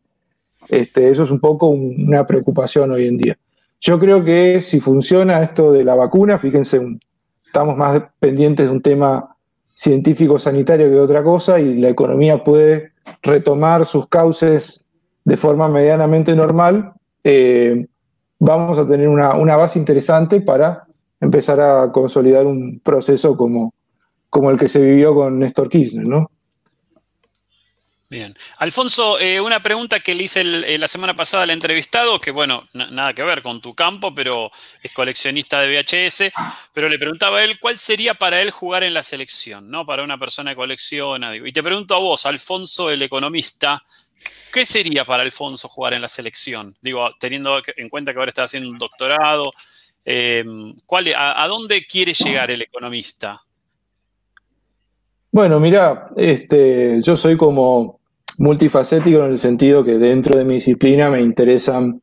este, 0.68 1.10
eso 1.10 1.24
es 1.24 1.30
un 1.30 1.40
poco 1.40 1.68
una 1.68 2.26
preocupación 2.26 2.90
hoy 2.90 3.06
en 3.06 3.16
día. 3.16 3.38
Yo 3.80 3.98
creo 3.98 4.22
que 4.24 4.60
si 4.60 4.80
funciona 4.80 5.42
esto 5.42 5.72
de 5.72 5.84
la 5.84 5.94
vacuna, 5.94 6.38
fíjense, 6.38 6.80
estamos 7.46 7.76
más 7.76 8.02
pendientes 8.18 8.66
de 8.66 8.72
un 8.72 8.82
tema 8.82 9.36
científico 9.74 10.38
sanitario 10.38 10.86
que 10.86 10.92
de 10.92 11.00
otra 11.00 11.22
cosa 11.22 11.58
y 11.58 11.80
la 11.80 11.88
economía 11.88 12.44
puede 12.44 12.92
retomar 13.22 13.86
sus 13.86 14.08
cauces 14.08 14.84
de 15.24 15.36
forma 15.36 15.68
medianamente 15.68 16.34
normal, 16.34 16.92
eh, 17.24 17.86
vamos 18.38 18.78
a 18.78 18.86
tener 18.86 19.08
una, 19.08 19.56
base 19.56 19.78
interesante 19.78 20.40
para 20.40 20.84
empezar 21.20 21.60
a 21.60 21.92
consolidar 21.92 22.46
un 22.46 22.80
proceso 22.80 23.36
como, 23.36 23.72
como 24.28 24.50
el 24.50 24.58
que 24.58 24.68
se 24.68 24.80
vivió 24.80 25.14
con 25.14 25.38
Néstor 25.38 25.68
Kirchner, 25.68 26.06
¿no? 26.06 26.30
Bien. 28.10 28.36
Alfonso, 28.58 29.20
eh, 29.20 29.40
una 29.40 29.62
pregunta 29.62 30.00
que 30.00 30.16
le 30.16 30.24
hice 30.24 30.40
eh, 30.40 30.78
la 30.78 30.88
semana 30.88 31.14
pasada 31.14 31.44
al 31.44 31.50
entrevistado, 31.50 32.18
que 32.18 32.32
bueno, 32.32 32.68
nada 32.72 33.14
que 33.14 33.22
ver 33.22 33.40
con 33.40 33.60
tu 33.60 33.72
campo, 33.72 34.12
pero 34.12 34.50
es 34.82 34.92
coleccionista 34.92 35.60
de 35.60 35.68
VHS, 35.68 36.32
pero 36.74 36.88
le 36.88 36.98
preguntaba 36.98 37.38
a 37.38 37.44
él 37.44 37.60
cuál 37.60 37.78
sería 37.78 38.14
para 38.14 38.42
él 38.42 38.50
jugar 38.50 38.82
en 38.82 38.94
la 38.94 39.04
selección, 39.04 39.70
¿no? 39.70 39.86
Para 39.86 40.02
una 40.02 40.18
persona 40.18 40.50
que 40.50 40.56
colecciona. 40.56 41.36
y 41.36 41.52
te 41.52 41.62
pregunto 41.62 41.94
a 41.94 42.00
vos, 42.00 42.26
Alfonso, 42.26 42.90
el 42.90 43.00
economista, 43.00 43.80
¿qué 44.52 44.66
sería 44.66 45.04
para 45.04 45.22
Alfonso 45.22 45.68
jugar 45.68 45.94
en 45.94 46.02
la 46.02 46.08
selección? 46.08 46.76
Digo, 46.80 47.14
teniendo 47.20 47.62
en 47.76 47.88
cuenta 47.88 48.12
que 48.12 48.18
ahora 48.18 48.30
está 48.30 48.42
haciendo 48.42 48.70
un 48.70 48.78
doctorado, 48.78 49.52
eh, 50.04 50.44
a, 51.16 51.46
dónde 51.46 51.86
quiere 51.86 52.12
llegar 52.12 52.50
el 52.50 52.62
economista? 52.62 53.40
Bueno, 55.30 55.60
mira, 55.60 56.10
este, 56.16 57.00
yo 57.02 57.16
soy 57.16 57.36
como 57.36 57.99
multifacético 58.38 59.24
en 59.24 59.32
el 59.32 59.38
sentido 59.38 59.84
que 59.84 59.98
dentro 59.98 60.38
de 60.38 60.44
mi 60.44 60.54
disciplina 60.54 61.10
me 61.10 61.20
interesan 61.22 62.02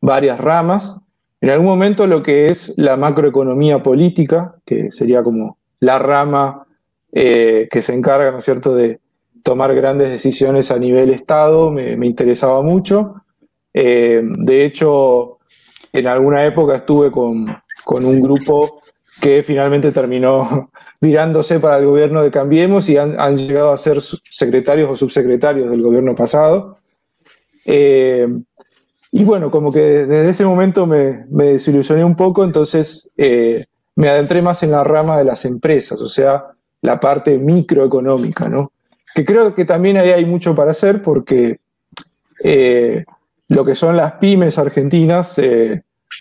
varias 0.00 0.40
ramas. 0.40 1.00
En 1.40 1.50
algún 1.50 1.66
momento 1.66 2.06
lo 2.06 2.22
que 2.22 2.46
es 2.46 2.74
la 2.76 2.96
macroeconomía 2.96 3.82
política, 3.82 4.56
que 4.64 4.90
sería 4.90 5.22
como 5.22 5.58
la 5.80 5.98
rama 5.98 6.66
eh, 7.12 7.68
que 7.70 7.82
se 7.82 7.94
encarga, 7.94 8.32
¿no 8.32 8.38
es 8.38 8.44
cierto?, 8.44 8.74
de 8.74 9.00
tomar 9.42 9.74
grandes 9.74 10.10
decisiones 10.10 10.70
a 10.70 10.78
nivel 10.78 11.10
Estado, 11.10 11.70
me, 11.70 11.94
interesaba 12.04 12.60
mucho. 12.62 13.14
Eh, 13.72 14.20
de 14.22 14.64
hecho, 14.64 15.38
en 15.92 16.06
alguna 16.06 16.44
época 16.44 16.76
estuve 16.76 17.10
con, 17.10 17.46
con 17.84 18.04
un 18.04 18.20
grupo 18.20 18.80
que 19.20 19.42
finalmente 19.42 19.92
terminó 19.92 20.70
virándose 21.00 21.60
para 21.60 21.78
el 21.78 21.86
gobierno 21.86 22.22
de 22.22 22.30
Cambiemos 22.30 22.88
y 22.88 22.96
han, 22.96 23.36
llegado 23.36 23.72
a 23.72 23.78
ser 23.78 24.00
secretarios 24.00 24.90
o 24.90 24.96
subsecretarios 24.96 25.70
del 25.70 25.82
gobierno 25.82 26.14
pasado. 26.14 26.78
Eh, 27.64 28.28
y 29.12 29.24
bueno, 29.24 29.50
como 29.50 29.72
que 29.72 29.80
desde 30.06 30.28
ese 30.28 30.44
momento 30.44 30.86
me, 30.86 31.24
desilusioné 31.28 32.04
un 32.04 32.16
poco, 32.16 32.44
entonces 32.44 33.10
eh, 33.16 33.64
me 33.96 34.08
adentré 34.08 34.42
más 34.42 34.62
en 34.62 34.70
la 34.70 34.84
rama 34.84 35.18
de 35.18 35.24
las 35.24 35.44
empresas, 35.44 36.00
o 36.00 36.08
sea, 36.08 36.44
la 36.82 37.00
parte 37.00 37.38
microeconómica, 37.38 38.48
¿no? 38.48 38.72
Que 39.14 39.24
creo 39.24 39.54
que 39.54 39.64
también 39.64 39.96
ahí 39.96 40.10
hay 40.10 40.26
mucho 40.26 40.54
para 40.54 40.72
hacer 40.72 41.02
porque 41.02 41.58
eh, 42.44 43.04
lo 43.48 43.64
que 43.64 43.74
son 43.74 43.96
las 43.96 44.12
pymes 44.12 44.58
argentinas, 44.58 45.40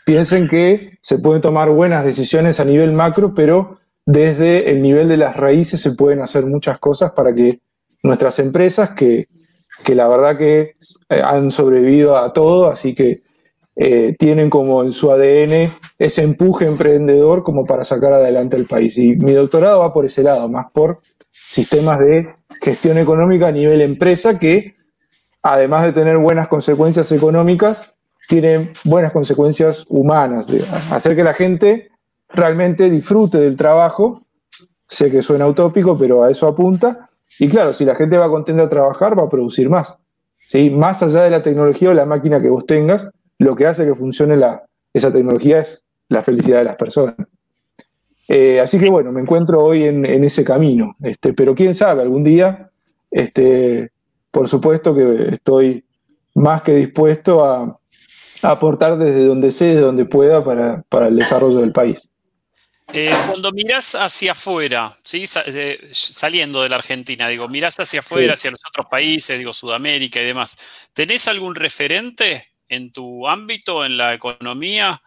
piensen 0.07 0.47
que 0.47 0.99
se 1.01 1.19
pueden 1.19 1.41
tomar 1.41 1.69
buenas 1.69 2.05
decisiones 2.05 2.61
a 2.61 2.63
nivel 2.63 2.93
macro, 2.93 3.33
pero 3.35 3.79
desde 4.05 4.71
el 4.71 4.81
nivel 4.81 5.09
de 5.09 5.17
las 5.17 5.35
raíces 5.35 5.81
se 5.81 5.91
pueden 5.91 6.21
hacer 6.21 6.45
muchas 6.45 6.79
cosas 6.79 7.11
para 7.11 7.35
que 7.35 7.59
nuestras 8.03 8.39
empresas, 8.39 8.91
que, 8.91 9.27
la 9.89 10.07
verdad 10.07 10.37
que 10.37 10.75
eh, 11.09 11.21
han 11.21 11.51
sobrevivido 11.51 12.15
a 12.15 12.31
todo, 12.31 12.67
así 12.69 12.95
que 12.95 13.17
eh, 13.75 14.15
tienen 14.17 14.49
como 14.49 14.81
en 14.81 14.93
su 14.93 15.11
ADN 15.11 15.73
ese 15.99 16.23
empuje 16.23 16.65
emprendedor 16.65 17.43
como 17.43 17.65
para 17.65 17.83
sacar 17.83 18.13
adelante 18.13 18.55
el 18.55 18.65
país. 18.65 18.97
Y 18.97 19.17
mi 19.17 19.33
doctorado 19.33 19.79
va 19.79 19.91
por 19.93 20.05
ese 20.05 20.23
lado, 20.23 20.47
más 20.47 20.67
por 20.71 21.01
sistemas 21.33 21.99
de 21.99 22.29
gestión 22.61 22.97
económica 22.97 23.49
a 23.49 23.51
nivel 23.51 23.81
empresa 23.81 24.39
que, 24.39 24.77
además 25.41 25.83
de 25.83 25.91
tener 25.91 26.17
buenas 26.17 26.47
consecuencias 26.47 27.11
económicas, 27.11 27.96
tienen 28.27 28.71
buenas 28.83 29.11
consecuencias 29.11 29.85
humanas, 29.87 30.47
de 30.47 30.63
hacer 30.91 31.15
que 31.15 31.23
la 31.23 31.33
gente 31.33 31.89
realmente 32.29 32.89
disfrute 32.89 33.39
del 33.39 33.55
trabajo. 33.55 34.23
Sé 34.85 35.09
que 35.09 35.21
suena 35.21 35.47
utópico, 35.47 35.97
pero 35.97 36.23
a 36.23 36.31
eso 36.31 36.47
apunta. 36.47 37.09
Y 37.39 37.47
claro, 37.47 37.73
si 37.73 37.85
la 37.85 37.95
gente 37.95 38.17
va 38.17 38.29
contenta 38.29 38.63
a 38.63 38.69
trabajar, 38.69 39.17
va 39.17 39.23
a 39.23 39.29
producir 39.29 39.69
más. 39.69 39.97
¿sí? 40.47 40.69
Más 40.69 41.01
allá 41.03 41.23
de 41.23 41.29
la 41.29 41.41
tecnología 41.41 41.89
o 41.89 41.93
la 41.93 42.05
máquina 42.05 42.41
que 42.41 42.49
vos 42.49 42.65
tengas, 42.65 43.09
lo 43.37 43.55
que 43.55 43.67
hace 43.67 43.85
que 43.85 43.95
funcione 43.95 44.35
la, 44.35 44.63
esa 44.93 45.11
tecnología 45.11 45.59
es 45.59 45.83
la 46.09 46.21
felicidad 46.21 46.59
de 46.59 46.63
las 46.65 46.75
personas. 46.75 47.15
Eh, 48.29 48.59
así 48.59 48.77
que 48.77 48.89
bueno, 48.89 49.11
me 49.11 49.21
encuentro 49.21 49.63
hoy 49.63 49.83
en, 49.83 50.05
ese 50.05 50.43
camino. 50.43 50.95
Este, 51.01 51.33
pero 51.33 51.55
quién 51.55 51.75
sabe, 51.75 52.01
algún 52.01 52.23
día, 52.23 52.71
este, 53.09 53.91
por 54.31 54.49
supuesto 54.49 54.93
que 54.93 55.29
estoy 55.29 55.85
más 56.35 56.61
que 56.61 56.75
dispuesto 56.75 57.43
a, 57.43 57.76
aportar 58.41 58.97
desde 58.97 59.25
donde 59.25 59.51
sé, 59.51 59.65
desde 59.65 59.81
donde 59.81 60.05
pueda 60.05 60.43
para, 60.43 60.83
para 60.89 61.07
el 61.07 61.15
desarrollo 61.15 61.59
del 61.59 61.71
país. 61.71 62.09
Eh, 62.93 63.13
cuando 63.27 63.51
mirás 63.51 63.95
hacia 63.95 64.31
afuera, 64.31 64.97
¿sí? 65.03 65.25
Eh, 65.47 65.89
saliendo 65.91 66.63
de 66.63 66.69
la 66.69 66.77
Argentina, 66.77 67.27
digo, 67.27 67.49
mirás 67.49 67.77
hacia 67.79 67.99
afuera, 67.99 68.35
hacia 68.35 68.51
los 68.51 68.61
otros 68.65 68.87
países, 68.89 69.37
digo, 69.37 69.51
Sudamérica 69.51 70.21
y 70.21 70.25
demás, 70.25 70.57
¿tenés 70.93 71.27
algún 71.27 71.53
referente 71.55 72.47
en 72.69 72.93
tu 72.93 73.27
ámbito, 73.27 73.83
en 73.83 73.97
la 73.97 74.13
economía, 74.13 75.01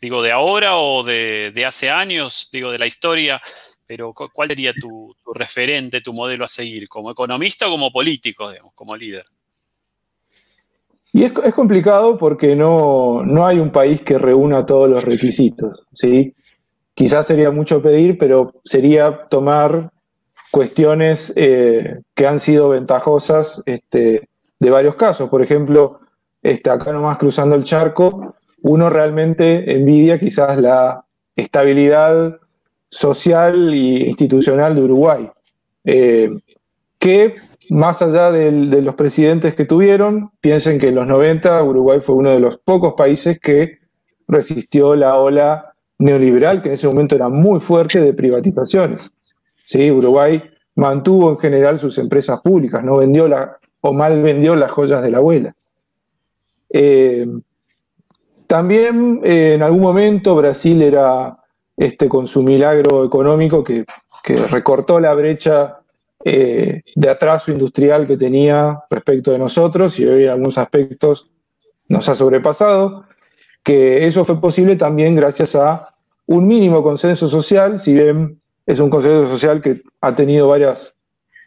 digo, 0.00 0.22
de 0.22 0.32
ahora 0.32 0.76
o 0.76 1.04
de, 1.04 1.64
hace 1.64 1.88
años, 1.88 2.48
digo, 2.52 2.72
de 2.72 2.78
la 2.78 2.86
historia? 2.86 3.40
Pero 3.86 4.12
¿cuál 4.12 4.48
sería 4.48 4.72
tu, 4.72 5.14
tu, 5.22 5.32
referente, 5.32 6.00
tu 6.00 6.12
modelo 6.12 6.44
a 6.44 6.48
seguir, 6.48 6.88
como 6.88 7.12
economista 7.12 7.68
o 7.68 7.70
como 7.70 7.92
político, 7.92 8.50
digamos, 8.50 8.72
como 8.74 8.96
líder? 8.96 9.26
Y 11.12 11.24
es, 11.24 11.32
es 11.44 11.54
complicado 11.54 12.16
porque 12.16 12.54
no, 12.54 13.24
no, 13.24 13.46
hay 13.46 13.58
un 13.58 13.70
país 13.70 14.00
que 14.02 14.18
reúna 14.18 14.64
todos 14.64 14.88
los 14.88 15.04
requisitos, 15.04 15.86
¿sí? 15.92 16.34
Quizás 16.94 17.26
sería 17.26 17.50
mucho 17.50 17.82
pedir, 17.82 18.16
pero 18.18 18.52
sería 18.64 19.26
tomar 19.28 19.90
cuestiones 20.50 21.32
eh, 21.36 22.00
que 22.14 22.26
han 22.26 22.40
sido 22.40 22.68
ventajosas 22.70 23.62
este, 23.66 24.28
de 24.58 24.70
varios 24.70 24.96
casos. 24.96 25.28
Por 25.28 25.42
ejemplo, 25.42 26.00
este, 26.42 26.70
acá 26.70 26.92
nomás 26.92 27.18
cruzando 27.18 27.56
el 27.56 27.64
charco, 27.64 28.34
uno 28.62 28.90
realmente 28.90 29.74
envidia 29.74 30.18
quizás 30.18 30.58
la 30.58 31.04
estabilidad 31.34 32.38
social 32.88 33.72
e 33.72 34.08
institucional 34.08 34.74
de 34.74 34.82
Uruguay, 34.82 35.30
eh, 35.84 36.30
que 36.98 37.36
más 37.70 38.02
allá 38.02 38.32
de 38.32 38.82
los 38.82 38.94
presidentes 38.96 39.54
que 39.54 39.64
tuvieron, 39.64 40.32
piensen 40.40 40.78
que 40.78 40.88
en 40.88 40.96
los 40.96 41.06
90 41.06 41.62
Uruguay 41.62 42.00
fue 42.00 42.16
uno 42.16 42.30
de 42.30 42.40
los 42.40 42.58
pocos 42.58 42.94
países 42.94 43.38
que 43.38 43.78
resistió 44.26 44.96
la 44.96 45.16
ola 45.16 45.72
neoliberal, 45.98 46.62
que 46.62 46.68
en 46.68 46.74
ese 46.74 46.88
momento 46.88 47.14
era 47.14 47.28
muy 47.28 47.60
fuerte 47.60 48.00
de 48.00 48.12
privatizaciones. 48.12 49.10
¿Sí? 49.64 49.90
Uruguay 49.90 50.42
mantuvo 50.74 51.30
en 51.30 51.38
general 51.38 51.78
sus 51.78 51.98
empresas 51.98 52.40
públicas, 52.40 52.82
no 52.82 52.96
vendió 52.96 53.28
la, 53.28 53.58
o 53.80 53.92
mal 53.92 54.20
vendió 54.20 54.56
las 54.56 54.72
joyas 54.72 55.02
de 55.02 55.10
la 55.10 55.18
abuela. 55.18 55.54
Eh, 56.70 57.26
también 58.48 59.20
eh, 59.22 59.54
en 59.54 59.62
algún 59.62 59.80
momento 59.80 60.34
Brasil 60.34 60.82
era 60.82 61.38
este, 61.76 62.08
con 62.08 62.26
su 62.26 62.42
milagro 62.42 63.04
económico 63.04 63.62
que, 63.62 63.84
que 64.24 64.36
recortó 64.36 64.98
la 64.98 65.14
brecha 65.14 65.79
eh, 66.24 66.82
de 66.94 67.08
atraso 67.08 67.50
industrial 67.50 68.06
que 68.06 68.16
tenía 68.16 68.80
respecto 68.90 69.32
de 69.32 69.38
nosotros 69.38 69.98
y 69.98 70.06
hoy 70.06 70.24
en 70.24 70.30
algunos 70.30 70.58
aspectos 70.58 71.30
nos 71.88 72.08
ha 72.08 72.14
sobrepasado, 72.14 73.04
que 73.62 74.06
eso 74.06 74.24
fue 74.24 74.40
posible 74.40 74.76
también 74.76 75.14
gracias 75.14 75.54
a 75.54 75.94
un 76.26 76.46
mínimo 76.46 76.82
consenso 76.82 77.28
social, 77.28 77.80
si 77.80 77.94
bien 77.94 78.40
es 78.66 78.78
un 78.80 78.90
consenso 78.90 79.30
social 79.30 79.60
que 79.60 79.82
ha 80.00 80.14
tenido 80.14 80.48
varias 80.48 80.94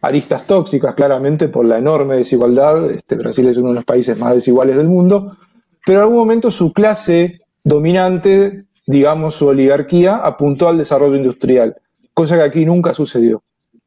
aristas 0.02 0.46
tóxicas, 0.46 0.96
claramente 0.96 1.48
por 1.48 1.66
la 1.66 1.78
enorme 1.78 2.18
desigualdad, 2.18 2.92
este, 2.92 3.16
Brasil 3.16 3.48
es 3.48 3.58
uno 3.58 3.70
de 3.70 3.76
los 3.76 3.86
países 3.86 4.18
más 4.18 4.36
desiguales 4.36 4.76
del 4.76 4.88
mundo, 4.88 5.38
pero 5.86 6.00
en 6.00 6.04
algún 6.04 6.18
momento 6.18 6.52
su 6.52 6.74
clase 6.74 7.42
dominante, 7.64 8.66
digamos 8.86 9.36
su 9.36 9.48
oligarquía, 9.48 10.18
apuntó 10.18 10.68
al 10.68 10.78
desarrollo 10.78 11.16
industrial, 11.16 11.78
cosa 12.14 12.36
que 12.36 12.44
aquí 12.44 12.66
nunca 12.66 12.94
sucedió. 12.94 13.44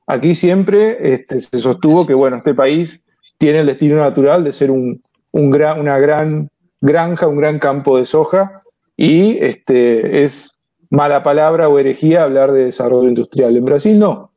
Aquí 0.07 0.37
siempre 0.37 1.15
este, 1.15 1.41
se 1.41 1.59
sostuvo 1.59 2.07
que, 2.07 2.15
bueno, 2.15 2.37
este 2.37 2.55
país 2.55 3.03
tiene 3.39 3.61
el 3.61 3.67
destino 3.67 3.97
natural 3.97 4.45
de 4.45 4.53
ser 4.53 4.71
un, 4.71 5.03
gran, 5.33 5.81
una 5.81 5.99
gran 5.99 6.49
granja, 6.81 7.27
un 7.27 7.37
gran 7.37 7.59
campo 7.59 7.99
de 7.99 8.07
soja, 8.07 8.63
y 8.97 9.37
este, 9.39 10.25
es 10.25 10.59
mala 10.91 11.23
palabra 11.23 11.69
o 11.69 11.79
herejía 11.79 12.23
hablar 12.23 12.53
de 12.53 12.67
desarrollo 12.67 13.09
industrial. 13.09 13.57
En 13.57 13.65
Brasil 13.65 13.99
no. 13.99 14.33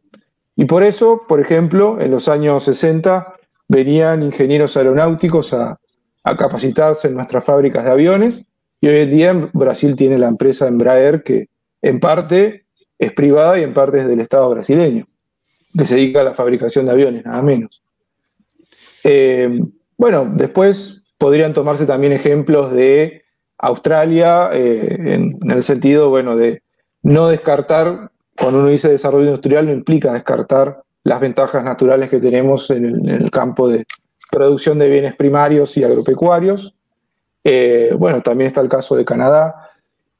Y 0.55 0.65
por 0.65 0.83
eso, 0.83 1.21
por 1.27 1.39
ejemplo, 1.39 2.01
en 2.01 2.11
los 2.11 2.27
años 2.27 2.63
60 2.63 3.35
venían 3.67 4.23
ingenieros 4.23 4.75
aeronáuticos 4.75 5.53
a, 5.53 5.79
a 6.23 6.35
capacitarse 6.35 7.07
en 7.07 7.15
nuestras 7.15 7.45
fábricas 7.45 7.85
de 7.85 7.91
aviones, 7.91 8.43
y 8.81 8.87
hoy 8.87 9.01
en 9.01 9.11
día 9.11 9.49
Brasil 9.53 9.95
tiene 9.95 10.17
la 10.17 10.29
empresa 10.29 10.67
Embraer 10.67 11.21
que 11.21 11.47
en 11.81 11.99
parte 11.99 12.65
es 12.97 13.13
privada 13.13 13.59
y 13.59 13.63
en 13.63 13.73
parte 13.73 14.01
es 14.01 14.07
del 14.07 14.19
Estado 14.19 14.49
brasileño 14.49 15.05
que 15.77 15.85
se 15.85 15.95
dedica 15.95 16.21
a 16.21 16.25
la 16.25 16.33
fabricación 16.33 16.85
de 16.85 16.91
aviones, 16.91 17.25
nada 17.25 17.41
menos. 17.41 17.81
Eh, 19.03 19.59
bueno, 19.97 20.29
después 20.33 21.03
podrían 21.17 21.53
tomarse 21.53 21.85
también 21.85 22.13
ejemplos 22.13 22.71
de 22.71 23.23
Australia, 23.57 24.49
eh, 24.53 24.95
en, 24.99 25.37
el 25.51 25.63
sentido, 25.63 26.09
bueno, 26.09 26.35
de 26.35 26.63
no 27.03 27.27
descartar, 27.27 28.11
cuando 28.37 28.59
uno 28.59 28.69
dice 28.69 28.89
desarrollo 28.89 29.25
industrial, 29.25 29.65
no 29.65 29.73
implica 29.73 30.13
descartar 30.13 30.81
las 31.03 31.19
ventajas 31.19 31.63
naturales 31.63 32.09
que 32.09 32.19
tenemos 32.19 32.69
en 32.71 33.07
el, 33.07 33.29
campo 33.31 33.67
de, 33.67 33.85
producción 34.31 34.79
de 34.79 34.89
bienes 34.89 35.15
primarios 35.15 35.75
y 35.75 35.83
agropecuarios. 35.83 36.75
Eh, 37.43 37.93
bueno, 37.97 38.21
también 38.21 38.47
está 38.47 38.61
el 38.61 38.69
caso 38.69 38.95
de 38.95 39.05
Canadá. 39.05 39.69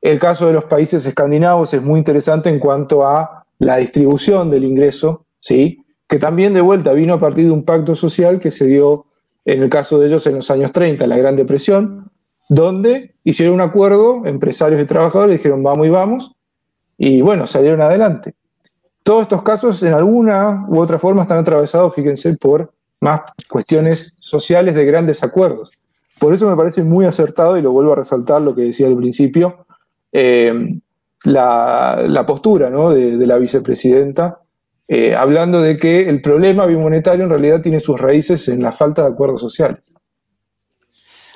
El 0.02 0.20
caso 0.20 0.48
de 0.48 0.54
los 0.54 0.66
países 0.66 1.06
escandinavos 1.06 1.74
es 1.74 1.82
muy 1.82 2.00
interesante 2.00 2.50
en 2.50 2.60
cuanto 2.60 3.06
a 3.06 3.46
la 3.60 3.78
distribución 3.78 4.50
del 4.50 4.64
ingreso, 4.64 5.26
¿sí? 5.40 5.84
que 6.08 6.18
también 6.18 6.54
de 6.54 6.62
vuelta 6.62 6.92
vino 6.94 7.14
a 7.14 7.20
partir 7.20 7.46
de 7.46 7.52
un 7.52 7.64
pacto 7.64 7.96
social 7.96 8.40
que 8.40 8.50
se 8.50 8.66
dio 8.66 9.06
en 9.46 9.62
el 9.64 9.70
caso 9.70 10.00
de 10.00 10.08
ellos 10.08 10.26
en 10.28 10.36
los 10.36 10.50
años 10.52 10.72
30, 10.72 11.06
la 11.08 11.18
Gran 11.18 11.36
Depresión, 11.36 12.12
donde 12.50 13.16
hicieron 13.24 13.56
un 13.56 13.62
acuerdo, 13.62 14.26
empresarios 14.26 14.82
y 14.82 14.86
trabajadores 14.86 15.38
dijeron 15.38 15.62
vamos 15.62 15.88
y 15.88 15.90
vamos, 15.90 16.36
y 16.98 17.22
bueno, 17.22 17.48
salieron 17.48 17.82
adelante. 17.82 18.34
Todos 19.04 19.24
estos 19.24 19.44
casos 19.44 19.82
en 19.84 19.94
alguna 19.94 20.66
u 20.68 20.80
otra 20.80 21.00
forma 21.00 21.22
están 21.22 21.38
atravesados, 21.38 21.94
fíjense, 21.94 22.36
por 22.38 22.74
más 23.02 23.22
cuestiones 23.50 24.14
sociales 24.20 24.76
de 24.76 24.86
grandes 24.86 25.24
acuerdos. 25.24 25.72
Por 26.20 26.34
eso 26.34 26.50
me 26.50 26.56
parece 26.56 26.84
muy 26.84 27.06
acertado, 27.06 27.58
y 27.58 27.62
lo 27.62 27.72
vuelvo 27.72 27.94
a 27.94 27.98
resaltar 27.98 28.42
lo 28.42 28.54
que 28.54 28.64
decía 28.64 28.88
al 28.88 28.98
principio, 28.98 29.66
eh, 30.12 30.80
la, 31.24 32.24
postura 32.28 32.70
de, 32.70 33.26
la 33.26 33.38
vicepresidenta, 33.38 34.39
eh, 34.92 35.14
hablando 35.14 35.62
de 35.62 35.78
que 35.78 36.10
el 36.10 36.20
problema 36.20 36.66
bimonetario 36.66 37.26
en 37.26 37.30
realidad 37.30 37.62
tiene 37.62 37.80
sus 37.80 38.02
raíces 38.02 38.48
en 38.48 38.64
la 38.64 38.72
falta 38.72 39.04
de 39.04 39.10
acuerdos 39.10 39.40
sociales. 39.40 39.84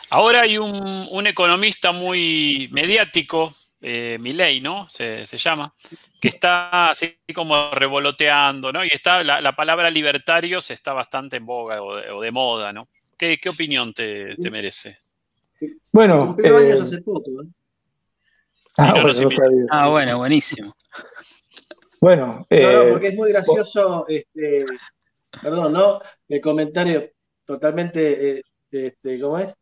Ahora 0.10 0.42
hay 0.42 0.58
un, 0.58 1.28
economista 1.28 1.92
muy 1.92 2.68
mediático, 2.72 3.54
eh, 3.80 4.18
Milei, 4.20 4.60
¿no? 4.60 4.88
Se, 4.90 5.24
llama, 5.26 5.72
que 6.20 6.30
está 6.30 6.90
así 6.90 7.16
como 7.32 7.70
revoloteando, 7.70 8.72
¿no? 8.72 8.84
Y 8.84 8.90
está 8.92 9.24
la, 9.24 9.56
palabra 9.56 9.92
libertarios 9.92 10.72
está 10.72 10.94
bastante 10.94 11.38
en 11.38 11.46
boga 11.46 11.80
o 11.84 12.22
de, 12.22 12.32
moda, 12.32 12.74
¿no? 12.74 12.88
¿Qué, 13.16 13.40
opinión 13.48 13.94
te, 13.94 14.36
merece? 14.50 14.98
Bueno, 15.92 16.36
eh, 16.44 16.80
hace 16.82 17.02
poco, 17.04 17.30
¿eh? 17.44 17.48
Ah, 18.80 18.96
ah, 19.70 19.88
bueno, 19.90 20.18
buenísimo. 20.18 20.76
Bueno, 22.04 22.46
no, 22.50 22.84
no, 22.84 22.92
porque 22.92 23.08
es 23.08 23.16
muy 23.16 23.30
gracioso, 23.30 24.06
este, 24.10 24.66
perdón, 25.42 25.72
¿no? 25.72 26.02
El 26.28 26.42
comentario 26.42 27.12
totalmente, 27.46 28.44
este, 28.70 29.22
¿cómo 29.22 29.40
es? 29.40 29.56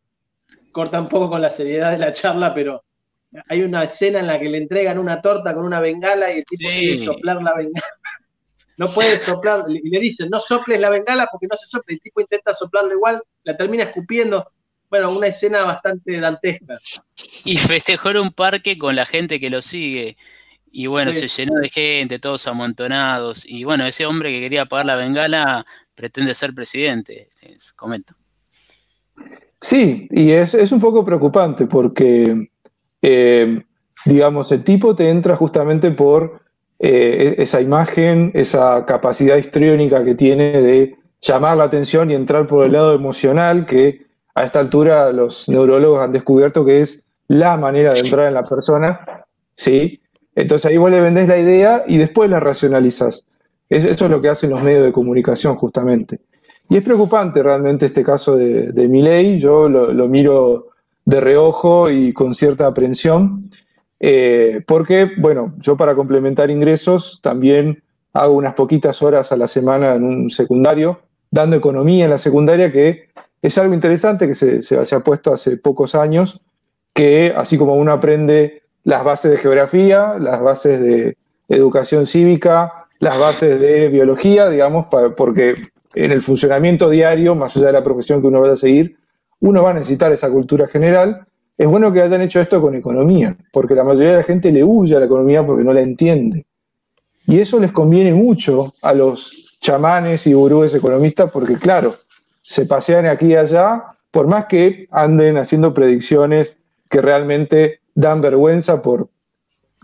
corta 0.72 1.00
un 1.00 1.08
poco 1.08 1.30
con 1.30 1.42
la 1.42 1.50
seriedad 1.50 1.92
de 1.92 1.98
la 1.98 2.12
charla, 2.12 2.52
pero 2.52 2.82
hay 3.48 3.62
una 3.62 3.84
escena 3.84 4.18
en 4.18 4.26
la 4.26 4.40
que 4.40 4.48
le 4.48 4.58
entregan 4.58 4.98
una 4.98 5.22
torta 5.22 5.54
con 5.54 5.64
una 5.64 5.80
bengala 5.80 6.32
y 6.32 6.38
el 6.38 6.44
tipo 6.44 6.68
quiere 6.68 7.04
soplar 7.04 7.42
la 7.42 7.54
bengala. 7.54 7.86
No 8.78 8.88
puede 8.88 9.18
soplar, 9.18 9.66
y 9.68 9.88
le 9.88 10.00
dicen, 10.00 10.30
no 10.30 10.40
soples 10.40 10.80
la 10.80 10.88
bengala 10.88 11.28
porque 11.30 11.46
no 11.46 11.56
se 11.56 11.66
sopla. 11.66 11.94
El 11.94 12.00
tipo 12.00 12.22
intenta 12.22 12.54
soplarlo 12.54 12.94
igual, 12.94 13.22
la 13.44 13.54
termina 13.54 13.84
escupiendo. 13.84 14.50
Bueno, 14.88 15.12
una 15.12 15.26
escena 15.26 15.62
bastante 15.62 16.18
dantesca. 16.18 16.78
Y 17.44 17.58
festejó 17.58 18.10
en 18.10 18.16
un 18.16 18.32
parque 18.32 18.78
con 18.78 18.96
la 18.96 19.04
gente 19.04 19.38
que 19.38 19.50
lo 19.50 19.60
sigue. 19.60 20.16
Y 20.74 20.86
bueno, 20.86 21.12
se 21.12 21.28
llenó 21.28 21.60
de 21.60 21.68
gente, 21.68 22.18
todos 22.18 22.48
amontonados. 22.48 23.44
Y 23.46 23.64
bueno, 23.64 23.84
ese 23.84 24.06
hombre 24.06 24.32
que 24.32 24.40
quería 24.40 24.62
apagar 24.62 24.86
la 24.86 24.96
bengala 24.96 25.66
pretende 25.94 26.34
ser 26.34 26.54
presidente, 26.54 27.28
les 27.42 27.74
comento. 27.74 28.14
Sí, 29.60 30.08
y 30.10 30.30
es, 30.30 30.54
un 30.72 30.80
poco 30.80 31.04
preocupante 31.04 31.66
porque, 31.66 32.48
eh, 33.02 33.62
digamos, 34.06 34.50
el 34.50 34.64
tipo 34.64 34.96
te 34.96 35.10
entra 35.10 35.36
justamente 35.36 35.90
por 35.90 36.40
eh, 36.78 37.36
e-, 37.38 37.42
esa 37.42 37.60
imagen, 37.60 38.32
esa 38.34 38.86
capacidad 38.86 39.36
histriónica 39.36 40.02
que 40.04 40.14
tiene 40.14 40.60
de 40.62 40.96
llamar 41.20 41.58
la 41.58 41.64
atención 41.64 42.10
y 42.10 42.14
entrar 42.14 42.46
por 42.46 42.64
el 42.64 42.72
lado 42.72 42.94
emocional, 42.94 43.66
que 43.66 44.06
a 44.34 44.44
esta 44.44 44.58
altura 44.58 45.12
los 45.12 45.48
neurólogos 45.48 46.00
han 46.00 46.12
descubierto 46.12 46.64
que 46.64 46.80
es 46.80 47.04
la 47.28 47.56
manera 47.56 47.92
de 47.92 48.00
entrar 48.00 48.26
en 48.26 48.34
la 48.34 48.42
persona, 48.42 49.26
¿sí? 49.54 50.01
Entonces 50.34 50.70
ahí 50.70 50.76
vos 50.76 50.90
le 50.90 51.00
vendés 51.00 51.28
la 51.28 51.38
idea 51.38 51.84
y 51.86 51.98
después 51.98 52.30
la 52.30 52.40
racionalizas. 52.40 53.24
Eso 53.68 53.88
es 53.88 54.10
lo 54.10 54.20
que 54.20 54.28
hacen 54.28 54.50
los 54.50 54.62
medios 54.62 54.84
de 54.84 54.92
comunicación 54.92 55.56
justamente. 55.56 56.20
Y 56.68 56.76
es 56.76 56.82
preocupante 56.82 57.42
realmente 57.42 57.86
este 57.86 58.02
caso 58.02 58.36
de, 58.36 58.72
de 58.72 58.88
Milei, 58.88 59.38
yo 59.38 59.68
lo, 59.68 60.08
miro 60.08 60.68
de 61.04 61.20
reojo 61.20 61.90
y 61.90 62.12
con 62.12 62.34
cierta 62.34 62.66
aprensión, 62.66 63.50
eh, 64.00 64.62
porque, 64.66 65.10
bueno, 65.18 65.54
yo 65.58 65.76
para 65.76 65.94
complementar 65.94 66.50
ingresos 66.50 67.20
también 67.22 67.82
hago 68.12 68.34
unas 68.34 68.54
poquitas 68.54 69.02
horas 69.02 69.32
a 69.32 69.36
la 69.36 69.48
semana 69.48 69.94
en 69.94 70.04
un 70.04 70.30
secundario, 70.30 71.00
dando 71.30 71.56
economía 71.56 72.04
en 72.04 72.10
la 72.10 72.18
secundaria, 72.18 72.72
que 72.72 73.08
es 73.42 73.58
algo 73.58 73.74
interesante 73.74 74.26
que 74.26 74.34
se, 74.34 74.62
se, 74.62 74.94
ha 74.94 75.00
puesto 75.00 75.32
hace 75.32 75.56
pocos 75.56 75.94
años, 75.94 76.40
que 76.94 77.32
así 77.36 77.58
como 77.58 77.74
uno 77.74 77.92
aprende 77.92 78.61
las 78.84 79.04
bases 79.04 79.30
de 79.30 79.36
geografía, 79.36 80.16
las 80.18 80.40
bases 80.40 80.80
de 80.80 81.16
educación 81.48 82.06
cívica, 82.06 82.88
las 82.98 83.18
bases 83.18 83.60
de 83.60 83.88
biología, 83.88 84.48
digamos, 84.48 84.86
porque 85.16 85.54
en 85.96 86.10
el 86.12 86.22
funcionamiento 86.22 86.88
diario, 86.88 87.34
más 87.34 87.56
allá 87.56 87.66
de 87.66 87.72
la 87.72 87.84
profesión 87.84 88.20
que 88.20 88.28
uno 88.28 88.40
vaya 88.40 88.54
a 88.54 88.56
seguir, 88.56 88.96
uno 89.40 89.62
va 89.62 89.70
a 89.70 89.74
necesitar 89.74 90.12
esa 90.12 90.30
cultura 90.30 90.68
general. 90.68 91.26
Es 91.58 91.66
bueno 91.66 91.92
que 91.92 92.00
hayan 92.00 92.22
hecho 92.22 92.40
esto 92.40 92.60
con 92.60 92.74
economía, 92.74 93.36
porque 93.52 93.74
la 93.74 93.84
mayoría 93.84 94.12
de 94.12 94.16
la 94.18 94.22
gente 94.22 94.52
le 94.52 94.64
huye 94.64 94.96
a 94.96 95.00
la 95.00 95.06
economía 95.06 95.44
porque 95.44 95.64
no 95.64 95.72
la 95.72 95.80
entiende. 95.80 96.46
Y 97.26 97.40
eso 97.40 97.58
les 97.58 97.72
conviene 97.72 98.14
mucho 98.14 98.72
a 98.82 98.94
los 98.94 99.58
chamanes 99.60 100.26
y 100.26 100.32
gurúes 100.32 100.74
economistas 100.74 101.30
porque, 101.30 101.54
claro, 101.54 101.96
se 102.40 102.66
pasean 102.66 103.06
aquí 103.06 103.26
y 103.26 103.36
allá, 103.36 103.82
por 104.10 104.26
más 104.26 104.46
que 104.46 104.86
anden 104.90 105.38
haciendo 105.38 105.74
predicciones 105.74 106.58
que 106.88 107.00
realmente 107.00 107.80
dan 107.94 108.20
vergüenza 108.20 108.82
por 108.82 109.08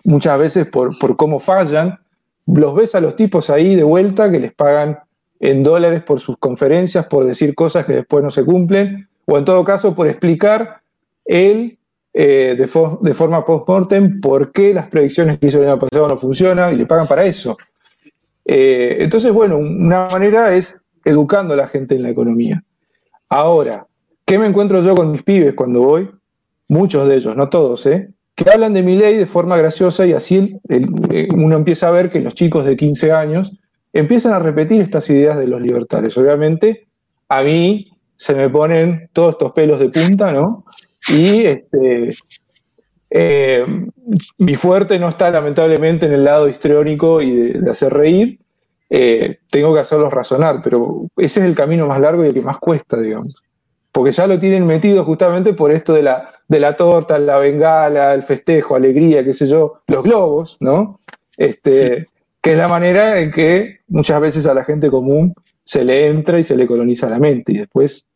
muchas 0.04 0.38
veces 0.38 0.66
por, 0.66 0.98
por 0.98 1.16
cómo 1.16 1.40
fallan, 1.40 1.98
los 2.46 2.74
ves 2.74 2.94
a 2.94 3.00
los 3.00 3.16
tipos 3.16 3.50
ahí 3.50 3.74
de 3.74 3.82
vuelta 3.82 4.30
que 4.30 4.38
les 4.38 4.52
pagan 4.52 4.98
en 5.40 5.62
dólares 5.62 6.02
por 6.02 6.20
sus 6.20 6.36
conferencias, 6.38 7.06
por 7.06 7.24
decir 7.24 7.54
cosas 7.54 7.84
que 7.84 7.92
después 7.92 8.24
no 8.24 8.30
se 8.30 8.44
cumplen, 8.44 9.08
o 9.26 9.38
en 9.38 9.44
todo 9.44 9.64
caso 9.64 9.94
por 9.94 10.06
explicar 10.08 10.80
él 11.24 11.78
eh, 12.14 12.56
de, 12.58 12.66
forma 13.14 13.44
post-mortem 13.44 14.20
por 14.20 14.50
qué 14.50 14.74
las 14.74 14.88
predicciones 14.88 15.38
que 15.38 15.46
hizo 15.46 15.62
el 15.62 15.68
año 15.68 15.78
pasado 15.78 16.08
no 16.08 16.16
funcionan 16.16 16.74
y 16.74 16.76
le 16.76 16.86
pagan 16.86 17.06
para 17.06 17.24
eso. 17.24 17.56
Eh, 18.44 18.96
entonces, 19.00 19.30
bueno, 19.30 19.58
una 19.58 20.08
manera 20.08 20.54
es 20.54 20.80
educando 21.04 21.54
a 21.54 21.56
la 21.56 21.68
gente 21.68 21.94
en 21.94 22.02
la 22.02 22.10
economía. 22.10 22.64
Ahora, 23.28 23.86
¿qué 24.24 24.38
me 24.38 24.46
encuentro 24.46 24.82
yo 24.82 24.94
con 24.94 25.12
mis 25.12 25.22
pibes 25.22 25.54
cuando 25.54 25.82
voy? 25.82 26.10
Muchos 26.68 27.08
de 27.08 27.16
ellos, 27.16 27.36
no 27.36 27.48
todos, 27.48 27.86
¿eh? 27.86 28.10
que 28.38 28.48
hablan 28.50 28.72
de 28.72 28.84
mi 28.84 28.96
ley 28.96 29.16
de 29.16 29.26
forma 29.26 29.56
graciosa 29.56 30.06
y 30.06 30.12
así 30.12 30.60
uno 31.34 31.56
empieza 31.56 31.88
a 31.88 31.90
ver 31.90 32.08
que 32.08 32.20
los 32.20 32.34
chicos 32.34 32.64
de 32.64 32.76
15 32.76 33.10
años 33.10 33.58
empiezan 33.92 34.32
a 34.32 34.38
repetir 34.38 34.80
estas 34.80 35.10
ideas 35.10 35.36
de 35.36 35.48
los 35.48 35.60
libertarios. 35.60 36.16
Obviamente, 36.16 36.86
a 37.28 37.42
mí 37.42 37.90
se 38.16 38.34
me 38.34 38.48
ponen 38.48 39.10
todos 39.12 39.32
estos 39.32 39.50
pelos 39.50 39.80
de 39.80 39.88
punta, 39.88 40.32
¿no? 40.32 40.64
Y 41.08 41.46
este, 41.46 42.10
eh, 43.10 43.66
mi 44.38 44.54
fuerte 44.54 45.00
no 45.00 45.08
está 45.08 45.32
lamentablemente 45.32 46.06
en 46.06 46.12
el 46.12 46.22
lado 46.22 46.48
histriónico 46.48 47.20
y 47.20 47.32
de, 47.32 47.70
hacer 47.70 47.92
reír. 47.92 48.38
Eh, 48.88 49.38
tengo 49.50 49.74
que 49.74 49.80
hacerlos 49.80 50.12
razonar, 50.12 50.60
pero 50.62 51.08
ese 51.16 51.40
es 51.40 51.46
el 51.46 51.56
camino 51.56 51.88
más 51.88 52.00
largo 52.00 52.24
y 52.24 52.28
el 52.28 52.34
que 52.34 52.40
más 52.40 52.58
cuesta, 52.58 53.00
digamos. 53.00 53.34
Porque 53.92 54.12
ya 54.12 54.26
lo 54.26 54.38
tienen 54.38 54.66
metido 54.66 55.04
justamente 55.04 55.54
por 55.54 55.72
esto 55.72 55.92
de 55.92 56.02
la, 56.02 56.30
de 56.46 56.60
la 56.60 56.76
torta, 56.76 57.18
la 57.18 57.38
bengala, 57.38 58.14
el 58.14 58.22
festejo, 58.22 58.76
alegría, 58.76 59.24
qué 59.24 59.34
sé 59.34 59.46
yo, 59.46 59.80
los 59.88 60.02
globos, 60.02 60.56
¿no? 60.60 61.00
Este, 61.36 62.08
que 62.40 62.52
es 62.52 62.58
la 62.58 62.68
manera 62.68 63.20
en 63.20 63.30
que 63.30 63.80
muchas 63.88 64.20
veces 64.20 64.46
a 64.46 64.54
la 64.54 64.64
gente 64.64 64.90
común 64.90 65.34
se 65.64 65.84
le 65.84 66.06
entra 66.06 66.38
y 66.38 66.44
se 66.44 66.56
le 66.56 66.66
coloniza 66.66 67.08
la 67.08 67.18
mente 67.18 67.52
y 67.52 67.58
después 67.58 68.06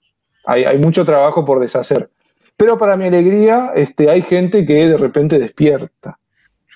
hay, 0.44 0.78
mucho 0.78 1.04
trabajo 1.04 1.44
por 1.44 1.60
deshacer. 1.60 2.10
Pero 2.56 2.76
para 2.76 2.96
mi 2.96 3.04
alegría, 3.04 3.72
este, 3.74 4.10
hay 4.10 4.22
gente 4.22 4.64
que 4.64 4.88
de 4.88 4.96
repente 4.96 5.38
despierta. 5.38 6.18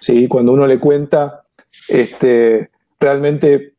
¿sí? 0.01 0.29
Cuando 0.29 0.53
uno 0.53 0.67
le 0.67 0.79
cuenta 0.79 1.45
este, 1.89 2.71
realmente 3.01 3.75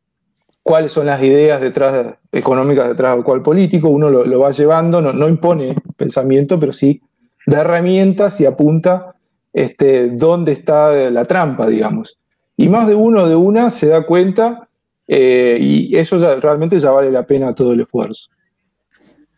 cuáles 0.67 0.91
son 0.91 1.05
las 1.05 1.23
ideas 1.23 1.61
detrás 1.61 2.17
económicas 2.29 2.89
detrás 2.89 3.15
del 3.15 3.23
cual 3.23 3.41
político, 3.41 3.87
uno 3.87 4.09
lo, 4.09 4.39
va 4.39 4.51
llevando, 4.51 5.01
no, 5.01 5.13
no, 5.13 5.29
impone 5.29 5.75
pensamiento, 5.95 6.59
pero 6.59 6.73
sí 6.73 7.01
da 7.45 7.61
herramientas 7.61 8.41
y 8.41 8.45
apunta 8.45 9.15
este, 9.53 10.09
dónde 10.09 10.51
está 10.51 11.09
la 11.09 11.23
trampa, 11.23 11.67
digamos. 11.67 12.19
Y 12.57 12.67
más 12.67 12.85
de 12.85 12.95
uno 12.95 13.29
de 13.29 13.35
una 13.37 13.71
se 13.71 13.87
da 13.87 14.05
cuenta 14.05 14.67
eh, 15.07 15.57
y 15.61 15.95
eso 15.95 16.17
realmente 16.41 16.81
ya 16.81 16.91
vale 16.91 17.11
la 17.11 17.25
pena 17.25 17.53
todo 17.53 17.71
el 17.71 17.79
esfuerzo. 17.79 18.27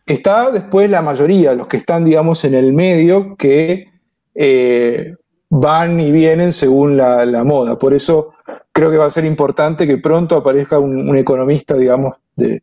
Está 0.04 0.50
después 0.50 0.90
la 0.90 1.00
mayoría, 1.00 1.54
los 1.54 1.68
que 1.68 1.76
están, 1.76 2.04
digamos, 2.04 2.44
en 2.44 2.54
el 2.54 2.72
medio, 2.72 3.36
que 3.36 3.86
eh, 4.34 5.14
van 5.48 6.00
y 6.00 6.10
vienen 6.10 6.52
según 6.52 6.96
la, 6.96 7.44
moda. 7.44 7.78
Por 7.78 7.94
eso 7.94 8.32
creo 8.72 8.90
que 8.90 8.96
va 8.96 9.06
a 9.06 9.10
ser 9.10 9.24
importante 9.24 9.86
que 9.86 9.98
pronto 9.98 10.36
aparezca 10.36 10.78
un, 10.78 11.16
economista, 11.16 11.76
digamos, 11.76 12.14
de, 12.36 12.62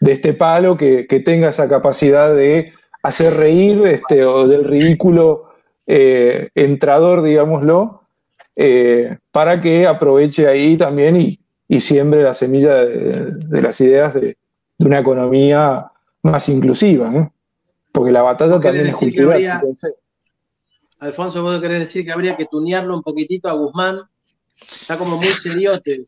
de 0.00 0.12
este 0.12 0.34
palo 0.34 0.76
que, 0.76 1.04
tenga 1.24 1.50
esa 1.50 1.68
capacidad 1.68 2.34
de 2.34 2.72
hacer 3.02 3.34
reír 3.34 3.86
este, 3.86 4.24
o 4.24 4.46
del 4.46 4.64
ridículo 4.64 5.50
eh, 5.86 6.50
entrador, 6.54 7.22
digámoslo, 7.22 8.02
eh, 8.56 9.18
para 9.30 9.60
que 9.60 9.86
aproveche 9.86 10.46
ahí 10.46 10.76
también 10.76 11.16
y, 11.16 11.80
siembre 11.80 12.22
la 12.22 12.34
semilla 12.34 12.74
de, 12.74 13.62
las 13.62 13.80
ideas 13.80 14.14
de, 14.14 14.36
una 14.78 15.00
economía 15.00 15.84
más 16.22 16.48
inclusiva, 16.48 17.30
porque 17.92 18.12
la 18.12 18.22
batalla 18.22 18.60
también 18.60 18.86
es 18.88 18.96
cultural. 18.96 19.62
Alfonso, 21.00 21.42
vos 21.42 21.60
querés 21.60 21.80
decir 21.80 22.04
que 22.04 22.12
habría 22.12 22.36
que 22.36 22.46
tunearlo 22.46 22.96
un 22.96 23.02
poquitito 23.02 23.48
a 23.48 23.52
Guzmán, 23.52 23.98
está 24.60 24.96
como 24.96 25.16
muy 25.16 25.26
seriote. 25.26 26.04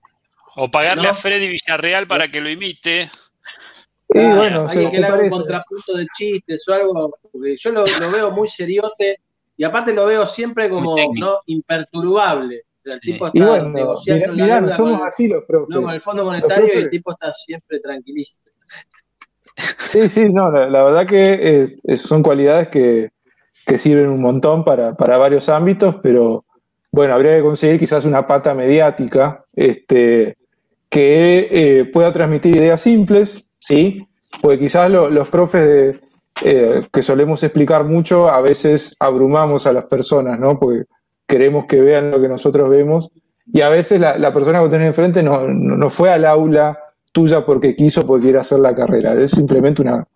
O 0.56 0.70
pagarle 0.70 1.08
a 1.08 1.14
Freddy 1.14 1.48
Villarreal 1.48 2.06
para 2.06 2.30
que 2.30 2.40
lo 2.40 2.50
imite. 2.50 3.10
Sí, 4.12 4.18
bueno, 4.18 4.66
alguien 4.68 4.90
que 4.90 4.98
le 4.98 5.06
haga 5.06 5.22
un 5.22 5.30
contrapunto 5.30 5.96
de 5.96 6.06
chistes 6.16 6.66
o 6.68 6.74
algo, 6.74 7.16
porque 7.30 7.56
yo 7.56 7.70
lo, 7.70 7.84
veo 8.12 8.32
muy 8.32 8.48
seriote 8.48 9.20
y 9.56 9.62
aparte 9.62 9.94
lo 9.94 10.06
veo 10.06 10.26
siempre 10.26 10.68
como 10.68 10.96
no 11.14 11.40
imperturbable. 11.46 12.64
el 12.84 13.00
tipo 13.00 13.28
está 13.28 13.62
negociando 13.62 14.32
la 14.34 14.76
somos 14.76 15.02
así 15.06 15.28
los 15.28 15.44
No, 15.68 15.82
con 15.82 15.94
el 15.94 16.00
Fondo 16.00 16.24
Monetario 16.24 16.74
y 16.74 16.78
el 16.78 16.90
tipo 16.90 17.12
está 17.12 17.32
siempre 17.32 17.78
tranquilísimo. 17.78 18.46
Sí, 19.78 20.08
sí, 20.08 20.28
no, 20.28 20.50
la, 20.50 20.82
verdad 20.82 21.06
que 21.06 21.68
son 21.96 22.22
cualidades 22.22 22.68
que, 22.68 23.12
sirven 23.78 24.08
un 24.08 24.20
montón 24.20 24.64
para, 24.64 24.96
para, 24.96 25.18
varios 25.18 25.48
ámbitos, 25.48 25.96
pero 26.02 26.44
bueno, 26.92 27.14
habría 27.14 27.36
que 27.36 27.42
conseguir 27.42 27.78
quizás 27.78 28.04
una 28.04 28.26
pata 28.26 28.54
mediática 28.54 29.44
este, 29.54 30.36
que 30.88 31.48
eh, 31.50 31.84
pueda 31.84 32.12
transmitir 32.12 32.56
ideas 32.56 32.80
simples, 32.80 33.44
¿sí? 33.58 34.06
Porque 34.40 34.58
quizás 34.58 34.90
los 34.90 35.28
profes 35.28 36.00
eh, 36.42 36.86
que 36.92 37.02
solemos 37.02 37.42
explicar 37.42 37.84
mucho, 37.84 38.28
a 38.28 38.40
veces 38.40 38.96
abrumamos 38.98 39.66
a 39.66 39.72
las 39.72 39.84
personas, 39.84 40.38
¿no? 40.38 40.58
Porque 40.58 40.84
queremos 41.26 41.66
que 41.66 41.80
vean 41.80 42.10
lo 42.10 42.20
que 42.20 42.28
nosotros 42.28 42.68
vemos. 42.68 43.10
Y 43.52 43.60
a 43.60 43.68
veces 43.68 44.00
la, 44.00 44.32
persona 44.32 44.62
que 44.62 44.68
tenés 44.68 44.88
enfrente 44.88 45.22
no, 45.22 45.46
no, 45.48 45.90
fue 45.90 46.10
al 46.10 46.24
aula 46.24 46.78
tuya 47.12 47.44
porque 47.44 47.74
quiso, 47.74 48.04
porque 48.04 48.24
quiere 48.24 48.38
hacer 48.38 48.60
la 48.60 48.74
carrera. 48.74 49.14
Es 49.14 49.32
simplemente 49.32 49.82
una, 49.82 50.06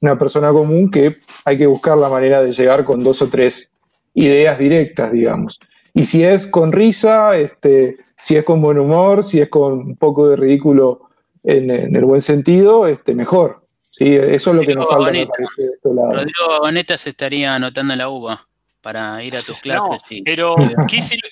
una 0.00 0.18
persona 0.18 0.50
común 0.50 0.90
que 0.90 1.18
hay 1.44 1.56
que 1.56 1.66
buscar 1.66 1.98
la 1.98 2.08
manera 2.08 2.42
de 2.42 2.52
llegar 2.52 2.84
con 2.84 3.02
dos 3.02 3.20
o 3.22 3.28
tres 3.28 3.70
ideas 4.14 4.58
directas, 4.58 5.12
digamos. 5.12 5.60
Y 5.94 6.06
si 6.06 6.24
es 6.24 6.46
con 6.46 6.72
risa, 6.72 7.36
este, 7.36 7.98
si 8.20 8.36
es 8.36 8.44
con 8.44 8.60
buen 8.60 8.78
humor, 8.78 9.24
si 9.24 9.40
es 9.40 9.48
con 9.48 9.72
un 9.72 9.96
poco 9.96 10.28
de 10.28 10.36
ridículo 10.36 11.08
en, 11.42 11.70
el 11.70 12.04
buen 12.04 12.22
sentido, 12.22 12.86
este, 12.86 13.14
mejor. 13.14 13.64
¿sí? 13.90 14.14
Eso 14.14 14.50
es 14.50 14.56
lo 14.56 14.62
que 14.62 14.74
nos 14.74 14.88
falta, 14.88 15.10
de 15.10 15.22
este 15.22 15.94
lado. 15.94 16.12
Rodrigo 16.12 16.60
Boneta 16.60 16.96
se 16.98 17.10
estaría 17.10 17.54
anotando 17.54 17.94
en 17.94 17.98
la 17.98 18.08
uva 18.08 18.46
para 18.80 19.22
ir 19.22 19.36
a 19.36 19.42
tus 19.42 19.58
clases. 19.60 20.02
Pero 20.24 20.54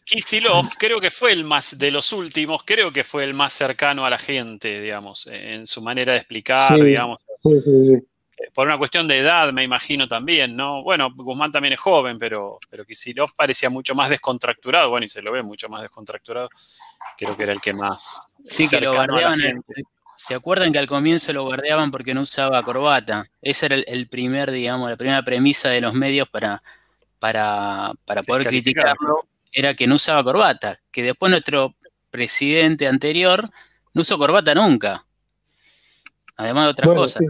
Kisilov 0.05 0.66
creo 0.78 1.01
que 1.01 1.10
fue 1.10 1.32
el 1.32 1.44
más, 1.44 1.78
de 1.78 1.90
los 1.90 2.12
últimos, 2.12 2.62
creo 2.64 2.93
que 2.93 3.05
fue 3.05 3.24
el 3.24 3.35
más 3.35 3.52
cercano 3.52 4.05
a 4.05 4.10
la 4.10 4.18
gente, 4.18 4.80
digamos, 4.80 5.26
en 5.30 5.66
su 5.66 5.80
manera 5.80 6.12
de 6.12 6.18
explicar, 6.18 6.82
digamos. 6.82 7.22
Sí, 7.43 7.60
sí, 7.60 7.85
sí 7.85 8.06
por 8.55 8.66
una 8.66 8.78
cuestión 8.78 9.09
de 9.09 9.19
edad, 9.19 9.52
me 9.52 9.62
imagino 9.62 10.06
también, 10.06 10.56
¿no? 10.56 10.82
Bueno, 10.82 11.12
Guzmán 11.15 11.51
también 11.51 11.74
es 11.74 11.81
joven, 11.81 12.19
pero, 12.19 12.59
pero 12.69 12.85
Kisilov 12.85 13.35
parecía 13.35 13.70
mucho 13.70 13.94
más 13.94 14.10
descontracturado, 14.10 14.90
bueno, 14.90 15.06
y 15.06 15.09
se 15.09 15.23
lo 15.23 15.32
ve 15.32 15.43
mucho 15.43 15.69
más 15.69 15.82
descontracturado. 15.82 16.48
Creo 17.16 17.36
que 17.36 17.43
era 17.43 17.52
el 17.52 17.60
que 17.60 17.73
más. 17.73 18.35
Sí, 18.48 18.69
que 18.69 18.81
lo 18.81 18.94
guardaban. 18.94 19.39
¿Se 20.16 20.35
acuerdan 20.35 20.73
que 20.73 20.81
al 20.81 20.89
comienzo 20.89 21.32
lo 21.32 21.44
guardeaban 21.44 21.93
porque 21.93 22.12
no 22.12 22.23
usaba 22.23 22.60
corbata? 22.65 23.31
Ese 23.40 23.66
era 23.66 23.77
el, 23.77 24.09
primer, 24.09 24.51
digamos, 24.51 24.90
la 24.90 24.97
primera 24.97 25.23
premisa 25.23 25.69
de 25.69 25.81
los 25.81 25.94
medios 25.94 26.28
para, 26.28 26.60
para, 27.20 27.93
para 28.05 28.24
poder 28.24 28.48
criticarlo, 28.48 29.28
era 29.52 29.74
que 29.74 29.86
no 29.86 29.94
usaba 29.94 30.24
corbata, 30.24 30.78
que 30.90 31.05
después 31.05 31.31
nuestro 31.31 31.77
presidente 32.10 32.89
anterior 32.89 33.48
no 33.94 34.02
usó 34.02 34.19
corbata 34.19 34.55
nunca. 34.55 35.05
Además 36.36 36.65
de 36.65 36.70
otras 36.70 36.89
cosas. 36.89 37.23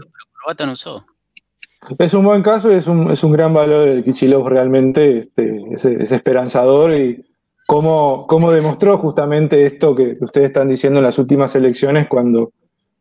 Es 1.98 2.14
un 2.14 2.24
buen 2.24 2.42
caso 2.42 2.72
y 2.72 2.74
es 2.74 2.86
un, 2.86 3.10
es 3.10 3.22
un 3.22 3.32
gran 3.32 3.54
valor 3.54 3.88
el 3.88 4.02
Kichilov 4.02 4.48
realmente, 4.48 5.18
este, 5.18 5.62
es, 5.70 6.12
esperanzador 6.12 6.94
y 6.94 7.24
cómo, 7.66 8.26
cómo, 8.26 8.50
demostró 8.50 8.98
justamente 8.98 9.64
esto 9.64 9.94
que 9.94 10.16
ustedes 10.20 10.48
están 10.48 10.68
diciendo 10.68 10.98
en 10.98 11.04
las 11.04 11.18
últimas 11.18 11.54
elecciones 11.54 12.08
cuando 12.08 12.52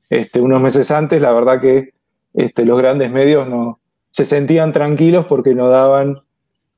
este, 0.09 0.39
unos 0.39 0.61
meses 0.61 0.91
antes 0.91 1.21
la 1.21 1.33
verdad 1.33 1.59
que 1.59 1.93
este, 2.33 2.65
los 2.65 2.77
grandes 2.77 3.11
medios 3.11 3.47
no 3.49 3.79
se 4.11 4.25
sentían 4.25 4.71
tranquilos 4.71 5.25
porque 5.25 5.55
no 5.55 5.69
daban 5.69 6.21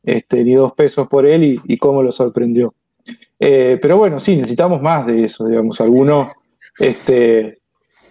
este, 0.03 0.43
ni 0.43 0.53
dos 0.53 0.73
pesos 0.73 1.07
por 1.07 1.25
él 1.25 1.61
y, 1.63 1.77
cómo 1.77 2.01
lo 2.01 2.11
sorprendió. 2.11 2.73
Eh, 3.39 3.77
pero 3.81 3.97
bueno, 3.97 4.19
sí, 4.19 4.35
necesitamos 4.35 4.81
más 4.81 5.05
de 5.05 5.25
eso, 5.25 5.47
digamos, 5.47 5.79
alguno 5.81 6.31
este, 6.77 7.58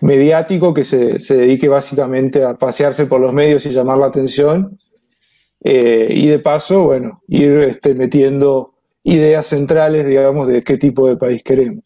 mediático 0.00 0.74
que 0.74 0.84
se, 0.84 1.18
dedique 1.34 1.68
básicamente 1.68 2.44
a 2.44 2.54
pasearse 2.54 3.06
por 3.06 3.20
los 3.20 3.32
medios 3.32 3.66
y 3.66 3.70
llamar 3.70 3.98
la 3.98 4.06
atención. 4.06 4.78
Eh, 5.64 6.08
y 6.10 6.26
de 6.28 6.38
paso, 6.38 6.82
bueno, 6.82 7.22
ir 7.26 7.50
este, 7.62 7.94
metiendo 7.94 8.74
ideas 9.02 9.46
centrales, 9.46 10.06
digamos, 10.06 10.46
de 10.46 10.62
qué 10.62 10.76
tipo 10.76 11.08
de 11.08 11.16
país 11.16 11.42
queremos. 11.42 11.84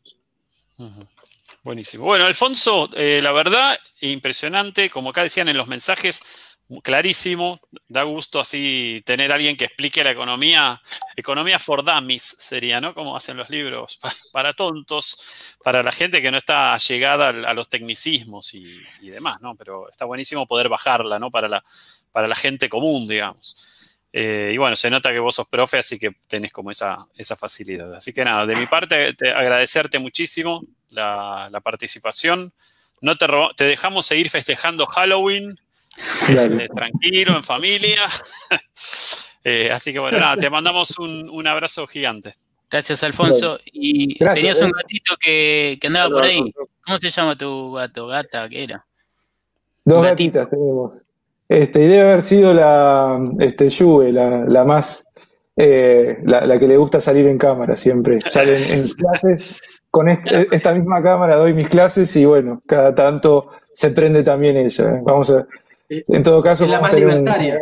Buenísimo. 1.65 2.05
Bueno, 2.05 2.25
Alfonso, 2.25 2.91
eh, 2.95 3.21
la 3.23 3.31
verdad, 3.31 3.79
impresionante, 4.01 4.91
como 4.91 5.11
acá 5.11 5.23
decían 5.23 5.49
en 5.49 5.57
los 5.57 5.69
mensajes, 5.69 6.21
clarísimo, 6.83 7.61
da 7.89 8.03
gusto 8.05 8.41
así 8.41 9.03
tener 9.05 9.33
a 9.33 9.35
alguien 9.35 9.57
que 9.57 9.67
explique 9.67 10.03
la 10.03 10.13
economía, 10.13 10.81
economía 11.17 11.59
for 11.59 11.85
dummies 11.85 12.23
sería, 12.23 12.81
¿no? 12.81 12.95
Como 12.95 13.17
hacen 13.17 13.37
los 13.37 13.51
libros, 13.51 13.99
para, 14.33 14.53
tontos, 14.53 15.57
para 15.63 15.83
la 15.83 15.93
gente 15.93 16.23
que 16.23 16.31
no 16.31 16.39
está 16.39 16.77
llegada 16.79 17.29
a 17.29 17.55
los 17.55 17.69
tecnicismos 17.69 18.55
y, 18.55 18.83
demás, 19.03 19.41
¿no? 19.41 19.55
Pero 19.57 19.91
está 19.91 20.05
buenísimo 20.05 20.47
poder 20.47 20.69
bajarla, 20.69 21.19
¿no? 21.19 21.31
Para 21.31 21.49
la, 21.49 21.65
para 22.11 22.27
la 22.27 22.35
gente 22.35 22.69
común, 22.69 23.07
digamos. 23.07 23.99
Eh, 24.15 24.53
y 24.55 24.59
bueno, 24.59 24.77
se 24.77 24.91
nota 24.91 25.11
que 25.11 25.19
vos 25.19 25.35
sos 25.35 25.49
profe, 25.49 25.79
así 25.79 25.99
que 25.99 26.13
tenés 26.29 26.53
como 26.53 26.71
esa, 26.71 27.07
esa 27.17 27.35
facilidad. 27.35 27.95
Así 27.95 28.13
que 28.13 28.25
nada, 28.25 28.47
de 28.47 28.57
mi 28.57 28.67
parte, 28.67 29.15
agradecerte 29.35 29.99
muchísimo 29.99 30.63
la, 30.91 31.51
participación. 31.63 32.53
No 33.01 33.17
te, 33.17 33.27
te 33.57 33.65
dejamos 33.65 34.07
seguir 34.07 34.31
festejando 34.31 34.87
Halloween 34.87 35.59
eh, 36.29 36.69
tranquilo, 36.75 37.37
en 37.37 37.45
familia. 37.45 38.03
Eh, 39.45 39.73
así 39.73 39.93
que 39.93 39.99
bueno, 39.99 40.21
nada, 40.21 40.37
te 40.37 40.49
mandamos 40.49 40.97
un, 41.01 41.47
abrazo 41.49 41.85
gigante. 41.89 42.33
Gracias, 42.71 43.03
Alfonso. 43.03 43.59
Y 43.73 44.17
tenías 44.17 44.61
un 44.61 44.69
eh. 44.69 44.73
gatito 44.77 45.17
que, 45.21 45.81
andaba 45.85 46.15
por 46.15 46.23
ahí. 46.23 46.41
¿Cómo 46.85 46.97
se 46.99 47.11
llama 47.11 47.37
tu 47.37 47.73
gato? 47.73 48.07
¿Gata? 48.07 48.49
¿Qué 48.49 48.63
era? 48.63 48.87
Dos 49.85 50.05
gatitas 50.05 50.49
tenemos. 50.49 51.05
Este, 51.49 51.83
y 51.83 51.89
debe 51.89 52.13
haber 52.13 52.23
sido 52.23 52.55
la 52.55 53.19
este, 53.41 53.69
Juve, 53.69 54.13
la, 54.13 54.65
más. 54.65 55.05
la, 55.57 56.59
que 56.61 56.69
le 56.69 56.77
gusta 56.77 57.01
salir 57.01 57.27
en 57.27 57.37
cámara 57.37 57.77
siempre. 57.77 58.21
Salen 58.21 58.63
en 58.63 58.89
clases. 58.91 59.61
Con 59.91 60.09
esta 60.09 60.73
misma 60.73 61.03
cámara 61.03 61.35
doy 61.35 61.53
mis 61.53 61.69
clases 61.69 62.15
y 62.15 62.27
bueno, 62.27 62.63
cada 62.65 62.95
tanto 62.95 63.51
se 63.73 63.91
prende 63.91 64.23
también 64.23 64.57
ella. 64.57 65.01
Vamos 65.03 65.31
a, 65.31 65.49
en 66.09 66.23
todo 66.23 66.43
caso, 66.43 66.67
la 66.67 66.81
más 66.81 66.93
libertaria. 66.95 67.59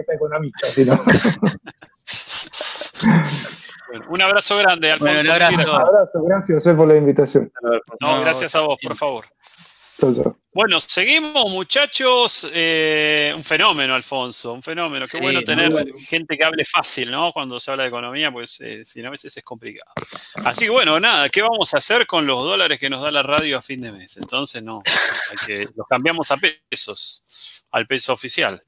Un, 4.08 4.22
abrazo 4.22 4.56
grande, 4.58 4.92
Alfonso. 4.92 5.24
un 5.24 5.30
abrazo. 5.30 6.22
gracias 6.24 6.62
por 6.76 6.86
la 6.86 6.96
invitación. 6.96 7.52
No, 8.00 8.20
gracias 8.20 8.54
a 8.54 8.60
vos, 8.60 8.78
por 8.82 8.96
favor. 8.96 9.24
Bueno, 10.52 10.80
seguimos, 10.80 11.50
muchachos. 11.50 12.48
Eh, 12.52 13.32
un 13.36 13.44
fenómeno, 13.44 13.94
Alfonso, 13.94 14.52
un 14.52 14.62
fenómeno. 14.62 15.06
Qué 15.10 15.20
bueno 15.20 15.42
tener 15.42 15.72
gente 15.98 16.36
que 16.36 16.44
hable 16.44 16.64
fácil, 16.64 17.10
¿no? 17.10 17.32
Cuando 17.32 17.60
se 17.60 17.70
habla 17.70 17.84
de 17.84 17.88
economía, 17.88 18.32
pues 18.32 18.60
eh, 18.60 18.84
si 18.84 19.00
no, 19.00 19.08
a 19.08 19.10
veces 19.12 19.36
es 19.36 19.44
complicado. 19.44 19.92
Así 20.44 20.64
que 20.64 20.70
bueno, 20.70 20.98
nada, 20.98 21.28
¿qué 21.28 21.42
vamos 21.42 21.72
a 21.74 21.78
hacer 21.78 22.06
con 22.06 22.26
los 22.26 22.42
dólares 22.42 22.78
que 22.78 22.90
nos 22.90 23.02
da 23.02 23.10
la 23.10 23.22
radio 23.22 23.58
a 23.58 23.62
fin 23.62 23.80
de 23.80 23.92
mes? 23.92 24.16
Entonces, 24.16 24.62
no, 24.62 24.82
hay 25.30 25.46
que, 25.46 25.68
los 25.74 25.86
cambiamos 25.86 26.30
a 26.30 26.36
pesos 26.36 27.24
al 27.70 27.86
peso 27.86 28.12
oficial. 28.12 28.62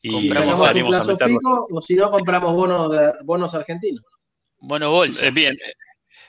Y 0.00 0.30
salimos 0.30 0.98
a 0.98 1.04
meterlos. 1.04 1.40
o 1.44 1.82
si 1.82 1.94
no, 1.94 2.10
compramos 2.10 2.54
bonos, 2.54 2.92
bonos 3.24 3.54
argentinos. 3.54 4.04
Bonos 4.60 4.90
bolsa. 4.90 5.26
Eh, 5.26 5.30
bien. 5.30 5.56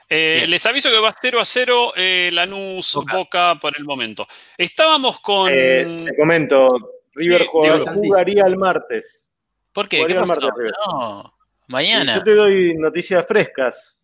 Eh, 0.09 0.45
les 0.47 0.65
aviso 0.65 0.89
que 0.89 0.99
va 0.99 1.11
0 1.11 1.39
a 1.39 1.45
0 1.45 1.93
eh, 1.95 2.29
Lanús 2.31 2.97
Boca. 3.11 3.55
por 3.59 3.77
el 3.77 3.83
momento. 3.83 4.27
Estábamos 4.57 5.19
con. 5.19 5.49
Eh, 5.51 6.05
te 6.05 6.15
comento, 6.15 6.67
River 7.13 7.45
jugaría 7.45 8.45
el 8.45 8.57
martes. 8.57 9.29
¿Por 9.73 9.89
qué? 9.89 10.05
¿Qué 10.05 10.15
pasó? 10.15 10.49
no, 10.87 11.33
mañana. 11.67 12.15
Yo 12.15 12.23
te 12.23 12.33
doy 12.35 12.73
noticias 12.75 13.25
frescas. 13.27 14.03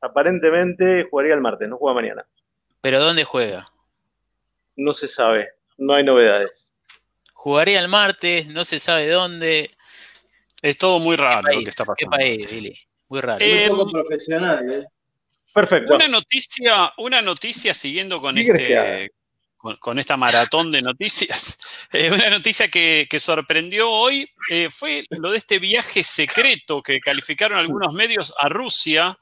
aparentemente 0.00 1.06
jugaría 1.10 1.34
el 1.34 1.40
martes, 1.40 1.68
no 1.68 1.78
juega 1.78 1.94
mañana. 1.94 2.26
¿Pero 2.80 3.00
dónde 3.00 3.24
juega? 3.24 3.66
No 4.76 4.92
se 4.92 5.08
sabe 5.08 5.50
no 5.82 5.94
hay 5.94 6.04
novedades. 6.04 6.70
Jugaría 7.34 7.80
el 7.80 7.88
martes, 7.88 8.46
no 8.46 8.64
se 8.64 8.78
sabe 8.78 9.08
dónde. 9.08 9.70
Es 10.60 10.78
todo 10.78 11.00
muy 11.00 11.16
raro 11.16 11.48
¿Qué 11.50 11.56
lo 11.56 11.62
que 11.64 11.70
está 11.70 11.84
país? 11.84 11.96
¿Qué 11.98 12.06
pasando. 12.06 12.16
país, 12.16 12.54
Billy? 12.54 12.78
Muy 13.12 13.20
raro. 13.20 13.44
Eh, 13.44 13.68
Un 13.70 13.76
poco 13.76 13.90
profesional, 13.92 14.72
¿eh? 14.72 14.86
Perfecto. 15.52 15.94
Una 15.96 16.08
noticia, 16.08 16.94
una 16.96 17.20
noticia 17.20 17.74
siguiendo 17.74 18.22
con 18.22 18.34
¿Qué 18.36 18.44
querés 18.46 18.58
que 18.58 19.02
este 19.04 19.10
con, 19.58 19.76
con 19.76 19.98
esta 19.98 20.16
maratón 20.16 20.72
de 20.72 20.80
noticias. 20.80 21.58
eh, 21.92 22.10
una 22.10 22.30
noticia 22.30 22.68
que, 22.68 23.06
que 23.10 23.20
sorprendió 23.20 23.90
hoy 23.90 24.26
eh, 24.50 24.68
fue 24.70 25.04
lo 25.10 25.30
de 25.30 25.36
este 25.36 25.58
viaje 25.58 26.02
secreto 26.02 26.82
que 26.82 27.00
calificaron 27.00 27.58
algunos 27.58 27.92
medios 27.92 28.32
a 28.40 28.48
Rusia 28.48 29.18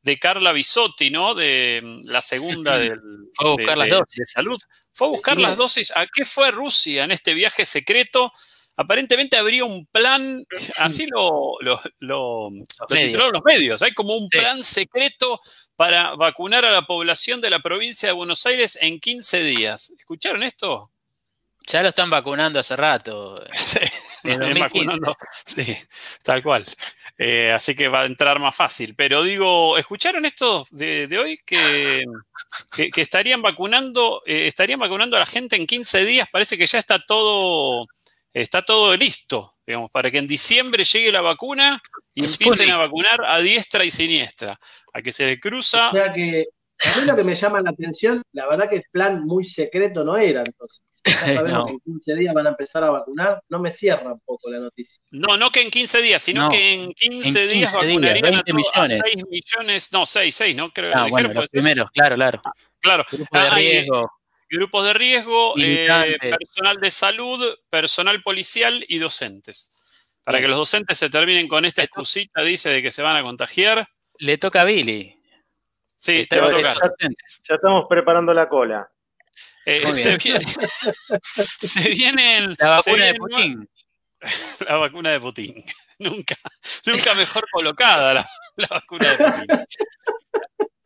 de 0.00 0.18
Carla 0.18 0.52
Bisotti, 0.52 1.10
¿no? 1.10 1.34
De 1.34 1.80
mm, 1.84 2.06
la 2.08 2.22
segunda 2.22 2.78
del, 2.78 2.98
Fue 3.34 3.46
a 3.48 3.50
buscar 3.50 3.68
de- 3.74 3.76
las 3.76 3.88
de- 3.88 3.94
dosis. 3.96 4.16
de 4.16 4.26
salud. 4.26 4.60
Fue 4.94 5.06
a 5.06 5.10
buscar 5.10 5.38
las 5.38 5.56
dosis. 5.58 5.92
¿A 5.94 6.06
qué 6.06 6.24
fue 6.24 6.50
Rusia 6.50 7.04
en 7.04 7.10
este 7.10 7.34
viaje 7.34 7.66
secreto? 7.66 8.32
Aparentemente 8.76 9.36
habría 9.36 9.64
un 9.64 9.86
plan, 9.86 10.44
así 10.76 11.06
lo, 11.06 11.54
lo, 11.60 11.80
lo- 12.00 12.50
lo 12.50 12.66
medios. 12.90 13.06
titularon 13.06 13.32
los 13.34 13.44
medios. 13.44 13.82
Hay 13.82 13.92
como 13.92 14.16
un 14.16 14.28
Sí. 14.30 14.38
plan 14.38 14.62
secreto 14.64 15.40
para 15.76 16.14
vacunar 16.16 16.64
a 16.64 16.70
la 16.72 16.82
población 16.82 17.40
de 17.40 17.50
la 17.50 17.60
provincia 17.60 18.08
de 18.08 18.12
Buenos 18.14 18.44
Aires 18.46 18.76
en 18.80 18.98
15 18.98 19.42
días. 19.44 19.92
¿Escucharon 19.98 20.42
esto? 20.42 20.90
Ya 21.66 21.82
lo 21.82 21.88
están 21.88 22.10
vacunando 22.10 22.58
hace 22.58 22.76
rato. 22.76 23.42
Sí, 23.54 23.78
vienen 24.24 24.48
2015. 24.54 24.60
vacunando. 24.86 25.16
Sí, 25.46 25.76
tal 26.22 26.42
cual. 26.42 26.64
Eh, 27.16 27.52
así 27.52 27.74
que 27.74 27.88
va 27.88 28.02
a 28.02 28.06
entrar 28.06 28.38
más 28.40 28.54
fácil. 28.56 28.94
Pero 28.96 29.22
digo, 29.22 29.78
¿escucharon 29.78 30.26
esto 30.26 30.66
de, 30.70 31.06
de 31.06 31.18
hoy? 31.18 31.38
Que, 31.46 32.02
que- 32.74 32.90
que 32.90 33.00
estarían 33.00 33.40
vacunando, 33.40 34.22
eh, 34.26 34.46
estarían 34.46 34.80
vacunando 34.80 35.16
a 35.16 35.20
la 35.20 35.26
gente 35.26 35.56
en 35.56 35.66
15 35.66 36.04
días. 36.04 36.28
Parece 36.32 36.58
que 36.58 36.66
ya 36.66 36.78
está 36.78 36.98
todo, 37.04 37.86
está 38.34 38.62
todo 38.62 38.94
listo, 38.96 39.54
digamos, 39.66 39.90
para 39.90 40.10
que 40.10 40.18
en 40.18 40.26
diciembre 40.26 40.84
llegue 40.84 41.12
la 41.12 41.20
vacuna 41.22 41.80
y 42.14 42.24
Sputnik. 42.26 42.40
empiecen 42.50 42.70
a 42.74 42.78
vacunar 42.78 43.24
a 43.26 43.38
diestra 43.38 43.84
y 43.84 43.90
siniestra. 43.90 44.58
A 44.92 45.00
que 45.02 45.12
se 45.12 45.26
le 45.26 45.40
cruza. 45.40 45.90
O 45.90 45.92
sea 45.92 46.12
que 46.12 46.44
a 46.84 47.00
mí 47.00 47.06
lo 47.06 47.16
que 47.16 47.22
me 47.24 47.34
llama 47.34 47.60
la 47.62 47.70
atención, 47.70 48.22
la 48.32 48.46
verdad 48.48 48.68
que 48.68 48.76
el 48.76 48.84
plan 48.90 49.24
muy 49.24 49.44
secreto 49.44 50.04
no 50.04 50.16
era 50.16 50.42
entonces. 50.44 50.82
Ya 51.06 51.12
sabemos 51.44 51.52
No. 51.52 51.66
que 51.66 51.72
en 51.72 51.80
15 51.80 52.14
días 52.16 52.34
van 52.34 52.46
a 52.46 52.50
empezar 52.50 52.82
a 52.82 52.90
vacunar, 52.90 53.40
no 53.48 53.58
me 53.60 53.70
cierra 53.70 54.12
un 54.12 54.20
poco 54.24 54.50
la 54.50 54.58
noticia. 54.58 55.02
No, 55.10 55.36
no 55.36 55.50
que 55.50 55.60
en 55.62 55.70
15 55.70 56.00
días, 56.02 56.22
sino 56.22 56.44
No, 56.44 56.48
que 56.50 56.72
en 56.74 56.92
15, 56.92 57.08
en 57.08 57.20
días 57.20 57.32
15 57.32 57.46
días, 57.54 57.74
vacunarían 57.74 58.22
20 58.22 58.38
a, 58.38 58.42
to- 58.42 58.52
a 58.52 58.54
millones. 58.54 58.98
6 59.04 59.24
millones, 59.28 59.92
no, 59.92 60.06
6, 60.06 60.34
6, 60.34 60.56
¿no? 60.56 60.70
Creo, 60.72 60.90
Ah, 60.94 61.04
dijeron, 61.04 61.10
bueno, 61.10 61.28
los 61.34 61.42
ser. 61.44 61.50
primeros, 61.50 61.90
claro, 61.90 62.14
claro. 62.16 62.42
Claro, 62.80 63.04
Grupo 63.10 63.38
de 63.38 63.44
Ah, 63.48 63.60
y- 63.60 63.64
riesgo. 63.64 64.10
Grupos 64.48 64.84
de 64.84 64.92
riesgo, 64.94 65.54
eh, 65.58 66.16
personal 66.20 66.76
de 66.76 66.90
salud, 66.90 67.54
personal 67.70 68.22
policial 68.22 68.84
y 68.88 68.98
docentes. 68.98 69.70
Para 70.24 70.40
que 70.40 70.48
los 70.48 70.56
docentes 70.56 70.96
se 70.98 71.10
terminen 71.10 71.48
con 71.48 71.64
esta 71.64 71.82
excusita, 71.82 72.40
dice, 72.42 72.70
de 72.70 72.82
que 72.82 72.90
se 72.90 73.02
van 73.02 73.16
a 73.16 73.22
contagiar. 73.22 73.86
Le 74.18 74.38
toca 74.38 74.62
a 74.62 74.64
Billy. 74.64 75.20
Sí, 75.98 76.20
Este, 76.20 76.36
te 76.36 76.40
va 76.40 76.46
a 76.48 76.50
estos 76.58 76.74
tocar. 76.74 76.90
Ya 77.48 77.54
estamos 77.56 77.84
preparando 77.88 78.32
la 78.32 78.48
cola. 78.48 78.90
Eh, 79.66 79.94
se, 79.94 80.16
viene- 80.16 80.44
se 81.60 81.88
vienen. 81.90 82.56
La 82.58 82.80
se 82.82 82.90
vacuna 82.90 83.04
de 83.06 83.14
Putin. 83.14 83.68
La 84.68 84.76
vacuna 84.76 85.10
de 85.10 85.20
Putin. 85.20 85.64
Nunca, 85.98 86.34
nunca 86.86 87.14
mejor 87.14 87.44
colocada 87.52 88.14
la, 88.14 88.28
la 88.56 88.66
vacuna 88.68 89.10
de 89.10 89.16
Putin. 89.16 89.66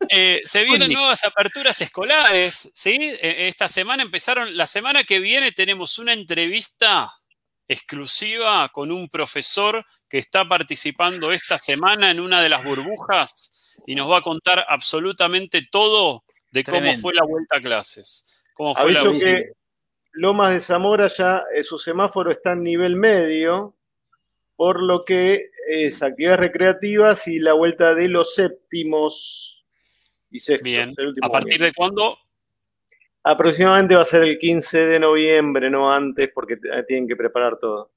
Eh, 0.09 0.41
se 0.43 0.63
vienen 0.63 0.91
nuevas 0.91 1.23
aperturas 1.23 1.79
escolares, 1.81 2.69
¿sí? 2.73 2.97
Eh, 2.99 3.47
Esta 3.47 3.69
semana 3.69 4.03
empezaron, 4.03 4.57
la 4.57 4.65
semana 4.65 5.03
que 5.03 5.19
viene 5.19 5.51
tenemos 5.51 5.99
una 5.99 6.13
entrevista 6.13 7.11
exclusiva 7.67 8.69
con 8.69 8.91
un 8.91 9.07
profesor 9.09 9.85
que 10.09 10.17
está 10.17 10.47
participando 10.47 11.31
esta 11.31 11.59
semana 11.59 12.09
en 12.09 12.19
una 12.19 12.41
de 12.41 12.49
las 12.49 12.63
burbujas 12.63 13.77
y 13.85 13.93
nos 13.93 14.09
va 14.09 14.17
a 14.17 14.21
contar 14.21 14.65
absolutamente 14.67 15.67
todo 15.71 16.23
de 16.51 16.63
cómo 16.63 16.77
Tremendo. 16.77 17.01
fue 17.01 17.13
la 17.13 17.23
vuelta 17.23 17.57
a 17.57 17.61
clases. 17.61 18.43
Cómo 18.55 18.73
fue 18.73 18.91
la 18.91 19.01
Aviso 19.01 19.23
que 19.23 19.51
Lomas 20.13 20.53
de 20.53 20.61
Zamora 20.61 21.07
ya 21.07 21.43
eh, 21.55 21.63
su 21.63 21.77
semáforo 21.77 22.31
está 22.31 22.53
en 22.53 22.63
nivel 22.63 22.95
medio, 22.95 23.75
por 24.55 24.81
lo 24.81 25.05
que 25.05 25.51
es 25.69 26.01
actividades 26.01 26.39
recreativas 26.39 27.27
y 27.27 27.37
la 27.37 27.53
vuelta 27.53 27.93
de 27.93 28.07
los 28.07 28.33
séptimos 28.33 29.48
y. 30.31 30.41
Bien. 30.61 30.93
el 30.97 31.07
último 31.07 31.27
¿A 31.27 31.31
partir 31.31 31.59
de 31.61 31.73
cuándo? 31.73 32.17
Aproximadamente 33.23 33.95
va 33.95 34.03
a 34.03 34.05
ser 34.05 34.23
el 34.23 34.39
15 34.39 34.85
de 34.85 34.99
noviembre, 34.99 35.69
no 35.69 35.91
antes, 35.91 36.29
porque 36.33 36.53
eh, 36.53 36.83
tienen 36.87 37.07
que 37.07 37.15
preparar 37.15 37.57
todo. 37.59 37.91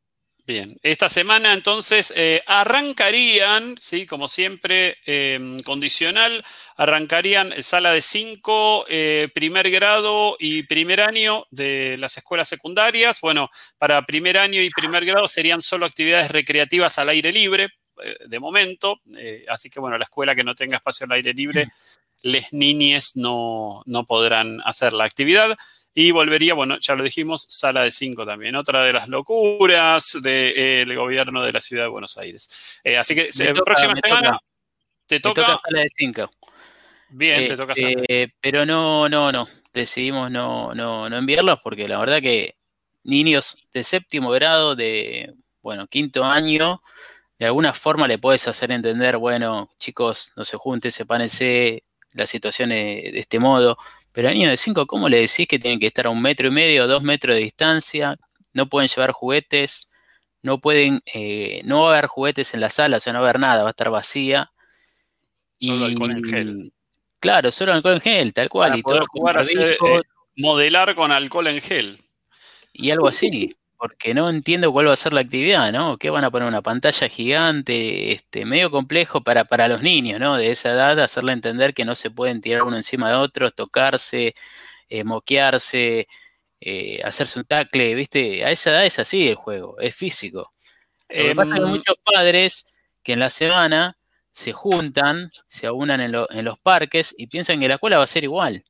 Bien, 0.44 0.76
esta 0.82 1.08
semana 1.08 1.54
entonces 1.54 2.12
eh, 2.16 2.42
arrancarían, 2.48 3.76
sí, 3.80 4.06
como 4.06 4.26
siempre, 4.26 4.96
eh, 5.06 5.56
condicional, 5.64 6.44
arrancarían 6.76 7.52
sala 7.62 7.92
de 7.92 8.02
5, 8.02 8.86
primer 9.32 9.70
grado 9.70 10.34
y 10.40 10.64
primer 10.64 11.00
año 11.00 11.44
de 11.52 11.96
las 11.96 12.18
escuelas 12.18 12.48
secundarias. 12.48 13.20
Bueno, 13.20 13.50
para 13.78 14.04
primer 14.04 14.36
año 14.36 14.60
y 14.60 14.70
primer 14.70 15.04
grado 15.04 15.28
serían 15.28 15.62
solo 15.62 15.86
actividades 15.86 16.32
recreativas 16.32 16.98
al 16.98 17.10
aire 17.10 17.30
libre, 17.30 17.68
eh, 18.02 18.16
de 18.26 18.40
momento. 18.40 19.00
eh, 19.16 19.44
así 19.48 19.70
que 19.70 19.80
bueno, 19.80 19.98
la 19.98 20.04
escuela 20.04 20.34
que 20.34 20.44
no 20.44 20.54
tenga 20.54 20.76
espacio 20.76 21.04
al 21.04 21.12
aire 21.12 21.32
libre, 21.34 21.68
les 22.22 22.52
niñes 22.52 23.16
no, 23.16 23.82
no 23.86 24.04
podrán 24.04 24.60
hacer 24.64 24.92
la 24.92 25.04
actividad. 25.04 25.56
Y 25.94 26.10
volvería, 26.10 26.54
bueno, 26.54 26.78
ya 26.78 26.94
lo 26.94 27.04
dijimos, 27.04 27.46
sala 27.50 27.82
de 27.82 27.90
5 27.90 28.24
también, 28.24 28.56
otra 28.56 28.82
de 28.84 28.94
las 28.94 29.08
locuras 29.08 30.18
del 30.22 30.96
gobierno 30.96 31.42
de 31.42 31.52
la 31.52 31.60
ciudad 31.60 31.84
de 31.84 31.88
Buenos 31.88 32.16
Aires. 32.16 32.80
Eh, 32.82 32.96
así 32.96 33.14
que 33.14 33.28
Me 33.38 33.44
eh, 33.44 33.48
toca, 33.48 33.62
próxima 33.62 33.94
me 33.94 34.00
semana 34.00 34.28
toca. 34.28 34.38
te 35.06 35.14
Me 35.16 35.20
toca, 35.20 35.46
toca 35.46 35.60
sala 35.64 35.82
de 35.82 35.90
5. 35.94 36.30
bien, 37.10 37.46
te 37.46 37.56
toca 37.56 37.74
sala. 37.74 38.02
pero 38.40 38.64
no, 38.64 39.08
no, 39.08 39.30
no. 39.32 39.46
Decidimos 39.72 40.30
no, 40.30 40.74
no, 40.74 41.10
no 41.10 41.16
enviarlos 41.16 41.58
porque 41.62 41.88
la 41.88 41.98
verdad 41.98 42.22
que 42.22 42.56
niños 43.04 43.58
de 43.72 43.84
séptimo 43.84 44.30
grado, 44.30 44.74
de, 44.76 45.34
bueno, 45.60 45.86
quinto 45.86 46.24
año, 46.24 46.82
de 47.38 47.46
alguna 47.46 47.72
forma 47.74 48.06
le 48.06 48.18
puedes 48.18 48.46
hacer 48.48 48.70
entender, 48.70 49.16
bueno, 49.16 49.70
chicos, 49.78 50.32
no 50.36 50.44
se 50.44 50.56
junten, 50.56 50.90
sepárense, 50.92 51.84
la 52.12 52.26
situación 52.26 52.72
es 52.72 53.12
de 53.12 53.18
este 53.18 53.38
modo. 53.38 53.76
Pero 54.12 54.28
a 54.28 54.32
niños 54.32 54.50
de 54.50 54.56
5, 54.56 54.86
¿cómo 54.86 55.08
le 55.08 55.18
decís 55.18 55.46
que 55.48 55.58
tienen 55.58 55.80
que 55.80 55.86
estar 55.86 56.06
a 56.06 56.10
un 56.10 56.20
metro 56.20 56.48
y 56.48 56.50
medio, 56.50 56.86
dos 56.86 57.02
metros 57.02 57.34
de 57.36 57.42
distancia? 57.42 58.18
No 58.52 58.68
pueden 58.68 58.88
llevar 58.88 59.12
juguetes, 59.12 59.88
no 60.42 60.60
pueden, 60.60 61.02
eh, 61.14 61.62
no 61.64 61.82
va 61.82 61.88
a 61.88 61.92
haber 61.98 62.06
juguetes 62.06 62.52
en 62.52 62.60
la 62.60 62.68
sala, 62.68 62.98
o 62.98 63.00
sea, 63.00 63.12
no 63.12 63.20
va 63.20 63.26
a 63.26 63.30
haber 63.30 63.40
nada, 63.40 63.62
va 63.62 63.70
a 63.70 63.70
estar 63.70 63.90
vacía. 63.90 64.52
Solo 65.60 65.86
alcohol 65.86 66.10
en 66.10 66.24
gel. 66.24 66.72
Claro, 67.20 67.52
solo 67.52 67.72
alcohol 67.72 67.94
en 67.94 68.00
gel, 68.00 68.34
tal 68.34 68.48
cual. 68.48 68.70
Para 68.70 68.78
y 68.78 68.82
poder 68.82 69.04
jugar 69.06 69.38
a 69.38 69.40
hacer, 69.40 69.72
eh, 69.72 70.02
modelar 70.36 70.94
con 70.94 71.12
alcohol 71.12 71.46
en 71.46 71.60
gel. 71.60 71.98
y 72.72 72.90
algo 72.90 73.08
así. 73.08 73.56
Porque 73.82 74.14
no 74.14 74.28
entiendo 74.30 74.70
cuál 74.72 74.86
va 74.86 74.92
a 74.92 74.96
ser 74.96 75.12
la 75.12 75.22
actividad, 75.22 75.72
¿no? 75.72 75.98
¿Qué 75.98 76.08
van 76.10 76.22
a 76.22 76.30
poner 76.30 76.46
una 76.46 76.62
pantalla 76.62 77.08
gigante? 77.08 78.12
Este, 78.12 78.44
medio 78.44 78.70
complejo 78.70 79.22
para, 79.24 79.44
para 79.44 79.66
los 79.66 79.82
niños, 79.82 80.20
¿no? 80.20 80.36
De 80.36 80.52
esa 80.52 80.70
edad, 80.70 81.00
hacerle 81.00 81.32
entender 81.32 81.74
que 81.74 81.84
no 81.84 81.96
se 81.96 82.08
pueden 82.10 82.40
tirar 82.40 82.62
uno 82.62 82.76
encima 82.76 83.08
de 83.10 83.16
otro, 83.16 83.50
tocarse, 83.50 84.34
eh, 84.88 85.04
moquearse, 85.04 86.08
eh, 86.60 87.02
hacerse 87.04 87.38
un 87.40 87.46
tacle, 87.46 87.94
¿viste? 87.96 88.44
A 88.44 88.52
esa 88.52 88.70
edad 88.70 88.86
es 88.86 88.98
así 89.00 89.28
el 89.28 89.36
juego, 89.36 89.78
es 89.80 89.96
físico. 89.96 90.50
Lo 91.16 91.24
que 91.26 91.34
pasa 91.34 91.48
es 91.54 91.60
que 91.60 91.60
hay 91.60 91.64
Em, 91.64 91.70
muchos 91.70 91.96
padres 92.04 92.66
que 93.02 93.12
en 93.14 93.20
la 93.20 93.30
semana 93.30 93.98
se 94.32 94.52
juntan, 94.52 95.30
se 95.48 95.66
aunan 95.68 96.00
en, 96.00 96.12
lo- 96.12 96.30
en 96.30 96.44
los 96.44 96.58
parques 96.60 97.14
y 97.18 97.28
piensan 97.28 97.60
que 97.60 97.68
la 97.68 97.74
escuela 97.76 97.98
va 97.98 98.04
a 98.04 98.06
ser 98.08 98.24
igual. 98.24 98.64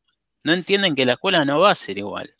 No 0.44 0.52
entienden 0.54 0.94
que 0.96 1.06
la 1.06 1.14
escuela 1.14 1.44
no 1.44 1.60
va 1.60 1.70
a 1.72 1.74
ser 1.76 1.98
igual. 1.98 2.34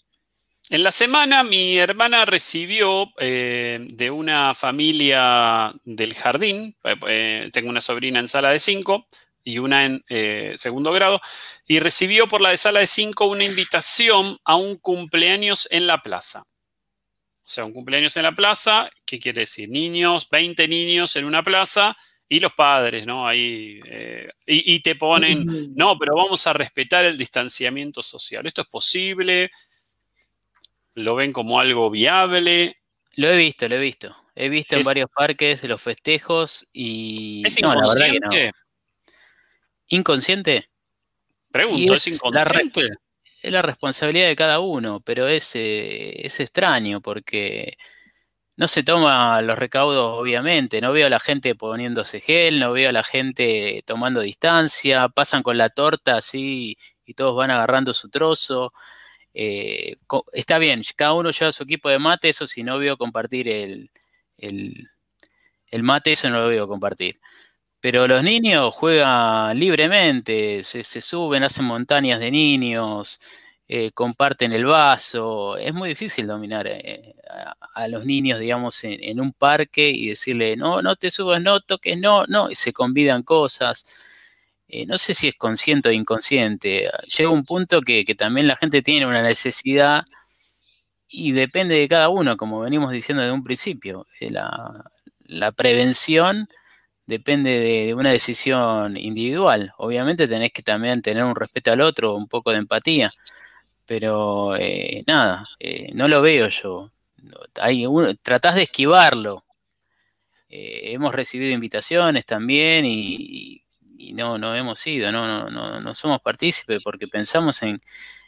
En 0.72 0.82
la 0.84 0.90
semana 0.90 1.42
mi 1.44 1.76
hermana 1.76 2.24
recibió 2.24 3.12
eh, 3.18 3.78
de 3.90 4.10
una 4.10 4.54
familia 4.54 5.70
del 5.84 6.14
jardín, 6.14 6.74
eh, 6.84 6.96
eh, 7.08 7.50
tengo 7.52 7.68
una 7.68 7.82
sobrina 7.82 8.18
en 8.18 8.26
sala 8.26 8.48
de 8.52 8.58
5 8.58 9.06
y 9.44 9.58
una 9.58 9.84
en 9.84 10.02
eh, 10.08 10.54
segundo 10.56 10.90
grado, 10.90 11.20
y 11.66 11.78
recibió 11.78 12.26
por 12.26 12.40
la 12.40 12.48
de 12.48 12.56
sala 12.56 12.80
de 12.80 12.86
5 12.86 13.26
una 13.26 13.44
invitación 13.44 14.38
a 14.46 14.56
un 14.56 14.76
cumpleaños 14.76 15.68
en 15.70 15.86
la 15.86 16.00
plaza. 16.00 16.44
O 17.44 17.48
sea, 17.48 17.66
un 17.66 17.74
cumpleaños 17.74 18.16
en 18.16 18.22
la 18.22 18.32
plaza, 18.32 18.88
¿qué 19.04 19.18
quiere 19.18 19.40
decir? 19.40 19.68
Niños, 19.68 20.26
20 20.30 20.68
niños 20.68 21.14
en 21.16 21.26
una 21.26 21.42
plaza 21.42 21.94
y 22.30 22.40
los 22.40 22.54
padres, 22.54 23.04
¿no? 23.04 23.28
Ahí, 23.28 23.78
eh, 23.90 24.26
y, 24.46 24.76
y 24.76 24.80
te 24.80 24.94
ponen, 24.94 25.44
no, 25.76 25.98
pero 25.98 26.16
vamos 26.16 26.46
a 26.46 26.54
respetar 26.54 27.04
el 27.04 27.18
distanciamiento 27.18 28.02
social. 28.02 28.46
¿Esto 28.46 28.62
es 28.62 28.68
posible? 28.68 29.50
¿Lo 30.94 31.14
ven 31.14 31.32
como 31.32 31.60
algo 31.60 31.90
viable? 31.90 32.76
Lo 33.16 33.28
he 33.28 33.36
visto, 33.36 33.68
lo 33.68 33.76
he 33.76 33.80
visto. 33.80 34.16
He 34.34 34.48
visto 34.48 34.76
en 34.76 34.84
varios 34.84 35.08
parques 35.14 35.62
los 35.64 35.80
festejos 35.80 36.66
y... 36.72 37.42
¿Es 37.44 37.60
no, 37.60 37.74
la 37.74 37.86
verdad 37.86 38.06
que 38.06 38.14
inconsciente? 38.14 38.46
no. 38.46 38.52
¿Inconsciente? 39.88 40.70
Pregunto, 41.50 41.94
¿es 41.94 42.06
es 42.06 42.20
la 42.22 42.42
inconsciente? 42.42 42.88
es 43.42 43.52
la 43.52 43.62
responsabilidad 43.62 44.28
de 44.28 44.36
cada 44.36 44.60
uno, 44.60 45.00
pero 45.00 45.26
es, 45.26 45.54
eh, 45.56 46.24
es 46.24 46.38
extraño 46.40 47.00
porque 47.00 47.76
no 48.56 48.68
se 48.68 48.84
toma 48.84 49.42
los 49.42 49.58
recaudos, 49.58 50.18
obviamente. 50.18 50.80
No 50.80 50.92
veo 50.92 51.08
a 51.08 51.10
la 51.10 51.20
gente 51.20 51.54
poniéndose 51.54 52.20
gel, 52.20 52.60
no 52.60 52.72
veo 52.72 52.90
a 52.90 52.92
la 52.92 53.02
gente 53.02 53.82
tomando 53.84 54.20
distancia, 54.20 55.08
pasan 55.08 55.42
con 55.42 55.58
la 55.58 55.68
torta 55.68 56.18
así 56.18 56.78
y 57.04 57.14
todos 57.14 57.36
van 57.36 57.50
agarrando 57.50 57.92
su 57.94 58.08
trozo. 58.10 58.72
Eh, 59.34 59.96
está 60.32 60.58
bien, 60.58 60.82
cada 60.96 61.14
uno 61.14 61.30
lleva 61.30 61.52
su 61.52 61.62
equipo 61.62 61.88
de 61.88 61.98
mate, 61.98 62.28
eso 62.28 62.46
si 62.46 62.62
no 62.62 62.78
veo 62.78 62.96
compartir 62.98 63.48
el, 63.48 63.90
el, 64.38 64.88
el 65.68 65.82
mate, 65.82 66.12
eso 66.12 66.30
no 66.30 66.40
lo 66.40 66.48
veo 66.48 66.68
compartir. 66.68 67.20
Pero 67.82 68.06
los 68.08 68.22
niños 68.22 68.74
juegan 68.74 69.58
libremente, 69.58 70.62
se, 70.64 70.84
suben, 71.00 71.42
hacen 71.44 71.64
montañas 71.64 72.20
de 72.20 72.30
niños, 72.30 73.20
eh, 73.68 73.90
comparten 73.92 74.52
el 74.52 74.66
vaso. 74.66 75.56
Es 75.56 75.74
muy 75.74 75.88
difícil 75.90 76.28
dominar 76.28 76.66
eh, 76.68 77.16
a, 77.74 77.88
los 77.88 78.04
niños, 78.06 78.38
digamos, 78.38 78.84
en, 78.84 79.20
un 79.20 79.32
parque 79.32 79.90
y 79.90 80.08
decirle, 80.10 80.56
no, 80.56 80.82
no 80.82 80.96
te 80.96 81.10
subas, 81.10 81.42
no 81.42 81.60
toques, 81.60 81.98
no, 81.98 82.24
no, 82.28 82.50
y 82.50 82.54
se 82.54 82.72
convidan 82.72 83.24
cosas. 83.24 83.84
Eh, 84.72 84.86
no 84.86 84.98
sé 84.98 85.14
si 85.14 85.28
es 85.28 85.36
consciente 85.36 85.88
o 85.90 85.92
inconsciente. 85.92 86.90
Llega 87.16 87.30
un 87.30 87.44
punto 87.44 87.82
que, 87.82 88.04
también 88.16 88.48
la 88.48 88.56
gente 88.56 88.82
tiene 88.82 89.06
una 89.06 89.22
necesidad 89.22 90.04
y 91.08 91.32
depende 91.32 91.76
de 91.76 91.88
cada 91.88 92.08
uno, 92.08 92.36
como 92.36 92.60
venimos 92.60 92.90
diciendo 92.92 93.22
desde 93.22 93.34
un 93.34 93.44
principio. 93.44 94.06
La, 94.20 94.84
la 95.26 95.52
prevención 95.52 96.48
depende 97.06 97.50
de, 97.58 97.94
una 97.94 98.10
decisión 98.10 98.96
individual. 98.96 99.72
Obviamente 99.78 100.28
tenés 100.28 100.52
que 100.52 100.62
también 100.62 101.02
tener 101.02 101.24
un 101.24 101.36
respeto 101.36 101.72
al 101.72 101.80
otro, 101.80 102.14
un 102.14 102.28
poco 102.28 102.52
de 102.52 102.58
empatía, 102.58 103.12
pero 103.86 104.56
eh, 104.56 105.02
nada, 105.06 105.48
eh, 105.60 105.92
no 105.94 106.08
lo 106.08 106.22
veo 106.22 106.48
yo. 106.48 106.92
Hay 107.60 107.86
uno, 107.86 108.14
tratás 108.16 108.54
de 108.56 108.62
esquivarlo. 108.64 109.44
Eh, 110.48 110.92
hemos 110.92 111.14
recibido 111.14 111.52
invitaciones 111.52 112.26
también 112.26 112.84
y, 112.86 113.61
no, 114.12 114.38
no 114.38 114.54
hemos 114.56 114.86
ido, 114.86 115.12
no, 115.12 115.48
no, 115.50 115.80
no, 115.80 115.94
somos 115.94 116.20
partícipes 116.20 116.82
porque 116.82 117.06
pensamos 117.08 117.62
en, 117.62 117.80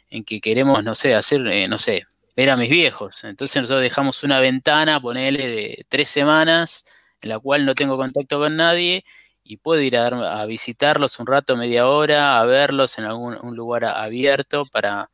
en, 0.09 0.23
que 0.23 0.41
queremos, 0.41 0.83
no 0.83 0.95
sé, 0.95 1.15
hacer, 1.15 1.41
no 1.69 1.77
sé, 1.77 2.05
ver 2.35 2.49
a 2.49 2.57
mis 2.57 2.69
viejos. 2.69 3.23
Entonces 3.23 3.61
nosotros 3.61 3.81
dejamos 3.83 4.23
una 4.23 4.39
ventana, 4.39 4.99
ponele 5.01 5.47
de 5.47 5.85
tres 5.89 6.09
semanas, 6.09 6.85
en 7.21 7.29
la 7.29 7.39
cual 7.39 7.65
no 7.65 7.75
tengo 7.75 7.97
contacto 7.97 8.39
con 8.39 8.55
nadie 8.55 9.05
y 9.43 9.57
puedo 9.57 9.81
ir 9.81 9.97
a, 9.97 10.07
a 10.41 10.45
visitarlos 10.45 11.19
un 11.19 11.27
rato, 11.27 11.57
media 11.57 11.87
hora, 11.87 12.39
a 12.39 12.45
verlos 12.45 12.97
en 12.97 13.05
algún 13.05 13.37
un 13.41 13.55
lugar 13.55 13.85
abierto 13.85 14.65
para, 14.65 15.11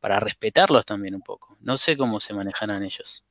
para 0.00 0.20
respetarlos 0.20 0.84
también 0.84 1.14
un 1.14 1.22
poco. 1.22 1.56
No 1.60 1.76
sé 1.76 1.96
cómo 1.96 2.20
se 2.20 2.34
manejarán 2.34 2.82
ellos. 2.84 3.24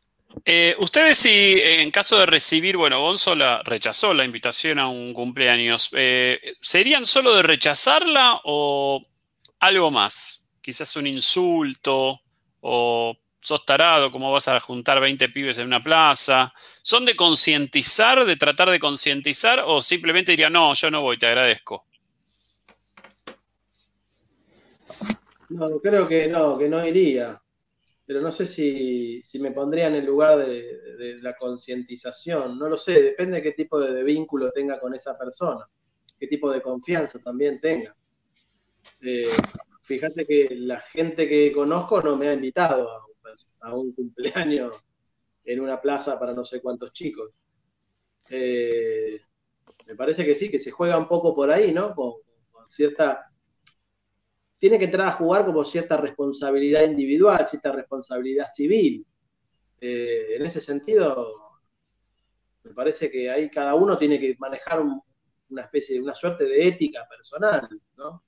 Eh, 0.45 0.75
ustedes 0.79 1.17
si 1.17 1.55
en 1.59 1.91
caso 1.91 2.17
de 2.19 2.25
recibir, 2.25 2.77
bueno, 2.77 3.01
Gonzo 3.01 3.35
rechazó 3.63 4.13
la 4.13 4.25
invitación 4.25 4.79
a 4.79 4.87
un 4.87 5.13
cumpleaños, 5.13 5.89
eh, 5.93 6.39
¿serían 6.61 7.05
solo 7.05 7.35
de 7.35 7.43
rechazarla 7.43 8.41
o 8.45 9.01
algo 9.59 9.91
más? 9.91 10.49
Quizás 10.61 10.95
un 10.95 11.07
insulto 11.07 12.21
o 12.61 13.17
sos 13.39 13.65
tarado, 13.65 14.11
cómo 14.11 14.31
vas 14.31 14.47
a 14.47 14.59
juntar 14.59 14.99
20 14.99 15.29
pibes 15.29 15.57
en 15.57 15.67
una 15.67 15.81
plaza. 15.81 16.53
¿Son 16.81 17.05
de 17.05 17.15
concientizar, 17.15 18.23
de 18.25 18.35
tratar 18.35 18.69
de 18.69 18.79
concientizar 18.79 19.63
o 19.65 19.81
simplemente 19.81 20.31
diría, 20.31 20.49
no, 20.49 20.73
yo 20.73 20.91
no 20.91 21.01
voy, 21.01 21.17
te 21.17 21.27
agradezco? 21.27 21.85
No, 25.49 25.79
creo 25.79 26.07
que 26.07 26.27
no, 26.27 26.57
que 26.57 26.69
no 26.69 26.85
iría. 26.85 27.41
Pero 28.11 28.19
no 28.19 28.33
sé 28.33 28.45
si, 28.45 29.21
me 29.39 29.51
pondría 29.51 29.87
en 29.87 29.95
el 29.95 30.05
lugar 30.05 30.37
de, 30.37 31.17
la 31.21 31.37
concientización. 31.37 32.59
No 32.59 32.67
lo 32.67 32.75
sé, 32.75 33.01
depende 33.01 33.37
de 33.37 33.43
qué 33.43 33.51
tipo 33.53 33.79
de, 33.79 34.03
vínculo 34.03 34.51
tenga 34.51 34.81
con 34.81 34.93
esa 34.93 35.17
persona, 35.17 35.65
qué 36.19 36.27
tipo 36.27 36.51
de 36.51 36.61
confianza 36.61 37.19
también 37.19 37.61
tenga. 37.61 37.95
Eh, 38.99 39.31
fíjate 39.81 40.25
que 40.25 40.49
la 40.51 40.81
gente 40.81 41.25
que 41.25 41.53
conozco 41.53 42.01
no 42.01 42.17
me 42.17 42.27
ha 42.27 42.33
invitado 42.33 42.91
a 42.91 43.05
a 43.61 43.75
un 43.75 43.93
cumpleaños 43.93 44.75
en 45.45 45.61
una 45.61 45.79
plaza 45.79 46.19
para 46.19 46.33
no 46.33 46.43
sé 46.43 46.61
cuántos 46.61 46.91
chicos. 46.91 47.31
Eh, 48.29 49.21
me 49.87 49.95
parece 49.95 50.25
que 50.25 50.35
sí, 50.35 50.49
que 50.49 50.59
se 50.59 50.71
juega 50.71 50.97
un 50.97 51.07
poco 51.07 51.33
por 51.33 51.49
ahí, 51.49 51.71
¿no? 51.71 51.95
Con, 51.95 52.15
cierta. 52.69 53.30
Tiene 54.61 54.77
que 54.77 54.85
entrar 54.85 55.07
a 55.07 55.13
jugar 55.13 55.43
como 55.43 55.65
cierta 55.65 55.97
responsabilidad 55.97 56.83
individual, 56.83 57.47
cierta 57.47 57.71
responsabilidad 57.71 58.45
civil. 58.45 59.03
Eh, 59.79 60.35
en 60.35 60.45
ese 60.45 60.61
sentido, 60.61 61.33
me 62.63 62.71
parece 62.71 63.09
que 63.09 63.31
ahí 63.31 63.49
cada 63.49 63.73
uno 63.73 63.97
tiene 63.97 64.19
que 64.19 64.35
manejar 64.37 64.83
una 65.49 65.63
especie, 65.63 65.99
una 65.99 66.13
suerte 66.13 66.45
de 66.45 66.67
ética 66.67 67.07
personal, 67.09 67.67
¿no? 67.97 68.23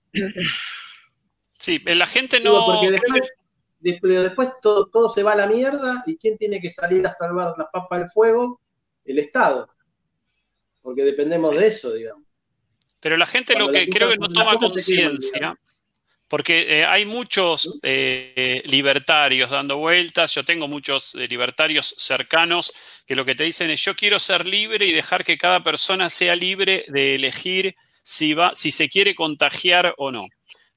Sí, 1.53 1.77
la 1.85 2.07
gente 2.07 2.39
no. 2.39 2.65
porque 2.65 2.89
después, 2.89 3.37
después 3.79 4.53
todo, 4.59 4.87
todo 4.87 5.09
se 5.09 5.21
va 5.21 5.33
a 5.33 5.35
la 5.35 5.45
mierda 5.45 6.03
y 6.07 6.17
¿quién 6.17 6.35
tiene 6.39 6.59
que 6.59 6.71
salir 6.71 7.05
a 7.05 7.11
salvar 7.11 7.53
las 7.55 7.67
papas 7.71 7.99
del 7.99 8.09
fuego? 8.09 8.59
El 9.05 9.19
Estado. 9.19 9.69
Porque 10.81 11.03
dependemos 11.03 11.51
de 11.51 11.67
eso, 11.67 11.93
digamos. 11.93 12.25
Pero 12.99 13.17
la 13.17 13.25
gente 13.27 13.55
lo 13.55 13.69
que 13.69 13.87
creo 13.87 14.09
que 14.09 14.17
no 14.17 14.29
toma 14.29 14.57
conciencia, 14.57 15.59
porque 16.33 16.79
eh, 16.79 16.83
hay 16.83 17.05
muchos 17.05 17.77
eh, 17.83 18.63
libertarios 18.65 19.51
dando 19.51 19.77
vueltas, 19.77 20.33
yo 20.33 20.43
tengo 20.43 20.67
muchos 20.67 21.13
eh, 21.13 21.27
libertarios 21.27 21.93
cercanos 21.99 22.73
que 23.05 23.15
lo 23.15 23.23
que 23.23 23.35
te 23.35 23.43
dicen 23.43 23.69
es 23.69 23.83
yo 23.83 23.95
quiero 23.95 24.17
ser 24.17 24.47
libre 24.47 24.87
y 24.87 24.93
dejar 24.93 25.23
que 25.23 25.37
cada 25.37 25.61
persona 25.61 26.09
sea 26.09 26.35
libre 26.35 26.85
de 26.87 27.13
elegir 27.13 27.75
si, 28.01 28.33
va, 28.33 28.49
si 28.55 28.71
se 28.71 28.89
quiere 28.89 29.13
contagiar 29.13 29.93
o 29.99 30.11
no. 30.11 30.25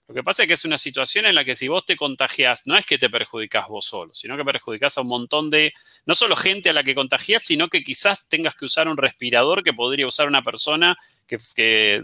Lo 0.08 0.14
que 0.14 0.22
pasa 0.22 0.44
es 0.44 0.46
que 0.46 0.54
es 0.54 0.64
una 0.64 0.78
situación 0.78 1.26
en 1.26 1.34
la 1.34 1.44
que 1.44 1.56
si 1.56 1.66
vos 1.66 1.84
te 1.84 1.96
contagias, 1.96 2.62
no 2.66 2.76
es 2.76 2.86
que 2.86 2.96
te 2.96 3.10
perjudicas 3.10 3.66
vos 3.66 3.86
solo, 3.86 4.14
sino 4.14 4.36
que 4.36 4.44
perjudicas 4.44 4.96
a 4.96 5.00
un 5.00 5.08
montón 5.08 5.50
de, 5.50 5.72
no 6.04 6.14
solo 6.14 6.36
gente 6.36 6.70
a 6.70 6.72
la 6.72 6.84
que 6.84 6.94
contagias, 6.94 7.42
sino 7.42 7.68
que 7.68 7.82
quizás 7.82 8.28
tengas 8.28 8.54
que 8.54 8.66
usar 8.66 8.86
un 8.86 8.96
respirador 8.96 9.64
que 9.64 9.72
podría 9.72 10.06
usar 10.06 10.28
una 10.28 10.42
persona 10.42 10.96
que, 11.26 11.38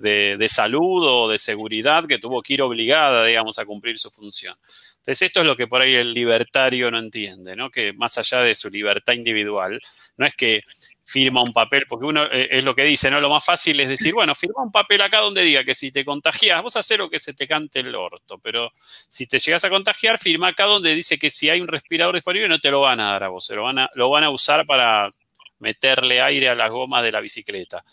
de, 0.01 0.37
de, 0.37 0.49
salud 0.49 1.05
o 1.05 1.29
de 1.29 1.39
seguridad 1.39 2.05
que 2.07 2.19
tuvo 2.19 2.43
que 2.43 2.55
ir 2.55 2.63
obligada, 2.63 3.25
digamos, 3.25 3.61
a 3.61 3.65
cumplir 3.65 3.97
su 4.01 4.11
función. 4.11 4.57
Entonces, 4.97 5.23
esto 5.23 5.41
es 5.41 5.47
lo 5.47 5.57
que 5.57 5.69
por 5.69 5.81
ahí 5.81 5.95
el 5.95 6.13
libertario 6.13 6.91
no 6.91 6.99
entiende, 6.99 7.55
¿no? 7.55 7.71
Que 7.71 7.93
más 7.93 8.19
allá 8.19 8.41
de 8.41 8.57
su 8.57 8.69
libertad 8.69 9.13
individual, 9.13 9.81
no 10.17 10.27
es 10.27 10.35
que 10.35 10.63
firma 11.13 11.43
un 11.43 11.53
papel, 11.53 11.85
porque 11.87 12.07
uno 12.07 12.25
eh, 12.25 12.49
es 12.51 12.65
lo 12.65 12.75
que 12.75 12.85
dice, 12.85 13.11
¿no? 13.11 13.21
Lo 13.21 13.29
más 13.29 13.45
fácil 13.45 13.79
es 13.81 13.89
decir, 13.89 14.15
bueno, 14.15 14.35
firma 14.35 14.63
un 14.63 14.73
papel 14.73 15.03
acá 15.03 15.19
donde 15.19 15.43
diga 15.43 15.63
que 15.63 15.75
si 15.75 15.93
te 15.93 16.07
contagias, 16.07 16.63
vos 16.63 16.75
haces 16.75 16.97
lo 16.97 17.11
que 17.11 17.19
se 17.19 17.35
te 17.35 17.47
cante 17.47 17.81
el 17.81 17.95
orto, 17.95 18.39
pero 18.39 18.73
si 18.77 19.27
te 19.27 19.39
llegas 19.39 19.63
a 19.65 19.69
contagiar, 19.69 20.19
firma 20.19 20.49
acá 20.49 20.65
donde 20.65 20.95
dice 20.95 21.19
que 21.19 21.29
si 21.29 21.51
hay 21.51 21.61
un 21.61 21.69
respirador 21.69 22.15
disponible 22.15 22.49
no 22.49 22.59
te 22.59 22.71
lo 22.71 22.81
van 22.81 22.99
a 23.01 23.13
dar 23.13 23.25
a 23.25 23.29
vos, 23.29 23.45
se 23.45 23.55
lo 23.55 23.65
van 23.65 23.81
a, 23.81 23.91
lo 23.95 24.09
van 24.09 24.25
a 24.25 24.31
usar 24.31 24.65
para 24.65 25.11
meterle 25.59 26.23
aire 26.23 26.49
a 26.49 26.55
las 26.55 26.71
gomas 26.71 27.03
de 27.03 27.13
la 27.13 27.21
bicicleta. 27.21 27.85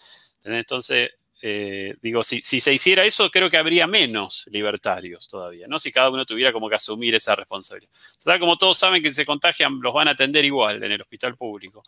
Entonces, 0.45 1.11
eh, 1.41 1.95
digo, 2.01 2.23
si, 2.23 2.41
si, 2.41 2.61
se 2.61 2.73
hiciera 2.73 3.03
eso, 3.03 3.29
creo 3.29 3.49
que 3.49 3.57
habría 3.57 3.85
menos 3.85 4.47
libertarios 4.49 5.27
todavía, 5.27 5.67
¿no? 5.67 5.77
Si 5.77 5.91
cada 5.91 6.09
uno 6.09 6.25
tuviera 6.25 6.53
como 6.53 6.69
que 6.69 6.75
asumir 6.75 7.15
esa 7.15 7.35
responsabilidad. 7.35 7.91
Total, 8.17 8.39
como 8.39 8.57
todos 8.57 8.77
saben 8.77 9.03
que 9.03 9.13
se 9.13 9.25
contagian, 9.25 9.79
los 9.81 9.93
van 9.93 10.07
a 10.07 10.11
atender 10.11 10.45
igual 10.45 10.83
en 10.83 10.91
el 10.93 11.01
hospital 11.01 11.35
público. 11.35 11.83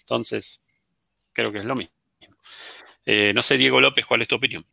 Entonces, 0.00 0.62
creo 1.36 1.52
que 1.52 1.58
es 1.58 1.64
lo 1.64 1.74
mismo. 1.74 1.94
Eh, 3.04 3.32
no 3.34 3.42
sé, 3.42 3.58
Diego 3.58 3.80
López, 3.80 4.06
¿cuál 4.06 4.22
es 4.22 4.28
tu 4.28 4.36
opinión? 4.36 4.64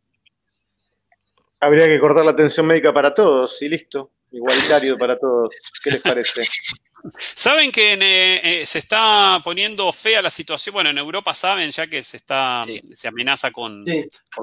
Habría 1.60 1.88
que 1.88 2.00
cortar 2.00 2.24
la 2.24 2.32
atención 2.32 2.66
médica 2.66 2.94
para 2.94 3.14
todos 3.14 3.62
y 3.62 3.70
listo. 3.70 4.12
Igualitario 4.32 4.98
para 4.98 5.20
todos. 5.20 5.54
¿Qué 5.84 5.92
les 5.92 6.02
parece? 6.02 6.44
Saben 7.20 7.72
que 7.72 7.94
eh, 7.94 8.62
eh, 8.62 8.66
se 8.66 8.80
está 8.80 9.40
poniendo 9.44 9.92
fea 9.92 10.22
la 10.22 10.30
situación. 10.30 10.74
Bueno, 10.74 10.90
en 10.90 10.98
Europa 10.98 11.34
saben 11.34 11.70
ya 11.70 11.86
que 11.86 12.02
se 12.02 12.18
está, 12.18 12.62
se 12.94 13.08
amenaza 13.08 13.52
con, 13.52 13.84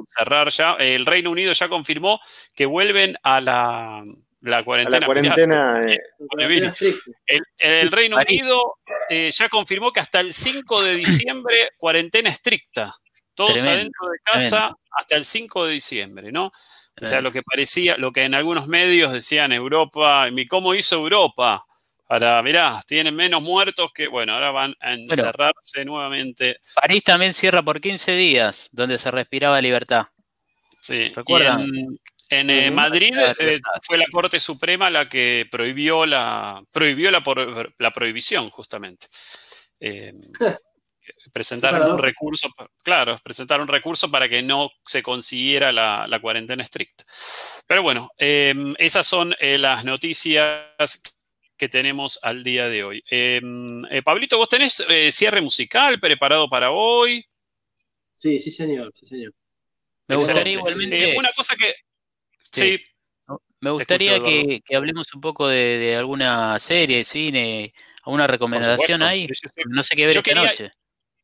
cerrar 0.09 0.51
ya. 0.51 0.75
El 0.75 1.07
Reino 1.07 1.31
Unido 1.31 1.53
ya 1.53 1.69
confirmó 1.69 2.21
que 2.55 2.67
vuelven 2.67 3.17
a 3.23 3.41
la, 3.41 4.05
la 4.43 4.65
cuarentena. 4.65 5.01
La 5.01 5.07
cuarentena 5.07 5.81
el, 7.59 7.91
Reino 7.91 8.17
Unido 8.17 8.79
eh, 9.09 9.31
ya 9.33 9.49
confirmó 9.49 9.93
que 9.93 10.01
hasta 10.01 10.21
el 10.21 10.33
5 10.33 10.83
de 10.83 10.95
diciembre 10.95 11.71
cuarentena 11.77 12.31
estricta. 12.31 12.95
Todos 13.35 13.61
adentro 13.65 14.09
de 14.11 14.19
casa 14.23 14.77
hasta 14.91 15.17
el 15.17 15.25
5 15.25 15.67
de 15.67 15.73
diciembre, 15.73 16.33
¿no? 16.33 16.53
O 17.01 17.05
sea, 17.05 17.21
lo 17.21 17.33
que 17.33 17.43
parecía, 17.43 17.97
lo 17.97 18.13
que 18.13 18.25
en 18.25 18.35
algunos 18.35 18.67
medios 18.67 19.13
decían 19.13 19.53
Europa, 19.53 20.29
¿cómo 20.49 20.75
hizo 20.75 20.97
Europa? 20.97 21.65
Para, 22.07 22.43
mirá, 22.43 22.83
tienen 22.87 23.15
menos 23.15 23.41
muertos 23.41 23.93
que, 23.95 24.09
bueno, 24.09 24.35
ahora 24.35 24.51
van 24.51 24.75
a 24.81 24.95
encerrarse 24.95 25.85
nuevamente. 25.85 26.59
París 26.75 27.05
también 27.05 27.33
cierra 27.33 27.63
por 27.63 27.81
15 27.81 28.13
días, 28.17 28.69
donde 28.73 28.99
se 28.99 29.11
respiraba 29.11 29.63
libertad. 29.63 30.07
Sí, 30.81 31.09
¿recuerdan? 31.15 31.61
En 31.61 32.01
eh, 32.31 32.67
Ujú. 32.67 32.75
Madrid 32.77 33.15
eh, 33.39 33.59
fue 33.83 33.99
la 33.99 34.07
Corte 34.11 34.39
Suprema 34.41 34.89
la 34.89 35.09
que 35.09 35.49
prohibió 35.51 36.07
la, 36.07 36.63
prohibió 36.71 37.11
la, 37.11 37.23
por- 37.23 37.75
la 37.79 37.91
prohibición, 37.91 38.49
justamente. 38.51 39.09
Eh, 39.81 40.15
presentaron 41.33 41.91
un 41.91 41.99
recurso, 41.99 42.49
claro, 42.83 43.17
presentaron 43.23 43.63
un 43.63 43.73
recurso 43.73 44.11
para 44.11 44.29
que 44.29 44.43
no 44.43 44.71
se 44.85 45.03
consiguiera 45.03 45.73
la, 45.73 46.07
la 46.09 46.21
cuarentena 46.21 46.63
estricta. 46.63 47.05
Pero 47.67 47.83
bueno, 47.83 48.11
eh, 48.19 48.55
esas 48.79 49.07
son 49.07 49.35
eh, 49.39 49.59
las 49.59 49.85
noticias 49.85 51.03
que 51.57 51.69
tenemos 51.69 52.19
al 52.23 52.43
día 52.43 52.69
de 52.69 52.85
hoy. 52.85 53.05
Eh, 53.11 53.41
eh, 53.91 54.03
Pablito, 54.03 54.39
¿vos 54.39 54.49
tenés 54.49 54.85
eh, 54.89 55.13
cierre 55.13 55.41
musical 55.41 56.01
preparado 56.01 56.49
para 56.49 56.71
hoy? 56.71 57.25
Sí, 58.17 58.39
sí, 58.39 58.51
señor, 58.51 58.93
sí, 58.95 59.07
señor. 59.07 59.33
Me 60.09 60.17
gustaría 60.17 60.55
igualmente. 60.55 61.13
Eh, 61.13 61.19
una 61.19 61.31
cosa 61.35 61.55
que... 61.57 61.75
Sí. 62.53 62.79
sí 62.79 62.85
Me 63.61 63.71
gustaría 63.71 64.15
escucho, 64.17 64.31
que, 64.31 64.61
que 64.65 64.77
hablemos 64.77 65.07
un 65.15 65.21
poco 65.21 65.49
de, 65.49 65.79
de 65.79 65.97
alguna 65.97 66.59
serie, 66.59 67.05
cine, 67.05 67.73
alguna 68.05 68.27
recomendación 68.27 69.03
ahí. 69.03 69.29
No 69.67 69.83
sé 69.83 69.95
qué 69.97 70.07
ver 70.07 70.15
Yo 70.15 70.21
esta 70.21 70.31
quería- 70.31 70.49
noche. 70.51 70.73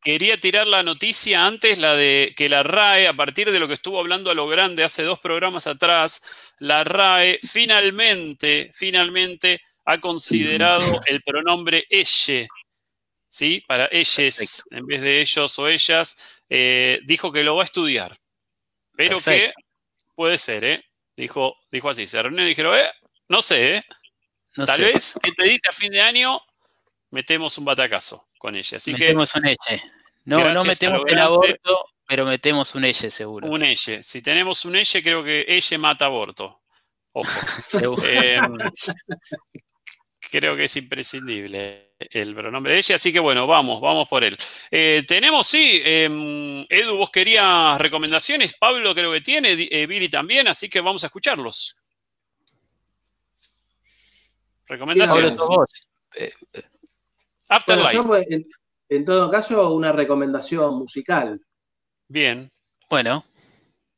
Quería 0.03 0.39
tirar 0.39 0.69
la 0.69 0.85
noticia 0.85 1.47
antes, 1.47 1.78
la 1.78 1.97
de 1.97 2.32
que 2.36 2.48
la 2.48 2.62
RAE, 2.62 3.09
a 3.09 3.15
partir 3.15 3.51
de 3.51 3.59
lo 3.59 3.66
que 3.66 3.74
estuvo 3.74 3.98
hablando 3.98 4.31
a 4.31 4.35
lo 4.35 4.47
grande 4.47 4.85
hace 4.85 5.03
dos 5.03 5.19
programas 5.19 5.66
atrás, 5.66 6.55
la 6.61 6.85
RAE 6.85 7.40
finalmente, 7.43 8.70
finalmente 8.73 9.61
ha 9.85 9.98
considerado 10.01 10.78
el 11.07 11.23
pronombre 11.23 11.86
elle, 11.90 12.47
¿sí? 13.28 13.65
Para 13.66 13.89
Perfecto. 13.89 14.62
en 14.70 14.86
vez 14.86 15.01
de 15.01 15.20
ellos 15.23 15.59
o 15.59 15.66
ellas, 15.66 16.40
eh, 16.51 17.01
dijo 17.05 17.32
que 17.32 17.43
lo 17.43 17.57
va 17.57 17.62
a 17.62 17.65
estudiar. 17.65 18.16
Pero 18.97 19.16
Perfecto. 19.19 19.55
que 19.57 19.65
puede 20.15 20.39
ser, 20.39 20.65
¿eh? 20.65 20.85
Dijo, 21.16 21.56
dijo 21.70 21.88
así, 21.90 22.06
se 22.06 22.22
reunieron 22.22 22.47
y 22.47 22.48
dijeron, 22.51 22.76
eh, 22.76 22.90
no 23.28 23.43
sé, 23.43 23.76
¿eh? 23.76 23.84
No 24.56 24.66
Tal 24.66 24.76
sé. 24.76 24.84
vez, 24.84 25.18
que 25.22 25.32
te 25.32 25.44
dice 25.44 25.68
a 25.68 25.72
fin 25.72 25.93
de 25.93 26.01
año, 26.01 26.40
metemos 27.10 27.56
un 27.59 27.64
batacazo 27.64 28.28
con 28.38 28.55
ella. 28.55 28.76
Así 28.76 28.94
que 28.94 29.05
metemos 29.05 29.34
un 29.34 29.47
eche. 29.47 29.82
No, 30.24 30.52
no 30.52 30.64
metemos 30.64 31.02
el 31.06 31.18
aborto, 31.18 31.86
pero 32.06 32.24
metemos 32.24 32.74
un 32.74 32.84
eche 32.84 33.10
seguro. 33.10 33.47
Un 33.48 33.62
elle. 33.62 34.02
Si 34.02 34.22
tenemos 34.22 34.64
un 34.64 34.76
elle, 34.76 35.02
creo 35.02 35.22
que 35.22 35.44
elle 35.48 35.78
mata 35.78 36.06
aborto. 36.06 36.60
Ojo. 37.12 37.30
Seguro. 37.68 38.02
Eh, 38.05 38.38
creo 40.39 40.57
que 40.57 40.65
es 40.65 40.77
imprescindible 40.77 41.95
el 41.99 42.35
pronombre 42.35 42.79
elle, 42.79 42.95
así 42.95 43.13
que 43.13 43.19
bueno, 43.21 43.47
vamos, 43.47 43.81
vamos 43.81 44.07
por 44.09 44.23
él. 44.23 44.37
Eh, 44.71 45.03
tenemos, 45.09 45.47
sí, 45.47 45.81
eh, 45.85 46.67
Edu, 46.69 46.97
vos 46.99 47.11
querías 47.11 47.81
recomendaciones, 47.81 48.55
Pablo 48.55 48.95
creo 48.95 49.11
que 49.13 49.21
tiene, 49.23 49.53
eh, 49.71 49.87
Billy 49.87 50.09
también, 50.09 50.47
así 50.49 50.69
que 50.69 50.81
vamos 50.81 51.03
a 51.05 51.07
escucharlos. 51.07 51.75
Pablo, 54.67 54.87
Recomendaciones. 54.87 55.37
vos. 55.37 55.89
Eh, 56.17 56.33
Bueno, 56.53 56.69
Afterlife. 57.49 57.95
yo, 57.95 58.17
en, 58.29 58.47
en 58.89 59.05
todo 59.05 59.31
caso, 59.31 59.73
una 59.75 59.93
recomendación 59.93 60.75
musical. 60.79 61.41
Bien. 62.09 62.51
Bueno, 62.91 63.25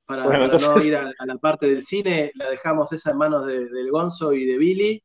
Para, 0.06 0.24
Bueno, 0.24 0.50
para 0.50 0.58
no 0.74 0.82
ir 0.82 0.96
a, 0.96 1.12
a 1.18 1.26
la 1.26 1.36
parte 1.36 1.66
del 1.66 1.82
cine, 1.82 2.30
la 2.34 2.48
dejamos 2.50 2.92
esa 2.92 3.10
en 3.10 3.18
manos 3.18 3.46
de- 3.46 3.68
del 3.68 3.90
Gonzo 3.90 4.32
y 4.32 4.44
de 4.46 4.56
Billy. 4.58 5.02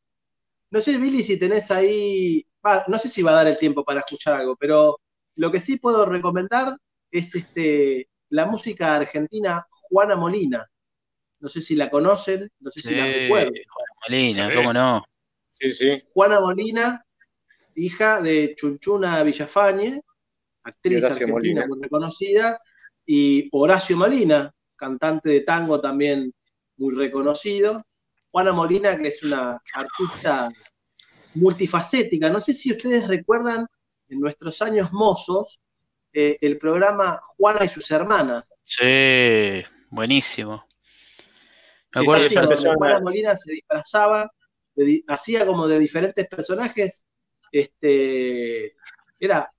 No 0.73 0.81
sé, 0.81 0.97
Billy, 0.97 1.21
si 1.21 1.37
tenés 1.37 1.69
ahí, 1.69 2.43
no 2.87 2.97
sé 2.97 3.07
si 3.07 3.21
va 3.21 3.29
a 3.29 3.35
dar 3.35 3.47
el 3.47 3.57
tiempo 3.57 3.85
para 3.85 3.99
escuchar 3.99 4.33
algo, 4.33 4.55
pero 4.55 4.99
lo 5.35 5.51
que 5.51 5.59
sí 5.59 5.77
puedo 5.77 6.03
recomendar 6.03 6.75
es 7.11 7.35
este, 7.35 8.09
la 8.29 8.47
música 8.47 8.95
argentina 8.95 9.67
Juana 9.69 10.15
Molina. 10.15 10.67
No 11.41 11.47
sé 11.47 11.61
si 11.61 11.75
la 11.75 11.91
conocen, 11.91 12.49
no 12.59 12.71
sé 12.71 12.79
si 12.79 12.95
la 12.95 13.05
recuerdan. 13.05 13.53
Juana 13.53 13.91
Molina, 14.01 14.55
cómo 14.55 14.73
no. 14.73 15.03
Sí, 15.51 15.73
sí. 15.73 16.03
Juana 16.11 16.39
Molina, 16.39 17.05
hija 17.75 18.19
de 18.19 18.55
Chunchuna 18.55 19.21
Villafañe, 19.21 20.01
actriz 20.63 21.03
Horacio 21.03 21.25
argentina 21.25 21.33
Molina. 21.33 21.67
muy 21.67 21.83
reconocida, 21.83 22.59
y 23.05 23.47
Horacio 23.51 23.95
Molina, 23.95 24.51
cantante 24.75 25.29
de 25.29 25.41
tango 25.41 25.79
también 25.79 26.33
muy 26.77 26.95
reconocido. 26.95 27.83
Juana 28.33 28.51
Molina, 28.53 28.97
que 28.97 29.09
es 29.09 29.23
una 29.23 29.61
artista 29.73 30.49
multifacética. 31.35 32.29
No 32.29 32.41
sé 32.41 32.53
si 32.53 32.71
ustedes 32.71 33.07
recuerdan 33.07 33.67
en 34.09 34.19
nuestros 34.19 34.61
años 34.61 34.91
mozos 34.91 35.61
eh, 36.13 36.37
el 36.41 36.57
programa 36.57 37.21
Juana 37.37 37.65
y 37.65 37.69
sus 37.69 37.89
hermanas. 37.91 38.55
Sí, 38.63 39.63
buenísimo. 39.89 40.65
Me 41.93 42.01
Sí, 42.01 42.01
acuerdo 42.01 42.27
sí, 42.29 42.35
en 42.35 42.75
Juana 42.77 42.99
Molina 42.99 43.37
se 43.37 43.51
disfrazaba, 43.53 44.29
de 44.75 45.03
hacía 45.07 45.45
como 45.45 45.67
de 45.67 45.79
diferentes 45.79 46.27
personajes. 46.27 47.05
Este, 47.51 48.75
era 49.19 49.51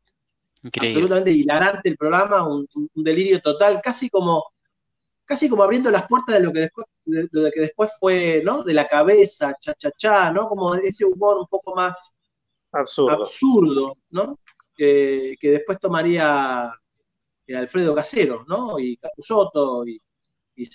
increíble. 0.64 0.88
absolutamente 0.88 1.32
hilarante 1.32 1.88
el 1.90 1.96
programa, 1.96 2.48
un, 2.48 2.68
un 2.94 3.04
delirio 3.04 3.40
total, 3.42 3.80
casi 3.82 4.10
como, 4.10 4.53
casi 5.24 5.48
como 5.48 5.62
abriendo 5.64 5.90
las 5.90 6.06
puertas 6.08 6.36
de 6.36 6.42
lo 6.44 6.52
que 6.52 6.60
después, 6.60 6.86
de, 7.04 7.22
de 7.22 7.28
lo 7.40 7.50
que 7.50 7.60
después 7.60 7.90
fue, 8.00 8.42
¿no? 8.44 8.62
De 8.62 8.74
la 8.74 8.86
cabeza, 8.86 9.54
cha 9.60 9.74
cha 9.74 9.90
cha, 9.96 10.30
¿no? 10.32 10.48
Como 10.48 10.74
ese 10.74 11.04
humor 11.04 11.38
un 11.38 11.46
poco 11.48 11.74
más 11.74 12.14
Absurdo. 12.72 13.12
absurdo, 13.24 13.96
¿no? 14.10 14.38
Que- 14.76 15.36
que 15.40 15.50
después 15.52 15.78
tomaría 15.78 16.72
eh, 17.46 17.56
Alfredo 17.56 17.94
Casero, 17.94 18.44
¿no? 18.48 18.78
Y 18.78 18.96
Capusotto 18.96 19.86
y, 19.86 20.00
y 20.56 20.68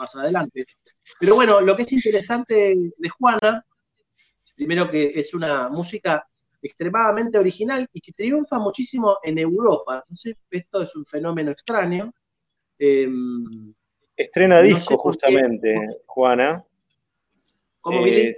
más 0.00 0.16
adelante. 0.16 0.64
Pero 1.18 1.34
bueno, 1.34 1.60
lo 1.60 1.76
que 1.76 1.82
es 1.82 1.92
interesante 1.92 2.76
de 2.96 3.08
Juana, 3.08 3.64
primero 4.54 4.88
que 4.90 5.12
es 5.14 5.34
una 5.34 5.68
música 5.68 6.26
extremadamente 6.60 7.38
original 7.38 7.86
y 7.92 8.00
que 8.00 8.12
triunfa 8.12 8.58
muchísimo 8.58 9.18
en 9.22 9.38
Europa. 9.38 10.02
No 10.08 10.16
sé, 10.16 10.36
esto 10.50 10.82
es 10.82 10.94
un 10.94 11.04
fenómeno 11.04 11.50
extraño. 11.50 12.12
Eh, 12.84 13.08
Estrena 14.16 14.60
No 14.60 14.66
disco 14.66 14.96
qué. 14.96 15.02
justamente, 15.02 15.76
Juana. 16.06 16.64
¿Cómo, 17.80 18.04
Eh, 18.06 18.34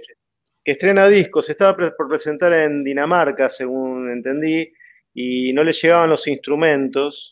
que 0.63 0.71
estrena 0.71 1.07
disco, 1.07 1.41
se 1.41 1.53
estaba 1.53 1.75
por 1.75 2.07
presentar 2.07 2.53
en 2.53 2.83
Dinamarca, 2.83 3.49
según 3.49 4.11
entendí, 4.11 4.71
y 5.13 5.51
no 5.53 5.63
le 5.63 5.73
llegaban 5.73 6.09
los 6.09 6.27
instrumentos. 6.27 7.31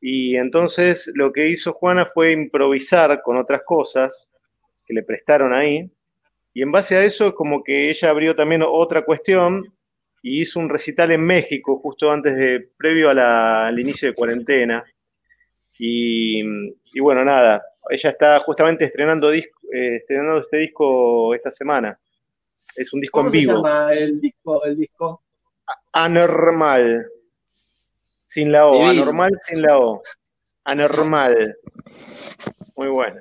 Y 0.00 0.36
entonces 0.36 1.10
lo 1.14 1.32
que 1.32 1.48
hizo 1.48 1.72
Juana 1.72 2.04
fue 2.04 2.32
improvisar 2.32 3.22
con 3.22 3.36
otras 3.36 3.62
cosas 3.64 4.30
que 4.86 4.94
le 4.94 5.02
prestaron 5.02 5.52
ahí. 5.54 5.88
Y 6.52 6.62
en 6.62 6.70
base 6.70 6.96
a 6.96 7.04
eso, 7.04 7.34
como 7.34 7.62
que 7.64 7.90
ella 7.90 8.10
abrió 8.10 8.34
también 8.36 8.62
otra 8.66 9.04
cuestión 9.04 9.64
y 10.22 10.40
hizo 10.42 10.60
un 10.60 10.68
recital 10.68 11.10
en 11.12 11.22
México 11.22 11.78
justo 11.78 12.10
antes 12.10 12.36
de, 12.36 12.68
previo 12.76 13.08
a 13.10 13.14
la- 13.14 13.66
al 13.68 13.78
inicio 13.78 14.08
de 14.08 14.14
cuarentena. 14.14 14.84
Y, 15.78 16.40
y 16.92 17.00
bueno, 17.00 17.24
nada, 17.24 17.62
ella 17.90 18.10
está 18.10 18.40
justamente 18.40 18.84
estrenando, 18.84 19.30
disco, 19.30 19.60
eh, 19.72 19.96
estrenando 19.96 20.40
este 20.40 20.58
disco 20.58 21.34
esta 21.34 21.50
semana. 21.50 21.98
Es 22.76 22.92
un 22.92 23.00
disco 23.00 23.18
¿Cómo 23.18 23.28
en 23.28 23.32
se 23.32 23.38
vivo. 23.38 23.56
llama 23.56 23.92
el 23.92 24.20
disco? 24.20 24.64
El 24.64 24.76
disco? 24.76 25.22
Anormal. 25.92 27.06
Sin 28.24 28.50
la 28.50 28.66
O. 28.66 28.72
Divino. 28.72 29.02
Anormal 29.02 29.40
sin 29.42 29.62
la 29.62 29.78
O. 29.78 30.02
Anormal. 30.64 31.56
Muy 32.76 32.88
bueno. 32.88 33.20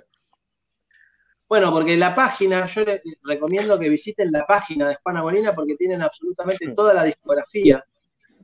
Bueno, 1.48 1.72
porque 1.72 1.96
la 1.98 2.16
página, 2.16 2.66
yo 2.66 2.84
les 2.84 3.02
recomiendo 3.24 3.78
que 3.78 3.90
visiten 3.90 4.32
la 4.32 4.46
página 4.48 4.90
de 4.90 4.96
Juana 4.96 5.22
Molina 5.22 5.54
porque 5.54 5.76
tienen 5.76 6.02
absolutamente 6.02 6.70
toda 6.70 6.96
la 6.96 7.04
discografía 7.04 7.84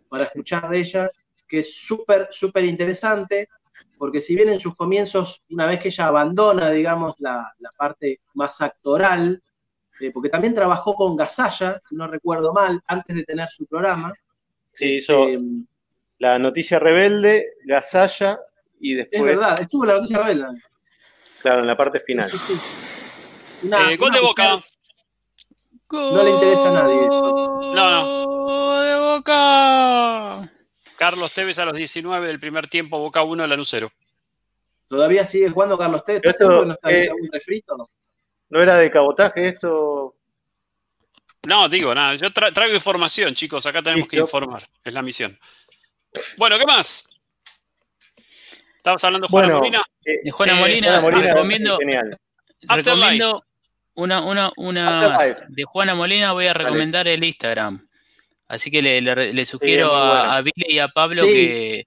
para 0.09 0.25
escuchar 0.25 0.69
de 0.69 0.77
ella, 0.77 1.09
que 1.47 1.59
es 1.59 1.75
súper, 1.75 2.27
súper 2.29 2.65
interesante, 2.65 3.49
porque 3.99 4.21
si 4.21 4.33
bien 4.35 4.49
en 4.49 4.59
sus 4.59 4.75
comienzos, 4.75 5.43
una 5.49 5.67
vez 5.67 5.79
que 5.79 5.89
ella 5.89 6.07
abandona, 6.07 6.71
digamos, 6.71 7.13
la, 7.19 7.53
la 7.59 7.69
parte 7.77 8.21
más 8.33 8.59
actoral, 8.61 9.43
eh, 9.99 10.11
porque 10.11 10.29
también 10.29 10.53
trabajó 10.55 10.95
con 10.95 11.15
Gasalla, 11.17 11.81
si 11.87 11.95
no 11.95 12.07
recuerdo 12.07 12.53
mal, 12.53 12.79
antes 12.87 13.15
de 13.15 13.23
tener 13.25 13.47
su 13.49 13.65
programa. 13.67 14.13
Sí, 14.71 14.95
hizo 14.95 15.27
Eh, 15.27 15.37
La 16.19 16.39
Noticia 16.39 16.79
Rebelde, 16.79 17.45
Gasalla 17.65 18.39
y 18.79 18.93
después, 18.95 19.19
es 19.21 19.27
verdad, 19.27 19.59
estuvo 19.61 19.83
en 19.83 19.87
la 19.89 19.95
noticia 19.95 20.17
rebelde. 20.19 20.61
claro, 21.41 21.59
en 21.59 21.67
la 21.67 21.75
parte 21.77 21.99
final. 21.99 22.29
Sí, 22.29 22.37
sí. 22.37 23.67
Una- 23.67 23.91
Eh, 23.91 23.97
gol 23.97 24.09
una 24.09 24.17
de 24.19 24.25
Boca. 24.25 24.59
No 25.91 26.23
le 26.23 26.29
interesa 26.31 26.69
a 26.69 26.71
nadie 26.71 27.05
eso. 27.07 27.59
No, 27.73 28.81
de 28.81 28.99
Boca. 28.99 30.51
Carlos 30.99 31.33
Tevez 31.33 31.57
a 31.59 31.65
los 31.65 31.75
19 31.75 32.27
del 32.27 32.39
primer 32.41 32.67
tiempo, 32.67 32.99
Boca 32.99 33.23
1, 33.23 33.47
Lanucero. 33.47 33.89
Todavía 34.89 35.25
sigue 35.25 35.49
jugando 35.49 35.77
Carlos 35.77 36.03
Tevez. 36.03 36.17
¿Estás 36.17 36.33
Esto, 36.35 36.43
seguro 36.43 36.61
que 36.61 36.67
no 36.67 36.73
está 36.73 36.91
eh, 36.91 37.09
refrito? 37.31 37.89
¿No 38.49 38.61
era 38.61 38.77
de 38.77 38.91
cabotaje 38.91 39.47
esto? 39.49 40.15
No, 41.47 41.69
digo, 41.69 41.95
nada, 41.95 42.15
yo 42.15 42.27
tra- 42.31 42.51
traigo 42.51 42.75
información, 42.75 43.33
chicos, 43.33 43.65
acá 43.65 43.81
tenemos 43.81 44.09
que 44.09 44.17
informar, 44.17 44.61
es 44.83 44.93
la 44.93 45.01
misión. 45.01 45.39
Bueno, 46.37 46.57
¿qué 46.59 46.65
más? 46.65 47.07
¿Estabas 48.75 49.01
hablando 49.05 49.27
de 49.27 49.31
Juana 49.31 49.47
Bueno, 49.47 49.59
Molina? 49.59 49.83
eh, 50.03 50.19
De 50.23 50.31
Juana 50.31 50.53
Eh, 50.57 50.59
Molina, 50.59 50.87
Juana 50.87 51.01
Molina, 51.01 51.33
recomiendo, 51.33 51.77
genial. 51.77 52.19
recomiendo 52.67 53.45
una, 53.93 54.21
una, 54.23 54.51
una 54.57 55.17
de 55.47 55.63
Juana 55.63 55.95
Molina, 55.95 56.33
voy 56.33 56.47
a 56.47 56.53
recomendar 56.53 57.07
el 57.07 57.23
Instagram. 57.23 57.87
Así 58.49 58.71
que 58.71 58.81
le, 58.81 59.45
sugiero 59.45 59.95
a, 59.95 60.41
Billy 60.41 60.73
y 60.73 60.79
a 60.79 60.87
Pablo 60.87 61.21
que. 61.23 61.85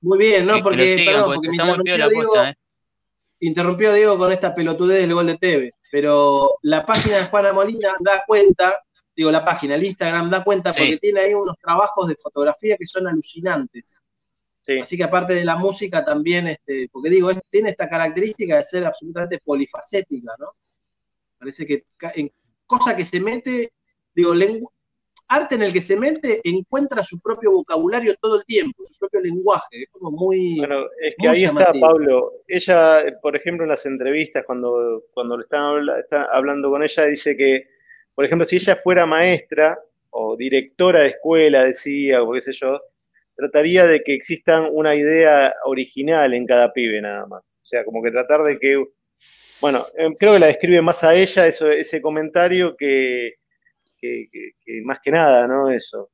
Muy 0.00 0.18
bien, 0.18 0.44
¿no? 0.44 0.60
porque, 0.62 0.94
está 0.94 1.24
muy 1.64 1.86
la 1.86 2.50
¿eh? 2.50 2.54
interrumpió 3.38 3.92
Diego 3.92 4.18
con 4.18 4.32
esta 4.32 4.54
pelotudez 4.54 5.02
del 5.02 5.14
gol 5.14 5.28
de 5.28 5.38
TV, 5.38 5.72
pero 5.90 6.56
la 6.62 6.84
página 6.84 7.18
de 7.18 7.24
Juana 7.24 7.52
Molina 7.52 7.94
da 8.00 8.24
cuenta, 8.26 8.82
digo 9.14 9.30
la 9.30 9.44
página, 9.44 9.76
el 9.76 9.84
Instagram 9.84 10.30
da 10.30 10.42
cuenta 10.42 10.72
porque 10.72 10.96
tiene 10.96 11.20
ahí 11.20 11.34
unos 11.34 11.56
trabajos 11.58 12.08
de 12.08 12.16
fotografía 12.16 12.76
que 12.76 12.86
son 12.86 13.06
alucinantes. 13.06 13.96
Así 14.82 14.96
que 14.96 15.04
aparte 15.04 15.34
de 15.34 15.44
la 15.44 15.56
música 15.56 16.04
también, 16.04 16.48
este, 16.48 16.88
porque 16.90 17.10
digo, 17.10 17.30
tiene 17.50 17.70
esta 17.70 17.88
característica 17.88 18.56
de 18.56 18.64
ser 18.64 18.84
absolutamente 18.84 19.38
polifacética, 19.44 20.34
¿no? 20.38 20.54
Parece 21.38 21.66
que 21.66 21.84
en 22.14 22.30
cosa 22.66 22.96
que 22.96 23.04
se 23.04 23.20
mete, 23.20 23.72
digo, 24.14 24.34
arte 25.30 25.54
en 25.54 25.62
el 25.62 25.72
que 25.72 25.80
se 25.80 25.96
mete 25.96 26.40
encuentra 26.42 27.04
su 27.04 27.20
propio 27.20 27.52
vocabulario 27.52 28.16
todo 28.20 28.40
el 28.40 28.44
tiempo, 28.44 28.84
su 28.84 28.98
propio 28.98 29.20
lenguaje, 29.20 29.82
es 29.84 29.88
como 29.92 30.10
muy... 30.10 30.58
Bueno, 30.58 30.86
es 31.00 31.14
que 31.16 31.28
ahí 31.28 31.44
está 31.44 31.72
Pablo, 31.80 32.32
ella, 32.48 33.04
por 33.22 33.36
ejemplo, 33.36 33.64
en 33.64 33.70
las 33.70 33.86
entrevistas, 33.86 34.44
cuando, 34.44 35.04
cuando 35.14 35.36
le 35.36 35.44
están, 35.44 36.26
hablando 36.32 36.68
con 36.70 36.82
ella, 36.82 37.04
dice 37.06 37.36
que, 37.36 37.68
por 38.14 38.24
ejemplo, 38.24 38.44
si 38.44 38.56
ella 38.56 38.74
fuera 38.74 39.06
maestra 39.06 39.78
o 40.10 40.36
directora 40.36 41.04
de 41.04 41.10
escuela, 41.10 41.64
decía, 41.64 42.22
o 42.22 42.32
qué 42.32 42.42
sé 42.42 42.52
yo, 42.52 42.80
trataría 43.36 43.86
de 43.86 44.02
que 44.02 44.14
existan 44.14 44.68
una 44.72 44.96
idea 44.96 45.54
original 45.64 46.34
en 46.34 46.44
cada 46.44 46.72
pibe 46.72 47.00
nada 47.00 47.26
más. 47.26 47.42
O 47.42 47.64
sea, 47.64 47.84
como 47.84 48.02
que 48.02 48.10
tratar 48.10 48.42
de 48.42 48.58
que, 48.58 48.84
bueno, 49.60 49.86
em, 49.96 50.12
creo 50.14 50.32
que 50.32 50.40
la 50.40 50.46
describe 50.46 50.82
más 50.82 51.04
a 51.04 51.14
ella 51.14 51.46
eso, 51.46 51.70
ese 51.70 52.02
comentario 52.02 52.76
que 52.76 53.34
que, 54.00 54.82
más 54.84 54.98
que 55.02 55.10
nada, 55.10 55.46
¿no? 55.46 55.70
Eso. 55.70 56.10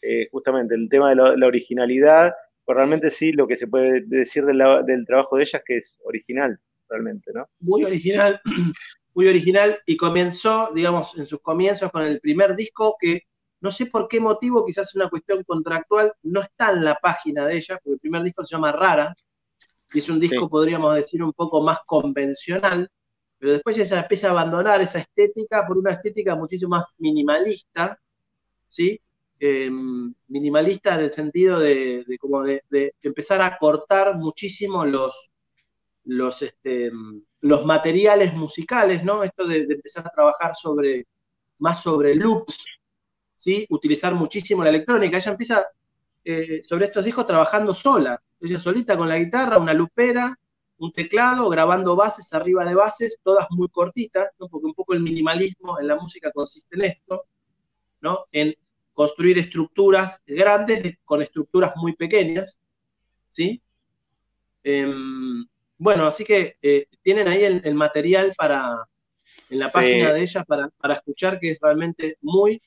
Eh, 0.00 0.28
justamente 0.30 0.74
el 0.74 0.88
tema 0.88 1.10
de 1.10 1.16
la, 1.16 1.46
originalidad, 1.46 2.32
pues 2.64 2.76
realmente 2.76 3.10
sí, 3.10 3.32
lo 3.32 3.46
que 3.46 3.56
se 3.56 3.66
puede 3.66 4.02
decir 4.06 4.44
del 4.44 5.06
trabajo 5.06 5.36
de 5.36 5.42
ella 5.42 5.58
es 5.58 5.64
que 5.64 5.76
es 5.78 5.98
original, 6.04 6.58
realmente, 6.88 7.32
¿no? 7.34 7.48
Muy 7.60 7.84
original, 7.84 8.40
muy 9.14 9.28
original, 9.28 9.78
y 9.86 9.96
comenzó, 9.96 10.70
digamos, 10.74 11.16
en 11.18 11.26
sus 11.26 11.40
comienzos 11.40 11.90
con 11.90 12.04
el 12.04 12.20
primer 12.20 12.54
disco 12.54 12.96
que 13.00 13.22
no 13.60 13.72
sé 13.72 13.86
por 13.86 14.08
qué 14.08 14.20
motivo, 14.20 14.64
quizás 14.64 14.94
una 14.94 15.08
cuestión 15.08 15.42
contractual, 15.44 16.12
no 16.22 16.42
está 16.42 16.70
en 16.70 16.84
la 16.84 16.94
página 16.94 17.46
de 17.46 17.56
ella, 17.56 17.78
porque 17.82 17.94
el 17.94 18.00
primer 18.00 18.22
disco 18.22 18.44
se 18.44 18.54
llama 18.54 18.72
Rara, 18.72 19.14
y 19.92 19.98
es 19.98 20.08
un 20.08 20.20
disco, 20.20 20.48
podríamos 20.48 20.94
decir, 20.94 21.22
un 21.22 21.32
poco 21.32 21.62
más 21.62 21.78
convencional, 21.86 22.88
pero 23.38 23.52
después 23.52 23.78
ella 23.78 24.00
empieza 24.00 24.28
a 24.28 24.30
abandonar 24.32 24.80
esa 24.80 24.98
estética 24.98 25.66
por 25.66 25.78
una 25.78 25.92
estética 25.92 26.34
muchísimo 26.34 26.70
más 26.70 26.94
minimalista, 26.98 27.98
¿sí? 28.66 29.00
Em, 29.40 30.12
minimalista 30.26 30.96
en 30.96 31.00
el 31.02 31.10
sentido 31.10 31.60
de, 31.60 32.04
como 32.18 32.42
de, 32.42 32.62
empezar 33.02 33.40
a 33.40 33.56
cortar 33.56 34.16
muchísimo 34.16 34.84
los, 34.84 35.30
los, 36.04 36.42
este, 36.42 36.90
materiales 37.40 38.34
musicales, 38.34 39.04
¿no? 39.04 39.22
Esto 39.22 39.46
de, 39.46 39.58
empezar 39.62 40.06
a 40.06 40.10
trabajar 40.10 40.56
sobre, 40.56 41.06
más 41.58 41.80
sobre 41.82 42.16
loops, 42.16 42.64
¿sí? 43.36 43.64
Utilizar 43.70 44.14
muchísimo 44.14 44.64
la 44.64 44.70
electrónica. 44.70 45.18
Ella 45.18 45.30
empieza 45.30 45.66
eh, 46.24 46.60
sobre 46.64 46.86
estos 46.86 47.04
discos 47.04 47.26
trabajando 47.26 47.72
sola, 47.74 48.20
ella 48.40 48.58
solita 48.58 48.96
con 48.96 49.08
la 49.08 49.18
guitarra, 49.18 49.58
una 49.58 49.72
lupera, 49.72 50.36
un 50.78 50.92
teclado 50.92 51.48
grabando 51.48 51.96
bases 51.96 52.32
arriba 52.32 52.64
de 52.64 52.74
bases, 52.74 53.18
todas 53.22 53.46
muy 53.50 53.68
cortitas, 53.68 54.30
porque 54.38 54.66
un 54.66 54.74
poco 54.74 54.94
el 54.94 55.00
minimalismo 55.00 55.78
en 55.80 55.88
la 55.88 55.96
música 55.96 56.30
consiste 56.32 56.76
en 56.76 56.84
esto, 56.84 57.24
¿no? 58.00 58.26
en 58.32 58.54
construir 58.92 59.38
estructuras 59.38 60.22
grandes 60.26 60.98
con 61.04 61.22
estructuras 61.22 61.72
muy 61.76 61.94
pequeñas. 61.94 62.58
¿sí? 63.28 63.60
Em, 64.62 65.46
bueno, 65.76 66.06
así 66.06 66.24
que 66.24 66.56
eh, 66.62 66.86
tienen 67.02 67.28
ahí 67.28 67.44
el, 67.44 67.74
material 67.74 68.32
para, 68.36 68.74
en 69.50 69.58
la 69.58 69.70
página 69.70 70.12
de 70.12 70.22
ella 70.22 70.44
para, 70.44 70.68
para 70.70 70.94
escuchar, 70.94 71.38
que 71.38 71.52
es 71.52 71.58
realmente 71.60 72.18
muy 72.20 72.60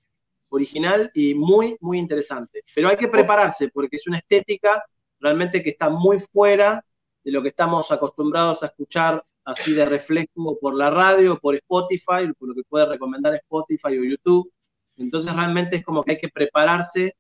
original 0.49 1.09
y 1.13 1.33
muy, 1.33 1.77
muy 1.79 1.97
interesante. 1.97 2.63
Pero 2.75 2.89
hay 2.89 2.97
que 2.97 3.07
prepararse 3.07 3.69
porque 3.69 3.95
es 3.95 4.07
una 4.07 4.17
estética 4.17 4.83
realmente 5.19 5.63
que 5.63 5.69
está 5.69 5.89
muy 5.89 6.19
fuera 6.19 6.83
de 7.23 7.31
lo 7.31 7.41
que 7.41 7.49
estamos 7.49 7.91
acostumbrados 7.91 8.63
a 8.63 8.67
escuchar 8.67 9.23
así 9.45 9.73
de 9.73 9.85
reflejo 9.85 10.57
por 10.59 10.75
la 10.75 10.89
radio, 10.89 11.39
por 11.39 11.55
Spotify, 11.55 12.31
por 12.37 12.49
lo 12.49 12.55
que 12.55 12.63
puede 12.67 12.85
recomendar 12.85 13.33
Spotify 13.35 13.97
o 13.97 14.03
YouTube. 14.03 14.51
Entonces 14.97 15.33
realmente 15.33 15.77
es 15.77 15.83
como 15.83 16.03
que 16.03 16.11
hay 16.11 16.19
que 16.19 16.29
prepararse 16.29 17.15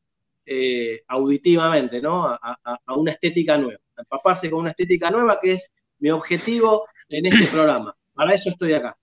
eh, 0.45 1.03
auditivamente, 1.07 2.01
¿no? 2.01 2.25
A, 2.25 2.57
una 2.95 3.11
estética 3.11 3.57
nueva. 3.57 3.79
Empaparse 3.97 4.49
con 4.49 4.61
una 4.61 4.69
estética 4.69 5.09
nueva, 5.09 5.39
que 5.41 5.53
es 5.53 5.71
mi 5.99 6.09
objetivo 6.09 6.87
en 7.09 7.27
este 7.27 7.45
programa. 7.51 7.95
Para 8.13 8.33
eso 8.33 8.49
estoy 8.49 8.73
acá. 8.73 8.97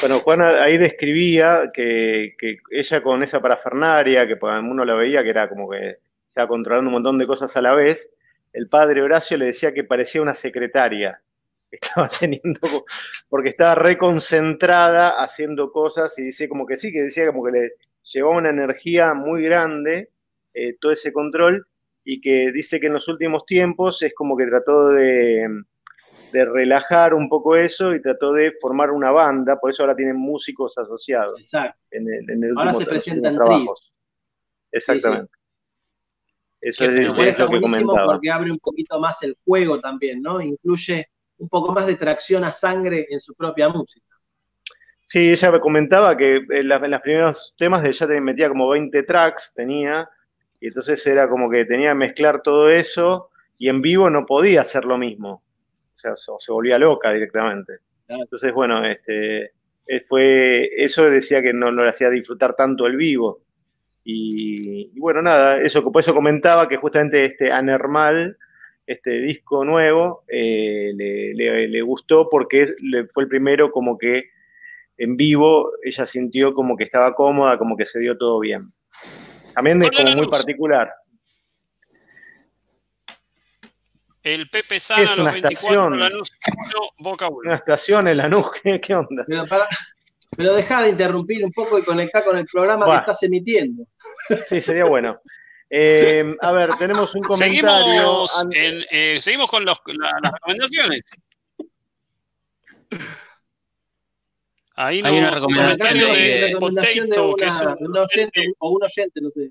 Bueno, 0.00 0.20
Juana 0.20 0.62
ahí 0.62 0.78
describía 0.78 1.70
que, 1.74 2.34
que 2.38 2.58
ella 2.70 3.02
con 3.02 3.22
esa 3.22 3.40
parafernaria, 3.40 4.26
que 4.26 4.38
uno 4.42 4.84
la 4.84 4.94
veía 4.94 5.22
que 5.22 5.30
era 5.30 5.48
como 5.48 5.68
que 5.68 5.98
estaba 6.28 6.48
controlando 6.48 6.88
un 6.88 6.94
montón 6.94 7.18
de 7.18 7.26
cosas 7.26 7.56
a 7.56 7.62
la 7.62 7.74
vez, 7.74 8.08
el 8.52 8.68
padre 8.68 9.02
Horacio 9.02 9.36
le 9.36 9.46
decía 9.46 9.72
que 9.72 9.84
parecía 9.84 10.22
una 10.22 10.34
secretaria 10.34 11.20
estaba 11.70 12.08
teniendo, 12.08 12.60
porque 13.28 13.50
estaba 13.50 13.76
reconcentrada 13.76 15.22
haciendo 15.22 15.70
cosas 15.70 16.18
y 16.18 16.24
dice 16.24 16.48
como 16.48 16.66
que 16.66 16.76
sí, 16.76 16.92
que 16.92 17.02
decía 17.02 17.26
como 17.26 17.44
que 17.44 17.52
le 17.52 17.72
llevaba 18.12 18.36
una 18.36 18.50
energía 18.50 19.14
muy 19.14 19.44
grande 19.44 20.10
eh, 20.52 20.76
todo 20.80 20.90
ese 20.92 21.12
control 21.12 21.66
y 22.04 22.20
que 22.20 22.50
dice 22.52 22.80
que 22.80 22.88
en 22.88 22.94
los 22.94 23.06
últimos 23.06 23.44
tiempos 23.46 24.02
es 24.02 24.14
como 24.14 24.36
que 24.36 24.46
trató 24.46 24.88
de, 24.88 25.48
relajar 26.32 27.12
un 27.14 27.28
poco 27.28 27.56
eso 27.56 27.94
y 27.94 28.00
trató 28.00 28.32
de 28.32 28.52
formar 28.60 28.90
una 28.90 29.10
banda, 29.10 29.58
por 29.58 29.70
eso 29.70 29.82
ahora 29.82 29.96
tienen 29.96 30.16
músicos 30.16 30.76
asociados. 30.78 31.38
Exacto. 31.38 31.78
En 31.90 32.08
el, 32.08 32.56
ahora 32.56 32.72
se 32.72 32.86
presentan 32.86 33.34
trabajos. 33.34 33.92
Exactamente. 34.72 35.39
Eso 36.60 36.84
es, 36.84 36.94
lo 36.94 37.14
que 37.14 37.60
comentaba. 37.60 38.06
Porque 38.06 38.30
abre 38.30 38.50
un 38.50 38.58
poquito 38.58 39.00
más 39.00 39.22
el 39.22 39.36
juego 39.44 39.80
también, 39.80 40.20
¿no? 40.20 40.40
Incluye 40.40 41.08
un 41.38 41.48
poco 41.48 41.72
más 41.72 41.86
de 41.86 41.96
tracción 41.96 42.44
a 42.44 42.52
sangre 42.52 43.06
en 43.08 43.18
su 43.18 43.34
propia 43.34 43.68
música. 43.68 44.06
Sí, 45.06 45.30
ella 45.30 45.50
me 45.50 45.60
comentaba 45.60 46.16
que 46.16 46.36
en, 46.36 46.68
los 46.68 47.00
primeros 47.00 47.54
temas 47.56 47.82
de 47.82 47.88
ella 47.88 48.06
te 48.06 48.20
metía 48.20 48.48
como 48.48 48.68
20 48.68 49.02
tracks, 49.02 49.52
tenía, 49.54 50.08
y 50.60 50.68
entonces 50.68 51.04
era 51.06 51.28
como 51.28 51.50
que 51.50 51.64
tenía 51.64 51.90
que 51.90 51.96
mezclar 51.96 52.42
todo 52.42 52.70
eso, 52.70 53.30
y 53.58 53.68
en 53.68 53.80
vivo 53.80 54.08
no 54.08 54.24
podía 54.24 54.60
hacer 54.60 54.84
lo 54.84 54.98
mismo. 54.98 55.42
O 55.92 55.96
sea, 55.96 56.14
se 56.16 56.52
volvía 56.52 56.78
loca 56.78 57.10
directamente. 57.10 57.78
Entonces, 58.06 58.52
bueno, 58.52 58.84
este, 58.86 59.52
eh, 59.86 60.00
fue, 60.08 60.70
eso 60.76 61.04
decía 61.04 61.42
que 61.42 61.52
no, 61.52 61.72
no 61.72 61.82
le 61.82 61.90
hacía 61.90 62.10
disfrutar 62.10 62.54
tanto 62.54 62.86
el 62.86 62.96
vivo. 62.96 63.40
Y, 64.04 64.98
bueno, 64.98 65.22
nada, 65.22 65.60
eso, 65.60 65.82
por 65.90 66.00
eso 66.00 66.14
comentaba 66.14 66.68
que 66.68 66.76
justamente 66.76 67.24
este 67.24 67.52
Anormal, 67.52 68.36
este 68.86 69.10
disco 69.20 69.64
nuevo, 69.64 70.24
eh, 70.28 70.92
le, 70.94 71.82
gustó 71.82 72.28
porque 72.28 72.74
fue 73.12 73.24
el 73.24 73.28
primero 73.28 73.70
como 73.70 73.98
que 73.98 74.30
en 74.96 75.16
vivo 75.16 75.72
ella 75.82 76.06
sintió 76.06 76.54
como 76.54 76.76
que 76.76 76.84
estaba 76.84 77.14
cómoda, 77.14 77.58
como 77.58 77.76
que 77.76 77.86
se 77.86 77.98
dio 77.98 78.16
todo 78.16 78.40
bien. 78.40 78.72
También 79.54 79.82
es 79.82 79.90
como 79.90 80.14
muy 80.16 80.28
particular. 80.28 80.92
El 84.22 84.50
Pepe 84.50 84.78
Sana, 84.78 85.02
es 85.02 85.18
una 85.18 85.32
los 85.32 85.36
estación? 85.36 85.98
Boca 86.98 87.28
Una 87.28 87.54
estación 87.54 88.08
en 88.08 88.18
Lanús, 88.18 88.50
¿qué, 88.62 88.80
qué 88.80 88.94
onda? 88.94 89.24
Pero 89.26 89.46
deja 90.36 90.82
de 90.82 90.90
interrumpir 90.90 91.44
un 91.44 91.52
poco 91.52 91.78
y 91.78 91.82
conectar 91.82 92.24
con 92.24 92.38
el 92.38 92.46
programa 92.46 92.86
que 92.86 92.96
estás 92.96 93.22
emitiendo. 93.22 93.84
Sí, 94.46 94.60
sería 94.60 94.84
bueno. 94.84 95.20
Eh, 95.68 96.24
a 96.40 96.52
ver, 96.52 96.70
tenemos 96.78 97.14
un 97.14 97.22
comentario. 97.22 98.26
Eh, 98.52 99.18
seguimos, 99.20 99.48
con 99.48 99.64
las 99.64 99.78
recomendaciones. 100.22 101.02
Ahí 104.74 105.02
no, 105.02 105.08
Hay 105.08 105.18
una 105.18 105.30
recomendación 105.30 105.98
de, 105.98 106.56
Potato, 106.58 107.36
que 107.36 107.44
es 107.44 107.60
un, 107.78 107.96
oyente, 107.96 108.52
o 108.58 108.70
un 108.70 108.82
oyente, 108.82 109.20
no 109.20 109.30
sé. 109.30 109.50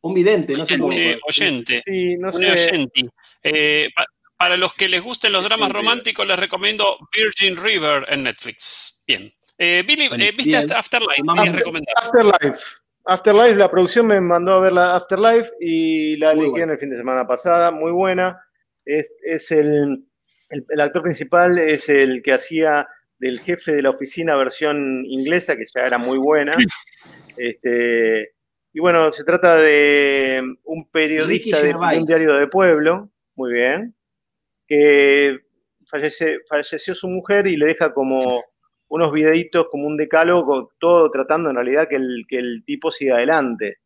Un, 0.00 0.14
vidente, 0.14 0.54
no 0.54 0.64
sé. 0.64 0.74
Un 0.76 1.18
oyente. 1.28 1.82
Sí, 1.84 2.16
no 2.16 2.32
sé. 2.32 2.46
Un 2.46 2.52
oyente. 2.52 3.10
Eh, 3.42 3.88
para 4.36 4.56
los 4.56 4.72
que 4.72 4.88
les 4.88 5.02
gusten 5.02 5.32
los 5.32 5.44
dramas 5.44 5.70
románticos, 5.70 6.26
les 6.26 6.38
recomiendo 6.38 6.96
Virgin 7.14 7.56
River 7.56 8.06
en 8.08 8.22
Netflix. 8.22 9.02
Bien. 9.06 9.30
Eh, 9.58 9.82
Billy, 9.84 10.06
eh, 10.06 10.32
¿viste 10.36 10.56
Afterlife? 10.56 11.22
Afterlife. 11.96 12.64
Afterlife, 13.04 13.56
la 13.56 13.70
producción 13.70 14.06
me 14.06 14.20
mandó 14.20 14.52
a 14.52 14.60
ver 14.60 14.72
la 14.72 14.94
Afterlife 14.94 15.50
y 15.60 16.16
la 16.16 16.32
elegí 16.32 16.60
en 16.60 16.70
el 16.70 16.78
fin 16.78 16.90
de 16.90 16.96
semana 16.96 17.26
pasada, 17.26 17.70
muy 17.70 17.90
buena. 17.90 18.40
Es, 18.84 19.50
el, 19.50 20.04
el, 20.48 20.80
actor 20.80 21.02
principal 21.02 21.58
es 21.58 21.88
el 21.88 22.22
que 22.22 22.32
hacía 22.32 22.86
del 23.18 23.40
jefe 23.40 23.72
de 23.72 23.82
la 23.82 23.90
oficina 23.90 24.36
versión 24.36 25.04
inglesa, 25.04 25.56
que 25.56 25.66
ya 25.74 25.82
era 25.82 25.98
muy 25.98 26.18
buena. 26.18 26.52
Este, 27.36 28.32
y 28.72 28.80
bueno, 28.80 29.10
se 29.12 29.24
trata 29.24 29.56
de 29.56 30.40
un 30.64 30.90
periodista 30.90 31.62
de, 31.62 31.74
un 31.74 32.04
diario 32.04 32.34
de 32.34 32.46
pueblo, 32.46 33.10
muy 33.34 33.52
bien, 33.52 33.94
que 34.66 35.38
fallece, 35.90 36.38
falleció 36.48 36.94
su 36.94 37.08
mujer 37.08 37.46
y 37.46 37.56
le 37.56 37.66
deja 37.66 37.92
como 37.92 38.44
unos 38.88 39.12
videitos, 39.12 39.68
como 39.70 39.86
un 39.86 39.96
decálogo, 39.96 40.72
todo 40.78 41.10
tratando 41.10 41.50
en 41.50 41.56
realidad 41.56 41.88
que 41.88 41.96
el, 41.96 42.24
que 42.28 42.38
el 42.38 42.64
tipo 42.64 42.90
siga 42.90 43.16
adelante. 43.16 43.78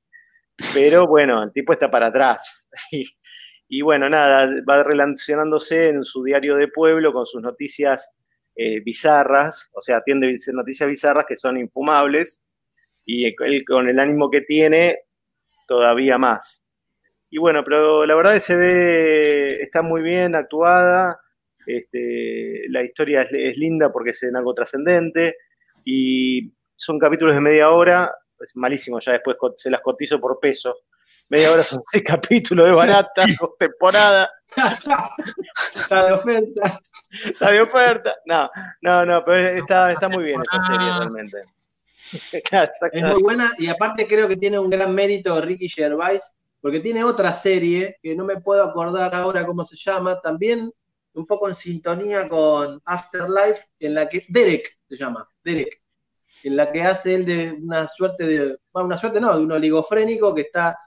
Pero 0.75 1.07
bueno, 1.07 1.43
el 1.43 1.53
tipo 1.53 1.73
está 1.73 1.91
para 1.91 2.07
atrás. 2.07 2.69
Y, 3.75 3.81
bueno, 3.81 4.07
nada, 4.11 4.51
va 4.69 4.83
relacionándose 4.83 5.89
en 5.89 6.05
su 6.05 6.23
diario 6.23 6.57
de 6.57 6.69
pueblo 6.69 7.11
con 7.11 7.25
sus 7.25 7.41
noticias 7.41 8.07
eh, 8.55 8.81
bizarras, 8.81 9.71
o 9.73 9.81
sea, 9.81 9.97
atiende 9.97 10.37
noticias 10.53 10.87
bizarras 10.87 11.25
que 11.27 11.39
son 11.39 11.57
infumables, 11.57 12.43
y 13.07 13.25
él 13.25 13.65
con 13.67 13.89
el 13.89 13.99
ánimo 13.99 14.31
que 14.31 14.43
tiene, 14.43 14.99
todavía 15.67 16.19
más. 16.19 16.63
Y 17.31 17.39
bueno, 17.39 17.65
pero 17.65 18.05
la 18.05 18.15
verdad 18.15 18.37
es 18.37 18.43
que 18.43 18.47
se 18.53 18.57
ve, 18.57 19.63
está 19.63 19.81
muy 19.81 20.03
bien 20.03 20.35
actuada, 20.35 21.22
este, 21.67 22.65
la 22.69 22.83
historia 22.83 23.23
es, 23.23 23.57
linda 23.57 23.93
porque 23.93 24.11
es 24.11 24.23
en 24.23 24.37
algo 24.37 24.55
trascendente, 24.55 25.37
y 25.85 26.53
son 26.77 26.99
capítulos 26.99 27.35
de 27.35 27.41
media 27.41 27.71
hora, 27.71 28.13
es 28.41 28.55
malísimo, 28.55 29.01
ya 29.01 29.13
después 29.13 29.37
se 29.57 29.71
las 29.71 29.81
cotizo 29.81 30.21
por 30.21 30.39
peso. 30.41 30.77
Media 31.29 31.53
hora 31.53 31.63
son 31.63 31.83
seis 31.91 32.05
capítulos 32.07 32.67
de 32.67 32.73
barata, 32.73 33.25
temporada. 33.59 34.31
está 35.75 36.07
de 36.07 36.13
oferta. 36.13 36.81
Está 37.25 37.51
de 37.51 37.61
oferta. 37.61 38.17
No, 38.27 38.51
no, 38.83 39.07
no, 39.07 39.25
pero 39.25 39.59
está, 39.59 39.93
está 39.93 40.09
muy 40.09 40.25
bien 40.25 40.43
esa 40.43 40.67
serie 40.67 40.89
ah. 40.91 40.99
realmente. 40.99 41.39
es 42.93 43.03
muy 43.03 43.23
buena 43.23 43.53
y 43.59 43.71
aparte 43.71 44.07
creo 44.07 44.29
que 44.29 44.37
tiene 44.37 44.59
un 44.59 44.69
gran 44.69 44.95
mérito 44.95 45.41
Ricky 45.41 45.69
Gervais, 45.69 46.37
porque 46.61 46.81
tiene 46.81 47.05
otra 47.05 47.33
serie 47.33 47.97
que 48.03 48.15
no 48.15 48.25
me 48.25 48.41
puedo 48.41 48.63
acordar 48.63 49.15
ahora 49.15 49.47
cómo 49.47 49.65
se 49.65 49.77
llama, 49.77 50.21
también 50.21 50.71
un 51.15 51.27
poco 51.27 51.49
en 51.49 51.55
sintonía 51.55 52.29
con 52.29 52.81
Afterlife, 52.85 53.63
en 53.79 53.95
la 53.95 54.09
que 54.09 54.25
Derek 54.29 54.79
se 54.89 54.97
llama, 54.97 55.29
Derek, 55.45 55.83
en 56.45 56.57
la 56.57 56.73
que 56.73 56.83
hace 56.83 57.15
él 57.15 57.25
de 57.25 57.53
una 57.53 57.87
suerte 57.89 58.27
de, 58.27 58.59
una 58.73 58.97
suerte 58.97 59.21
no, 59.21 59.37
de 59.37 59.45
un 59.45 59.53
oligofrénico 59.53 60.35
que 60.35 60.43
está 60.43 60.79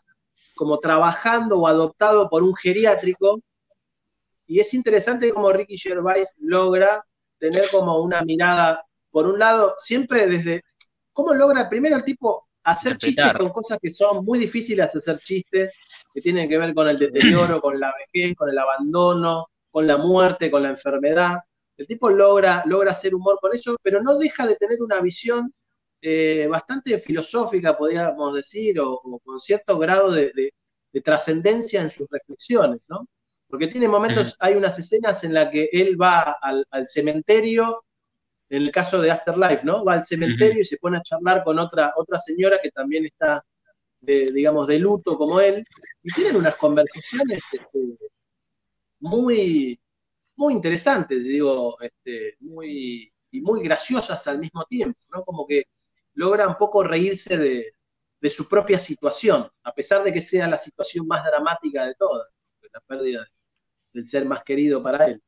como 0.55 0.79
trabajando 0.79 1.59
o 1.59 1.67
adoptado 1.67 2.29
por 2.29 2.43
un 2.43 2.55
geriátrico. 2.55 3.41
Y 4.47 4.59
es 4.59 4.73
interesante 4.73 5.31
cómo 5.33 5.51
Ricky 5.51 5.77
Gervais 5.77 6.35
logra 6.39 7.03
tener 7.37 7.69
como 7.71 7.99
una 7.99 8.21
mirada, 8.21 8.85
por 9.11 9.27
un 9.27 9.39
lado, 9.39 9.75
siempre 9.79 10.27
desde 10.27 10.63
cómo 11.11 11.33
logra 11.33 11.69
primero 11.69 11.95
el 11.95 12.03
tipo 12.03 12.47
hacer 12.63 12.97
chistes 12.97 13.33
con 13.33 13.49
cosas 13.49 13.77
que 13.81 13.91
son 13.91 14.25
muy 14.25 14.39
difíciles 14.39 14.91
de 14.91 14.99
hacer 14.99 15.19
chistes, 15.19 15.71
que 16.13 16.21
tienen 16.21 16.49
que 16.49 16.57
ver 16.57 16.73
con 16.73 16.87
el 16.87 16.97
deterioro, 16.97 17.61
con 17.61 17.79
la 17.79 17.93
vejez, 17.93 18.35
con 18.35 18.49
el 18.49 18.57
abandono, 18.57 19.49
con 19.75 19.87
la 19.87 19.97
muerte, 19.97 20.49
con 20.49 20.63
la 20.63 20.69
enfermedad. 20.69 21.39
El 21.75 21.85
tipo 21.85 22.09
logra, 22.09 22.63
logra 22.65 22.93
hacer 22.93 23.13
humor 23.13 23.37
con 23.41 23.53
eso, 23.53 23.75
pero 23.83 24.01
no 24.01 24.17
deja 24.17 24.47
de 24.47 24.55
tener 24.55 24.81
una 24.81 25.01
visión 25.01 25.53
eh, 26.01 26.47
bastante 26.49 26.97
filosófica, 26.99 27.77
podríamos 27.77 28.33
decir, 28.35 28.79
o, 28.79 29.01
con 29.21 29.37
cierto 29.41 29.77
grado 29.77 30.13
de, 30.13 30.53
trascendencia 31.03 31.81
en 31.81 31.89
sus 31.89 32.07
reflexiones, 32.09 32.79
¿no? 32.87 33.05
Porque 33.49 33.67
tiene 33.67 33.89
momentos, 33.89 34.37
hay 34.39 34.53
unas 34.53 34.79
escenas 34.79 35.25
en 35.25 35.33
las 35.33 35.51
que 35.51 35.67
él 35.73 36.01
va 36.01 36.37
al, 36.41 36.87
cementerio, 36.87 37.83
en 38.47 38.61
el 38.61 38.71
caso 38.71 39.01
de 39.01 39.11
Afterlife, 39.11 39.65
¿no? 39.65 39.83
Va 39.83 39.95
al 39.95 40.05
cementerio 40.05 40.61
y 40.61 40.65
se 40.65 40.77
pone 40.77 40.99
a 40.99 41.01
charlar 41.01 41.43
con 41.43 41.59
otra, 41.59 41.91
otra 41.97 42.17
señora 42.17 42.59
que 42.63 42.71
también 42.71 43.03
está, 43.07 43.43
de, 43.99 44.31
digamos, 44.31 44.67
de 44.67 44.79
luto 44.79 45.17
como 45.17 45.41
él, 45.41 45.65
y 46.01 46.13
tienen 46.13 46.37
unas 46.37 46.55
conversaciones 46.55 47.43
este, 47.51 47.97
muy, 48.99 49.79
muy 50.35 50.53
interesantes, 50.53 51.23
digo, 51.23 51.79
este, 51.81 52.37
muy, 52.39 53.11
y 53.31 53.41
muy 53.41 53.63
graciosas 53.63 54.27
al 54.27 54.39
mismo 54.39 54.65
tiempo, 54.65 54.99
¿no? 55.13 55.23
Como 55.23 55.45
que 55.45 55.67
logra 56.13 56.47
un 56.47 56.57
poco 56.57 56.83
reírse 56.83 57.37
de, 57.37 57.71
su 58.29 58.49
propia 58.49 58.79
situación, 58.79 59.47
a 59.63 59.71
pesar 59.71 60.03
de 60.03 60.11
que 60.11 60.19
sea 60.19 60.47
la 60.47 60.57
situación 60.57 61.05
más 61.05 61.23
dramática 61.23 61.85
de 61.85 61.93
todas, 61.93 62.27
la 62.73 62.79
pérdida 62.79 63.23
del 63.93 64.03
ser 64.03 64.25
más 64.25 64.43
querido 64.43 64.81
para 64.81 65.05
él. 65.05 65.21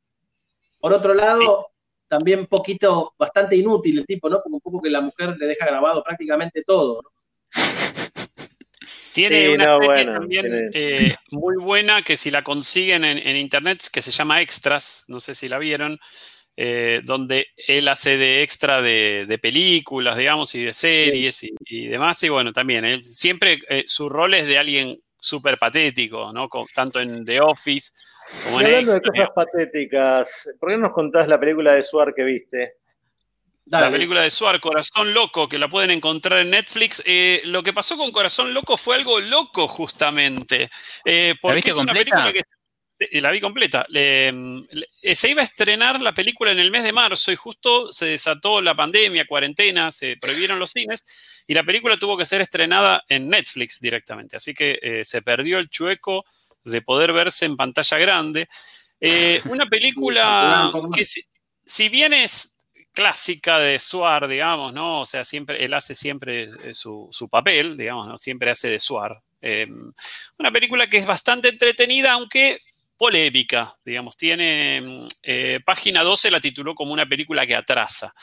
Por 0.79 0.93
otro 0.93 1.13
lado, 1.13 1.67
también 2.07 2.39
un 2.39 2.47
poquito, 2.47 3.13
bastante 3.15 3.55
inútil 3.55 3.99
el 3.99 4.05
tipo, 4.07 4.27
¿no? 4.29 4.37
Porque 4.37 4.55
un 4.55 4.61
poco 4.61 4.81
que 4.81 4.89
la 4.89 5.01
mujer 5.01 5.37
le 5.37 5.45
deja 5.45 5.67
grabado 5.67 6.03
prácticamente 6.03 6.63
todo, 6.63 7.03
¿no? 7.03 7.09
Tiene 9.17 9.49
una 9.49 9.79
serie 9.81 10.05
también 10.05 10.69
eh, 10.73 11.15
muy 11.31 11.55
buena 11.57 12.03
que 12.03 12.15
si 12.15 12.29
la 12.29 12.43
consiguen 12.43 13.03
en, 13.03 13.35
internet, 13.35 13.83
que 13.91 14.01
se 14.01 14.11
llama 14.11 14.41
Extras, 14.41 15.05
no 15.07 15.19
sé 15.19 15.33
si 15.33 15.47
la 15.47 15.57
vieron, 15.57 15.99
eh, 16.55 17.01
donde 17.03 17.47
él 17.67 17.87
hace 17.87 18.17
de 18.17 18.43
extra 18.43 18.81
de, 18.81 19.39
películas, 19.41 20.17
digamos, 20.17 20.53
y 20.55 20.65
de 20.65 20.73
series 20.73 21.43
y, 21.65 21.87
demás. 21.87 22.21
Y 22.21 22.29
bueno, 22.29 22.53
también, 22.53 22.85
él 22.85 23.01
siempre 23.01 23.59
eh, 23.69 23.83
su 23.87 24.07
rol 24.07 24.35
es 24.35 24.45
de 24.45 24.59
alguien 24.59 24.95
súper 25.19 25.57
patético, 25.57 26.31
¿no? 26.31 26.47
tanto 26.75 26.99
en 26.99 27.25
The 27.25 27.41
Office 27.41 27.91
como 28.43 28.59
en 28.59 28.67
Hablando 28.67 28.93
de 28.93 29.01
cosas 29.01 29.29
patéticas, 29.33 30.49
¿por 30.59 30.69
qué 30.69 30.75
no 30.75 30.83
nos 30.83 30.93
contás 30.93 31.27
la 31.27 31.39
película 31.39 31.73
de 31.73 31.83
Suar 31.83 32.13
que 32.13 32.23
viste? 32.23 32.75
La 33.69 33.91
película 33.91 34.21
de 34.21 34.29
Suar, 34.29 34.59
Corazón 34.59 35.13
Loco, 35.13 35.49
que 35.49 35.59
la 35.59 35.67
pueden 35.67 35.91
encontrar 35.91 36.39
en 36.39 36.51
Netflix. 36.51 37.03
Eh, 37.05 37.41
lo 37.45 37.63
que 37.63 37.73
pasó 37.73 37.97
con 37.97 38.11
Corazón 38.11 38.53
Loco 38.53 38.77
fue 38.77 38.95
algo 38.95 39.19
loco, 39.19 39.67
justamente. 39.67 40.69
Eh, 41.03 41.35
porque 41.41 41.69
es 41.69 41.75
una 41.75 41.93
película 41.93 42.31
que. 42.31 42.41
La 43.21 43.29
vi 43.29 43.39
completa. 43.39 43.85
Eh, 43.93 44.33
se 45.13 45.29
iba 45.29 45.41
a 45.41 45.45
estrenar 45.45 46.01
la 46.01 46.13
película 46.13 46.51
en 46.51 46.57
el 46.57 46.71
mes 46.71 46.83
de 46.83 46.91
marzo 46.91 47.31
y 47.31 47.35
justo 47.35 47.93
se 47.93 48.07
desató 48.07 48.59
la 48.59 48.73
pandemia, 48.73 49.27
cuarentena, 49.27 49.91
se 49.91 50.17
prohibieron 50.17 50.57
los 50.57 50.71
cines 50.71 51.43
y 51.45 51.53
la 51.53 51.63
película 51.63 51.97
tuvo 51.97 52.17
que 52.17 52.25
ser 52.25 52.41
estrenada 52.41 53.03
en 53.07 53.29
Netflix 53.29 53.79
directamente. 53.79 54.37
Así 54.37 54.55
que 54.55 55.03
se 55.03 55.21
perdió 55.21 55.59
el 55.59 55.69
chueco 55.69 56.25
de 56.63 56.81
poder 56.81 57.13
verse 57.13 57.45
en 57.45 57.55
pantalla 57.55 57.99
grande. 57.99 58.49
una 59.45 59.67
película 59.67 60.71
que, 60.95 61.05
si 61.05 61.89
bien 61.89 62.13
es 62.13 62.56
clásica 62.97 63.59
de 63.59 63.77
Suar, 63.77 64.27
digamos, 64.27 64.73
¿no? 64.73 65.01
O 65.01 65.05
sea, 65.05 65.23
siempre, 65.23 65.63
él 65.63 65.71
hace 65.75 65.93
siempre 65.93 66.49
eh, 66.63 66.73
su, 66.73 67.29
papel, 67.29 67.77
digamos, 67.77 68.07
¿no? 68.07 68.17
Siempre 68.17 68.49
hace 68.49 68.69
de 68.69 68.79
Suar. 68.79 69.21
Em, 69.39 69.93
una 70.39 70.51
película 70.51 70.87
que 70.87 70.97
es 70.97 71.05
bastante 71.05 71.49
entretenida, 71.49 72.13
aunque 72.13 72.57
polémica, 72.97 73.77
digamos. 73.85 74.17
Tiene, 74.17 74.77
em, 74.77 75.07
eh, 75.21 75.59
página 75.63 76.01
12 76.01 76.31
la 76.31 76.39
tituló 76.39 76.73
como 76.73 76.91
una 76.91 77.05
película 77.05 77.45
que 77.45 77.53
atrasa. 77.53 78.15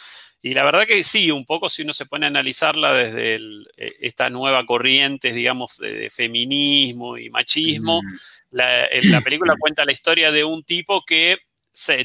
Y 0.42 0.54
la 0.54 0.64
verdad 0.64 0.86
que 0.88 1.04
sí, 1.04 1.30
un 1.30 1.44
poco 1.44 1.68
si 1.68 1.82
uno 1.82 1.92
se 1.92 2.06
pone 2.06 2.26
a 2.26 2.30
analizarla 2.30 2.94
desde 2.94 3.36
eh, 3.76 3.92
esta 4.00 4.28
nueva 4.28 4.66
corriente, 4.66 5.32
digamos, 5.32 5.76
de, 5.76 6.10
feminismo 6.10 7.16
y 7.16 7.30
machismo, 7.30 8.00
la, 8.50 8.88
la 9.04 9.20
película 9.20 9.54
cuenta 9.56 9.84
la 9.84 9.92
historia 9.92 10.32
de 10.32 10.42
un 10.42 10.64
tipo 10.64 11.04
que 11.06 11.38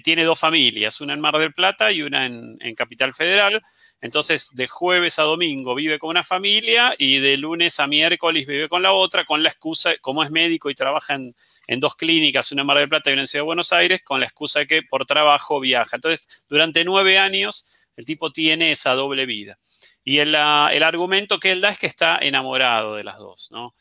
tiene 0.04 0.24
dos 0.24 0.40
familias, 0.40 1.00
una 1.00 1.14
en 1.14 1.20
Mar 1.20 1.38
del 1.38 1.54
Plata 1.54 1.92
y 1.92 2.02
una 2.02 2.26
en, 2.26 2.76
Capital 2.76 3.14
Federal. 3.14 3.62
Entonces, 4.02 4.56
de 4.56 4.68
jueves 4.68 5.20
a 5.20 5.24
domingo 5.24 5.76
vive 5.76 6.00
con 6.00 6.10
una 6.10 6.24
familia 6.24 6.96
y 6.98 7.20
de 7.20 7.38
lunes 7.38 7.80
a 7.80 7.88
miércoles 7.88 8.48
vive 8.48 8.68
con 8.68 8.82
la 8.82 8.94
otra, 8.94 9.26
con 9.26 9.44
la 9.44 9.50
excusa, 9.50 9.96
como 10.02 10.24
es 10.24 10.32
médico 10.32 10.70
y 10.70 10.76
trabaja 10.76 11.16
en, 11.16 11.34
dos 11.80 11.96
clínicas, 11.96 12.52
una 12.52 12.62
en 12.62 12.68
Mar 12.68 12.80
del 12.80 12.90
Plata 12.90 13.10
y 13.10 13.14
una 13.14 13.22
en 13.24 13.28
Ciudad 13.28 13.44
de 13.44 13.48
Buenos 13.48 13.72
Aires, 13.72 14.02
con 14.04 14.20
la 14.20 14.26
excusa 14.26 14.60
de 14.60 14.68
que 14.68 14.82
por 14.82 15.06
trabajo 15.06 15.60
viaja. 15.60 15.98
Entonces, 15.98 16.46
durante 16.50 16.84
nueve 16.84 17.20
años, 17.20 17.68
el 17.96 18.06
tipo 18.06 18.32
tiene 18.32 18.72
esa 18.72 18.94
doble 18.94 19.26
vida. 19.28 19.60
Y 20.04 20.18
el, 20.18 20.30
el 20.30 20.84
argumento 20.84 21.40
que 21.40 21.52
él 21.52 21.62
da 21.62 21.70
es 21.70 21.78
que 21.78 21.88
está 21.88 22.18
enamorado 22.20 22.96
de 22.96 23.04
las 23.04 23.18
dos, 23.18 23.50
¿no? 23.52 23.76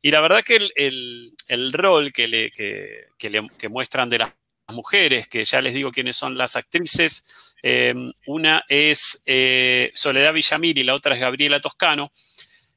Y 0.00 0.10
la 0.10 0.20
verdad 0.20 0.42
que 0.42 0.68
el, 0.76 1.72
rol 1.72 2.12
que, 2.12 2.28
le, 2.28 2.50
que, 2.50 3.06
que 3.18 3.68
muestran 3.68 4.08
de 4.08 4.18
las 4.18 4.30
mujeres, 4.68 5.28
que 5.28 5.44
ya 5.44 5.60
les 5.60 5.74
digo 5.74 5.90
quiénes 5.90 6.16
son 6.16 6.36
las 6.36 6.56
actrices. 6.56 7.54
Eh, 7.62 7.94
una 8.26 8.64
es 8.68 9.22
eh, 9.26 9.90
Soledad 9.94 10.32
Villamil 10.32 10.78
y 10.78 10.84
la 10.84 10.94
otra 10.94 11.14
es 11.14 11.20
Gabriela 11.20 11.60
Toscano. 11.60 12.10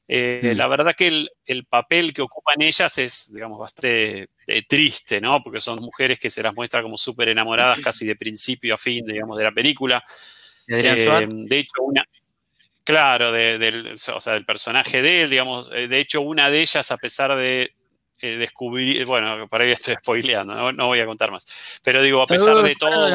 Eh, 0.06 0.52
mm. 0.54 0.56
La 0.56 0.66
verdad 0.68 0.94
que 0.96 1.26
el, 1.44 1.66
papel 1.66 2.12
que 2.12 2.22
ocupan 2.22 2.62
ellas 2.62 2.96
es, 2.98 3.32
digamos, 3.32 3.58
bastante 3.58 4.28
triste, 4.66 5.20
¿no? 5.20 5.42
Porque 5.42 5.60
son 5.60 5.80
mujeres 5.80 6.18
que 6.18 6.30
se 6.30 6.42
las 6.42 6.54
muestra 6.54 6.82
como 6.82 6.96
súper 6.96 7.28
enamoradas 7.28 7.80
casi 7.80 8.06
de 8.06 8.16
principio 8.16 8.74
a 8.74 8.78
fin, 8.78 9.04
digamos, 9.04 9.36
de 9.36 9.44
la 9.44 9.52
película. 9.52 10.02
de 10.66 11.58
hecho, 11.58 11.84
una, 11.84 12.04
Claro, 12.84 13.32
del, 13.32 13.92
o 14.14 14.20
sea, 14.22 14.32
del 14.32 14.46
personaje 14.46 15.02
de 15.02 15.24
él, 15.24 15.30
digamos. 15.30 15.68
De 15.68 16.00
hecho, 16.00 16.22
una 16.22 16.50
de 16.50 16.62
ellas, 16.62 16.90
a 16.90 16.96
pesar 16.96 17.36
de 17.36 17.74
eh, 18.20 18.36
descubrir, 18.36 19.06
bueno, 19.06 19.48
para 19.48 19.64
ahí 19.64 19.72
estoy 19.72 19.94
spoileando, 19.94 20.72
no, 20.72 20.86
voy 20.86 21.00
a 21.00 21.06
contar 21.06 21.30
más. 21.30 21.80
Pero 21.82 22.02
digo, 22.02 22.22
a 22.22 22.26
pesar 22.26 22.56
de 22.62 22.74
todo, 22.74 23.08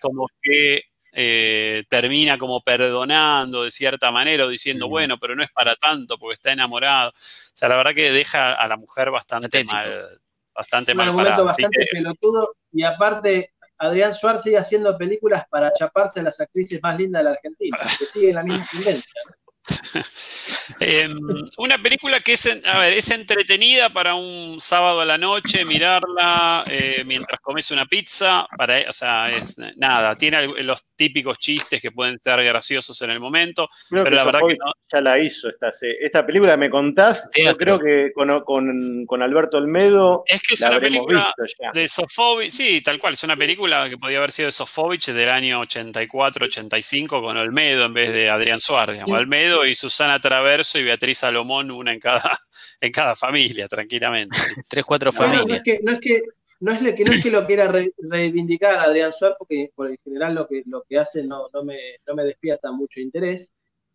como 0.00 0.28
que 0.40 0.82
eh, 1.12 1.84
termina 1.88 2.36
como 2.36 2.60
perdonando 2.60 3.62
de 3.62 3.70
cierta 3.70 4.10
manera 4.10 4.44
o 4.44 4.48
diciendo, 4.48 4.88
bueno, 4.88 5.18
pero 5.18 5.34
no 5.34 5.42
es 5.42 5.50
para 5.50 5.74
tanto 5.76 6.18
porque 6.18 6.34
está 6.34 6.52
enamorado. 6.52 7.10
O 7.10 7.12
sea, 7.16 7.68
la 7.68 7.76
verdad 7.76 7.94
que 7.94 8.12
deja 8.12 8.52
a 8.52 8.68
la 8.68 8.76
mujer 8.76 9.10
bastante 9.10 9.64
mal. 9.64 10.20
Bastante 10.54 10.94
mal 10.94 11.10
un 11.10 11.16
momento 11.16 11.44
bastante 11.44 11.86
pelotudo 11.90 12.56
y 12.72 12.82
aparte 12.82 13.52
Adrián 13.78 14.14
Suárez 14.14 14.42
sigue 14.42 14.56
haciendo 14.56 14.96
películas 14.96 15.44
para 15.50 15.72
chaparse 15.74 16.20
a 16.20 16.22
las 16.22 16.40
actrices 16.40 16.80
más 16.82 16.98
lindas 16.98 17.20
de 17.20 17.24
la 17.24 17.30
Argentina, 17.30 17.78
que 17.98 18.06
sigue 18.06 18.32
la 18.32 18.42
misma 18.42 18.66
tendencia. 18.72 19.20
Em, 20.78 21.18
una 21.58 21.80
película 21.80 22.20
que 22.20 22.34
es, 22.34 22.46
a 22.64 22.78
ver, 22.78 22.92
es 22.92 23.10
entretenida 23.10 23.90
para 23.90 24.14
un 24.14 24.60
sábado 24.60 25.00
a 25.00 25.04
la 25.04 25.16
noche, 25.16 25.64
mirarla 25.64 26.64
eh, 26.66 27.02
mientras 27.06 27.40
comes 27.40 27.70
una 27.70 27.86
pizza, 27.86 28.46
para, 28.56 28.84
o 28.88 28.92
sea, 28.92 29.30
es 29.30 29.58
nada, 29.76 30.16
tiene 30.16 30.46
los 30.62 30.84
típicos 30.94 31.38
chistes 31.38 31.80
que 31.80 31.90
pueden 31.90 32.18
ser 32.22 32.42
graciosos 32.44 33.00
en 33.02 33.10
el 33.10 33.20
momento, 33.20 33.68
pero 33.90 34.10
la 34.10 34.24
verdad 34.24 34.40
que 34.46 34.56
no. 34.56 34.72
Ya 34.92 35.00
la 35.00 35.18
hizo 35.18 35.48
esta, 35.48 35.72
esta 36.00 36.24
película, 36.24 36.56
me 36.56 36.70
contás, 36.70 37.28
yo 37.34 37.56
creo 37.56 37.78
que 37.78 38.12
con, 38.14 39.22
Alberto 39.22 39.56
Olmedo. 39.56 40.24
Es 40.26 40.42
que 40.42 40.54
es 40.54 40.60
una 40.60 40.78
película 40.78 41.32
de 41.72 41.88
Sofovich, 41.88 42.50
sí, 42.50 42.80
tal 42.82 42.98
cual, 42.98 43.14
es 43.14 43.24
una 43.24 43.36
película 43.36 43.88
que 43.88 43.96
podía 43.96 44.18
haber 44.18 44.30
sido 44.30 44.46
de 44.46 44.52
Sofovich 44.52 45.06
del 45.06 45.30
año 45.30 45.60
84-85 45.62 47.08
con 47.08 47.36
Olmedo 47.36 47.86
en 47.86 47.94
vez 47.94 48.12
de 48.12 48.28
Adrián 48.28 48.60
Suárez, 48.60 48.96
digamos, 48.96 49.18
Olmedo 49.18 49.64
y 49.64 49.74
Susana 49.74 50.20
Traverso 50.20 50.65
y 50.74 50.82
Beatriz 50.82 51.18
Salomón, 51.18 51.70
una 51.70 51.92
en 51.92 52.00
cada, 52.00 52.38
en 52.80 52.92
cada 52.92 53.14
familia, 53.14 53.66
tranquilamente. 53.68 54.36
Tres, 54.68 54.84
cuatro 54.84 55.12
familias. 55.12 55.46
No, 55.46 55.54
es 55.54 55.62
que, 55.62 55.80
no 55.82 55.92
es 55.92 56.00
que 56.00 56.22
no 56.58 56.72
es, 56.72 56.78
que, 56.94 57.04
no 57.04 57.12
es 57.12 57.22
que 57.22 57.30
lo 57.30 57.46
quiera 57.46 57.70
reivindicar 57.98 58.78
Adrián 58.78 59.12
Suárez, 59.12 59.36
porque 59.38 59.70
por 59.74 59.88
el 59.88 59.98
general 60.02 60.34
lo 60.34 60.48
que, 60.48 60.62
lo 60.66 60.82
que 60.88 60.98
hace 60.98 61.22
no, 61.22 61.48
no, 61.52 61.62
me, 61.62 61.76
no 62.06 62.14
me 62.14 62.24
despierta 62.24 62.72
mucho 62.72 62.98
interés. 63.00 63.52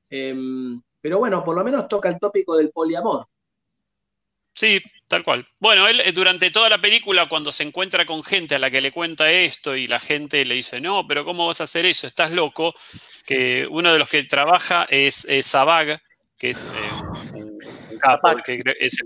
Em, 0.10 0.80
pero 1.00 1.18
bueno, 1.18 1.44
por 1.44 1.56
lo 1.56 1.64
menos 1.64 1.88
toca 1.88 2.10
el 2.10 2.20
tópico 2.20 2.56
del 2.56 2.70
poliamor. 2.70 3.26
Sí, 4.54 4.82
tal 5.08 5.24
cual. 5.24 5.48
Bueno, 5.60 5.88
él 5.88 6.02
eh, 6.02 6.12
durante 6.12 6.52
toda 6.52 6.70
la 6.70 6.80
película, 6.80 7.28
cuando 7.28 7.52
se 7.52 7.64
encuentra 7.64 8.06
con 8.06 8.24
gente 8.24 8.56
a 8.56 8.60
la 8.60 8.70
que 8.70 8.82
le 8.82 8.92
cuenta 8.92 9.32
esto 9.32 9.76
y 9.76 9.88
la 9.88 10.00
gente 10.00 10.46
le 10.46 10.56
dice, 10.56 10.82
no, 10.82 11.08
pero 11.08 11.26
¿cómo 11.26 11.48
vas 11.48 11.62
a 11.62 11.64
hacer 11.64 11.86
eso? 11.86 12.06
Estás 12.06 12.32
loco. 12.32 12.76
Que 13.26 13.68
uno 13.70 13.94
de 13.94 14.00
los 14.00 14.10
que 14.10 14.24
trabaja 14.24 14.86
es, 14.90 15.28
Sabag, 15.44 16.02
que 16.42 16.50
es 16.50 16.66
eh, 16.66 17.36
un, 17.36 18.00
capo, 18.00 18.36
que 18.44 18.64
es 18.80 18.98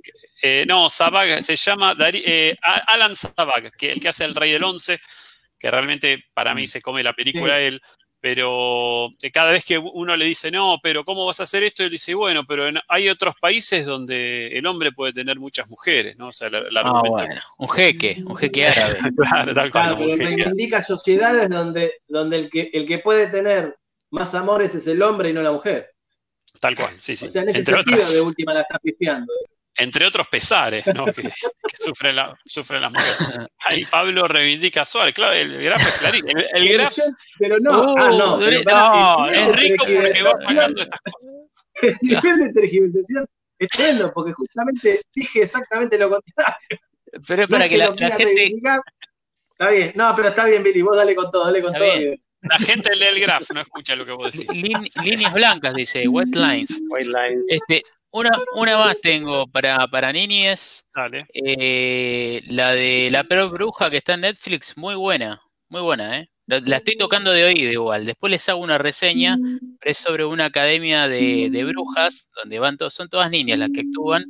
eh, 0.42 0.64
no, 0.66 0.90
Sabag 0.90 1.44
se 1.44 1.58
llama 1.58 1.94
Alan 2.88 3.14
Sabag, 3.14 3.76
que 3.78 3.92
el 3.92 4.00
que 4.00 4.08
hace 4.08 4.24
El 4.24 4.36
Rey 4.36 4.54
del 4.54 4.64
Once, 4.64 4.98
que 5.60 5.70
realmente 5.70 6.24
para 6.34 6.56
mí 6.56 6.64
mm. 6.64 6.68
se 6.68 6.82
come 6.82 7.04
la 7.04 7.12
película 7.12 7.60
él 7.60 7.82
pero 8.22 9.10
eh, 9.22 9.32
cada 9.32 9.52
vez 9.52 9.64
que 9.66 9.78
uno 9.78 10.16
le 10.16 10.26
dice, 10.26 10.50
no, 10.50 10.80
pero 10.82 11.04
¿cómo 11.04 11.28
vas 11.28 11.42
a 11.42 11.44
hacer 11.44 11.62
esto? 11.62 11.84
Él 11.84 11.92
dice, 11.92 12.16
bueno, 12.16 12.44
pero 12.48 12.64
hay 12.88 13.10
otros 13.10 13.36
países 13.40 13.86
donde 13.86 14.48
el 14.48 14.66
hombre 14.66 14.94
puede 14.94 15.14
tener 15.14 15.38
muchas 15.38 15.70
mujeres, 15.70 16.18
¿no? 16.18 16.30
O 16.30 16.32
sea, 16.32 16.50
ah, 16.50 17.04
bueno. 17.08 17.36
un 17.60 17.70
jeque, 17.70 18.24
un 18.26 18.36
jeque 18.36 18.66
árabe. 18.66 18.98
claro, 19.16 19.54
tal 19.54 19.72
cual. 19.72 19.96
Claro, 19.96 19.98
pero 20.00 20.16
reivindica 20.18 20.82
sociedades 20.82 21.50
donde, 21.50 22.00
donde 22.08 22.38
el, 22.38 22.50
que, 22.50 22.72
el 22.74 22.88
que 22.88 22.98
puede 22.98 23.28
tener 23.28 23.78
más 24.10 24.34
amores 24.34 24.74
es 24.74 24.88
el 24.88 25.04
hombre 25.04 25.30
y 25.30 25.34
no 25.34 25.44
la 25.44 25.52
mujer. 25.52 25.95
Tal 26.60 26.76
cual, 26.76 26.96
sí, 27.00 27.16
sí. 27.16 27.28
O 27.28 27.30
sea, 27.30 27.42
en 27.44 27.50
ese 27.50 27.60
Entre 27.60 27.76
sentido, 27.76 27.98
otras... 27.98 28.14
de 28.14 28.22
última 28.22 28.54
la 28.54 28.62
está 28.62 28.80
pifiando 28.80 29.34
entre 29.78 30.06
otros 30.06 30.28
pesares 30.28 30.86
¿no? 30.88 31.06
que, 31.06 31.30
sufren, 31.78 32.16
la, 32.16 32.38
sufren, 32.46 32.82
las 32.82 32.92
mujeres. 32.92 33.18
Ahí 33.66 33.86
Pablo 33.86 34.28
reivindica 34.28 34.82
a 34.82 34.86
Suárez, 34.86 35.14
claro, 35.14 35.34
el 35.34 35.62
grafo 35.62 35.88
es 35.88 35.96
clarito. 35.96 36.28
El, 36.28 36.68
el 36.68 36.88
Pero 37.40 37.60
no, 37.60 37.94
uh, 37.94 37.96
ah, 37.98 38.10
no, 38.10 38.38
no 38.38 39.30
es 39.30 39.56
rico 39.56 39.86
porque 39.86 40.24
va 40.24 40.38
sacando 40.38 40.82
estas 40.82 41.00
cosas. 41.02 41.32
El 41.82 41.98
nivel 42.02 42.38
de 42.38 42.54
tergiversación 42.54 43.26
es 43.60 43.68
tremendo, 43.68 44.10
porque 44.14 44.32
justamente 44.32 45.02
dije 45.14 45.42
exactamente 45.42 45.98
lo 45.98 46.10
contrario. 46.10 46.80
Pero 47.28 47.42
es 47.42 47.50
para 47.50 47.68
que, 47.68 47.78
la, 47.78 47.88
gente. 47.88 48.54
Está 49.52 49.70
bien, 49.72 49.92
no, 49.94 50.16
pero 50.16 50.30
está 50.30 50.46
bien, 50.46 50.64
Billy, 50.64 50.82
vos 50.82 50.96
dale 50.96 51.14
con 51.14 51.30
todo, 51.30 51.44
dale 51.44 51.62
con 51.62 51.74
todo. 51.74 51.86
La 52.50 52.60
gente 52.60 52.96
lee 52.96 53.06
el 53.06 53.20
graf, 53.20 53.50
no 53.52 53.62
escucha 53.62 53.96
lo 53.96 54.06
que 54.06 54.12
vos 54.12 54.32
decís. 54.32 54.50
líneas 55.04 55.34
blancas, 55.34 55.74
dice, 55.74 56.08
white 56.08 56.38
lines. 56.38 56.82
White 56.90 57.08
lines. 57.08 57.44
Este, 57.48 57.84
una, 58.12 58.32
una 58.56 58.78
más 58.78 59.02
tengo 59.02 59.48
para, 59.48 59.88
para 59.88 60.14
niñes. 60.14 60.88
Dale. 60.94 61.26
Eh, 61.34 62.42
la 62.48 62.72
de 62.74 63.10
La 63.12 63.24
Peor 63.24 63.52
Bruja 63.52 63.90
que 63.90 63.98
está 63.98 64.14
en 64.14 64.22
Netflix, 64.22 64.78
muy 64.78 64.96
buena. 64.96 65.42
Muy 65.70 65.82
buena, 65.82 66.20
¿eh? 66.20 66.30
La, 66.48 66.78
estoy 66.78 66.96
tocando 66.96 67.32
de 67.32 67.44
oído 67.44 67.72
igual. 67.72 68.06
Después 68.06 68.30
les 68.30 68.48
hago 68.50 68.62
una 68.62 68.78
reseña, 68.78 69.38
pero 69.80 69.92
es 69.92 69.98
sobre 69.98 70.26
una 70.26 70.46
academia 70.46 71.08
de, 71.08 71.66
brujas, 71.68 72.30
donde 72.36 72.60
van 72.60 72.78
todos, 72.78 72.94
son 72.94 73.10
todas 73.10 73.32
niñas 73.32 73.58
las 73.58 73.72
que 73.74 73.82
actúan. 73.82 74.26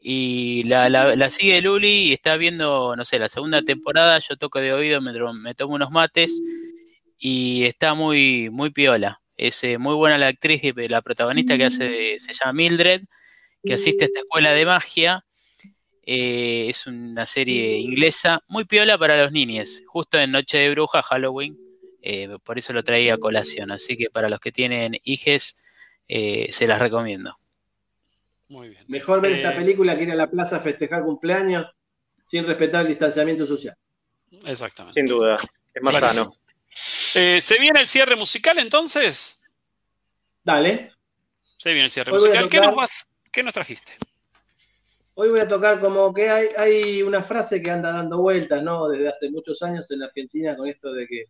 Y 0.00 0.64
la, 0.64 0.90
la, 0.90 1.30
sigue 1.30 1.60
Luli 1.62 2.08
y 2.08 2.12
está 2.12 2.36
viendo, 2.36 2.94
no 2.94 3.04
sé, 3.06 3.18
la 3.18 3.30
segunda 3.30 3.62
temporada. 3.62 4.18
Yo 4.18 4.36
toco 4.36 4.60
de 4.60 4.74
oído, 4.74 5.00
me, 5.00 5.12
me 5.32 5.54
tomo 5.54 5.74
unos 5.74 5.90
mates 5.90 6.40
y 7.18 7.64
está 7.64 7.94
muy, 7.94 8.48
muy 8.50 8.70
piola. 8.70 9.20
Es 9.36 9.62
eh, 9.64 9.78
muy 9.78 9.94
buena 9.94 10.18
la 10.18 10.28
actriz, 10.28 10.62
la 10.88 11.02
protagonista 11.02 11.56
que 11.56 11.64
hace, 11.64 12.18
se 12.18 12.34
llama 12.34 12.52
Mildred, 12.52 13.02
que 13.62 13.74
asiste 13.74 14.04
a 14.04 14.06
esta 14.06 14.20
escuela 14.20 14.52
de 14.52 14.66
magia. 14.66 15.24
Eh, 16.02 16.66
es 16.68 16.86
una 16.86 17.26
serie 17.26 17.78
inglesa 17.78 18.42
muy 18.48 18.64
piola 18.64 18.96
para 18.96 19.22
los 19.22 19.32
niños, 19.32 19.82
justo 19.86 20.18
en 20.18 20.32
Noche 20.32 20.58
de 20.58 20.70
Bruja, 20.70 21.02
Halloween. 21.02 21.58
Eh, 22.02 22.38
por 22.42 22.58
eso 22.58 22.72
lo 22.72 22.82
traía 22.82 23.14
a 23.14 23.18
colación. 23.18 23.70
Así 23.70 23.96
que 23.96 24.08
para 24.10 24.28
los 24.28 24.40
que 24.40 24.52
tienen 24.52 24.96
hijes, 25.04 25.56
se 26.08 26.66
las 26.66 26.80
recomiendo. 26.80 27.38
Muy 28.48 28.70
bien. 28.70 28.84
Mejor 28.88 29.20
ver 29.20 29.32
esta 29.32 29.54
película 29.54 29.96
que 29.96 30.04
ir 30.04 30.12
a 30.12 30.14
la 30.14 30.30
plaza 30.30 30.56
a 30.56 30.60
festejar 30.60 31.04
cumpleaños 31.04 31.66
sin 32.26 32.46
respetar 32.46 32.82
el 32.82 32.88
distanciamiento 32.88 33.46
social. 33.46 33.76
Exactamente. 34.44 34.98
Sin 34.98 35.06
duda, 35.06 35.36
es 35.74 35.82
más 35.82 35.94
sano. 35.94 36.34
Eh, 37.14 37.40
¿Se 37.40 37.58
viene 37.58 37.80
el 37.80 37.88
cierre 37.88 38.16
musical 38.16 38.58
entonces? 38.58 39.42
Dale. 40.44 40.92
Se 41.56 41.70
viene 41.70 41.86
el 41.86 41.90
cierre 41.90 42.12
musical. 42.12 42.48
¿Qué, 43.30 43.42
nos 43.42 43.52
trajiste? 43.52 43.96
Hoy 45.14 45.28
voy 45.28 45.40
a 45.40 45.48
tocar 45.48 45.80
como 45.80 46.14
que 46.14 46.30
hay, 46.30 46.48
hay 46.56 47.02
una 47.02 47.22
frase 47.22 47.62
que 47.62 47.70
anda 47.70 47.92
dando 47.92 48.18
vueltas, 48.18 48.62
¿no? 48.62 48.88
Desde 48.88 49.08
hace 49.08 49.30
muchos 49.30 49.62
años 49.62 49.90
en 49.90 50.02
Argentina 50.02 50.56
con 50.56 50.68
esto 50.68 50.92
de 50.92 51.06
que 51.06 51.24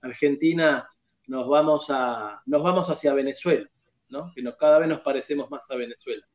Argentina 0.00 0.88
nos 1.26 1.48
vamos 1.48 1.86
a 1.90 2.42
nos 2.46 2.62
vamos 2.62 2.88
hacia 2.88 3.14
Venezuela, 3.14 3.68
¿no? 4.08 4.32
Que 4.34 4.42
nos, 4.42 4.56
cada 4.56 4.78
vez 4.78 4.88
nos 4.88 5.00
parecemos 5.00 5.50
más 5.50 5.70
a 5.70 5.76
Venezuela. 5.76 6.26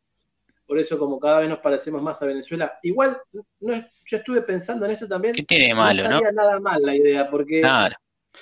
Por 0.66 0.80
eso, 0.80 1.00
como 1.00 1.20
cada 1.20 1.40
vez 1.40 1.50
nos 1.50 1.60
parecemos 1.60 2.02
más 2.02 2.22
a 2.22 2.28
Venezuela, 2.28 2.78
igual 2.84 3.20
no 3.60 3.74
yo 3.74 4.18
estuve 4.18 4.42
pensando 4.44 4.86
en 4.86 4.92
esto 4.92 5.08
también. 5.08 5.34
¿Qué 5.34 5.44
tiene 5.44 5.68
de 5.70 5.74
malo, 5.74 6.04
no? 6.04 6.18
Estaría 6.18 6.32
nada 6.32 6.60
mal 6.60 6.82
la 6.82 6.96
idea, 6.96 7.30
porque 7.30 7.62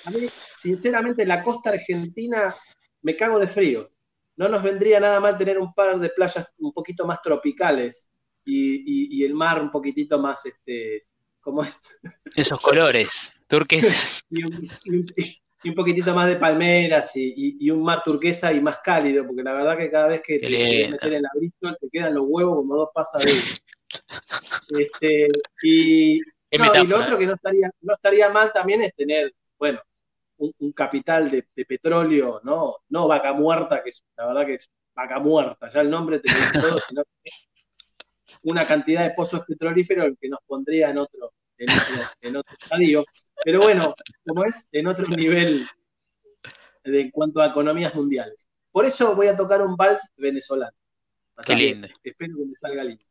a 0.04 0.10
mí, 0.10 0.28
sinceramente, 0.56 1.24
la 1.24 1.42
costa 1.42 1.70
argentina 1.70 2.54
me 3.02 3.16
cago 3.16 3.38
de 3.38 3.48
frío. 3.48 3.90
No 4.36 4.48
nos 4.48 4.62
vendría 4.62 5.00
nada 5.00 5.20
mal 5.20 5.36
tener 5.36 5.58
un 5.58 5.74
par 5.74 5.98
de 5.98 6.10
playas 6.10 6.46
un 6.58 6.72
poquito 6.72 7.06
más 7.06 7.20
tropicales 7.22 8.08
y, 8.44 9.24
el 9.24 9.34
mar 9.34 9.60
un 9.60 9.70
poquitito 9.70 10.18
más, 10.18 10.46
este, 10.46 11.06
como 11.40 11.62
esto. 11.62 11.90
Esos 12.36 12.60
colores, 12.60 13.40
turquesas. 13.46 14.22
y, 14.30 14.44
un, 15.70 15.74
poquitito 15.74 16.14
más 16.14 16.28
de 16.28 16.36
palmeras 16.36 17.10
y, 17.14 17.68
un 17.70 17.82
mar 17.82 18.02
turquesa 18.04 18.52
y 18.52 18.60
más 18.60 18.78
cálido, 18.82 19.26
porque 19.26 19.42
la 19.42 19.52
verdad 19.52 19.76
que 19.76 19.90
cada 19.90 20.08
vez 20.08 20.22
que 20.24 20.38
te 20.38 20.46
quieres 20.46 20.90
meter 20.92 21.14
en 21.14 21.22
la 21.22 21.30
Bristol 21.34 21.76
te 21.80 21.88
quedan 21.90 22.14
los 22.14 22.26
huevos 22.28 22.56
como 22.56 22.76
dos 22.76 22.90
pasas 22.94 23.24
de 23.24 23.32
este, 24.82 25.28
y, 25.62 26.20
lo 26.50 26.98
otro 26.98 27.18
que 27.18 27.26
no 27.26 27.34
estaría, 27.34 27.70
no 27.80 27.94
estaría 27.94 28.30
mal 28.30 28.52
también 28.52 28.82
es 28.82 28.94
tener, 28.94 29.32
bueno, 29.58 29.80
un, 30.38 30.72
capital 30.72 31.30
de, 31.30 31.42
petróleo, 31.64 32.40
¿no? 32.44 32.76
No 32.88 33.08
vaca 33.08 33.32
muerta, 33.32 33.82
que 33.82 33.90
es, 33.90 34.04
la 34.16 34.26
verdad 34.26 34.46
que 34.46 34.54
es 34.54 34.70
vaca 34.94 35.18
muerta, 35.18 35.70
ya 35.72 35.80
el 35.80 35.90
nombre 35.90 36.20
te 36.20 36.32
dice 36.32 36.60
todo, 36.60 36.80
sino 36.88 37.02
una 38.42 38.66
cantidad 38.66 39.02
de 39.04 39.14
pozos 39.14 39.44
petrolíferos 39.46 40.14
que 40.20 40.28
nos 40.28 40.40
pondría 40.46 40.90
en 40.90 40.98
otro, 40.98 41.32
en 41.56 42.36
otro, 42.36 42.56
estadio. 42.60 43.04
Pero 43.44 43.60
bueno, 43.60 43.90
como 44.26 44.44
es, 44.44 44.68
en 44.72 44.86
otro 44.86 45.06
nivel 45.08 45.66
de, 46.84 47.00
en 47.00 47.10
cuanto 47.10 47.40
a 47.40 47.46
economías 47.46 47.94
mundiales. 47.94 48.48
Por 48.70 48.84
eso 48.84 49.16
voy 49.16 49.28
a 49.28 49.36
tocar 49.36 49.62
un 49.62 49.76
vals 49.76 50.12
venezolano. 50.16 50.76
Qué 51.46 51.54
lindo. 51.54 51.88
espero 52.02 52.36
que 52.36 52.44
me 52.44 52.54
salga 52.54 52.84
lindo. 52.84 53.04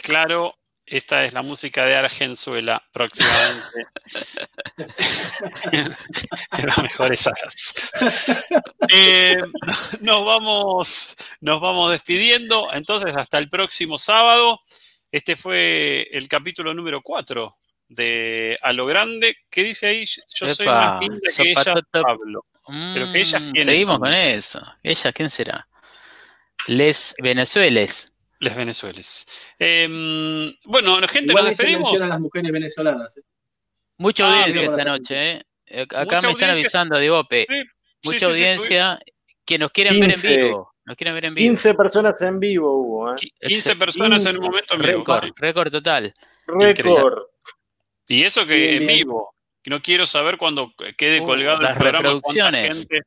Es 0.00 0.06
claro. 0.06 0.56
Esta 0.86 1.24
es 1.24 1.32
la 1.32 1.42
música 1.42 1.84
de 1.84 1.94
Argenzuela 1.94 2.82
próximamente. 2.92 3.86
en 5.72 6.66
las 6.66 6.78
mejores 6.78 7.20
salas. 7.20 7.90
Eh, 8.88 9.36
nos, 10.00 10.24
vamos, 10.24 11.14
nos 11.40 11.60
vamos 11.60 11.92
despidiendo. 11.92 12.72
Entonces, 12.72 13.14
hasta 13.16 13.38
el 13.38 13.48
próximo 13.48 13.98
sábado. 13.98 14.60
Este 15.12 15.36
fue 15.36 16.08
el 16.12 16.28
capítulo 16.28 16.74
número 16.74 17.02
4 17.02 17.56
de 17.88 18.58
A 18.62 18.72
lo 18.72 18.86
Grande. 18.86 19.36
¿Qué 19.48 19.62
dice 19.64 19.86
ahí? 19.88 20.04
Yo 20.34 20.52
soy 20.54 20.66
más 20.66 21.00
linda 21.00 21.18
que 21.36 21.50
ella. 21.50 21.74
Pablo. 21.90 22.46
Pero 22.66 23.12
que 23.12 23.20
ellas, 23.20 23.42
Mm, 23.42 23.50
¿quiénes 23.52 23.66
Seguimos 23.66 23.94
son? 23.94 24.00
con 24.00 24.14
eso. 24.14 24.74
¿Ellas 24.82 25.12
quién 25.14 25.30
será? 25.30 25.68
Les 26.66 27.14
Venezueles. 27.18 28.09
Les 28.40 28.56
venezueles. 28.56 29.26
Eh, 29.58 29.86
bueno, 30.64 30.96
gente, 31.06 31.32
Igual 31.32 31.44
nos 31.44 31.56
despedimos. 31.56 32.00
las 32.00 32.18
mujeres 32.18 32.50
venezolanas. 32.50 33.16
¿eh? 33.18 33.22
Mucha 33.98 34.24
Ah, 34.26 34.38
audiencia 34.44 34.62
esta 34.64 34.84
noche, 34.84 35.30
¿eh? 35.32 35.42
Eh, 35.66 35.82
Acá 35.82 35.98
Mucha 36.04 36.20
me 36.22 36.30
están 36.32 36.50
audiencia. 36.50 36.50
avisando, 36.80 36.98
Diope. 36.98 37.46
Sí, 37.48 37.54
sí, 37.62 37.64
Mucha 38.04 38.18
sí, 38.18 38.24
sí, 38.24 38.30
audiencia 38.30 38.98
que 39.44 39.58
nos 39.58 39.70
quieren 39.72 40.00
ver 40.00 40.04
en 40.10 40.14
15. 40.20 40.36
vivo. 40.38 40.72
Nos 40.86 40.96
quieren 40.96 41.14
ver 41.14 41.24
en 41.26 41.34
vivo. 41.34 41.44
15 41.50 41.74
personas 41.74 42.22
en 42.22 42.40
vivo 42.40 42.72
hubo, 42.80 43.10
¿eh? 43.10 43.14
Qui- 43.16 43.32
15 43.46 43.72
Excel- 43.74 43.78
personas 43.78 44.24
en 44.26 44.36
un 44.38 44.42
momento 44.42 44.74
en 44.74 44.80
vivo. 44.80 44.92
Récord, 44.98 45.24
sí. 45.24 45.30
récord 45.36 45.70
total. 45.70 46.14
Récord. 46.46 47.18
Y 48.08 48.22
eso 48.24 48.46
que 48.46 48.56
Bien, 48.56 48.72
en 48.82 48.86
bien. 48.86 48.98
vivo. 49.00 49.34
Que 49.62 49.70
No 49.70 49.82
quiero 49.82 50.06
saber 50.06 50.38
cuando 50.38 50.72
quede 50.96 51.20
Uh, 51.20 51.24
colgado 51.24 51.60
el 51.60 51.76
programa 51.76 52.20
cuánta 52.20 52.52
gente, 52.52 53.00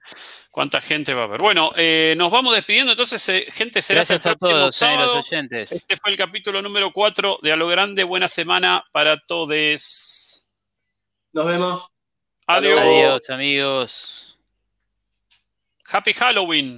cuánta 0.51 0.81
gente 0.81 1.13
va 1.13 1.21
a 1.21 1.25
haber. 1.25 1.41
Bueno, 1.41 1.71
eh, 1.75 2.13
nos 2.17 2.29
vamos 2.29 2.53
despidiendo. 2.53 2.91
Entonces, 2.91 3.27
eh, 3.29 3.47
gente, 3.49 3.81
será 3.81 4.01
hasta 4.01 4.15
Gracias 4.15 4.33
a 4.33 4.37
todos, 4.37 4.81
eh, 4.81 4.95
los 4.97 5.15
oyentes. 5.15 5.71
Este 5.71 5.97
fue 5.97 6.11
el 6.11 6.17
capítulo 6.17 6.61
número 6.61 6.91
4 6.91 7.39
de 7.41 7.51
A 7.51 7.55
lo 7.55 7.67
Grande. 7.67 8.03
Buena 8.03 8.27
semana 8.27 8.85
para 8.91 9.19
todos. 9.19 10.45
Nos 11.31 11.45
vemos. 11.47 11.89
Adiós. 12.45 12.79
Adiós, 12.79 13.29
amigos. 13.29 14.37
Happy 15.91 16.13
Halloween. 16.13 16.71